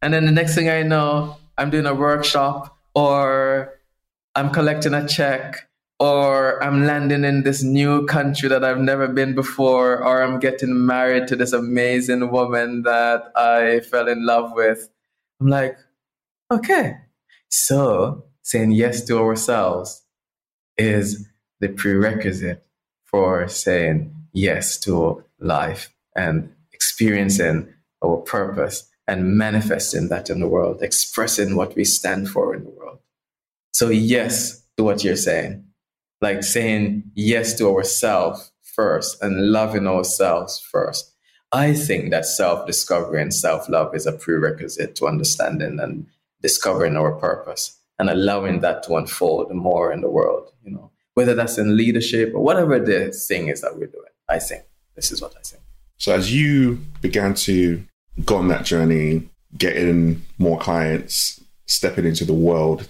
And 0.02 0.12
then 0.12 0.27
the 0.27 0.32
next 0.32 0.55
thing 0.55 0.69
I 0.69 0.82
know, 0.82 1.39
I'm 1.56 1.70
doing 1.70 1.86
a 1.86 1.94
workshop 1.94 2.77
or 2.94 3.73
I'm 4.35 4.51
collecting 4.51 4.93
a 4.93 5.09
check 5.09 5.66
or 5.98 6.62
I'm 6.62 6.85
landing 6.85 7.24
in 7.24 7.43
this 7.43 7.62
new 7.62 8.05
country 8.05 8.51
that 8.51 8.64
I've 8.64 8.81
never 8.81 9.09
been 9.09 9.35
before, 9.35 10.05
or 10.05 10.23
I'm 10.23 10.40
getting 10.40 10.85
married 10.85 11.27
to 11.28 11.36
this 11.36 11.55
amazing 11.55 12.31
woman 12.31 12.82
that 12.82 13.32
I 13.35 13.81
fell 13.81 14.09
in 14.09 14.27
love 14.27 14.52
with. 14.52 14.90
I'm 15.40 15.47
like, 15.47 15.78
okay. 16.51 16.98
So 17.48 18.24
saying 18.43 18.73
yes 18.73 19.05
to 19.05 19.19
ourselves 19.20 20.02
is 20.77 21.27
the 21.60 21.69
prerequisite 21.69 22.66
for 23.05 23.48
saying 23.48 24.22
yes 24.33 24.79
to 24.81 25.25
life 25.39 25.93
and 26.17 26.53
experiencing 26.73 27.73
our 28.05 28.17
purpose 28.19 28.89
and 29.07 29.37
manifesting 29.37 30.09
that 30.09 30.31
in 30.31 30.41
the 30.41 30.49
world, 30.49 30.83
expressing 30.83 31.57
what 31.57 31.75
we 31.75 31.85
stand 31.85 32.29
for 32.29 32.55
in 32.55 32.65
the 32.65 32.71
world. 32.71 32.99
So, 33.73 33.89
yes, 33.89 34.63
to 34.77 34.85
what 34.85 35.05
you're 35.05 35.17
saying. 35.17 35.65
Like 36.21 36.45
saying 36.45 37.05
yes 37.15 37.55
to 37.59 37.69
ourselves 37.69 38.53
first 38.63 39.23
and 39.23 39.51
loving 39.51 39.87
ourselves 39.87 40.61
first. 40.61 41.13
I 41.51 41.75
think 41.75 42.11
that 42.11 42.25
self 42.25 42.67
discovery 42.67 43.21
and 43.21 43.35
self 43.35 43.69
love 43.69 43.95
is 43.95 44.07
a 44.07 44.13
prerequisite 44.13 44.95
to 44.97 45.07
understanding 45.07 45.79
and 45.81 46.07
discovering 46.41 46.97
our 46.97 47.13
purpose 47.13 47.79
and 47.99 48.09
allowing 48.09 48.61
that 48.61 48.83
to 48.85 48.97
unfold 48.97 49.53
more 49.53 49.93
in 49.93 50.01
the 50.01 50.11
world, 50.11 50.51
you 50.65 50.73
know, 50.73 50.91
whether 51.15 51.35
that's 51.35 51.59
in 51.59 51.77
leadership 51.77 52.33
or 52.35 52.43
whatever 52.43 52.79
the 52.79 53.13
thing 53.13 53.49
is 53.49 53.61
that 53.61 53.77
we're 53.77 53.87
doing. 53.87 54.12
I 54.33 54.39
think 54.39 54.63
this 54.97 55.13
is 55.13 55.21
what 55.21 55.35
I 55.39 55.43
think. 55.43 55.63
So 55.99 56.15
as 56.15 56.35
you 56.35 56.81
began 57.01 57.35
to 57.35 57.85
go 58.25 58.37
on 58.37 58.49
that 58.49 58.65
journey, 58.65 59.29
getting 59.57 60.23
more 60.39 60.59
clients, 60.59 61.41
stepping 61.67 62.07
into 62.07 62.25
the 62.25 62.35
world, 62.35 62.89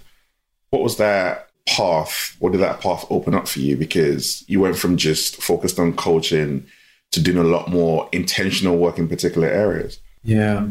what 0.71 0.83
was 0.83 0.97
that 0.99 1.51
path? 1.67 2.37
What 2.39 2.53
did 2.53 2.61
that 2.61 2.81
path 2.81 3.05
open 3.11 3.35
up 3.35 3.49
for 3.49 3.59
you? 3.59 3.77
Because 3.77 4.45
you 4.49 4.61
went 4.61 4.77
from 4.77 4.97
just 4.97 5.43
focused 5.43 5.79
on 5.79 5.95
coaching 5.95 6.65
to 7.11 7.21
doing 7.21 7.39
a 7.39 7.43
lot 7.43 7.69
more 7.69 8.09
intentional 8.13 8.79
work 8.79 8.99
in 8.99 9.09
particular 9.09 9.49
areas. 9.49 9.99
Yeah. 10.23 10.69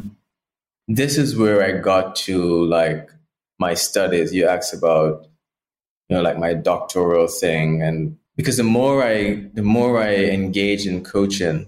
This 0.88 1.18
is 1.18 1.38
where 1.38 1.64
I 1.64 1.80
got 1.80 2.16
to 2.28 2.66
like 2.66 3.10
my 3.60 3.74
studies. 3.76 4.34
You 4.34 4.48
asked 4.48 4.74
about, 4.74 5.28
you 6.10 6.16
know, 6.16 6.22
like 6.22 6.40
my 6.40 6.54
doctoral 6.54 7.28
thing. 7.28 7.82
And 7.84 8.18
because 8.42 8.58
the 8.58 8.64
more 8.64 9.04
I 9.04 9.48
the 9.54 9.62
more 9.62 10.02
I 10.02 10.16
engage 10.16 10.88
in 10.88 11.04
coaching, 11.04 11.68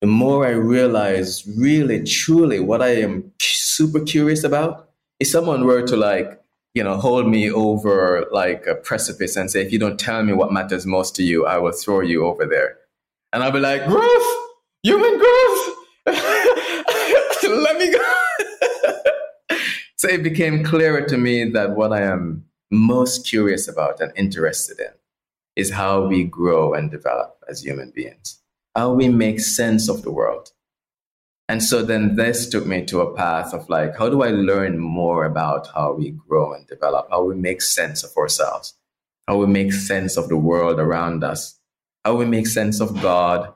the 0.00 0.06
more 0.06 0.46
I 0.46 0.50
realize 0.50 1.46
really 1.46 2.02
truly 2.02 2.60
what 2.60 2.80
I 2.80 2.94
am 3.02 3.30
super 3.38 4.00
curious 4.00 4.42
about. 4.42 4.88
If 5.20 5.28
someone 5.28 5.64
were 5.66 5.82
to 5.82 5.96
like 5.96 6.38
you 6.74 6.82
know, 6.82 6.96
hold 6.96 7.28
me 7.28 7.50
over 7.50 8.26
like 8.32 8.66
a 8.66 8.74
precipice 8.74 9.36
and 9.36 9.50
say, 9.50 9.60
if 9.60 9.70
you 9.70 9.78
don't 9.78 10.00
tell 10.00 10.22
me 10.22 10.32
what 10.32 10.50
matters 10.50 10.86
most 10.86 11.14
to 11.16 11.22
you, 11.22 11.44
I 11.44 11.58
will 11.58 11.72
throw 11.72 12.00
you 12.00 12.24
over 12.24 12.46
there. 12.46 12.78
And 13.30 13.42
I'll 13.42 13.52
be 13.52 13.60
like, 13.60 13.84
growth, 13.86 14.36
human 14.82 15.18
growth, 15.18 15.76
let 16.06 17.76
me 17.76 17.92
go. 17.92 19.58
so 19.96 20.08
it 20.08 20.22
became 20.22 20.64
clearer 20.64 21.02
to 21.02 21.18
me 21.18 21.50
that 21.50 21.72
what 21.72 21.92
I 21.92 22.00
am 22.00 22.46
most 22.70 23.26
curious 23.26 23.68
about 23.68 24.00
and 24.00 24.10
interested 24.16 24.80
in 24.80 24.92
is 25.56 25.70
how 25.70 26.06
we 26.06 26.24
grow 26.24 26.74
and 26.74 26.90
develop 26.90 27.38
as 27.48 27.62
human 27.62 27.90
beings, 27.94 28.40
how 28.74 28.92
we 28.92 29.08
make 29.08 29.40
sense 29.40 29.88
of 29.88 30.02
the 30.02 30.12
world, 30.12 30.52
and 31.52 31.62
so 31.62 31.82
then 31.82 32.16
this 32.16 32.48
took 32.48 32.66
me 32.66 32.84
to 32.86 33.00
a 33.00 33.14
path 33.14 33.52
of 33.52 33.68
like, 33.68 33.96
how 33.98 34.08
do 34.08 34.22
I 34.22 34.30
learn 34.30 34.78
more 34.78 35.26
about 35.26 35.68
how 35.74 35.92
we 35.92 36.10
grow 36.10 36.54
and 36.54 36.66
develop, 36.66 37.08
how 37.10 37.24
we 37.24 37.34
make 37.34 37.60
sense 37.60 38.02
of 38.02 38.16
ourselves, 38.16 38.72
how 39.28 39.36
we 39.36 39.46
make 39.46 39.72
sense 39.72 40.16
of 40.16 40.30
the 40.30 40.36
world 40.38 40.80
around 40.80 41.22
us, 41.22 41.60
how 42.06 42.14
we 42.14 42.24
make 42.24 42.46
sense 42.46 42.80
of 42.80 43.02
God, 43.02 43.52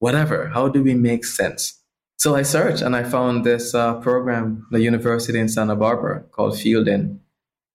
whatever. 0.00 0.48
How 0.48 0.68
do 0.68 0.82
we 0.82 0.92
make 0.92 1.24
sense? 1.24 1.80
So 2.18 2.36
I 2.36 2.42
searched 2.42 2.82
and 2.82 2.94
I 2.94 3.04
found 3.04 3.44
this 3.44 3.74
uh, 3.74 3.94
program, 4.00 4.66
the 4.70 4.82
university 4.82 5.38
in 5.38 5.48
Santa 5.48 5.76
Barbara 5.76 6.24
called 6.30 6.58
Fielding, 6.58 7.20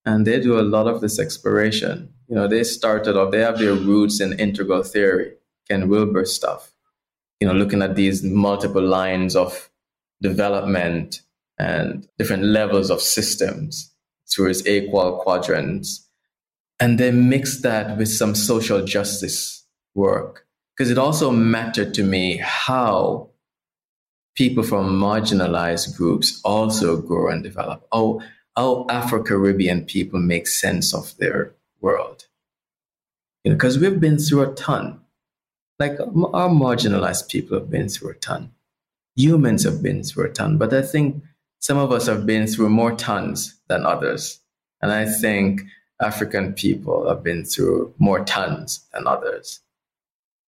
and 0.06 0.28
they 0.28 0.40
do 0.40 0.60
a 0.60 0.62
lot 0.62 0.88
of 0.88 1.02
this 1.02 1.18
exploration. 1.18 2.14
You 2.30 2.36
know, 2.36 2.48
they 2.48 2.64
started 2.64 3.18
off, 3.18 3.32
they 3.32 3.40
have 3.42 3.58
their 3.58 3.74
roots 3.74 4.22
in 4.22 4.40
integral 4.40 4.84
theory, 4.84 5.34
Ken 5.68 5.90
Wilber 5.90 6.26
stuff 6.26 6.72
you 7.40 7.48
know, 7.48 7.54
looking 7.54 7.82
at 7.82 7.96
these 7.96 8.24
multiple 8.24 8.84
lines 8.84 9.36
of 9.36 9.70
development 10.22 11.22
and 11.58 12.08
different 12.18 12.44
levels 12.44 12.90
of 12.90 13.02
systems 13.02 13.94
through 14.30 14.50
his 14.50 14.64
AQAL 14.64 15.22
quadrants. 15.22 16.08
And 16.80 16.98
they 16.98 17.12
mix 17.12 17.62
that 17.62 17.98
with 17.98 18.10
some 18.10 18.36
social 18.36 18.86
justice 18.86 19.66
work. 19.96 20.46
Because 20.76 20.92
it 20.92 20.98
also 20.98 21.32
mattered 21.32 21.94
to 21.96 22.04
me 22.04 22.38
how 22.38 23.30
people 24.36 24.64
from 24.64 25.00
marginalized 25.00 25.98
groups 25.98 26.40
also 26.46 27.02
grow 27.02 27.30
and 27.30 27.44
develop. 27.44 27.86
Oh, 27.92 28.20
how, 28.56 28.86
how 28.88 28.88
Afro 28.90 29.24
Caribbean 29.24 29.86
people 29.86 30.20
make 30.20 30.48
sense 30.48 30.94
of 30.94 31.18
their 31.18 31.54
world. 31.82 32.26
You 33.44 33.52
know, 33.52 33.56
because 33.56 33.80
we've 33.80 34.00
been 34.00 34.18
through 34.18 34.52
a 34.52 34.54
ton 34.54 35.00
like 35.80 35.98
our 36.00 36.50
marginalized 36.50 37.30
people 37.30 37.58
have 37.58 37.70
been 37.70 37.88
through 37.88 38.12
a 38.12 38.16
ton. 38.16 38.52
Humans 39.16 39.64
have 39.64 39.82
been 39.82 40.04
through 40.04 40.26
a 40.26 40.30
ton, 40.30 40.58
but 40.58 40.74
I 40.74 40.82
think 40.82 41.24
some 41.60 41.78
of 41.78 41.92
us 41.92 42.08
have 42.08 42.26
been 42.26 42.48
through 42.48 42.70
more 42.70 42.96
tons 42.96 43.56
than 43.68 43.86
others. 43.86 44.40
And 44.82 44.92
I 44.92 45.06
think 45.06 45.62
African 46.02 46.54
people 46.54 47.08
have 47.08 47.24
been 47.24 47.46
through 47.46 47.94
more 47.98 48.24
tons 48.24 48.86
than 48.94 49.08
others. 49.08 49.62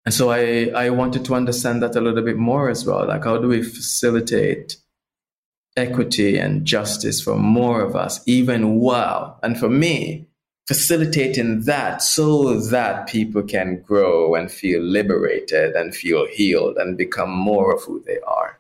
And 0.05 0.15
so 0.15 0.31
I, 0.31 0.71
I 0.75 0.91
wanted 0.91 1.25
to 1.25 1.35
understand 1.35 1.83
that 1.83 1.97
a 1.97 2.01
little 2.01 2.23
bit 2.23 2.37
more 2.37 2.71
as 2.71 2.87
well. 2.87 3.07
Like, 3.07 3.25
how 3.25 3.39
do 3.39 3.49
we 3.49 3.63
facilitate 3.63 4.77
equity 5.77 6.39
and 6.39 6.65
justice 6.65 7.21
for 7.21 7.37
more 7.37 7.81
of 7.81 7.97
us, 7.97 8.21
even 8.27 8.77
while, 8.77 9.39
and 9.43 9.59
for 9.59 9.69
me, 9.69 10.26
facilitating 10.67 11.63
that 11.63 12.03
so 12.03 12.61
that 12.61 13.07
people 13.07 13.43
can 13.43 13.81
grow 13.83 14.35
and 14.35 14.51
feel 14.51 14.83
liberated 14.83 15.75
and 15.75 15.95
feel 15.95 16.27
healed 16.27 16.77
and 16.77 16.99
become 16.99 17.31
more 17.31 17.75
of 17.75 17.83
who 17.85 18.03
they 18.05 18.19
are. 18.27 18.59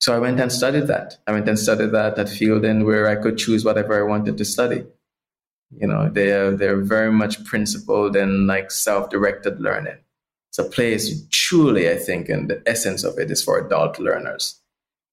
So 0.00 0.14
I 0.14 0.18
went 0.18 0.38
and 0.38 0.52
studied 0.52 0.88
that. 0.88 1.16
I 1.26 1.32
went 1.32 1.48
and 1.48 1.58
studied 1.58 1.92
that 1.92 2.18
at 2.18 2.28
Fielding 2.28 2.84
where 2.84 3.08
I 3.08 3.16
could 3.16 3.38
choose 3.38 3.64
whatever 3.64 3.98
I 3.98 4.06
wanted 4.06 4.36
to 4.36 4.44
study. 4.44 4.84
You 5.70 5.86
know, 5.86 6.10
they 6.10 6.32
are, 6.32 6.50
they're 6.54 6.82
very 6.82 7.10
much 7.10 7.42
principled 7.44 8.14
in 8.14 8.46
like 8.46 8.70
self-directed 8.70 9.60
learning. 9.60 9.96
It's 10.50 10.58
a 10.58 10.64
place 10.64 11.26
truly, 11.30 11.90
I 11.90 11.96
think, 11.96 12.28
and 12.28 12.50
the 12.50 12.62
essence 12.66 13.02
of 13.02 13.18
it 13.18 13.30
is 13.30 13.42
for 13.42 13.58
adult 13.58 13.98
learners. 13.98 14.60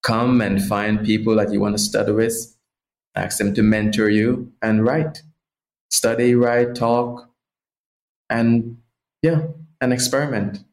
Come 0.03 0.41
and 0.41 0.61
find 0.61 1.06
people 1.06 1.35
that 1.35 1.53
you 1.53 1.61
want 1.61 1.77
to 1.77 1.81
study 1.81 2.11
with, 2.11 2.56
ask 3.15 3.38
them 3.38 3.53
to 3.53 3.64
mentor 3.64 4.10
you 4.10 4.52
and 4.61 4.85
write 4.85 5.23
study, 5.91 6.34
write, 6.34 6.73
talk, 6.73 7.30
and 8.30 8.77
yeah, 9.22 9.41
and 9.80 9.93
experiment. 9.93 10.63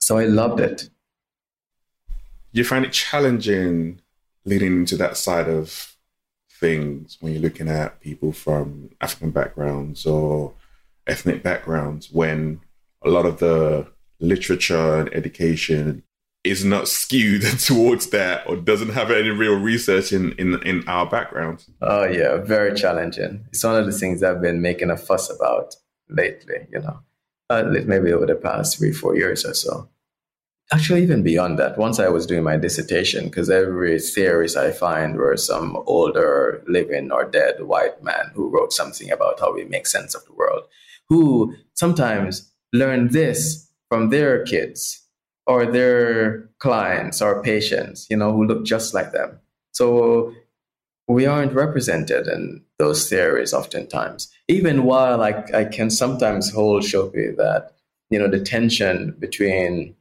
So 0.00 0.18
I 0.18 0.24
loved 0.24 0.58
it. 0.60 0.90
You 2.52 2.64
find 2.64 2.84
it 2.84 2.92
challenging 2.92 4.00
leading 4.44 4.72
into 4.72 4.96
that 4.96 5.16
side 5.16 5.48
of 5.48 5.94
things 6.50 7.16
when 7.20 7.32
you're 7.32 7.42
looking 7.42 7.68
at 7.68 8.00
people 8.00 8.32
from 8.32 8.90
African 9.00 9.30
backgrounds 9.30 10.04
or 10.04 10.52
ethnic 11.06 11.42
backgrounds 11.42 12.10
when 12.10 12.60
a 13.02 13.08
lot 13.08 13.26
of 13.26 13.38
the 13.38 13.86
literature 14.18 14.96
and 14.96 15.14
education 15.14 16.02
is 16.44 16.64
not 16.64 16.88
skewed 16.88 17.42
towards 17.60 18.08
that 18.10 18.46
or 18.48 18.56
doesn't 18.56 18.90
have 18.90 19.10
any 19.10 19.28
real 19.30 19.58
research 19.58 20.12
in, 20.12 20.32
in, 20.32 20.60
in 20.62 20.88
our 20.88 21.06
background. 21.06 21.64
Oh, 21.82 22.04
yeah, 22.04 22.38
very 22.38 22.74
challenging. 22.74 23.44
It's 23.48 23.64
one 23.64 23.76
of 23.76 23.86
the 23.86 23.92
things 23.92 24.22
I've 24.22 24.40
been 24.40 24.62
making 24.62 24.90
a 24.90 24.96
fuss 24.96 25.30
about 25.30 25.76
lately, 26.08 26.66
you 26.72 26.80
know, 26.80 27.00
uh, 27.50 27.64
maybe 27.84 28.12
over 28.12 28.26
the 28.26 28.34
past 28.34 28.78
three, 28.78 28.92
four 28.92 29.16
years 29.16 29.44
or 29.44 29.54
so. 29.54 29.88
Actually, 30.72 31.02
even 31.02 31.24
beyond 31.24 31.58
that, 31.58 31.76
once 31.76 31.98
I 31.98 32.08
was 32.08 32.26
doing 32.26 32.44
my 32.44 32.56
dissertation, 32.56 33.24
because 33.24 33.50
every 33.50 33.98
theorist 33.98 34.56
I 34.56 34.70
find 34.70 35.16
were 35.16 35.36
some 35.36 35.76
older, 35.86 36.62
living 36.68 37.10
or 37.10 37.24
dead 37.24 37.64
white 37.64 38.04
man 38.04 38.30
who 38.34 38.48
wrote 38.48 38.72
something 38.72 39.10
about 39.10 39.40
how 39.40 39.52
we 39.52 39.64
make 39.64 39.88
sense 39.88 40.14
of 40.14 40.24
the 40.26 40.32
world, 40.32 40.62
who 41.08 41.56
sometimes 41.74 42.52
learned 42.72 43.10
this 43.10 43.68
from 43.88 44.10
their 44.10 44.44
kids 44.44 45.08
or 45.46 45.66
their 45.66 46.48
clients 46.58 47.20
or 47.20 47.42
patients, 47.42 48.06
you 48.10 48.16
know, 48.16 48.32
who 48.32 48.44
look 48.44 48.64
just 48.64 48.94
like 48.94 49.12
them. 49.12 49.38
So 49.72 50.32
we 51.08 51.26
aren't 51.26 51.52
represented 51.52 52.28
in 52.28 52.62
those 52.78 53.08
theories 53.08 53.52
oftentimes. 53.52 54.30
Even 54.48 54.84
while 54.84 55.22
I, 55.22 55.44
I 55.52 55.64
can 55.64 55.90
sometimes 55.90 56.50
hold 56.50 56.84
Sope 56.84 57.12
that, 57.12 57.72
you 58.10 58.18
know, 58.18 58.28
the 58.28 58.40
tension 58.40 59.16
between, 59.18 59.96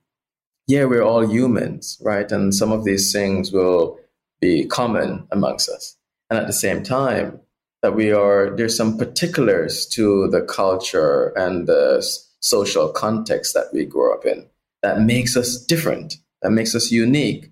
yeah, 0.68 0.86
we're 0.86 1.03
all 1.03 1.28
humans, 1.28 1.98
right? 2.02 2.32
And 2.32 2.53
some 2.53 2.72
of 2.72 2.84
these 2.84 3.11
things 3.11 3.52
will 3.52 3.99
be 4.40 4.66
common 4.66 5.28
amongst 5.32 5.70
us. 5.70 5.95
And 6.30 6.40
at 6.40 6.48
the 6.48 6.53
same 6.53 6.84
time, 6.84 7.40
that 7.82 7.95
we 7.95 8.11
are, 8.11 8.56
there's 8.56 8.76
some 8.76 8.98
particulars 8.98 9.86
to 9.88 10.28
the 10.28 10.41
culture 10.41 11.30
and 11.36 11.66
the 11.66 12.06
social 12.41 12.90
context 12.90 13.53
that 13.53 13.74
we 13.74 13.86
grew 13.86 14.14
up 14.14 14.26
in 14.26 14.45
that 14.81 15.01
makes 15.01 15.35
us 15.35 15.57
different, 15.57 16.15
that 16.41 16.51
makes 16.51 16.76
us 16.76 16.91
unique. 16.91 17.51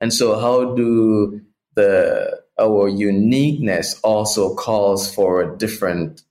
And 0.00 0.12
so, 0.12 0.38
how 0.38 0.74
do 0.74 1.40
the 1.74 2.40
our 2.60 2.88
uniqueness 2.88 4.00
also 4.02 4.54
calls 4.54 5.12
for 5.14 5.40
a 5.40 5.56
different 5.56 6.22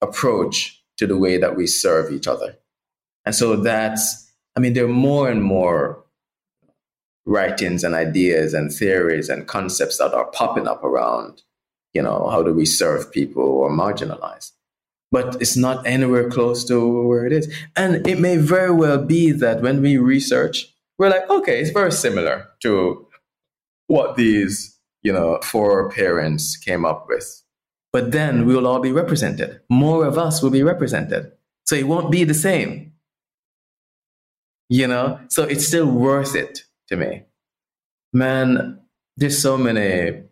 approach 0.00 0.82
to 0.96 1.06
the 1.06 1.18
way 1.18 1.36
that 1.36 1.56
we 1.56 1.66
serve 1.66 2.12
each 2.12 2.26
other? 2.26 2.56
And 3.26 3.34
so 3.34 3.56
that's, 3.56 4.30
I 4.56 4.60
mean, 4.60 4.72
there 4.72 4.86
are 4.86 4.88
more 4.88 5.30
and 5.30 5.42
more 5.42 6.02
writings 7.26 7.84
and 7.84 7.94
ideas 7.94 8.54
and 8.54 8.72
theories 8.72 9.28
and 9.28 9.46
concepts 9.46 9.98
that 9.98 10.14
are 10.14 10.30
popping 10.30 10.66
up 10.66 10.82
around 10.82 11.42
you 11.92 12.02
know, 12.02 12.28
how 12.28 12.42
do 12.42 12.52
we 12.52 12.66
serve 12.66 13.10
people 13.10 13.44
who 13.44 13.62
are 13.62 13.70
marginalized? 13.70 14.52
But 15.12 15.40
it's 15.40 15.56
not 15.56 15.86
anywhere 15.86 16.30
close 16.30 16.64
to 16.66 17.06
where 17.06 17.26
it 17.26 17.32
is. 17.32 17.52
And 17.74 18.06
it 18.06 18.20
may 18.20 18.36
very 18.36 18.70
well 18.70 19.04
be 19.04 19.32
that 19.32 19.60
when 19.60 19.82
we 19.82 19.96
research, 19.96 20.72
we're 20.98 21.10
like, 21.10 21.28
okay, 21.28 21.60
it's 21.60 21.70
very 21.70 21.90
similar 21.90 22.48
to 22.62 23.06
what 23.88 24.16
these, 24.16 24.78
you 25.02 25.12
know, 25.12 25.40
four 25.42 25.90
parents 25.90 26.56
came 26.56 26.84
up 26.84 27.06
with. 27.08 27.42
But 27.92 28.12
then 28.12 28.46
we 28.46 28.54
will 28.54 28.68
all 28.68 28.78
be 28.78 28.92
represented. 28.92 29.60
More 29.68 30.06
of 30.06 30.16
us 30.16 30.42
will 30.42 30.50
be 30.50 30.62
represented. 30.62 31.32
So 31.64 31.74
it 31.74 31.88
won't 31.88 32.12
be 32.12 32.22
the 32.22 32.34
same. 32.34 32.92
You 34.68 34.86
know? 34.86 35.18
So 35.28 35.42
it's 35.42 35.66
still 35.66 35.90
worth 35.90 36.36
it 36.36 36.60
to 36.88 36.96
me. 36.96 37.24
Man, 38.12 38.80
there's 39.16 39.42
so 39.42 39.58
many 39.58 40.22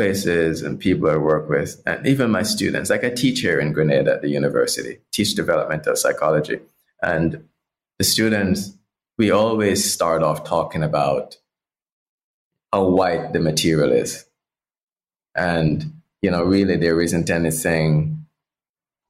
places 0.00 0.62
and 0.62 0.80
people 0.80 1.10
I 1.10 1.16
work 1.18 1.50
with, 1.50 1.82
and 1.84 2.06
even 2.06 2.30
my 2.30 2.42
students. 2.42 2.88
Like 2.88 3.04
I 3.04 3.10
teach 3.10 3.40
here 3.40 3.60
in 3.60 3.74
Grenada 3.74 4.14
at 4.14 4.22
the 4.22 4.30
university, 4.30 4.98
teach 5.12 5.34
developmental 5.34 5.94
psychology. 5.94 6.58
And 7.02 7.44
the 7.98 8.04
students, 8.04 8.78
we 9.18 9.30
always 9.30 9.78
start 9.92 10.22
off 10.22 10.42
talking 10.44 10.82
about 10.82 11.36
how 12.72 12.84
white 12.88 13.34
the 13.34 13.40
material 13.40 13.92
is. 13.92 14.24
And, 15.34 16.00
you 16.22 16.30
know, 16.30 16.44
really 16.44 16.78
there 16.78 17.02
isn't 17.02 17.28
anything 17.28 18.24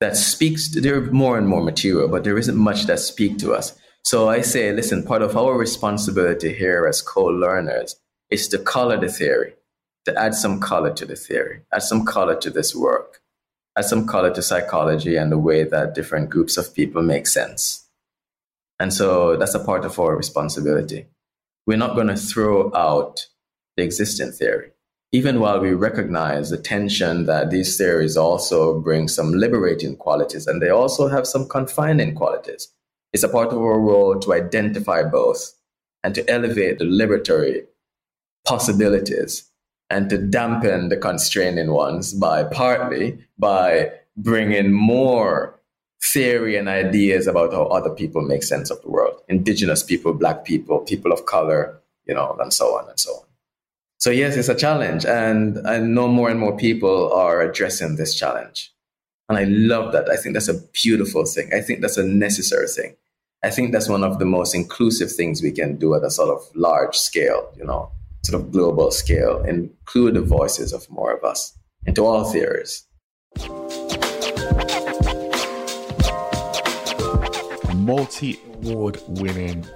that 0.01 0.17
speaks 0.17 0.73
to, 0.73 0.81
there 0.81 0.97
are 0.97 1.13
more 1.13 1.39
and 1.39 1.47
more 1.47 1.63
material, 1.63 2.09
but 2.09 2.25
there 2.25 2.37
isn't 2.37 2.57
much 2.57 2.87
that 2.87 2.99
speak 2.99 3.39
to 3.39 3.55
us. 3.55 3.79
So 4.03 4.29
I 4.29 4.41
say, 4.41 4.73
listen, 4.73 5.05
part 5.05 5.23
of 5.23 5.37
our 5.37 5.57
responsibility 5.57 6.53
here 6.53 6.89
as 6.89 7.01
co-learners 7.01 7.95
is 8.29 8.49
to 8.49 8.59
color 8.59 8.99
the 8.99 9.09
theory 9.09 9.55
to 10.05 10.19
add 10.19 10.35
some 10.35 10.61
color 10.61 10.93
to 10.95 11.05
the 11.05 11.17
theory, 11.17 11.63
add 11.73 11.83
some 11.83 12.05
color 12.05 12.35
to 12.37 12.51
this 12.51 12.75
work, 12.75 13.21
add 13.77 13.85
some 13.85 14.07
color 14.07 14.33
to 14.35 14.43
psychology 14.43 15.17
and 15.17 15.31
the 15.31 15.39
way 15.39 15.65
that 15.65 15.95
different 15.95 16.31
groups 16.31 16.57
of 16.57 16.75
people 16.75 17.03
make 17.03 17.27
sense. 17.27 17.87
And 18.79 18.93
so 18.93 19.37
that's 19.37 19.55
a 19.55 19.65
part 19.65 19.85
of 19.85 19.99
our 19.99 20.17
responsibility. 20.17 21.07
We're 21.67 21.77
not 21.77 21.95
going 21.95 22.07
to 22.09 22.17
throw 22.17 22.75
out 22.75 23.27
the 23.77 23.83
existing 23.83 24.33
theory, 24.33 24.71
even 25.13 25.39
while 25.39 25.61
we 25.61 25.73
recognize 25.73 26.51
the 26.51 26.57
tension 26.57 27.27
that 27.27 27.51
these 27.51 27.77
theories 27.77 28.17
also 28.17 28.81
bring 28.81 29.07
some 29.07 29.33
liberating 29.33 29.97
qualities 29.97 30.47
and 30.47 30.63
they 30.63 30.71
also 30.71 31.09
have 31.09 31.27
some 31.27 31.47
confining 31.47 32.15
qualities. 32.15 32.73
It's 33.13 33.23
a 33.23 33.29
part 33.29 33.49
of 33.49 33.59
our 33.59 33.79
role 33.79 34.19
to 34.21 34.33
identify 34.33 35.03
both 35.03 35.53
and 36.03 36.15
to 36.15 36.29
elevate 36.31 36.79
the 36.79 36.85
liberatory 36.85 37.67
possibilities 38.47 39.50
and 39.91 40.09
to 40.09 40.17
dampen 40.17 40.89
the 40.89 40.97
constraining 40.97 41.73
ones 41.73 42.15
by 42.15 42.45
partly 42.45 43.19
by 43.39 43.91
bringing 44.17 44.73
more 44.73 45.59
theory 46.03 46.57
and 46.57 46.69
ideas 46.69 47.27
about 47.27 47.53
how 47.53 47.65
other 47.65 47.91
people 47.91 48.23
make 48.23 48.43
sense 48.43 48.71
of 48.71 48.81
the 48.83 48.91
world. 48.91 49.21
Indigenous 49.29 49.83
people 49.83 50.15
black 50.15 50.45
people 50.45 50.79
people 50.79 51.13
of 51.13 51.27
color 51.27 51.79
you 52.07 52.15
know 52.15 52.37
and 52.41 52.55
so 52.55 52.79
on 52.79 52.89
and 52.89 52.99
so 52.99 53.13
on. 53.13 53.25
So 53.99 54.11
yes 54.11 54.37
it's 54.37 54.49
a 54.49 54.55
challenge 54.55 55.05
and 55.05 55.67
i 55.67 55.79
know 55.79 56.09
more 56.09 56.31
and 56.31 56.41
more 56.41 56.57
people 56.57 57.13
are 57.13 57.43
addressing 57.43 57.97
this 57.97 58.15
challenge. 58.15 58.73
And 59.29 59.37
i 59.37 59.45
love 59.45 59.93
that. 59.93 60.09
I 60.09 60.17
think 60.17 60.35
that's 60.35 60.49
a 60.49 60.61
beautiful 60.73 61.25
thing. 61.27 61.51
I 61.53 61.61
think 61.61 61.81
that's 61.81 61.99
a 61.99 62.05
necessary 62.05 62.69
thing. 62.69 62.97
I 63.43 63.51
think 63.51 63.73
that's 63.73 63.89
one 63.89 64.05
of 64.05 64.19
the 64.19 64.27
most 64.27 64.55
inclusive 64.55 65.11
things 65.11 65.43
we 65.43 65.51
can 65.51 65.77
do 65.77 65.95
at 65.95 66.05
a 66.05 66.11
sort 66.11 66.31
of 66.31 66.41
large 66.55 66.97
scale 66.97 67.53
you 67.57 67.65
know 67.65 67.91
sort 68.23 68.43
of 68.43 68.51
global 68.53 68.91
scale, 68.91 69.43
include 69.45 70.15
the 70.15 70.21
voices 70.21 70.73
of 70.73 70.89
more 70.91 71.13
of 71.13 71.25
us 71.25 71.59
into 71.87 72.05
all 72.05 72.25
theories. 72.25 72.87
Multi 77.75 78.39
award 78.55 79.01
winning 79.09 79.67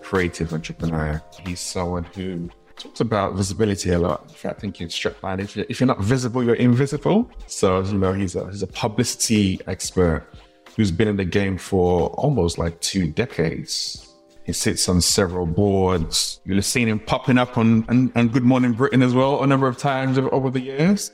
creative 0.00 0.52
entrepreneur. 0.52 1.20
He's 1.44 1.60
someone 1.60 2.04
who 2.04 2.48
talks 2.76 3.00
about 3.00 3.34
visibility 3.34 3.90
a 3.90 3.98
lot. 3.98 4.32
In 4.42 4.50
I 4.50 4.52
think 4.54 4.80
it's 4.80 4.96
strapline. 4.96 5.40
If 5.40 5.56
you're, 5.56 5.66
if 5.68 5.80
you're 5.80 5.86
not 5.86 6.00
visible, 6.00 6.44
you're 6.44 6.54
invisible. 6.54 7.30
So, 7.46 7.80
you 7.82 7.98
know, 7.98 8.12
he's 8.12 8.36
a, 8.36 8.48
he's 8.50 8.62
a 8.62 8.66
publicity 8.66 9.60
expert 9.66 10.26
who's 10.76 10.90
been 10.90 11.08
in 11.08 11.16
the 11.16 11.24
game 11.24 11.58
for 11.58 12.08
almost 12.10 12.58
like 12.58 12.80
two 12.80 13.10
decades. 13.10 14.13
He 14.44 14.52
sits 14.52 14.88
on 14.90 15.00
several 15.00 15.46
boards. 15.46 16.40
You'll 16.44 16.56
have 16.56 16.66
seen 16.66 16.86
him 16.86 17.00
popping 17.00 17.38
up 17.38 17.56
on, 17.56 17.84
on 18.14 18.28
Good 18.28 18.44
Morning 18.44 18.72
Britain 18.72 19.02
as 19.02 19.14
well 19.14 19.42
a 19.42 19.46
number 19.46 19.66
of 19.66 19.78
times 19.78 20.18
over 20.18 20.50
the 20.50 20.60
years. 20.60 21.12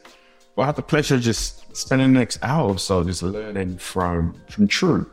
But 0.56 0.62
I 0.62 0.66
had 0.66 0.76
the 0.76 0.82
pleasure 0.82 1.14
of 1.14 1.20
just 1.20 1.76
spending 1.76 2.12
the 2.12 2.18
next 2.18 2.40
hour 2.42 2.70
or 2.70 2.78
so 2.78 3.04
just 3.04 3.22
learning 3.22 3.78
from 3.78 4.34
from 4.48 4.66
True. 4.66 5.08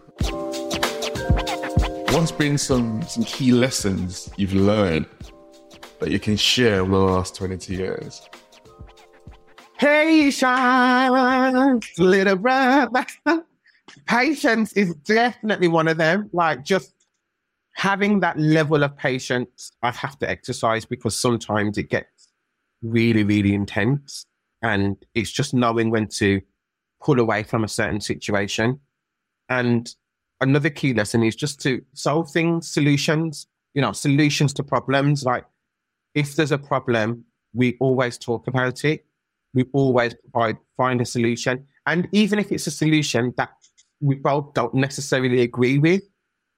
What's 2.09 2.31
been 2.31 2.57
some 2.57 3.03
some 3.03 3.23
key 3.23 3.51
lessons 3.51 4.31
you've 4.35 4.55
learned 4.55 5.05
that 5.99 6.09
you 6.09 6.19
can 6.19 6.37
share 6.37 6.81
over 6.81 6.91
the 6.91 6.97
last 6.97 7.35
22 7.35 7.75
years? 7.75 8.27
Patience, 9.77 10.39
little 11.99 12.35
brother. 12.35 13.05
Patience 14.07 14.73
is 14.73 14.95
definitely 14.95 15.67
one 15.67 15.87
of 15.87 15.97
them. 15.97 16.31
Like 16.33 16.63
just 16.65 16.96
having 17.77 18.19
that 18.21 18.37
level 18.39 18.83
of 18.83 18.97
patience, 18.97 19.71
I 19.83 19.91
have 19.91 20.17
to 20.19 20.29
exercise 20.29 20.83
because 20.83 21.15
sometimes 21.15 21.77
it 21.77 21.91
gets 21.91 22.29
really, 22.81 23.23
really 23.23 23.53
intense. 23.53 24.25
And 24.63 24.97
it's 25.13 25.29
just 25.29 25.53
knowing 25.53 25.91
when 25.91 26.07
to 26.07 26.41
pull 26.99 27.19
away 27.19 27.43
from 27.43 27.63
a 27.63 27.67
certain 27.67 28.01
situation. 28.01 28.79
And 29.47 29.93
another 30.41 30.71
key 30.71 30.95
lesson 30.95 31.21
is 31.21 31.35
just 31.35 31.61
to 31.61 31.83
solve 31.93 32.31
things, 32.31 32.67
solutions, 32.67 33.45
you 33.75 33.83
know, 33.83 33.91
solutions 33.91 34.53
to 34.53 34.63
problems. 34.63 35.23
Like 35.23 35.45
if 36.15 36.35
there's 36.35 36.51
a 36.51 36.57
problem, 36.57 37.25
we 37.53 37.77
always 37.79 38.17
talk 38.17 38.47
about 38.47 38.83
it. 38.85 39.05
We 39.53 39.65
always 39.71 40.15
provide, 40.15 40.57
find 40.77 40.99
a 40.99 41.05
solution. 41.05 41.67
And 41.85 42.07
even 42.11 42.39
if 42.39 42.51
it's 42.51 42.65
a 42.65 42.71
solution 42.71 43.35
that 43.37 43.51
we 44.01 44.15
both 44.15 44.55
don't 44.55 44.73
necessarily 44.73 45.41
agree 45.41 45.77
with, 45.77 46.01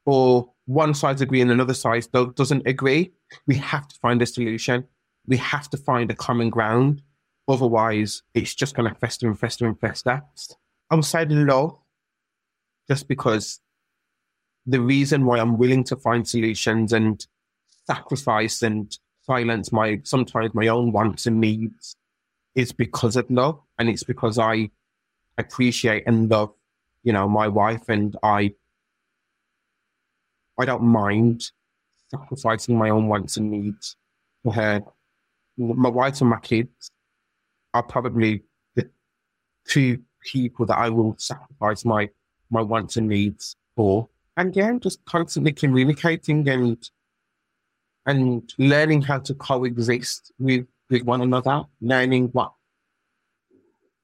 or 0.06 0.50
one 0.70 0.94
side's 0.94 1.20
agreeing, 1.20 1.50
another 1.50 1.74
side 1.74 2.06
doesn't 2.12 2.68
agree, 2.68 3.12
we 3.48 3.56
have 3.56 3.88
to 3.88 3.96
find 3.96 4.22
a 4.22 4.26
solution. 4.28 4.86
We 5.26 5.38
have 5.38 5.68
to 5.72 5.78
find 5.78 6.12
a 6.12 6.16
common 6.16 6.52
ground. 6.52 7.02
Otherwise, 7.48 8.22
it's 8.36 8.54
just 8.54 8.76
going 8.76 8.88
to 8.88 9.00
fester 9.00 9.28
and 9.28 9.38
fester 9.38 9.66
and 9.66 9.80
fester. 9.80 10.22
I'm 10.92 11.02
saying 11.02 11.48
love 11.48 11.76
just 12.88 13.08
because 13.08 13.60
the 14.68 14.80
reason 14.80 15.26
why 15.26 15.40
I'm 15.40 15.58
willing 15.58 15.84
to 15.86 15.96
find 15.96 16.28
solutions 16.28 16.94
and 16.94 17.26
sacrifice 17.88 18.62
and 18.62 18.96
silence 19.24 19.72
my 19.72 20.02
sometimes 20.04 20.54
my 20.54 20.68
own 20.68 20.92
wants 20.92 21.26
and 21.26 21.42
needs 21.42 21.96
is 22.54 22.72
because 22.72 23.16
of 23.16 23.26
love. 23.32 23.60
And 23.80 23.90
it's 23.90 24.04
because 24.04 24.38
I 24.38 24.70
appreciate 25.36 26.04
and 26.06 26.30
love, 26.30 26.54
you 27.02 27.14
know, 27.14 27.28
my 27.28 27.48
wife 27.48 27.90
and 27.90 28.16
I 28.22 28.54
I 30.60 30.66
don't 30.66 30.84
mind 30.84 31.44
sacrificing 32.10 32.78
my 32.78 32.90
own 32.90 33.08
wants 33.08 33.38
and 33.38 33.50
needs 33.50 33.96
for 34.44 34.54
her. 34.54 34.82
My 35.58 35.90
wife 35.90 36.20
and 36.22 36.30
my 36.30 36.40
kids 36.40 36.92
are 37.74 37.84
probably 37.84 38.44
the 38.76 38.90
two 39.68 40.00
people 40.22 40.66
that 40.66 40.78
I 40.78 40.90
will 40.90 41.16
sacrifice 41.18 41.86
my 41.86 42.10
my 42.50 42.62
wants 42.62 42.98
and 42.98 43.08
needs 43.08 43.56
for. 43.76 44.10
And 44.36 44.56
yeah, 44.56 44.74
just 44.80 45.04
constantly 45.06 45.54
communicating 45.54 46.48
and 46.50 46.90
and 48.06 48.52
learning 48.58 49.04
how 49.04 49.20
to 49.20 49.34
coexist 49.36 50.32
with, 50.40 50.66
with 50.90 51.04
one 51.04 51.22
another, 51.22 51.64
learning 51.80 52.30
what 52.30 52.54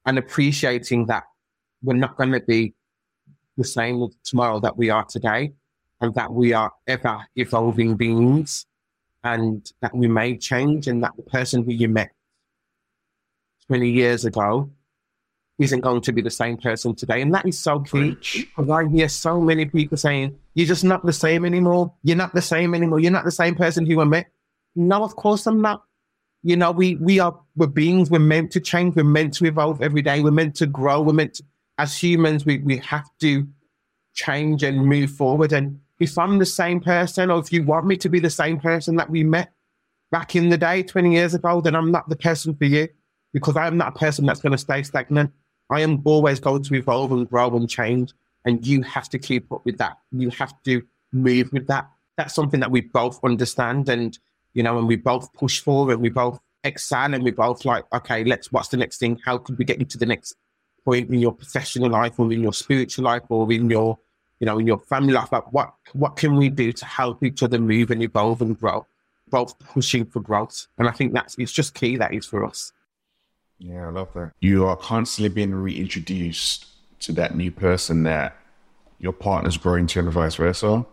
and 0.04 0.18
appreciating 0.18 1.06
that 1.06 1.24
we're 1.82 1.94
not 1.94 2.16
going 2.16 2.30
to 2.30 2.40
be 2.40 2.74
the 3.56 3.64
same 3.64 4.06
tomorrow 4.22 4.60
that 4.60 4.76
we 4.76 4.90
are 4.90 5.04
today 5.04 5.52
and 6.00 6.14
that 6.14 6.32
we 6.32 6.52
are 6.52 6.72
ever 6.86 7.26
evolving 7.36 7.96
beings 7.96 8.66
and 9.24 9.72
that 9.80 9.94
we 9.94 10.08
may 10.08 10.36
change 10.36 10.86
and 10.86 11.02
that 11.02 11.16
the 11.16 11.22
person 11.22 11.64
who 11.64 11.72
you 11.72 11.88
met 11.88 12.10
20 13.68 13.90
years 13.90 14.24
ago 14.24 14.70
isn't 15.58 15.80
going 15.80 16.02
to 16.02 16.12
be 16.12 16.20
the 16.20 16.30
same 16.30 16.56
person 16.56 16.94
today. 16.94 17.22
And 17.22 17.32
that 17.34 17.46
is 17.46 17.58
so 17.58 17.80
key 17.80 18.16
because 18.32 18.68
I 18.68 18.86
hear 18.88 19.08
so 19.08 19.40
many 19.40 19.64
people 19.64 19.96
saying, 19.96 20.38
you're 20.54 20.66
just 20.66 20.84
not 20.84 21.04
the 21.04 21.12
same 21.12 21.44
anymore. 21.44 21.92
You're 22.02 22.16
not 22.16 22.34
the 22.34 22.42
same 22.42 22.74
anymore. 22.74 23.00
You're 23.00 23.10
not 23.12 23.24
the 23.24 23.30
same 23.30 23.54
person 23.54 23.86
who 23.86 24.00
I 24.00 24.04
met. 24.04 24.26
No, 24.74 25.02
of 25.02 25.16
course 25.16 25.46
I'm 25.46 25.62
not. 25.62 25.82
You 26.42 26.56
know, 26.56 26.70
we, 26.70 26.96
we 26.96 27.18
are, 27.18 27.36
we're 27.56 27.66
beings. 27.66 28.10
We're 28.10 28.18
meant 28.18 28.52
to 28.52 28.60
change. 28.60 28.94
We're 28.94 29.04
meant 29.04 29.34
to 29.34 29.46
evolve 29.46 29.82
every 29.82 30.02
day. 30.02 30.20
We're 30.20 30.30
meant 30.30 30.54
to 30.56 30.66
grow. 30.66 31.00
We're 31.00 31.14
meant 31.14 31.34
to, 31.34 31.44
as 31.78 32.00
humans, 32.00 32.44
we, 32.44 32.58
we 32.58 32.76
have 32.78 33.08
to 33.20 33.48
change 34.14 34.62
and 34.62 34.84
move 34.84 35.10
forward. 35.10 35.52
And 35.52 35.80
if 35.98 36.18
I'm 36.18 36.38
the 36.38 36.46
same 36.46 36.80
person 36.80 37.30
or 37.30 37.38
if 37.38 37.52
you 37.52 37.62
want 37.62 37.86
me 37.86 37.96
to 37.98 38.08
be 38.08 38.20
the 38.20 38.30
same 38.30 38.60
person 38.60 38.96
that 38.96 39.10
we 39.10 39.24
met 39.24 39.52
back 40.10 40.36
in 40.36 40.50
the 40.50 40.58
day 40.58 40.82
20 40.82 41.12
years 41.12 41.34
ago, 41.34 41.60
then 41.60 41.74
I'm 41.74 41.90
not 41.90 42.08
the 42.08 42.16
person 42.16 42.54
for 42.54 42.64
you. 42.64 42.88
because 43.32 43.54
I 43.54 43.66
am 43.66 43.76
not 43.76 43.88
a 43.88 43.98
person 43.98 44.24
that's 44.24 44.40
going 44.40 44.52
to 44.52 44.58
stay 44.58 44.82
stagnant. 44.82 45.30
I 45.68 45.80
am 45.80 46.00
always 46.04 46.40
going 46.40 46.62
to 46.62 46.74
evolve 46.74 47.12
and 47.12 47.28
grow 47.28 47.54
and 47.54 47.68
change. 47.68 48.12
And 48.46 48.66
you 48.66 48.82
have 48.82 49.10
to 49.10 49.18
keep 49.18 49.52
up 49.52 49.62
with 49.64 49.76
that. 49.78 49.98
You 50.10 50.30
have 50.30 50.54
to 50.62 50.82
move 51.12 51.52
with 51.52 51.66
that. 51.66 51.90
That's 52.16 52.34
something 52.34 52.60
that 52.60 52.70
we 52.70 52.80
both 52.80 53.22
understand 53.22 53.88
and, 53.90 54.18
you 54.54 54.62
know, 54.62 54.78
and 54.78 54.88
we 54.88 54.96
both 54.96 55.32
push 55.34 55.60
for 55.60 55.90
and 55.90 56.00
we 56.00 56.08
both 56.08 56.40
excel 56.64 57.12
and 57.12 57.22
we 57.22 57.30
both 57.30 57.64
like, 57.66 57.84
okay, 57.92 58.24
let's, 58.24 58.50
what's 58.50 58.68
the 58.68 58.78
next 58.78 58.98
thing? 58.98 59.20
How 59.22 59.36
could 59.36 59.58
we 59.58 59.66
get 59.66 59.80
you 59.80 59.84
to 59.86 59.98
the 59.98 60.06
next 60.06 60.34
point 60.84 61.10
in 61.10 61.18
your 61.18 61.32
professional 61.32 61.90
life 61.90 62.18
or 62.18 62.32
in 62.32 62.40
your 62.40 62.54
spiritual 62.54 63.04
life 63.04 63.24
or 63.28 63.52
in 63.52 63.68
your, 63.68 63.98
you 64.40 64.46
know, 64.46 64.58
in 64.58 64.66
your 64.66 64.78
family 64.78 65.12
life? 65.12 65.32
Like 65.32 65.52
what, 65.52 65.74
what 65.92 66.16
can 66.16 66.36
we 66.36 66.48
do 66.48 66.72
to 66.72 66.84
help 66.84 67.22
each 67.22 67.42
other 67.42 67.58
move 67.58 67.90
and 67.90 68.02
evolve 68.02 68.42
and 68.42 68.58
grow? 68.58 68.86
Both 69.30 69.58
pushing 69.58 70.06
for 70.06 70.20
growth. 70.20 70.66
And 70.78 70.88
I 70.88 70.92
think 70.92 71.12
that's, 71.12 71.36
it's 71.38 71.52
just 71.52 71.74
key 71.74 71.96
that 71.96 72.14
is 72.14 72.26
for 72.26 72.44
us. 72.44 72.72
Yeah, 73.58 73.88
I 73.88 73.90
love 73.90 74.08
that. 74.14 74.32
You 74.40 74.66
are 74.66 74.76
constantly 74.76 75.30
being 75.30 75.54
reintroduced 75.54 76.66
to 77.00 77.12
that 77.12 77.34
new 77.34 77.50
person 77.50 78.02
that 78.04 78.36
your 78.98 79.12
partner's 79.12 79.56
growing 79.56 79.86
to 79.88 80.00
and 80.00 80.10
vice 80.10 80.36
versa, 80.36 80.84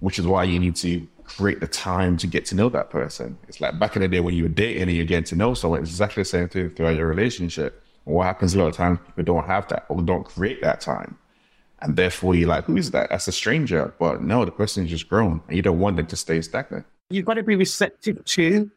which 0.00 0.18
is 0.18 0.26
why 0.26 0.44
you 0.44 0.58
need 0.58 0.76
to 0.76 1.06
create 1.24 1.60
the 1.60 1.66
time 1.66 2.16
to 2.16 2.26
get 2.26 2.44
to 2.46 2.54
know 2.54 2.68
that 2.70 2.90
person. 2.90 3.38
It's 3.48 3.60
like 3.60 3.78
back 3.78 3.96
in 3.96 4.02
the 4.02 4.08
day 4.08 4.20
when 4.20 4.34
you 4.34 4.44
were 4.44 4.48
dating 4.48 4.82
and 4.82 4.92
you're 4.92 5.04
getting 5.04 5.24
to 5.24 5.36
know 5.36 5.54
someone, 5.54 5.80
it's 5.82 5.90
exactly 5.90 6.22
the 6.22 6.28
same 6.28 6.48
thing 6.48 6.70
throughout 6.70 6.96
your 6.96 7.06
relationship. 7.06 7.82
what 8.04 8.24
happens 8.24 8.54
a 8.54 8.58
lot 8.58 8.68
of 8.68 8.74
times, 8.74 8.98
people 9.06 9.24
don't 9.24 9.46
have 9.46 9.68
that 9.68 9.84
or 9.88 10.00
don't 10.02 10.24
create 10.24 10.62
that 10.62 10.80
time. 10.80 11.18
And 11.80 11.96
therefore, 11.96 12.34
you're 12.34 12.48
like, 12.48 12.64
who 12.64 12.76
is 12.76 12.90
that? 12.90 13.10
That's 13.10 13.28
a 13.28 13.32
stranger. 13.32 13.94
But 13.98 14.22
no, 14.22 14.44
the 14.44 14.50
person 14.50 14.84
is 14.84 14.90
just 14.90 15.08
grown. 15.08 15.40
And 15.46 15.56
you 15.56 15.62
don't 15.62 15.78
want 15.78 15.96
them 15.96 16.06
to 16.06 16.16
stay 16.16 16.40
stagnant. 16.40 16.84
You've 17.10 17.24
got 17.24 17.34
to 17.34 17.42
be 17.42 17.56
receptive 17.56 18.24
to 18.24 18.70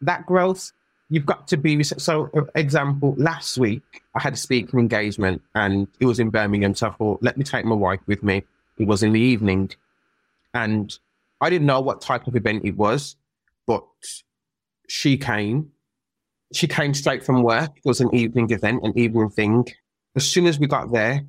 that 0.00 0.24
growth. 0.26 0.72
You've 1.10 1.26
got 1.26 1.48
to 1.48 1.56
be 1.56 1.82
so 1.82 2.30
example 2.54 3.14
last 3.18 3.58
week 3.58 3.82
i 4.14 4.20
had 4.20 4.32
a 4.32 4.36
speaking 4.36 4.80
engagement 4.80 5.42
and 5.54 5.86
it 6.00 6.06
was 6.06 6.18
in 6.18 6.30
birmingham. 6.30 6.74
So 6.74 6.88
i 6.88 6.90
thought 6.92 7.22
let 7.22 7.36
me 7.36 7.44
take 7.44 7.64
my 7.64 7.74
wife 7.74 8.00
with 8.06 8.22
me. 8.22 8.42
It 8.78 8.86
was 8.86 9.02
in 9.02 9.12
the 9.12 9.20
evening. 9.20 9.70
And 10.54 10.96
i 11.40 11.50
didn't 11.50 11.66
know 11.66 11.80
what 11.80 12.00
type 12.00 12.26
of 12.26 12.36
event 12.36 12.64
it 12.64 12.76
was 12.76 13.16
but 13.66 13.84
she 14.88 15.16
came. 15.16 15.70
She 16.52 16.66
came 16.66 16.94
straight 16.94 17.24
from 17.24 17.42
work. 17.42 17.70
It 17.76 17.88
was 17.88 18.00
an 18.00 18.14
evening 18.14 18.50
event 18.50 18.84
an 18.84 18.96
evening 18.96 19.30
thing. 19.30 19.66
As 20.16 20.26
soon 20.26 20.46
as 20.46 20.58
we 20.58 20.66
got 20.66 20.92
there 20.92 21.22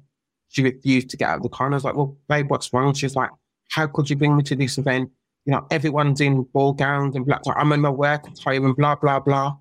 she 0.56 0.64
refused 0.64 1.10
to 1.10 1.18
get 1.18 1.30
out 1.30 1.38
of 1.38 1.44
the 1.44 1.49
car 1.49 1.68
and 1.68 1.76
i 1.76 1.77
was 1.77 1.84
like 1.84 1.95
well 1.95 2.18
babe 2.30 2.49
what's 2.49 2.72
wrong 2.73 2.94
she's 2.94 3.15
like 3.15 3.30
how 3.69 3.86
could 3.88 4.10
you 4.10 4.15
bring 4.15 4.36
me 4.36 4.44
to 4.44 4.56
this 4.56 4.77
event 4.77 5.10
you 5.45 5.52
know, 5.52 5.65
everyone's 5.69 6.22
in 6.22 6.44
ball 6.44 6.73
gowns 6.73 7.15
and 7.15 7.26
black. 7.26 7.41
I'm 7.56 7.72
in 7.72 7.82
my 7.82 7.90
work 7.90 8.27
attire 8.27 8.65
and 8.65 8.76
blah, 8.76 8.95
blah, 8.95 9.19
blah. 9.19 9.56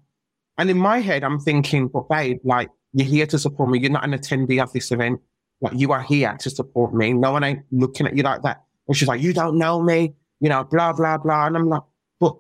And 0.57 0.71
in 0.71 0.79
my 0.79 0.99
head, 0.99 1.25
I'm 1.25 1.39
thinking, 1.39 1.89
but 1.89 2.09
babe, 2.09 2.39
like, 2.43 2.71
you're 2.95 3.07
here 3.07 3.27
to 3.27 3.39
support 3.39 3.71
me. 3.71 3.81
You're 3.81 3.91
not 3.91 4.05
an 4.05 4.12
attendee 4.12 4.62
of 4.62 4.73
this 4.73 4.91
event. 4.93 5.21
Like, 5.61 5.75
you 5.75 5.93
are 5.93 6.01
here 6.03 6.37
to 6.41 6.51
support 6.51 6.95
me. 6.95 7.12
No 7.12 7.33
one 7.33 7.45
ain't 7.45 7.65
looking 7.71 8.07
at 8.07 8.16
you 8.16 8.23
like 8.23 8.43
that. 8.43 8.62
And 8.89 8.97
she's 8.97 9.09
like, 9.09 9.21
you 9.21 9.33
don't 9.33 9.59
know 9.59 9.83
me, 9.83 10.15
you 10.41 10.49
know, 10.49 10.65
blah, 10.65 10.93
blah, 10.93 11.19
blah. 11.19 11.47
And 11.47 11.57
I'm 11.57 11.69
like, 11.69 11.83
but 12.19 12.37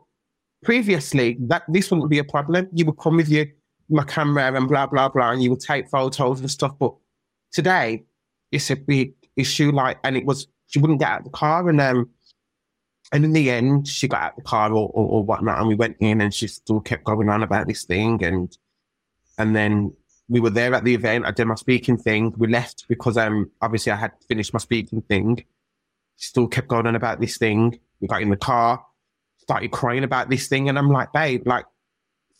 previously, 0.62 1.36
that 1.40 1.64
this 1.68 1.90
wouldn't 1.90 2.10
be 2.10 2.18
a 2.18 2.24
problem. 2.24 2.68
You 2.72 2.86
would 2.86 2.98
come 2.98 3.16
with 3.16 3.28
your 3.28 3.46
my 3.90 4.04
camera 4.04 4.50
and 4.54 4.68
blah, 4.68 4.86
blah, 4.86 5.10
blah, 5.10 5.32
and 5.32 5.42
you 5.42 5.50
would 5.50 5.60
take 5.60 5.90
photos 5.90 6.40
and 6.40 6.50
stuff. 6.50 6.78
But 6.78 6.94
today, 7.52 8.04
it's 8.54 8.70
a 8.70 8.76
big 8.76 9.14
issue. 9.36 9.72
Like, 9.72 9.98
and 10.04 10.16
it 10.16 10.24
was, 10.24 10.46
she 10.66 10.78
wouldn't 10.78 11.00
get 11.00 11.10
out 11.10 11.18
of 11.20 11.24
the 11.24 11.30
car. 11.30 11.68
And 11.68 11.80
um, 11.80 12.10
and 13.12 13.24
in 13.24 13.32
the 13.32 13.50
end, 13.50 13.86
she 13.86 14.08
got 14.08 14.22
out 14.22 14.30
of 14.32 14.36
the 14.36 14.42
car 14.42 14.70
or, 14.72 14.88
or, 14.88 15.06
or, 15.08 15.24
whatnot, 15.24 15.58
and 15.58 15.68
we 15.68 15.74
went 15.74 15.96
in, 16.00 16.20
and 16.20 16.32
she 16.32 16.48
still 16.48 16.80
kept 16.80 17.04
going 17.04 17.28
on 17.28 17.42
about 17.42 17.68
this 17.68 17.84
thing, 17.84 18.24
and 18.24 18.56
and 19.38 19.54
then 19.54 19.92
we 20.28 20.40
were 20.40 20.50
there 20.50 20.74
at 20.74 20.84
the 20.84 20.94
event. 20.94 21.26
I 21.26 21.30
did 21.30 21.46
my 21.46 21.54
speaking 21.54 21.98
thing. 21.98 22.32
We 22.36 22.48
left 22.48 22.86
because 22.88 23.16
um 23.16 23.50
obviously 23.60 23.92
I 23.92 23.96
had 23.96 24.12
finished 24.26 24.52
my 24.52 24.58
speaking 24.58 25.02
thing. 25.02 25.44
She 26.16 26.28
still 26.28 26.48
kept 26.48 26.68
going 26.68 26.86
on 26.86 26.96
about 26.96 27.20
this 27.20 27.36
thing. 27.36 27.78
We 28.00 28.08
got 28.08 28.22
in 28.22 28.30
the 28.30 28.36
car, 28.36 28.84
started 29.38 29.70
crying 29.70 30.04
about 30.04 30.30
this 30.30 30.48
thing, 30.48 30.68
and 30.68 30.78
I'm 30.78 30.90
like, 30.90 31.12
babe, 31.12 31.46
like 31.46 31.66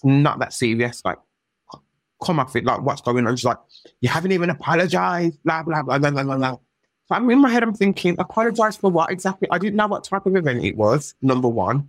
not 0.02 0.38
that 0.40 0.52
serious. 0.52 1.02
Like, 1.04 1.18
come 2.24 2.40
it. 2.54 2.64
Like, 2.64 2.82
what's 2.82 3.00
going 3.00 3.26
on? 3.26 3.36
She's 3.36 3.44
like, 3.44 3.58
you 4.00 4.08
haven't 4.08 4.32
even 4.32 4.50
apologized. 4.50 5.42
Blah 5.44 5.62
blah 5.62 5.82
blah 5.82 5.98
blah 5.98 6.10
blah 6.10 6.36
blah. 6.36 6.58
So 7.06 7.14
I'm 7.14 7.28
in 7.30 7.40
my 7.40 7.50
head, 7.50 7.62
I'm 7.62 7.74
thinking, 7.74 8.16
apologize 8.18 8.76
for 8.76 8.90
what 8.90 9.10
exactly? 9.10 9.46
I 9.50 9.58
didn't 9.58 9.76
know 9.76 9.86
what 9.86 10.04
type 10.04 10.24
of 10.24 10.36
event 10.36 10.64
it 10.64 10.76
was, 10.76 11.14
number 11.20 11.48
one. 11.48 11.88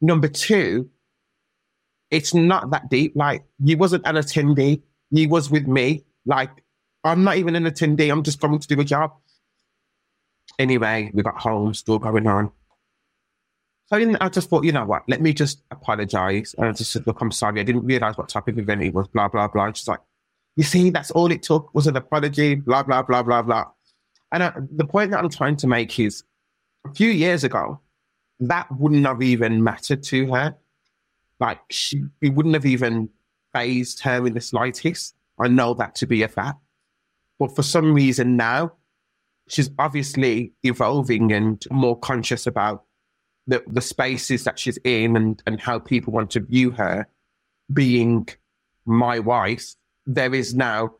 Number 0.00 0.26
two, 0.26 0.88
it's 2.10 2.32
not 2.32 2.70
that 2.70 2.88
deep. 2.88 3.12
Like, 3.14 3.44
you 3.62 3.76
wasn't 3.76 4.06
an 4.06 4.16
attendee, 4.16 4.80
you 5.10 5.28
was 5.28 5.50
with 5.50 5.66
me. 5.66 6.04
Like, 6.24 6.64
I'm 7.04 7.24
not 7.24 7.36
even 7.36 7.56
an 7.56 7.64
attendee, 7.64 8.10
I'm 8.10 8.22
just 8.22 8.40
coming 8.40 8.58
to 8.58 8.68
do 8.68 8.80
a 8.80 8.84
job. 8.84 9.12
Anyway, 10.58 11.10
we 11.12 11.22
got 11.22 11.38
home, 11.38 11.74
still 11.74 11.98
going 11.98 12.26
on. 12.26 12.50
I 13.92 14.28
just 14.30 14.48
thought, 14.48 14.64
you 14.64 14.72
know 14.72 14.86
what, 14.86 15.02
let 15.06 15.20
me 15.20 15.34
just 15.34 15.62
apologize. 15.70 16.54
And 16.56 16.68
I 16.68 16.72
just 16.72 16.92
said, 16.92 17.06
look, 17.06 17.20
I'm 17.20 17.30
sorry, 17.30 17.60
I 17.60 17.64
didn't 17.64 17.84
realize 17.84 18.16
what 18.16 18.28
type 18.28 18.48
of 18.48 18.58
event 18.58 18.82
it 18.82 18.94
was, 18.94 19.06
blah, 19.08 19.28
blah, 19.28 19.48
blah. 19.48 19.66
And 19.66 19.76
she's 19.76 19.86
like, 19.86 20.00
you 20.56 20.64
see, 20.64 20.90
that's 20.90 21.10
all 21.10 21.30
it 21.30 21.42
took 21.42 21.74
was 21.74 21.86
an 21.86 21.96
apology, 21.96 22.54
blah, 22.54 22.82
blah, 22.82 23.02
blah, 23.02 23.22
blah, 23.22 23.42
blah. 23.42 23.66
And 24.32 24.42
I, 24.42 24.52
the 24.74 24.86
point 24.86 25.10
that 25.10 25.18
I'm 25.22 25.28
trying 25.28 25.56
to 25.56 25.66
make 25.66 25.98
is 25.98 26.24
a 26.86 26.94
few 26.94 27.10
years 27.10 27.44
ago, 27.44 27.80
that 28.40 28.66
wouldn't 28.72 29.06
have 29.06 29.22
even 29.22 29.62
mattered 29.62 30.02
to 30.04 30.32
her. 30.32 30.56
Like, 31.38 31.60
she, 31.70 32.02
it 32.20 32.30
wouldn't 32.34 32.54
have 32.54 32.66
even 32.66 33.10
phased 33.52 34.00
her 34.00 34.26
in 34.26 34.32
the 34.32 34.40
slightest. 34.40 35.14
I 35.38 35.48
know 35.48 35.74
that 35.74 35.94
to 35.96 36.06
be 36.06 36.22
a 36.22 36.28
fact. 36.28 36.58
But 37.38 37.54
for 37.54 37.62
some 37.62 37.92
reason 37.92 38.36
now, 38.36 38.72
she's 39.48 39.70
obviously 39.78 40.52
evolving 40.62 41.32
and 41.32 41.62
more 41.70 41.98
conscious 41.98 42.46
about 42.46 42.84
the, 43.46 43.62
the 43.66 43.80
spaces 43.80 44.44
that 44.44 44.58
she's 44.58 44.78
in 44.84 45.16
and, 45.16 45.42
and 45.46 45.60
how 45.60 45.78
people 45.78 46.12
want 46.12 46.30
to 46.32 46.40
view 46.40 46.70
her 46.72 47.06
being 47.72 48.28
my 48.84 49.18
wife. 49.18 49.74
There 50.06 50.34
is 50.34 50.54
now, 50.54 50.94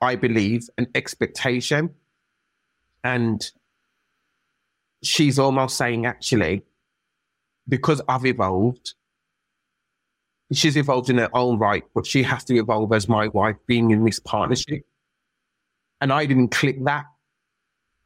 I 0.00 0.16
believe, 0.16 0.68
an 0.76 0.88
expectation 0.94 1.94
and 3.04 3.50
she's 5.02 5.38
almost 5.38 5.76
saying, 5.76 6.06
actually, 6.06 6.62
because 7.68 8.00
I've 8.08 8.26
evolved, 8.26 8.94
she's 10.52 10.76
evolved 10.76 11.10
in 11.10 11.18
her 11.18 11.30
own 11.34 11.58
right, 11.58 11.84
but 11.94 12.06
she 12.06 12.22
has 12.22 12.44
to 12.44 12.56
evolve 12.56 12.92
as 12.92 13.08
my 13.08 13.28
wife 13.28 13.56
being 13.66 13.90
in 13.90 14.04
this 14.04 14.18
partnership. 14.20 14.84
And 16.00 16.12
I 16.12 16.26
didn't 16.26 16.48
click 16.48 16.84
that. 16.84 17.06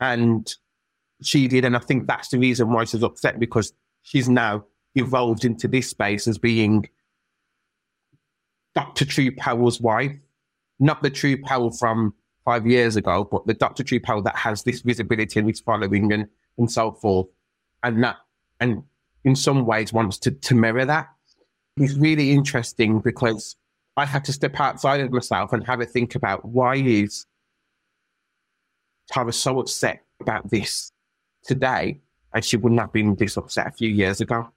And 0.01 0.53
she 1.23 1.49
did. 1.49 1.65
And 1.65 1.77
I 1.77 1.81
think 1.81 2.07
that's 2.07 2.29
the 2.29 2.39
reason 2.39 2.73
why 2.73 2.85
she's 2.85 3.03
upset 3.03 3.39
because 3.39 3.73
she's 4.03 4.29
now 4.29 4.65
evolved 4.95 5.45
into 5.45 5.69
this 5.69 5.89
space 5.89 6.27
as 6.27 6.39
being 6.39 6.89
Dr. 8.75 9.05
True 9.05 9.35
Powell's 9.37 9.81
wife, 9.81 10.17
not 10.79 11.03
the 11.03 11.11
True 11.11 11.41
Powell 11.41 11.71
from 11.71 12.15
five 12.45 12.67
years 12.67 12.97
ago, 12.97 13.29
but 13.31 13.47
the 13.47 13.55
Dr. 13.55 13.83
True 13.83 14.01
Powell 14.01 14.23
that 14.23 14.37
has 14.37 14.63
this 14.63 14.81
visibility 14.81 15.39
and 15.39 15.49
this 15.49 15.61
following 15.61 16.13
and, 16.13 16.29
and 16.59 16.71
so 16.71 16.93
forth. 16.93 17.29
And 17.83 18.03
that, 18.05 18.17
and 18.61 18.83
in 19.25 19.37
some 19.37 19.67
ways 19.67 19.93
wants 19.93 20.19
to, 20.19 20.31
to 20.31 20.55
mirror 20.55 20.85
that. 20.85 21.09
It's 21.77 21.95
really 21.95 22.33
interesting 22.33 23.01
because 23.01 23.57
I 23.97 24.05
had 24.05 24.25
to 24.27 24.33
step 24.33 24.59
outside 24.59 25.01
of 25.01 25.13
myself 25.13 25.53
and 25.53 25.67
have 25.67 25.81
a 25.81 25.87
think 25.87 26.15
about 26.15 26.45
why 26.45 26.77
is 26.77 27.27
Tara 29.11 29.33
so 29.33 29.61
upset 29.61 30.05
about 30.21 30.51
this 30.51 30.92
today 31.45 32.01
and 32.35 32.45
she 32.45 32.57
wouldn't 32.57 32.81
have 32.81 32.93
been 32.93 33.15
this 33.17 33.37
upset 33.37 33.69
a 33.69 33.73
few 33.73 33.91
years 33.91 34.21
ago. 34.21 34.49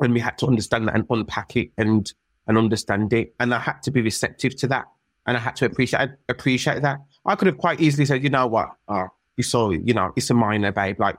And 0.00 0.14
we 0.14 0.20
had 0.20 0.38
to 0.38 0.46
understand 0.46 0.88
that 0.88 0.94
and 0.94 1.06
unpack 1.10 1.56
it 1.56 1.70
and 1.76 2.12
and 2.46 2.56
understand 2.56 3.12
it. 3.12 3.34
And 3.38 3.54
I 3.54 3.58
had 3.58 3.82
to 3.82 3.90
be 3.90 4.00
receptive 4.00 4.56
to 4.56 4.66
that 4.68 4.86
and 5.26 5.36
I 5.36 5.40
had 5.40 5.56
to 5.56 5.66
appreciate 5.66 6.10
appreciate 6.28 6.82
that. 6.82 6.98
I 7.26 7.34
could 7.34 7.46
have 7.46 7.58
quite 7.58 7.80
easily 7.80 8.06
said, 8.06 8.22
you 8.22 8.30
know 8.30 8.46
what, 8.46 8.70
oh, 8.88 9.08
you 9.36 9.44
saw, 9.44 9.70
you 9.70 9.94
know, 9.94 10.12
it's 10.16 10.30
a 10.30 10.34
minor, 10.34 10.72
babe. 10.72 10.98
Like 10.98 11.16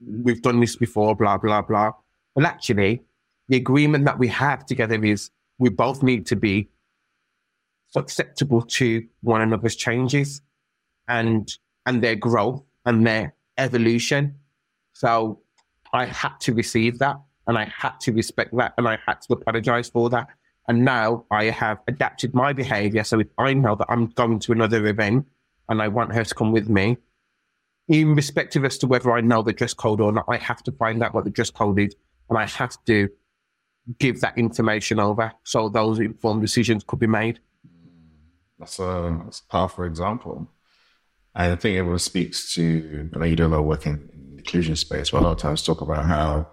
we've 0.00 0.42
done 0.42 0.60
this 0.60 0.76
before, 0.76 1.14
blah 1.14 1.38
blah 1.38 1.62
blah. 1.62 1.92
Well, 2.34 2.46
actually, 2.46 3.02
the 3.48 3.56
agreement 3.56 4.04
that 4.06 4.18
we 4.18 4.28
have 4.28 4.66
together 4.66 5.02
is 5.04 5.30
we 5.58 5.68
both 5.68 6.02
need 6.02 6.26
to 6.26 6.36
be 6.36 6.68
acceptable 7.96 8.62
to 8.62 9.06
one 9.22 9.40
another's 9.40 9.76
changes 9.76 10.42
and 11.06 11.56
and 11.86 12.02
their 12.02 12.16
growth 12.16 12.62
and 12.84 13.06
their 13.06 13.33
evolution. 13.58 14.36
So 14.92 15.40
I 15.92 16.06
had 16.06 16.38
to 16.40 16.54
receive 16.54 16.98
that 16.98 17.16
and 17.46 17.58
I 17.58 17.70
had 17.76 18.00
to 18.00 18.12
respect 18.12 18.56
that 18.56 18.74
and 18.78 18.88
I 18.88 18.98
had 19.06 19.20
to 19.22 19.34
apologize 19.34 19.88
for 19.88 20.10
that. 20.10 20.28
And 20.66 20.84
now 20.84 21.24
I 21.30 21.44
have 21.44 21.78
adapted 21.88 22.34
my 22.34 22.52
behavior. 22.52 23.04
So 23.04 23.20
if 23.20 23.28
I 23.38 23.52
know 23.52 23.74
that 23.74 23.86
I'm 23.90 24.06
going 24.06 24.38
to 24.40 24.52
another 24.52 24.86
event 24.86 25.26
and 25.68 25.82
I 25.82 25.88
want 25.88 26.14
her 26.14 26.24
to 26.24 26.34
come 26.34 26.52
with 26.52 26.68
me, 26.68 26.96
irrespective 27.88 28.64
as 28.64 28.78
to 28.78 28.86
whether 28.86 29.12
I 29.12 29.20
know 29.20 29.42
the 29.42 29.52
dress 29.52 29.74
code 29.74 30.00
or 30.00 30.10
not, 30.10 30.24
I 30.28 30.38
have 30.38 30.62
to 30.64 30.72
find 30.72 31.02
out 31.02 31.12
what 31.12 31.24
the 31.24 31.30
dress 31.30 31.50
code 31.50 31.78
is 31.78 31.94
and 32.30 32.38
I 32.38 32.46
have 32.46 32.82
to 32.86 33.10
give 33.98 34.20
that 34.22 34.38
information 34.38 34.98
over 34.98 35.32
so 35.44 35.68
those 35.68 35.98
informed 35.98 36.40
decisions 36.40 36.82
could 36.84 36.98
be 36.98 37.06
made. 37.06 37.40
That's 38.58 38.78
a, 38.78 39.20
that's 39.24 39.40
a 39.40 39.52
powerful 39.52 39.84
example. 39.84 40.48
I 41.34 41.54
think 41.56 41.78
everyone 41.78 41.98
speaks 41.98 42.54
to, 42.54 43.10
know 43.12 43.24
you 43.24 43.36
do 43.36 43.46
a 43.46 43.48
lot 43.48 43.58
of 43.58 43.64
work 43.64 43.86
in, 43.86 44.08
the 44.32 44.38
inclusion 44.38 44.76
space, 44.76 45.10
but 45.10 45.20
a 45.20 45.24
lot 45.24 45.32
of 45.32 45.38
times 45.38 45.62
talk 45.62 45.80
about 45.80 46.04
how 46.04 46.48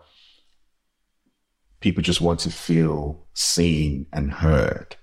people 1.82 2.02
just 2.02 2.22
want 2.22 2.40
to 2.42 2.52
feel 2.52 3.28
seen 3.34 4.08
and 4.14 4.32
heard. 4.32 4.96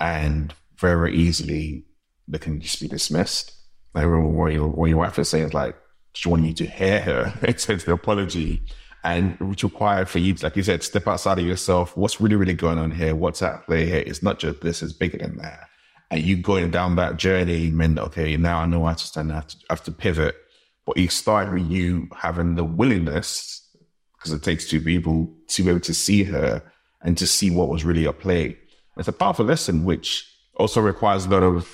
And 0.00 0.54
very, 0.78 1.14
easily, 1.14 1.84
they 2.28 2.38
can 2.38 2.60
just 2.60 2.80
be 2.80 2.88
dismissed. 2.88 3.52
Like 3.94 4.06
what 4.06 4.52
your, 4.52 4.68
what 4.68 4.88
your 4.88 4.98
wife 4.98 5.18
is 5.18 5.28
saying 5.28 5.46
is 5.46 5.54
like, 5.54 5.76
she 6.14 6.28
wanted 6.28 6.46
you 6.46 6.66
to 6.66 6.66
hear 6.66 7.00
her, 7.00 7.34
extend 7.42 7.80
the 7.80 7.92
apology. 7.92 8.62
And 9.04 9.36
it's 9.40 9.62
required 9.62 10.08
for 10.08 10.18
you 10.18 10.34
to, 10.34 10.46
like 10.46 10.56
you 10.56 10.62
said, 10.62 10.82
step 10.82 11.06
outside 11.06 11.38
of 11.38 11.46
yourself. 11.46 11.96
What's 11.96 12.20
really, 12.20 12.36
really 12.36 12.54
going 12.54 12.78
on 12.78 12.90
here? 12.90 13.14
What's 13.14 13.42
at 13.42 13.62
here? 13.68 14.02
It's 14.06 14.22
not 14.22 14.38
just 14.38 14.60
this, 14.62 14.82
it's 14.82 14.92
bigger 14.92 15.18
than 15.18 15.36
that. 15.36 15.68
And 16.10 16.22
you 16.22 16.36
going 16.36 16.70
down 16.70 16.96
that 16.96 17.16
journey 17.16 17.70
meant, 17.70 17.98
okay, 17.98 18.36
now 18.36 18.60
I 18.60 18.66
know 18.66 18.84
I 18.84 18.90
have 18.90 18.98
to 18.98 19.06
stand, 19.06 19.32
I 19.32 19.36
have 19.36 19.46
to, 19.48 19.56
I 19.68 19.72
have 19.72 19.84
to 19.84 19.92
pivot. 19.92 20.36
But 20.84 20.98
it 20.98 21.10
started 21.10 21.52
with 21.52 21.68
you 21.68 22.08
having 22.16 22.54
the 22.54 22.62
willingness, 22.62 23.68
because 24.16 24.32
it 24.32 24.42
takes 24.44 24.68
two 24.68 24.80
people 24.80 25.34
to 25.48 25.64
be 25.64 25.70
able 25.70 25.80
to 25.80 25.94
see 25.94 26.22
her 26.24 26.62
and 27.02 27.18
to 27.18 27.26
see 27.26 27.50
what 27.50 27.68
was 27.68 27.84
really 27.84 28.06
at 28.06 28.20
play. 28.20 28.56
It's 28.96 29.08
a 29.08 29.12
powerful 29.12 29.44
lesson, 29.44 29.84
which 29.84 30.26
also 30.54 30.80
requires 30.80 31.26
a 31.26 31.28
lot 31.28 31.42
of, 31.42 31.68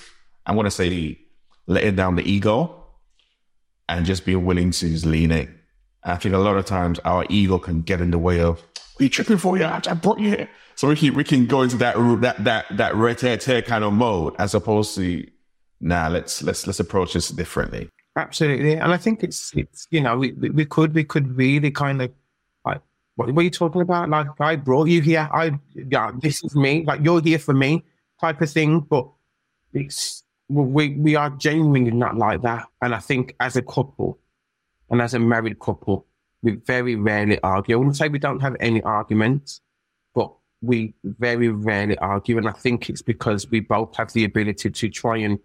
I 0.46 0.52
want 0.52 0.66
to 0.66 0.70
say, 0.70 1.18
letting 1.66 1.94
down 1.94 2.16
the 2.16 2.28
ego 2.28 2.84
and 3.88 4.06
just 4.06 4.24
being 4.24 4.44
willing 4.44 4.70
to 4.70 4.88
just 4.88 5.04
lean 5.04 5.30
in. 5.30 5.59
I 6.02 6.16
think 6.16 6.34
a 6.34 6.38
lot 6.38 6.56
of 6.56 6.64
times 6.64 6.98
our 7.04 7.26
ego 7.28 7.59
can 7.59 7.82
get 7.82 8.00
in 8.00 8.10
the 8.10 8.18
way 8.18 8.40
of, 8.40 8.60
what 8.60 9.00
are 9.00 9.04
you 9.04 9.10
tripping 9.10 9.36
for? 9.36 9.56
you 9.56 9.64
I 9.64 9.78
brought 9.94 10.18
you 10.18 10.30
here. 10.30 10.48
So 10.82 10.88
we 10.88 10.96
can, 10.96 11.14
we 11.14 11.22
can 11.22 11.46
go 11.46 11.62
into 11.62 11.76
that, 11.76 11.94
that, 12.22 12.42
that, 12.42 12.76
that 12.76 12.96
red 12.96 13.20
tear 13.20 13.62
kind 13.62 13.84
of 13.84 13.92
mode 13.92 14.34
as 14.40 14.52
opposed 14.52 14.96
to, 14.96 15.24
nah, 15.80 16.09
let's, 16.09 16.42
let's, 16.42 16.66
let's 16.66 16.80
approach 16.80 17.12
this 17.12 17.28
differently. 17.28 17.88
Absolutely. 18.16 18.72
And 18.72 18.92
I 18.92 18.96
think 18.96 19.22
it's, 19.22 19.52
it's, 19.56 19.86
you 19.92 20.00
know, 20.00 20.18
we, 20.18 20.32
we 20.32 20.64
could, 20.64 20.92
we 20.92 21.04
could 21.04 21.36
really 21.36 21.70
kind 21.70 22.02
of, 22.02 22.10
like, 22.64 22.80
what, 23.14 23.32
were 23.32 23.42
you 23.42 23.50
talking 23.50 23.80
about? 23.80 24.10
Like, 24.10 24.26
I 24.40 24.56
brought 24.56 24.88
you 24.88 25.00
here. 25.00 25.28
I, 25.32 25.56
yeah, 25.72 26.10
this 26.20 26.42
is 26.42 26.56
me. 26.56 26.82
Like, 26.84 26.98
you're 27.04 27.22
here 27.22 27.38
for 27.38 27.54
me 27.54 27.84
type 28.20 28.40
of 28.40 28.50
thing. 28.50 28.80
But 28.80 29.06
it's, 29.72 30.24
we, 30.48 30.96
we 30.96 31.14
are 31.14 31.30
genuinely 31.30 31.92
not 31.92 32.16
like 32.16 32.42
that. 32.42 32.66
And 32.80 32.92
I 32.92 32.98
think 32.98 33.36
as 33.38 33.54
a 33.54 33.62
couple 33.62 34.18
and 34.90 35.00
as 35.00 35.14
a 35.14 35.20
married 35.20 35.60
couple, 35.60 36.06
we 36.42 36.56
very 36.56 36.96
rarely 36.96 37.38
argue. 37.44 37.76
I 37.76 37.78
wouldn't 37.78 37.96
say 37.96 38.09
we 38.09 38.18
don't 38.18 38.40
have 38.40 38.56
any 38.59 38.82
arguments, 38.82 39.60
we 40.62 40.94
very 41.05 41.48
rarely 41.48 41.98
argue. 41.98 42.39
And 42.39 42.48
I 42.48 42.52
think 42.52 42.89
it's 42.89 43.02
because 43.02 43.51
we 43.51 43.60
both 43.60 43.97
have 43.97 44.12
the 44.12 44.24
ability 44.24 44.70
to 44.70 44.89
try 44.89 45.18
and 45.18 45.39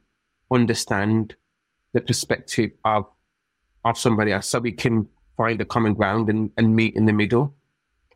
understand 0.52 1.36
the 1.94 2.02
perspective 2.02 2.72
of, 2.86 3.06
of 3.84 3.98
somebody 3.98 4.32
else 4.32 4.48
so 4.48 4.60
we 4.60 4.72
can 4.72 5.08
find 5.36 5.60
a 5.60 5.66
common 5.66 5.96
ground 5.96 6.30
and, 6.30 6.52
and 6.58 6.76
meet 6.76 6.96
in 6.96 7.06
the 7.06 7.14
middle. 7.14 7.56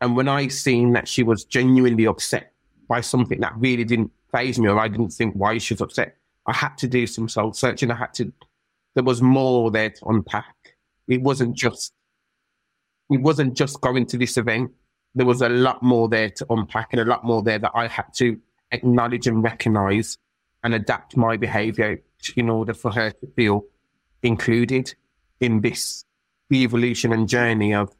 And 0.00 0.16
when 0.16 0.28
I 0.28 0.48
seen 0.48 0.92
that 0.92 1.08
she 1.08 1.22
was 1.22 1.44
genuinely 1.44 2.06
upset 2.06 2.52
by 2.88 3.00
something 3.00 3.40
that 3.40 3.52
really 3.56 3.84
didn't 3.84 4.10
phase 4.32 4.58
me 4.58 4.68
or 4.68 4.78
I 4.78 4.88
didn't 4.88 5.10
think 5.10 5.34
why 5.34 5.58
she 5.58 5.74
was 5.74 5.80
upset, 5.80 6.16
I 6.46 6.52
had 6.52 6.76
to 6.78 6.88
do 6.88 7.06
some 7.06 7.28
soul 7.28 7.52
searching. 7.52 7.90
I 7.90 7.96
had 7.96 8.14
to, 8.14 8.32
there 8.94 9.04
was 9.04 9.22
more 9.22 9.70
there 9.70 9.90
to 9.90 10.06
unpack. 10.06 10.54
It 11.08 11.22
wasn't 11.22 11.56
just, 11.56 11.92
it 13.10 13.20
wasn't 13.20 13.54
just 13.54 13.80
going 13.80 14.06
to 14.06 14.18
this 14.18 14.36
event. 14.36 14.70
There 15.14 15.26
was 15.26 15.42
a 15.42 15.48
lot 15.48 15.82
more 15.82 16.08
there 16.08 16.30
to 16.30 16.46
unpack 16.50 16.92
and 16.92 17.00
a 17.00 17.04
lot 17.04 17.24
more 17.24 17.42
there 17.42 17.58
that 17.58 17.72
I 17.74 17.86
had 17.86 18.06
to 18.14 18.38
acknowledge 18.70 19.26
and 19.26 19.42
recognize 19.42 20.18
and 20.64 20.74
adapt 20.74 21.16
my 21.16 21.36
behavior 21.36 22.00
in 22.36 22.48
order 22.48 22.72
for 22.72 22.90
her 22.92 23.10
to 23.10 23.26
feel 23.36 23.64
included 24.22 24.94
in 25.40 25.60
this 25.60 26.04
evolution 26.52 27.12
and 27.12 27.28
journey 27.28 27.74
of 27.74 27.94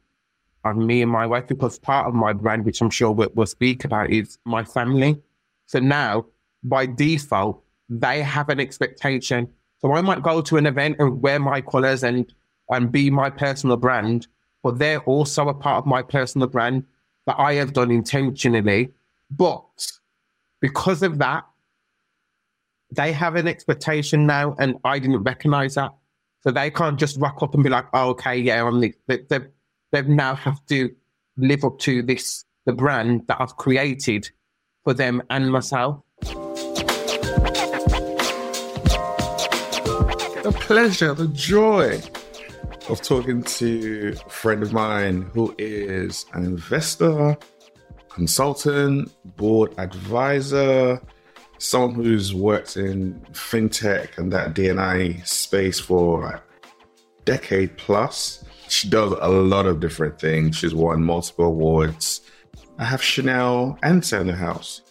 of 0.63 0.77
me 0.77 1.01
and 1.01 1.11
my 1.11 1.25
wife 1.25 1.47
because 1.47 1.77
part 1.77 2.07
of 2.07 2.13
my 2.13 2.31
brand, 2.31 2.63
which 2.63 2.81
I'm 2.81 2.89
sure 2.89 3.11
we'll, 3.11 3.29
we'll 3.35 3.45
speak 3.45 3.83
about, 3.83 4.09
is 4.09 4.37
my 4.45 4.63
family. 4.63 5.21
So 5.65 5.79
now, 5.79 6.25
by 6.63 6.85
default, 6.85 7.61
they 7.89 8.21
have 8.21 8.47
an 8.47 8.61
expectation. 8.61 9.49
So 9.79 9.91
I 9.91 10.01
might 10.01 10.23
go 10.23 10.41
to 10.41 10.55
an 10.57 10.65
event 10.65 10.97
and 10.99 11.21
wear 11.21 11.39
my 11.39 11.61
colours 11.61 12.03
and 12.03 12.33
and 12.69 12.91
be 12.91 13.09
my 13.09 13.29
personal 13.29 13.75
brand, 13.75 14.27
but 14.63 14.79
they're 14.79 15.01
also 15.01 15.49
a 15.49 15.53
part 15.53 15.79
of 15.79 15.85
my 15.85 16.01
personal 16.01 16.47
brand 16.47 16.85
that 17.25 17.39
I 17.39 17.53
have 17.55 17.73
done 17.73 17.91
intentionally. 17.91 18.91
But 19.29 19.91
because 20.61 21.03
of 21.03 21.17
that, 21.19 21.45
they 22.91 23.11
have 23.11 23.35
an 23.35 23.47
expectation 23.47 24.27
now, 24.27 24.55
and 24.59 24.75
I 24.83 24.99
didn't 24.99 25.23
recognize 25.23 25.75
that. 25.75 25.93
So 26.41 26.51
they 26.51 26.69
can't 26.69 26.99
just 26.99 27.19
rock 27.19 27.41
up 27.41 27.53
and 27.53 27.63
be 27.63 27.69
like, 27.69 27.85
oh, 27.93 28.09
okay, 28.09 28.37
yeah, 28.37 28.65
I'm 28.65 28.79
the, 28.79 28.93
they, 29.07 29.19
they, 29.29 29.39
they 29.91 30.01
now 30.03 30.35
have 30.35 30.63
to 30.67 30.93
live 31.37 31.63
up 31.63 31.79
to 31.79 32.03
this, 32.03 32.45
the 32.65 32.73
brand 32.73 33.25
that 33.27 33.37
I've 33.39 33.55
created 33.55 34.29
for 34.83 34.93
them 34.93 35.23
and 35.29 35.51
myself. 35.51 36.01
The 40.43 40.53
pleasure, 40.59 41.13
the 41.13 41.29
joy 41.29 42.01
of 42.89 43.01
talking 43.01 43.43
to 43.43 44.13
a 44.25 44.29
friend 44.29 44.61
of 44.61 44.73
mine 44.73 45.21
who 45.33 45.55
is 45.57 46.25
an 46.33 46.43
investor, 46.43 47.37
consultant, 48.09 49.11
board 49.37 49.73
advisor, 49.77 51.01
someone 51.57 51.95
who's 51.95 52.33
worked 52.33 52.75
in 52.75 53.19
fintech 53.31 54.17
and 54.17 54.31
that 54.33 54.53
D&I 54.53 55.13
space 55.23 55.79
for 55.79 56.23
like 56.23 56.41
decade 57.25 57.77
plus. 57.77 58.43
She 58.67 58.89
does 58.89 59.13
a 59.21 59.29
lot 59.29 59.65
of 59.65 59.79
different 59.79 60.19
things. 60.19 60.57
She's 60.57 60.75
won 60.75 61.03
multiple 61.03 61.45
awards. 61.45 62.21
I 62.79 62.85
have 62.85 63.01
Chanel 63.01 63.77
and 63.81 64.03
the 64.03 64.35
house. 64.35 64.81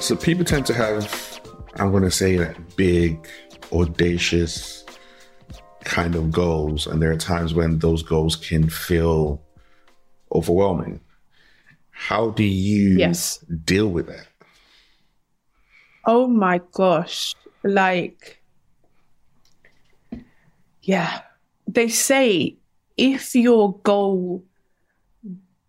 So 0.00 0.14
people 0.14 0.44
tend 0.44 0.66
to 0.66 0.74
have, 0.74 1.40
I'm 1.76 1.90
going 1.90 2.04
to 2.04 2.10
say, 2.10 2.38
like 2.38 2.76
big, 2.76 3.26
audacious 3.72 4.85
kind 5.86 6.14
of 6.14 6.30
goals. 6.30 6.86
And 6.86 7.00
there 7.00 7.10
are 7.10 7.16
times 7.16 7.54
when 7.54 7.78
those 7.78 8.02
goals 8.02 8.36
can 8.36 8.68
feel 8.68 9.40
overwhelming. 10.34 11.00
How 11.90 12.30
do 12.30 12.44
you 12.44 12.98
Yes. 12.98 13.38
deal 13.64 13.88
with 13.88 14.06
that? 14.08 14.26
Oh 16.04 16.26
my 16.26 16.60
gosh. 16.72 17.34
Like, 17.64 18.42
yeah. 20.82 21.22
They 21.66 21.88
say 21.88 22.56
if 22.96 23.34
your 23.34 23.78
goal 23.80 24.44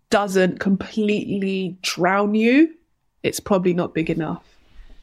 doesn't 0.09 0.59
completely 0.59 1.77
drown 1.81 2.35
you, 2.35 2.73
it's 3.23 3.39
probably 3.39 3.73
not 3.73 3.93
big 3.93 4.09
enough. 4.09 4.43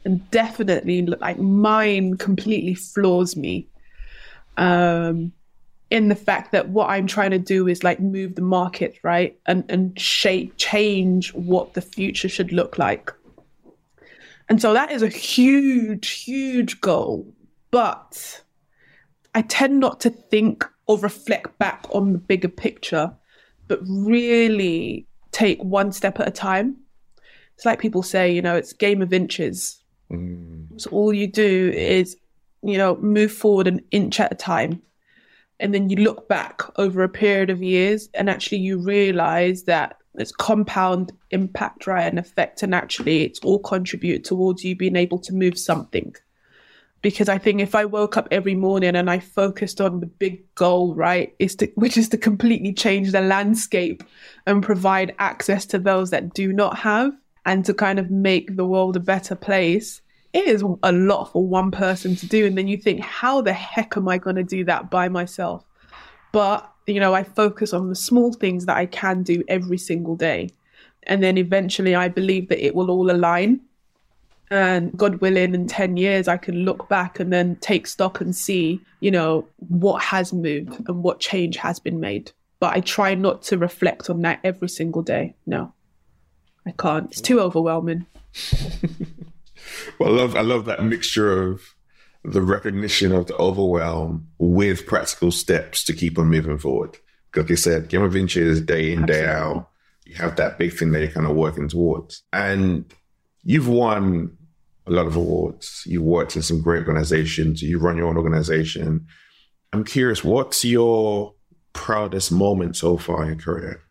And 0.05 0.31
definitely, 0.31 1.03
like, 1.07 1.39
mine 1.39 2.17
completely 2.19 2.75
floors 2.75 3.37
me. 3.37 3.67
Um, 4.57 5.33
in 5.91 6.09
the 6.09 6.15
fact 6.17 6.53
that 6.53 6.71
what 6.71 6.89
I'm 6.91 7.07
trying 7.07 7.31
to 7.31 7.39
do 7.39 7.69
is 7.69 7.85
like 7.85 8.01
move 8.01 8.35
the 8.35 8.43
market, 8.43 8.99
right? 9.03 9.39
And 9.47 9.65
and 9.69 9.99
shape 9.99 10.55
change 10.57 11.33
what 11.35 11.75
the 11.75 11.81
future 11.81 12.29
should 12.29 12.53
look 12.53 12.79
like. 12.79 13.13
And 14.49 14.61
so 14.61 14.75
that 14.75 14.91
is 14.91 15.03
a 15.03 15.09
huge, 15.09 16.11
huge 16.11 16.81
goal. 16.81 17.27
But 17.71 18.43
I 19.35 19.43
tend 19.43 19.81
not 19.81 20.01
to 20.01 20.11
think 20.11 20.65
or 20.87 20.99
reflect 20.99 21.59
back 21.59 21.87
on 21.93 22.13
the 22.13 22.19
bigger 22.19 22.49
picture, 22.49 23.13
but 23.69 23.81
really 23.87 25.07
take 25.33 25.63
one 25.63 25.93
step 25.93 26.21
at 26.21 26.29
a 26.29 26.31
time. 26.31 26.77
It's 27.57 27.65
like 27.65 27.81
people 27.81 28.03
say, 28.03 28.33
you 28.33 28.43
know, 28.43 28.57
it's 28.57 28.73
game 28.73 29.01
of 29.01 29.13
inches. 29.13 29.83
So 30.77 30.91
all 30.91 31.13
you 31.15 31.27
do 31.27 31.73
is, 31.75 32.17
you 32.65 32.79
know, 32.79 32.97
move 32.97 33.33
forward 33.33 33.67
an 33.67 33.81
inch 33.91 34.21
at 34.21 34.33
a 34.33 34.37
time. 34.37 34.83
And 35.61 35.73
then 35.73 35.89
you 35.89 35.97
look 35.97 36.29
back 36.29 36.63
over 36.79 37.03
a 37.03 37.09
period 37.09 37.51
of 37.51 37.63
years 37.63 38.09
and 38.15 38.29
actually 38.29 38.59
you 38.59 38.79
realize 38.79 39.65
that 39.65 39.99
it's 40.17 40.33
compound 40.33 41.13
impact, 41.31 41.87
right? 41.87 42.07
And 42.07 42.19
effect. 42.19 42.63
And 42.63 42.75
actually 42.75 43.23
it's 43.23 43.41
all 43.41 43.59
contribute 43.59 44.25
towards 44.25 44.65
you 44.65 44.77
being 44.77 44.97
able 44.97 45.19
to 45.21 45.35
move 45.35 45.59
something. 45.59 46.15
Because 47.03 47.29
I 47.29 47.37
think 47.37 47.61
if 47.61 47.75
I 47.75 47.85
woke 47.85 48.17
up 48.17 48.29
every 48.31 48.55
morning 48.55 48.97
and 48.97 49.11
I 49.11 49.19
focused 49.19 49.81
on 49.81 50.01
the 50.01 50.07
big 50.07 50.43
goal, 50.55 50.95
right, 50.95 51.35
is 51.39 51.55
to, 51.57 51.67
which 51.75 51.99
is 51.99 52.09
to 52.11 52.17
completely 52.17 52.73
change 52.73 53.13
the 53.13 53.21
landscape 53.21 54.03
and 54.47 54.63
provide 54.63 55.15
access 55.19 55.67
to 55.67 55.79
those 55.79 56.11
that 56.11 56.33
do 56.33 56.53
not 56.53 56.79
have 56.79 57.13
and 57.45 57.65
to 57.67 57.75
kind 57.75 57.99
of 57.99 58.11
make 58.11 58.57
the 58.57 58.65
world 58.65 58.97
a 58.97 59.01
better 59.01 59.35
place, 59.35 60.01
it 60.35 60.47
is 60.47 60.63
a 60.83 60.93
lot 60.93 61.33
for 61.33 61.47
one 61.47 61.71
person 61.71 62.17
to 62.17 62.27
do. 62.27 62.45
And 62.45 62.59
then 62.59 62.69
you 62.69 62.77
think, 62.77 63.01
how 63.01 63.41
the 63.41 63.53
heck 63.53 63.97
am 63.97 64.09
I 64.09 64.19
going 64.19 64.37
to 64.37 64.43
do 64.43 64.65
that 64.65 64.91
by 64.91 65.09
myself? 65.09 65.65
But 66.33 66.71
you 66.87 67.01
know, 67.01 67.15
I 67.15 67.23
focus 67.23 67.73
on 67.73 67.89
the 67.89 67.95
small 67.95 68.33
things 68.33 68.67
that 68.67 68.77
I 68.77 68.87
can 68.87 69.23
do 69.23 69.43
every 69.49 69.79
single 69.79 70.17
day. 70.17 70.51
And 71.05 71.23
then 71.23 71.39
eventually 71.39 71.95
I 71.95 72.09
believe 72.09 72.49
that 72.49 72.65
it 72.65 72.75
will 72.75 72.91
all 72.91 73.11
align. 73.11 73.61
And 74.51 74.97
God 74.97 75.17
willing, 75.17 75.55
in 75.55 75.67
10 75.67 75.97
years, 75.97 76.29
I 76.29 76.37
can 76.37 76.65
look 76.65 76.89
back 76.89 77.19
and 77.19 77.33
then 77.33 77.57
take 77.57 77.87
stock 77.87 78.21
and 78.21 78.37
see, 78.37 78.81
you 79.01 79.11
know, 79.11 79.47
what 79.69 80.03
has 80.03 80.33
moved 80.33 80.87
and 80.87 81.03
what 81.03 81.21
change 81.21 81.57
has 81.57 81.79
been 81.79 81.99
made. 81.99 82.31
But 82.61 82.77
I 82.77 82.81
try 82.81 83.15
not 83.15 83.43
to 83.45 83.59
reflect 83.59 84.11
on 84.11 84.21
that 84.23 84.41
every 84.45 84.69
single 84.69 85.03
day. 85.03 85.35
No, 85.47 85.73
I 86.67 86.73
can't. 86.73 87.11
It's 87.11 87.21
too 87.21 87.41
overwhelming. 87.41 88.07
Well, 89.99 90.13
I 90.13 90.17
love 90.17 90.37
I 90.37 90.41
love 90.41 90.65
that 90.67 90.85
mixture 90.85 91.51
of 91.51 91.75
the 92.25 92.43
recognition 92.43 93.13
of 93.13 93.27
the 93.27 93.37
overwhelm 93.37 94.29
with 94.39 94.87
practical 94.87 95.31
steps 95.31 95.85
to 95.85 95.93
keep 95.93 96.19
on 96.19 96.29
moving 96.29 96.59
forward. 96.59 96.97
Like 97.37 97.51
you 97.51 97.57
said, 97.57 97.89
Game 97.89 98.03
of 98.03 98.13
Vinci 98.13 98.41
is 98.41 98.61
day 98.61 98.93
in, 98.93 99.07
day 99.07 99.27
out. 99.27 99.69
You 100.07 100.15
have 100.17 100.37
that 100.37 100.59
big 100.59 100.73
thing 100.73 100.93
that 100.93 101.01
you're 101.01 101.11
kind 101.11 101.27
of 101.27 101.37
working 101.37 101.69
towards. 101.69 102.23
And 102.33 102.85
you've 103.43 103.69
won 103.69 104.37
a 104.87 104.91
lot 104.93 105.07
of 105.07 105.17
awards. 105.17 105.83
You've 105.87 106.03
worked 106.03 106.37
in 106.37 106.43
some 106.43 106.63
great 106.63 106.87
organizations. 106.87 107.63
You 107.63 107.79
run 107.79 107.97
your 107.97 108.07
own 108.07 108.17
organization. 108.17 109.07
I'm 109.73 109.85
curious, 109.85 110.23
what's 110.23 110.65
your 110.65 111.35
proudest 111.73 112.31
moment 112.31 112.77
so 112.77 112.97
far 112.97 113.23
in 113.23 113.29
your 113.29 113.39
career? 113.39 113.83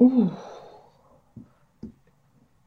Ooh. 0.00 0.36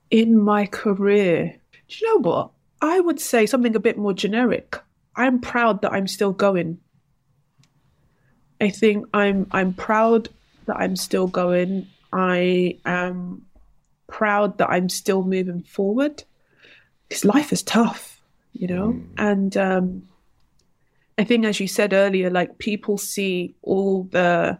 In 0.09 0.39
my 0.39 0.65
career, 0.65 1.55
do 1.89 1.95
you 1.97 2.07
know 2.07 2.29
what? 2.29 2.51
I 2.81 2.99
would 2.99 3.19
say 3.19 3.45
something 3.45 3.75
a 3.75 3.79
bit 3.79 3.97
more 3.97 4.13
generic. 4.13 4.77
I'm 5.15 5.39
proud 5.39 5.81
that 5.81 5.91
I'm 5.93 6.07
still 6.07 6.31
going. 6.31 6.79
I 8.61 8.69
think 8.69 9.07
I'm 9.13 9.47
I'm 9.51 9.73
proud 9.73 10.29
that 10.65 10.77
I'm 10.77 10.95
still 10.95 11.27
going. 11.27 11.87
I 12.13 12.77
am 12.85 13.45
proud 14.07 14.57
that 14.59 14.69
I'm 14.69 14.89
still 14.89 15.23
moving 15.23 15.63
forward. 15.63 16.23
Because 17.07 17.25
life 17.25 17.51
is 17.51 17.63
tough, 17.63 18.21
you 18.53 18.67
know? 18.67 19.01
And 19.17 19.55
um 19.57 20.07
I 21.17 21.23
think 21.23 21.45
as 21.45 21.59
you 21.59 21.67
said 21.67 21.93
earlier, 21.93 22.29
like 22.29 22.57
people 22.59 22.97
see 22.97 23.55
all 23.61 24.03
the 24.03 24.59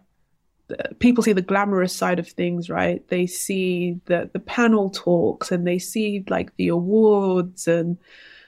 people 0.98 1.22
see 1.22 1.32
the 1.32 1.42
glamorous 1.42 1.94
side 1.94 2.18
of 2.18 2.28
things, 2.28 2.68
right? 2.68 3.06
They 3.08 3.26
see 3.26 4.00
the 4.06 4.30
the 4.32 4.40
panel 4.40 4.90
talks 4.90 5.50
and 5.50 5.66
they 5.66 5.78
see 5.78 6.24
like 6.28 6.56
the 6.56 6.68
awards 6.68 7.66
and 7.66 7.98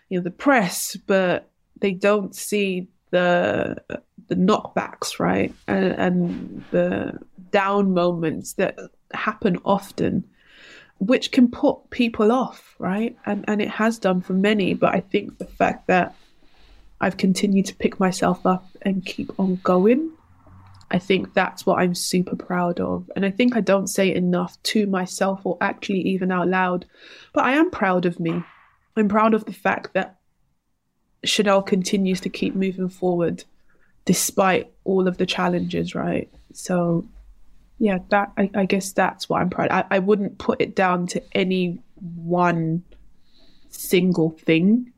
you 0.09 0.19
know 0.19 0.25
the 0.25 0.31
press, 0.31 0.97
but 1.07 1.51
they 1.81 1.93
don't 1.93 2.35
see 2.35 2.89
the 3.11 3.77
the 4.29 4.37
knockbacks, 4.37 5.19
right? 5.19 5.55
And, 5.67 5.93
and 5.93 6.65
the 6.71 7.19
down 7.51 7.93
moments 7.93 8.55
that 8.55 8.79
happen 9.13 9.59
often, 9.65 10.25
which 10.99 11.33
can 11.33 11.51
put 11.51 11.91
people 11.91 12.31
off, 12.33 12.75
right? 12.79 13.17
And 13.27 13.45
and 13.49 13.61
it 13.61 13.71
has 13.71 13.99
done 13.99 14.21
for 14.21 14.35
many. 14.35 14.75
But 14.75 14.95
I 14.95 15.01
think 15.01 15.39
the 15.39 15.47
fact 15.47 15.87
that 15.89 16.15
I've 17.01 17.17
continued 17.17 17.67
to 17.67 17.75
pick 17.75 17.99
myself 17.99 18.45
up 18.45 18.69
and 18.83 19.05
keep 19.05 19.39
on 19.39 19.57
going. 19.63 20.13
I 20.91 20.99
think 20.99 21.35
that's 21.35 21.65
what 21.65 21.79
I'm 21.79 21.95
super 21.95 22.35
proud 22.35 22.81
of. 22.81 23.11
And 23.15 23.25
I 23.25 23.31
think 23.31 23.57
I 23.57 23.61
don't 23.61 23.87
say 23.87 24.13
enough 24.13 24.61
to 24.65 24.87
myself 24.87 25.41
or 25.45 25.57
actually 25.61 26.01
even 26.01 26.33
out 26.33 26.49
loud, 26.49 26.85
but 27.33 27.45
I 27.45 27.53
am 27.53 27.71
proud 27.71 28.07
of 28.07 28.19
me. 28.19 28.43
I'm 28.97 29.09
proud 29.09 29.35
of 29.35 29.45
the 29.45 29.53
fact 29.53 29.95
that 29.95 30.19
Chanel 31.23 31.63
continues 31.63 32.21
to 32.23 32.29
keep 32.29 32.55
moving 32.55 32.89
forward 32.89 33.45
despite 34.05 34.73
all 34.85 35.07
of 35.07 35.19
the 35.19 35.27
challenges, 35.27 35.95
right? 35.95 36.29
So, 36.53 37.07
yeah, 37.79 37.99
that 38.09 38.33
I, 38.37 38.51
I 38.55 38.65
guess 38.65 38.93
that's 38.93 39.29
what 39.29 39.41
I'm 39.41 39.51
proud. 39.51 39.71
I, 39.71 39.85
I 39.91 39.99
wouldn't 40.01 40.39
put 40.39 40.61
it 40.61 40.75
down 40.75 41.07
to 41.09 41.23
any 41.33 41.81
one 41.97 42.83
single 43.69 44.31
thing. 44.31 44.93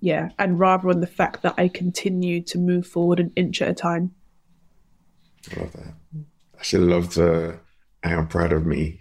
Yeah, 0.00 0.30
and 0.38 0.58
rather 0.58 0.88
on 0.90 1.00
the 1.00 1.06
fact 1.06 1.42
that 1.42 1.54
I 1.56 1.68
continue 1.68 2.42
to 2.42 2.58
move 2.58 2.86
forward 2.86 3.20
an 3.20 3.32
inch 3.36 3.62
at 3.62 3.70
a 3.70 3.74
time. 3.74 4.14
I 5.52 5.60
love 5.60 5.72
that. 5.72 5.94
I 6.58 6.62
should 6.62 6.80
love 6.80 7.12
to. 7.14 7.58
I 8.02 8.10
am 8.12 8.28
proud 8.28 8.52
of 8.52 8.66
me. 8.66 9.00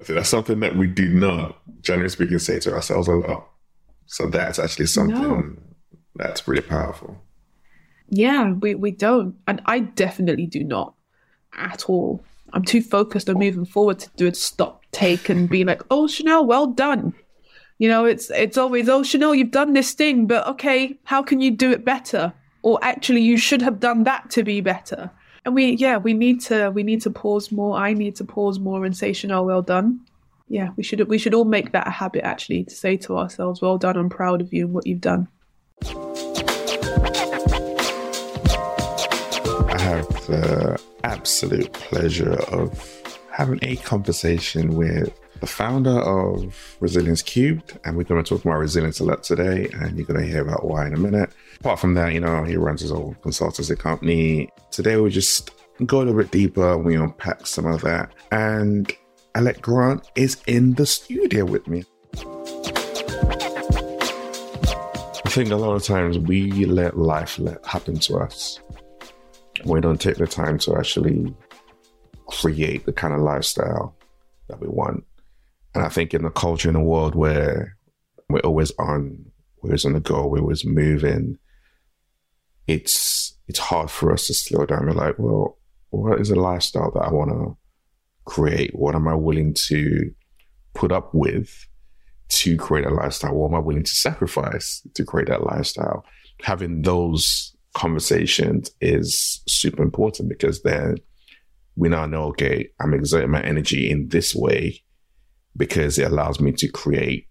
I 0.00 0.04
think 0.04 0.16
that's 0.16 0.28
something 0.28 0.60
that 0.60 0.76
we 0.76 0.86
do 0.86 1.08
not, 1.08 1.58
generally 1.82 2.08
speaking, 2.08 2.38
say 2.38 2.58
to 2.60 2.72
ourselves 2.74 3.08
a 3.08 3.12
lot. 3.12 3.48
So 4.06 4.28
that's 4.28 4.58
actually 4.58 4.86
something 4.86 5.20
No. 5.22 5.56
that's 6.16 6.40
pretty 6.40 6.62
powerful. 6.62 7.22
Yeah, 8.08 8.52
we, 8.52 8.74
we 8.74 8.90
don't. 8.92 9.36
And 9.46 9.60
I 9.66 9.80
definitely 9.80 10.46
do 10.46 10.64
not 10.64 10.94
at 11.56 11.88
all. 11.88 12.24
I'm 12.52 12.64
too 12.64 12.82
focused 12.82 13.28
on 13.28 13.38
moving 13.38 13.64
forward 13.64 13.98
to 14.00 14.10
do 14.16 14.26
a 14.26 14.34
stop 14.34 14.82
take 14.90 15.28
and 15.28 15.48
be 15.48 15.64
like, 15.64 15.82
oh 15.90 16.08
Chanel, 16.08 16.44
well 16.46 16.66
done. 16.66 17.14
You 17.78 17.88
know, 17.88 18.04
it's 18.04 18.30
it's 18.30 18.58
always, 18.58 18.88
oh 18.88 19.02
Chanel, 19.02 19.34
you've 19.34 19.52
done 19.52 19.72
this 19.72 19.92
thing, 19.92 20.26
but 20.26 20.46
okay, 20.48 20.98
how 21.04 21.22
can 21.22 21.40
you 21.40 21.50
do 21.50 21.70
it 21.70 21.84
better? 21.84 22.32
Or 22.62 22.78
actually 22.82 23.22
you 23.22 23.36
should 23.36 23.62
have 23.62 23.80
done 23.80 24.04
that 24.04 24.30
to 24.30 24.42
be 24.42 24.60
better. 24.60 25.10
And 25.44 25.54
we 25.54 25.72
yeah, 25.72 25.96
we 25.96 26.12
need 26.12 26.40
to 26.42 26.70
we 26.70 26.82
need 26.82 27.00
to 27.02 27.10
pause 27.10 27.50
more. 27.50 27.76
I 27.76 27.94
need 27.94 28.16
to 28.16 28.24
pause 28.24 28.58
more 28.58 28.84
and 28.84 28.96
say, 28.96 29.12
Chanel, 29.12 29.46
well 29.46 29.62
done. 29.62 30.00
Yeah, 30.48 30.70
we 30.76 30.82
should 30.82 31.06
we 31.08 31.16
should 31.18 31.32
all 31.32 31.44
make 31.44 31.72
that 31.72 31.86
a 31.86 31.90
habit 31.90 32.24
actually 32.24 32.64
to 32.64 32.74
say 32.74 32.96
to 32.98 33.16
ourselves, 33.16 33.62
well 33.62 33.78
done, 33.78 33.96
I'm 33.96 34.10
proud 34.10 34.40
of 34.40 34.52
you 34.52 34.66
and 34.66 34.74
what 34.74 34.86
you've 34.86 35.00
done. 35.00 35.28
I 39.68 39.78
have 39.78 40.08
the 40.26 40.80
absolute 41.04 41.72
pleasure 41.72 42.34
of 42.52 43.14
having 43.30 43.60
a 43.62 43.76
conversation 43.76 44.74
with 44.74 45.18
the 45.40 45.46
founder 45.46 45.98
of 46.00 46.76
Resilience 46.80 47.22
Cubed, 47.22 47.78
and 47.84 47.96
we're 47.96 48.04
going 48.04 48.22
to 48.22 48.28
talk 48.28 48.44
about 48.44 48.58
resilience 48.58 49.00
a 49.00 49.04
lot 49.04 49.22
today, 49.22 49.68
and 49.72 49.96
you're 49.96 50.06
going 50.06 50.20
to 50.20 50.26
hear 50.26 50.42
about 50.42 50.66
why 50.66 50.86
in 50.86 50.94
a 50.94 50.98
minute. 50.98 51.30
Apart 51.60 51.80
from 51.80 51.94
that, 51.94 52.12
you 52.12 52.20
know, 52.20 52.44
he 52.44 52.56
runs 52.56 52.82
his 52.82 52.92
own 52.92 53.16
consultancy 53.22 53.78
company. 53.78 54.50
Today, 54.70 54.96
we 54.96 55.10
just 55.10 55.50
go 55.86 55.98
a 55.98 56.04
little 56.04 56.20
bit 56.20 56.30
deeper, 56.30 56.74
and 56.74 56.84
we 56.84 56.94
unpack 56.94 57.46
some 57.46 57.64
of 57.66 57.80
that, 57.82 58.12
and 58.30 58.92
Alec 59.34 59.62
Grant 59.62 60.10
is 60.14 60.42
in 60.46 60.74
the 60.74 60.84
studio 60.86 61.44
with 61.44 61.66
me. 61.66 61.84
I 65.24 65.32
think 65.32 65.50
a 65.50 65.56
lot 65.56 65.74
of 65.74 65.84
times 65.84 66.18
we 66.18 66.50
let 66.64 66.98
life 66.98 67.38
let 67.38 67.64
happen 67.64 67.98
to 68.00 68.18
us. 68.18 68.60
We 69.64 69.80
don't 69.80 70.00
take 70.00 70.16
the 70.16 70.26
time 70.26 70.58
to 70.58 70.76
actually 70.76 71.32
create 72.26 72.84
the 72.84 72.92
kind 72.92 73.14
of 73.14 73.20
lifestyle 73.20 73.94
that 74.48 74.60
we 74.60 74.66
want. 74.66 75.04
And 75.74 75.84
I 75.84 75.88
think 75.88 76.14
in 76.14 76.22
the 76.22 76.30
culture 76.30 76.68
in 76.68 76.76
a 76.76 76.82
world 76.82 77.14
where 77.14 77.76
we're 78.28 78.40
always 78.40 78.72
on, 78.78 79.24
we're 79.62 79.70
always 79.70 79.84
on 79.84 79.92
the 79.92 80.00
go, 80.00 80.26
we're 80.26 80.40
always 80.40 80.64
moving, 80.64 81.38
it's 82.66 83.36
it's 83.48 83.58
hard 83.58 83.90
for 83.90 84.12
us 84.12 84.28
to 84.28 84.34
slow 84.34 84.64
down. 84.64 84.86
We're 84.86 84.92
like, 84.92 85.18
well, 85.18 85.58
what 85.90 86.20
is 86.20 86.30
a 86.30 86.36
lifestyle 86.36 86.92
that 86.92 87.00
I 87.00 87.12
want 87.12 87.30
to 87.30 87.56
create? 88.24 88.70
What 88.74 88.94
am 88.94 89.08
I 89.08 89.14
willing 89.14 89.54
to 89.66 90.12
put 90.74 90.92
up 90.92 91.12
with 91.12 91.66
to 92.28 92.56
create 92.56 92.86
a 92.86 92.94
lifestyle? 92.94 93.34
What 93.34 93.48
am 93.48 93.56
I 93.56 93.58
willing 93.58 93.82
to 93.82 93.90
sacrifice 93.90 94.86
to 94.94 95.04
create 95.04 95.28
that 95.28 95.44
lifestyle? 95.44 96.04
Having 96.42 96.82
those 96.82 97.56
conversations 97.74 98.70
is 98.80 99.42
super 99.48 99.82
important 99.82 100.28
because 100.28 100.62
then 100.62 100.96
we 101.74 101.88
now 101.88 102.06
know, 102.06 102.24
okay, 102.26 102.68
I'm 102.80 102.94
exerting 102.94 103.30
my 103.30 103.42
energy 103.42 103.90
in 103.90 104.08
this 104.08 104.34
way 104.34 104.80
because 105.56 105.98
it 105.98 106.10
allows 106.10 106.40
me 106.40 106.52
to 106.52 106.68
create 106.68 107.26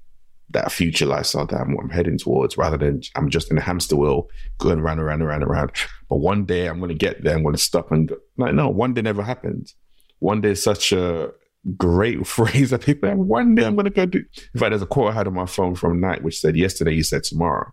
that 0.51 0.71
future 0.71 1.05
lifestyle 1.05 1.45
that 1.45 1.61
I'm, 1.61 1.77
I'm 1.79 1.89
heading 1.89 2.17
towards 2.17 2.57
rather 2.57 2.77
than 2.77 3.01
I'm 3.15 3.29
just 3.29 3.51
in 3.51 3.57
a 3.57 3.61
hamster 3.61 3.95
wheel 3.95 4.29
going 4.57 4.81
round 4.81 4.99
and 4.99 5.07
round 5.07 5.21
and 5.21 5.29
round 5.29 5.43
and 5.43 5.51
round. 5.51 5.71
But 6.09 6.17
one 6.17 6.45
day 6.45 6.67
I'm 6.67 6.79
going 6.79 6.89
to 6.89 6.95
get 6.95 7.23
there. 7.23 7.35
I'm 7.35 7.43
going 7.43 7.55
to 7.55 7.61
stop 7.61 7.91
and 7.91 8.07
go. 8.07 8.15
Like, 8.37 8.55
no, 8.55 8.69
one 8.69 8.93
day 8.93 9.01
never 9.01 9.21
happened. 9.21 9.71
One 10.19 10.41
day 10.41 10.51
is 10.51 10.63
such 10.63 10.91
a 10.91 11.31
great 11.77 12.25
phrase 12.27 12.71
that 12.71 12.81
people 12.81 13.09
have. 13.09 13.17
One 13.17 13.55
day 13.55 13.65
I'm 13.65 13.75
going 13.75 13.85
to 13.85 13.91
go 13.91 14.05
do. 14.05 14.23
In 14.53 14.59
fact, 14.59 14.71
there's 14.71 14.81
a 14.81 14.87
quote 14.87 15.11
I 15.11 15.15
had 15.15 15.27
on 15.27 15.33
my 15.33 15.45
phone 15.45 15.75
from 15.75 15.99
Nike 15.99 16.21
which 16.21 16.39
said, 16.39 16.57
Yesterday 16.57 16.95
you 16.95 17.03
said 17.03 17.23
tomorrow. 17.23 17.71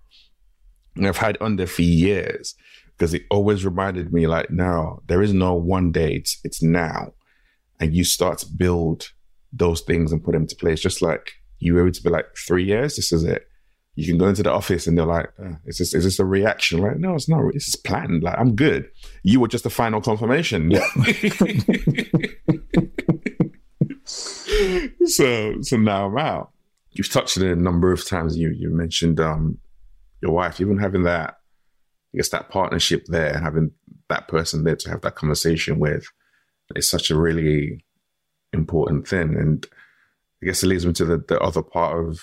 And 0.97 1.07
I've 1.07 1.17
had 1.17 1.37
under 1.41 1.67
for 1.67 1.83
years 1.83 2.55
because 2.97 3.13
it 3.13 3.25
always 3.31 3.65
reminded 3.65 4.13
me 4.13 4.27
like, 4.27 4.51
no, 4.51 5.03
there 5.07 5.23
is 5.23 5.33
no 5.33 5.55
one 5.55 5.93
day. 5.93 6.15
It's, 6.15 6.41
it's 6.45 6.63
now. 6.63 7.13
And 7.79 7.95
you 7.95 8.05
start 8.05 8.39
to 8.39 8.47
build 8.47 9.11
those 9.59 9.81
things 9.81 10.13
and 10.13 10.23
put 10.23 10.33
them 10.33 10.43
into 10.43 10.57
place. 10.57 10.81
Just 10.81 11.03
like 11.03 11.33
you 11.59 11.75
were 11.75 11.81
able 11.81 11.93
to 11.93 12.03
be 12.03 12.11
like, 12.11 12.27
three 12.37 12.65
years, 12.65 12.97
this 12.97 13.13
is 13.13 13.25
it. 13.25 13.49
You 13.95 14.07
can 14.07 14.19
go 14.19 14.29
into 14.29 14.43
the 14.43 14.53
office 14.53 14.87
and 14.87 14.99
they're 14.99 15.07
like, 15.07 15.33
uh, 15.43 15.55
is 15.65 15.79
this 15.79 15.95
is 15.95 16.05
this 16.05 16.19
a 16.19 16.25
reaction? 16.25 16.81
Like, 16.81 16.99
no, 16.99 17.15
it's 17.15 17.31
not. 17.31 17.43
This 17.55 17.69
is 17.69 17.77
planned. 17.77 18.23
Like, 18.23 18.39
I'm 18.39 18.55
good. 18.55 18.91
You 19.23 19.41
were 19.41 19.49
just 19.49 19.65
the 19.65 19.71
final 19.71 20.03
confirmation. 20.03 20.71
so 24.05 25.63
so 25.63 25.77
now 25.79 26.07
I'm 26.07 26.19
out. 26.19 26.51
You've 26.91 27.11
touched 27.11 27.39
it 27.39 27.51
a 27.51 27.57
number 27.57 27.91
of 27.91 28.07
times. 28.07 28.37
You 28.37 28.51
you 28.51 28.69
mentioned 28.69 29.19
um 29.19 29.59
your 30.21 30.33
wife, 30.33 30.61
even 30.61 30.79
having 30.79 31.05
that, 31.05 31.37
I 32.15 32.17
guess 32.17 32.29
that 32.31 32.51
partnership 32.51 33.07
there, 33.07 33.39
having 33.39 33.71
that 34.09 34.29
person 34.29 34.65
there 34.65 34.77
to 34.77 34.91
have 34.91 35.01
that 35.03 35.15
conversation 35.15 35.79
with 35.79 36.07
is 36.75 36.91
such 36.91 37.11
a 37.11 37.17
really 37.17 37.85
important 38.53 39.09
thing. 39.09 39.37
And 39.37 39.67
I 40.43 40.47
guess 40.47 40.63
it 40.63 40.67
leads 40.67 40.87
me 40.87 40.93
to 40.95 41.05
the, 41.05 41.19
the 41.19 41.39
other 41.41 41.63
part 41.63 41.99
of 41.99 42.21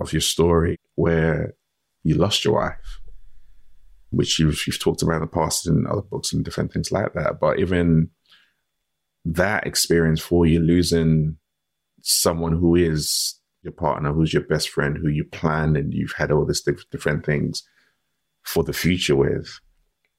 of 0.00 0.12
your 0.12 0.20
story 0.20 0.78
where 0.94 1.54
you 2.02 2.14
lost 2.14 2.44
your 2.44 2.54
wife, 2.54 3.00
which 4.10 4.38
you've, 4.38 4.66
you've 4.66 4.80
talked 4.80 5.02
about 5.02 5.16
in 5.16 5.20
the 5.20 5.26
past 5.26 5.66
in 5.66 5.86
other 5.86 6.00
books 6.00 6.32
and 6.32 6.44
different 6.44 6.72
things 6.72 6.90
like 6.90 7.12
that. 7.12 7.38
But 7.38 7.58
even 7.58 8.08
that 9.26 9.66
experience 9.66 10.20
for 10.20 10.46
you 10.46 10.60
losing 10.60 11.36
someone 12.00 12.56
who 12.56 12.74
is 12.74 13.38
your 13.62 13.72
partner, 13.72 14.12
who's 14.12 14.32
your 14.32 14.44
best 14.44 14.70
friend, 14.70 14.96
who 14.96 15.08
you 15.08 15.24
plan 15.24 15.76
and 15.76 15.92
you've 15.92 16.14
had 16.16 16.32
all 16.32 16.46
these 16.46 16.62
different 16.62 17.26
things 17.26 17.62
for 18.42 18.64
the 18.64 18.72
future 18.72 19.16
with. 19.16 19.60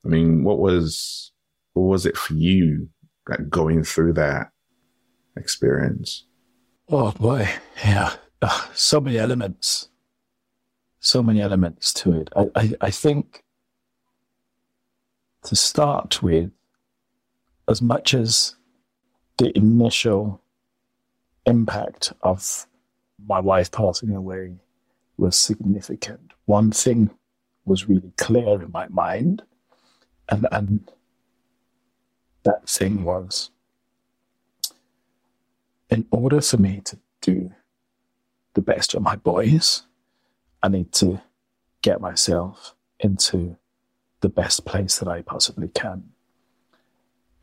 I 0.06 0.10
mean, 0.10 0.44
what 0.44 0.60
was 0.60 1.32
what 1.74 1.84
was 1.84 2.06
it 2.06 2.18
for 2.18 2.34
you 2.34 2.90
like 3.28 3.50
going 3.50 3.84
through 3.84 4.14
that 4.14 4.52
experience? 5.36 6.26
Oh 6.90 7.12
boy, 7.12 7.48
yeah, 7.84 8.16
ah, 8.42 8.70
so 8.74 9.00
many 9.00 9.18
elements, 9.18 9.90
so 11.00 11.24
many 11.24 11.42
elements 11.42 11.94
to 11.94 12.14
it. 12.14 12.30
I, 12.36 12.50
I, 12.56 12.74
I 12.82 12.92
think 12.92 13.44
to 15.44 15.56
start 15.56 16.22
with, 16.22 16.52
as 17.70 17.82
much 17.82 18.14
as 18.14 18.56
the 19.38 19.56
initial 19.58 20.42
impact 21.46 22.14
of 22.22 22.68
my 23.26 23.40
wife 23.40 23.72
passing 23.72 24.16
away 24.16 24.56
was 25.18 25.38
significant, 25.38 26.34
one 26.46 26.72
thing 26.72 27.10
was 27.66 27.88
really 27.88 28.12
clear 28.18 28.62
in 28.62 28.72
my 28.72 28.88
mind, 28.90 29.44
and 30.30 30.48
and 30.52 30.92
that 32.44 32.68
thing 32.68 33.04
was 33.04 33.52
in 35.92 36.06
order 36.10 36.42
for 36.42 36.58
me 36.58 36.82
to 36.86 36.98
do 37.22 37.52
the 38.54 38.62
best 38.62 38.96
of 38.96 39.02
my 39.02 39.18
boys, 39.18 39.84
I 40.64 40.70
need 40.70 40.92
to 40.94 41.22
get 41.82 42.02
myself 42.02 42.74
into 43.00 43.58
the 44.22 44.30
best 44.30 44.66
place 44.66 45.00
that 45.00 45.08
I 45.08 45.22
possibly 45.22 45.68
can. 45.68 46.12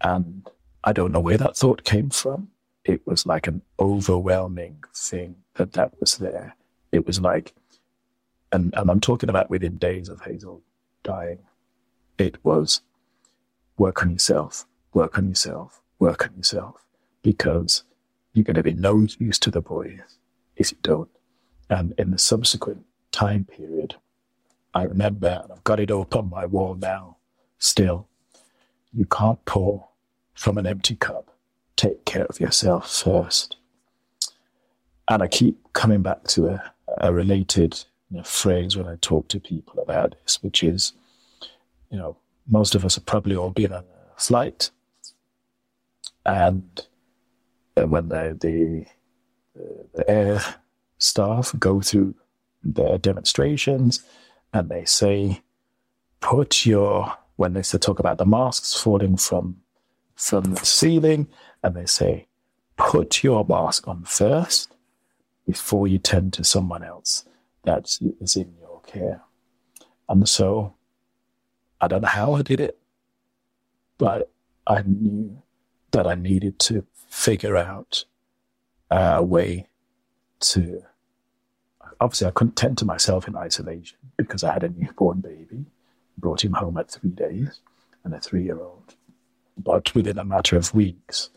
And 0.00 0.48
I 0.82 0.92
don't 0.92 1.12
know 1.12 1.20
where 1.20 1.36
that 1.36 1.56
thought 1.56 1.84
came 1.84 2.10
from. 2.10 2.48
It 2.84 3.06
was 3.06 3.26
like 3.26 3.46
an 3.46 3.62
overwhelming 3.78 4.82
thing 4.94 5.36
that 5.54 5.72
that 5.74 6.00
was 6.00 6.16
there. 6.16 6.56
It 6.90 7.06
was 7.06 7.20
like, 7.20 7.54
and, 8.50 8.72
and 8.76 8.90
I'm 8.90 9.00
talking 9.00 9.28
about 9.28 9.50
within 9.50 9.76
days 9.76 10.08
of 10.08 10.22
Hazel 10.22 10.62
dying. 11.02 11.40
It 12.16 12.42
was 12.44 12.80
work 13.76 14.02
on 14.02 14.10
yourself, 14.10 14.66
work 14.94 15.18
on 15.18 15.28
yourself, 15.28 15.82
work 15.98 16.24
on 16.26 16.36
yourself, 16.36 16.86
because 17.22 17.82
you're 18.38 18.44
going 18.44 18.54
to 18.54 18.62
be 18.62 18.72
no 18.72 19.06
use 19.18 19.38
to 19.40 19.50
the 19.50 19.60
boys 19.60 19.98
if 20.56 20.70
you 20.70 20.78
don't. 20.82 21.10
And 21.68 21.92
in 21.98 22.12
the 22.12 22.18
subsequent 22.18 22.84
time 23.12 23.44
period, 23.44 23.96
I 24.74 24.84
remember, 24.84 25.40
and 25.42 25.52
I've 25.52 25.64
got 25.64 25.80
it 25.80 25.90
up 25.90 26.14
on 26.14 26.30
my 26.30 26.46
wall 26.46 26.74
now, 26.74 27.16
still, 27.58 28.08
you 28.92 29.04
can't 29.04 29.44
pour 29.44 29.88
from 30.34 30.56
an 30.56 30.66
empty 30.66 30.94
cup. 30.94 31.36
Take 31.76 32.04
care 32.04 32.24
of 32.26 32.40
yourself 32.40 32.90
first. 32.90 33.56
And 35.08 35.22
I 35.22 35.26
keep 35.26 35.72
coming 35.72 36.02
back 36.02 36.24
to 36.28 36.46
a, 36.46 36.72
a 36.98 37.12
related 37.12 37.84
you 38.10 38.18
know, 38.18 38.22
phrase 38.22 38.76
when 38.76 38.86
I 38.86 38.96
talk 39.00 39.28
to 39.28 39.40
people 39.40 39.82
about 39.82 40.14
this, 40.22 40.42
which 40.42 40.62
is, 40.62 40.92
you 41.90 41.98
know, 41.98 42.16
most 42.46 42.74
of 42.74 42.84
us 42.84 42.94
have 42.94 43.04
probably 43.04 43.36
all 43.36 43.50
been 43.50 43.72
on 43.72 43.84
a 43.84 44.20
flight, 44.20 44.70
and 46.24 46.86
when 47.86 48.08
the, 48.08 48.36
the, 48.40 48.86
the 49.94 50.10
air 50.10 50.40
staff 50.98 51.54
go 51.58 51.80
through 51.80 52.14
their 52.62 52.98
demonstrations 52.98 54.02
and 54.52 54.68
they 54.68 54.84
say, 54.84 55.42
put 56.20 56.66
your, 56.66 57.16
when 57.36 57.52
they 57.52 57.62
talk 57.62 57.98
about 57.98 58.18
the 58.18 58.26
masks 58.26 58.80
falling 58.80 59.16
from, 59.16 59.58
from 60.16 60.54
the 60.54 60.66
ceiling, 60.66 61.28
and 61.62 61.76
they 61.76 61.86
say, 61.86 62.26
put 62.76 63.22
your 63.22 63.44
mask 63.44 63.86
on 63.86 64.04
first 64.04 64.74
before 65.46 65.86
you 65.86 65.98
tend 65.98 66.32
to 66.32 66.44
someone 66.44 66.82
else 66.82 67.24
that 67.64 67.84
is 68.20 68.36
in 68.36 68.54
your 68.60 68.80
care. 68.86 69.22
And 70.08 70.28
so 70.28 70.74
I 71.80 71.88
don't 71.88 72.02
know 72.02 72.08
how 72.08 72.34
I 72.34 72.42
did 72.42 72.60
it, 72.60 72.78
but 73.98 74.30
I 74.66 74.82
knew 74.82 75.42
that 75.92 76.06
I 76.06 76.14
needed 76.14 76.58
to 76.60 76.84
figure 77.08 77.56
out 77.56 78.04
uh, 78.90 79.14
a 79.16 79.22
way 79.22 79.66
to. 80.40 80.82
Obviously, 82.00 82.28
I 82.28 82.30
couldn't 82.30 82.54
tend 82.54 82.78
to 82.78 82.84
myself 82.84 83.26
in 83.26 83.34
isolation 83.34 83.98
because 84.16 84.44
I 84.44 84.52
had 84.52 84.62
a 84.62 84.68
newborn 84.68 85.20
baby, 85.20 85.64
brought 86.16 86.44
him 86.44 86.52
home 86.52 86.76
at 86.76 86.90
three 86.90 87.10
days, 87.10 87.58
and 88.04 88.14
a 88.14 88.20
three 88.20 88.44
year 88.44 88.60
old. 88.60 88.94
But 89.56 89.94
within 89.94 90.18
a 90.18 90.24
matter 90.24 90.56
of 90.56 90.74
weeks, 90.74 91.30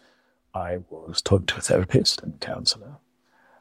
I 0.53 0.79
was 0.89 1.21
talking 1.21 1.47
to 1.47 1.57
a 1.57 1.61
therapist 1.61 2.21
and 2.21 2.39
counselor. 2.39 2.97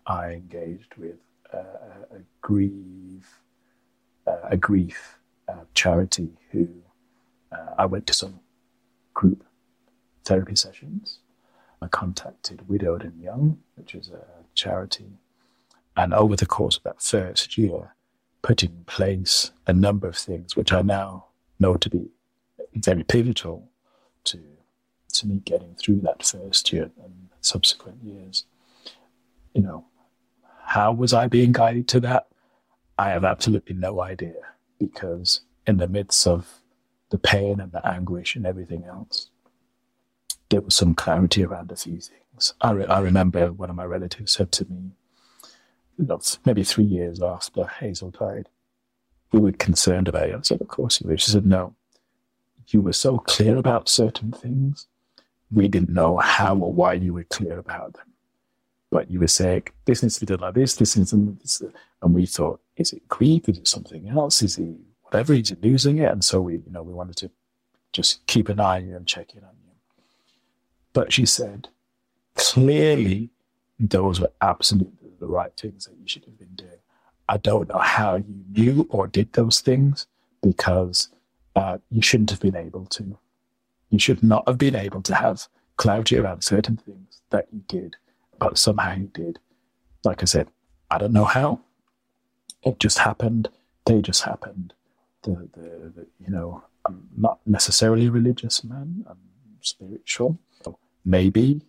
I 0.06 0.32
engaged 0.32 0.96
with 0.96 1.16
uh, 1.52 2.04
a 2.10 2.18
grief, 2.42 3.40
uh, 4.26 4.48
a 4.50 4.56
grief 4.56 5.18
uh, 5.48 5.64
charity 5.74 6.36
who 6.50 6.68
uh, 7.52 7.74
I 7.78 7.86
went 7.86 8.06
to 8.08 8.12
some 8.12 8.40
group 9.14 9.44
therapy 10.24 10.56
sessions 10.56 11.20
I 11.82 11.88
contacted 11.88 12.68
Widowed 12.68 13.02
and 13.02 13.20
Young, 13.20 13.58
which 13.74 13.94
is 13.94 14.10
a 14.10 14.24
charity, 14.54 15.18
and 15.96 16.12
over 16.12 16.36
the 16.36 16.46
course 16.46 16.76
of 16.76 16.82
that 16.84 17.00
first 17.02 17.56
year, 17.56 17.94
put 18.42 18.62
in 18.62 18.84
place 18.86 19.50
a 19.66 19.72
number 19.72 20.08
of 20.08 20.16
things 20.16 20.56
which 20.56 20.72
I 20.72 20.82
now 20.82 21.26
know 21.58 21.76
to 21.76 21.90
be 21.90 22.10
very 22.74 23.04
pivotal 23.04 23.68
to 24.24 24.40
to 25.12 25.26
me 25.26 25.40
getting 25.44 25.74
through 25.74 26.00
that 26.00 26.24
first 26.24 26.72
year 26.72 26.90
and 27.02 27.28
subsequent 27.40 28.02
years. 28.02 28.44
You 29.54 29.62
know, 29.62 29.84
how 30.64 30.92
was 30.92 31.12
I 31.12 31.26
being 31.26 31.52
guided 31.52 31.88
to 31.88 32.00
that? 32.00 32.28
I 32.96 33.10
have 33.10 33.24
absolutely 33.24 33.74
no 33.74 34.00
idea 34.00 34.34
because 34.78 35.40
in 35.66 35.78
the 35.78 35.88
midst 35.88 36.26
of 36.26 36.60
the 37.10 37.18
pain 37.18 37.58
and 37.60 37.72
the 37.72 37.86
anguish 37.86 38.36
and 38.36 38.46
everything 38.46 38.84
else, 38.84 39.29
there 40.50 40.60
was 40.60 40.74
some 40.74 40.94
clarity 40.94 41.44
around 41.44 41.72
a 41.72 41.76
few 41.76 42.00
things. 42.00 42.54
I, 42.60 42.72
re- 42.72 42.86
I 42.86 43.00
remember 43.00 43.52
one 43.52 43.70
of 43.70 43.76
my 43.76 43.84
relatives 43.84 44.32
said 44.32 44.52
to 44.52 44.66
me, 44.66 44.90
maybe 46.44 46.64
three 46.64 46.84
years 46.84 47.22
after 47.22 47.66
Hazel 47.66 48.10
died, 48.10 48.48
we 49.32 49.40
were 49.40 49.52
concerned 49.52 50.08
about 50.08 50.28
it. 50.28 50.34
I 50.34 50.40
said, 50.42 50.60
of 50.60 50.68
course 50.68 51.00
you 51.00 51.08
were. 51.08 51.16
She 51.16 51.30
said, 51.30 51.46
no, 51.46 51.74
you 52.68 52.80
were 52.80 52.92
so 52.92 53.18
clear 53.18 53.56
about 53.56 53.88
certain 53.88 54.32
things. 54.32 54.86
We 55.52 55.68
didn't 55.68 55.90
know 55.90 56.16
how 56.18 56.56
or 56.56 56.72
why 56.72 56.94
you 56.94 57.14
were 57.14 57.24
clear 57.24 57.58
about 57.58 57.94
them. 57.94 58.06
But 58.90 59.10
you 59.10 59.20
were 59.20 59.28
saying, 59.28 59.64
this 59.84 60.02
needs 60.02 60.14
to 60.16 60.20
be 60.20 60.26
done 60.26 60.40
like 60.40 60.54
this, 60.54 60.74
this 60.74 60.96
needs 60.96 61.10
to 61.10 61.16
be 61.16 61.38
this. 61.40 61.62
And 62.02 62.14
we 62.14 62.26
thought, 62.26 62.60
is 62.76 62.92
it 62.92 63.06
grief? 63.08 63.48
Is 63.48 63.58
it 63.58 63.68
something 63.68 64.08
else? 64.08 64.42
Is 64.42 64.56
he 64.56 64.74
whatever? 65.02 65.34
Is 65.34 65.50
he 65.50 65.56
losing 65.62 65.98
it? 65.98 66.10
And 66.10 66.24
so 66.24 66.40
we, 66.40 66.54
you 66.54 66.70
know, 66.70 66.82
we 66.82 66.92
wanted 66.92 67.16
to 67.18 67.30
just 67.92 68.26
keep 68.26 68.48
an 68.48 68.58
eye 68.58 68.78
and 68.78 69.06
check 69.06 69.34
in 69.34 69.44
on. 69.44 69.50
But 70.92 71.12
she 71.12 71.26
said, 71.26 71.68
clearly, 72.34 73.30
those 73.78 74.20
were 74.20 74.32
absolutely 74.40 75.10
the 75.20 75.26
right 75.26 75.52
things 75.56 75.86
that 75.86 75.96
you 76.00 76.06
should 76.06 76.24
have 76.24 76.38
been 76.38 76.54
doing. 76.54 76.70
I 77.28 77.36
don't 77.36 77.68
know 77.68 77.78
how 77.78 78.16
you 78.16 78.44
knew 78.50 78.86
or 78.90 79.06
did 79.06 79.32
those 79.32 79.60
things 79.60 80.06
because 80.42 81.08
uh, 81.54 81.78
you 81.90 82.02
shouldn't 82.02 82.30
have 82.30 82.40
been 82.40 82.56
able 82.56 82.86
to. 82.86 83.18
You 83.90 83.98
should 83.98 84.22
not 84.22 84.46
have 84.48 84.58
been 84.58 84.74
able 84.74 85.02
to 85.02 85.14
have 85.14 85.46
clarity 85.76 86.16
around 86.18 86.42
certain 86.42 86.76
things 86.76 87.22
that 87.30 87.46
you 87.52 87.62
did, 87.68 87.96
but 88.38 88.58
somehow 88.58 88.94
you 88.94 89.10
did. 89.14 89.38
Like 90.04 90.22
I 90.22 90.26
said, 90.26 90.48
I 90.90 90.98
don't 90.98 91.12
know 91.12 91.24
how. 91.24 91.60
It 92.62 92.78
just 92.78 92.98
happened. 92.98 93.48
They 93.86 94.00
just 94.00 94.22
happened. 94.22 94.74
The, 95.22 95.48
the, 95.52 95.92
the 95.94 96.06
you 96.18 96.30
know, 96.30 96.64
I'm 96.86 97.08
not 97.16 97.38
necessarily 97.46 98.06
a 98.06 98.10
religious 98.10 98.64
man. 98.64 99.04
I'm 99.08 99.18
spiritual 99.60 100.38
maybe 101.04 101.62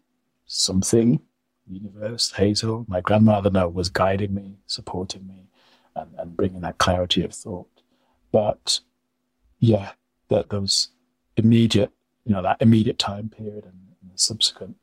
something, 0.45 1.21
universe, 1.67 2.31
Hazel, 2.31 2.85
my 2.87 3.01
grandmother, 3.01 3.49
no, 3.49 3.69
was 3.69 3.89
guiding 3.89 4.33
me, 4.33 4.57
supporting 4.65 5.27
me, 5.27 5.47
and, 5.95 6.11
and 6.17 6.35
bringing 6.35 6.61
that 6.61 6.77
clarity 6.77 7.23
of 7.23 7.33
thought. 7.33 7.69
But 8.31 8.79
yeah, 9.59 9.91
that 10.29 10.49
those 10.49 10.89
immediate, 11.37 11.91
you 12.25 12.33
know, 12.33 12.41
that 12.41 12.61
immediate 12.61 12.99
time 12.99 13.29
period 13.29 13.65
and, 13.65 13.79
and 14.01 14.11
the 14.13 14.17
subsequent 14.17 14.75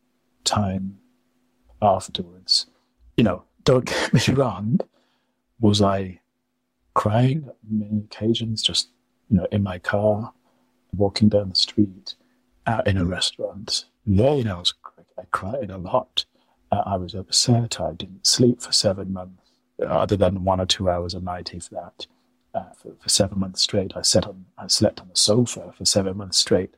time 0.45 0.99
afterwards, 1.83 2.67
you 3.17 3.25
know, 3.25 3.45
don't 3.65 3.85
get 4.13 4.13
me 4.15 4.35
wrong, 4.35 4.81
was 5.61 5.83
I 5.83 6.21
crying 6.95 7.45
on 7.49 7.55
many 7.69 8.05
occasions, 8.05 8.63
just, 8.63 8.89
you 9.29 9.37
know, 9.37 9.47
in 9.53 9.63
my 9.63 9.79
car, 9.79 10.33
walking 10.97 11.29
down 11.29 11.51
the 11.51 11.55
street, 11.55 12.15
out 12.67 12.87
in 12.87 12.97
a 12.97 13.05
restaurant. 13.05 13.85
Yeah, 14.11 14.55
I 14.55 14.59
was 14.59 14.73
I 15.19 15.25
cried 15.31 15.71
a 15.71 15.77
lot. 15.77 16.25
Uh, 16.73 16.83
I 16.87 16.97
was 16.97 17.15
upset. 17.15 17.79
I 17.79 17.93
didn't 17.93 18.27
sleep 18.27 18.63
for 18.63 18.73
seven 18.73 19.13
months, 19.13 19.51
other 19.87 20.17
than 20.17 20.45
one 20.45 20.63
or 20.63 20.65
two 20.65 20.89
hours 20.89 21.13
a 21.13 21.21
night, 21.21 21.53
if 21.53 21.69
that. 21.69 22.07
Uh, 22.55 22.71
for, 22.73 22.95
for 22.99 23.09
seven 23.11 23.39
months 23.39 23.61
straight, 23.61 23.93
I 23.95 24.01
sat 24.01 24.27
on, 24.27 24.47
I 24.57 24.67
slept 24.69 25.01
on 25.01 25.09
the 25.09 25.17
sofa 25.17 25.75
for 25.77 25.85
seven 25.85 26.17
months 26.17 26.39
straight 26.39 26.75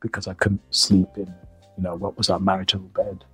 because 0.00 0.28
I 0.28 0.34
couldn't 0.34 0.60
sleep 0.74 1.08
in, 1.16 1.34
you 1.78 1.84
know, 1.84 1.94
what 1.94 2.18
was 2.18 2.28
our 2.28 2.38
marital 2.38 2.80
bed. 2.80 3.24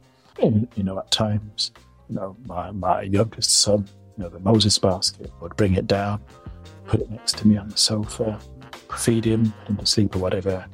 And, 0.40 0.68
you 0.76 0.84
know, 0.84 1.00
at 1.00 1.10
times, 1.10 1.72
you 2.08 2.14
know, 2.14 2.36
my, 2.46 2.70
my 2.70 3.02
youngest 3.02 3.50
son, 3.50 3.88
you 4.16 4.22
know, 4.22 4.30
the 4.30 4.38
Moses 4.38 4.78
basket, 4.78 5.32
would 5.40 5.56
bring 5.56 5.74
it 5.74 5.88
down, 5.88 6.22
put 6.86 7.00
it 7.00 7.10
next 7.10 7.36
to 7.38 7.48
me 7.48 7.56
on 7.56 7.68
the 7.68 7.76
sofa, 7.76 8.38
feed 8.96 9.24
him, 9.24 9.52
put 9.62 9.70
him 9.70 9.76
to 9.78 9.86
sleep 9.86 10.14
or 10.14 10.20
whatever, 10.20 10.64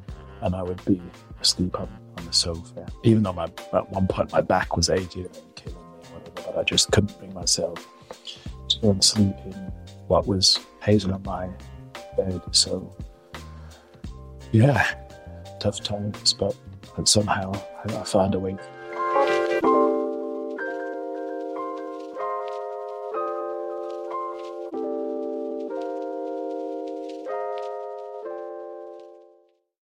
and 0.43 0.55
I 0.55 0.63
would 0.63 0.85
be 0.85 1.01
asleep 1.41 1.81
on, 1.81 1.89
on 2.17 2.25
the 2.27 2.33
sofa. 2.33 2.87
Even 3.03 3.23
though 3.23 3.33
my, 3.33 3.45
at 3.73 3.91
one 3.91 4.07
point 4.07 4.33
my 4.33 4.41
back 4.41 4.77
was 4.77 4.91
aching 4.91 5.25
and 5.25 5.55
killing 5.55 5.79
me, 5.79 6.09
whatever, 6.13 6.31
but 6.35 6.59
I 6.59 6.63
just 6.65 6.91
couldn't 6.91 7.19
bring 7.19 7.35
myself 7.35 7.87
to 8.69 8.79
go 8.81 8.91
and 8.91 9.05
sleep 9.05 9.35
in 9.45 9.73
what 10.09 10.27
was 10.27 10.61
hazel 10.83 11.13
on 11.15 11.23
my 11.23 11.49
bed. 12.17 12.41
So, 12.53 12.95
yeah, 14.53 14.95
tough 15.61 15.83
times, 15.83 16.33
but, 16.33 16.57
but 16.97 17.09
somehow 17.09 17.53
I, 17.89 17.97
I 17.97 18.05
found 18.05 18.35
a 18.35 18.39
way 18.39 18.57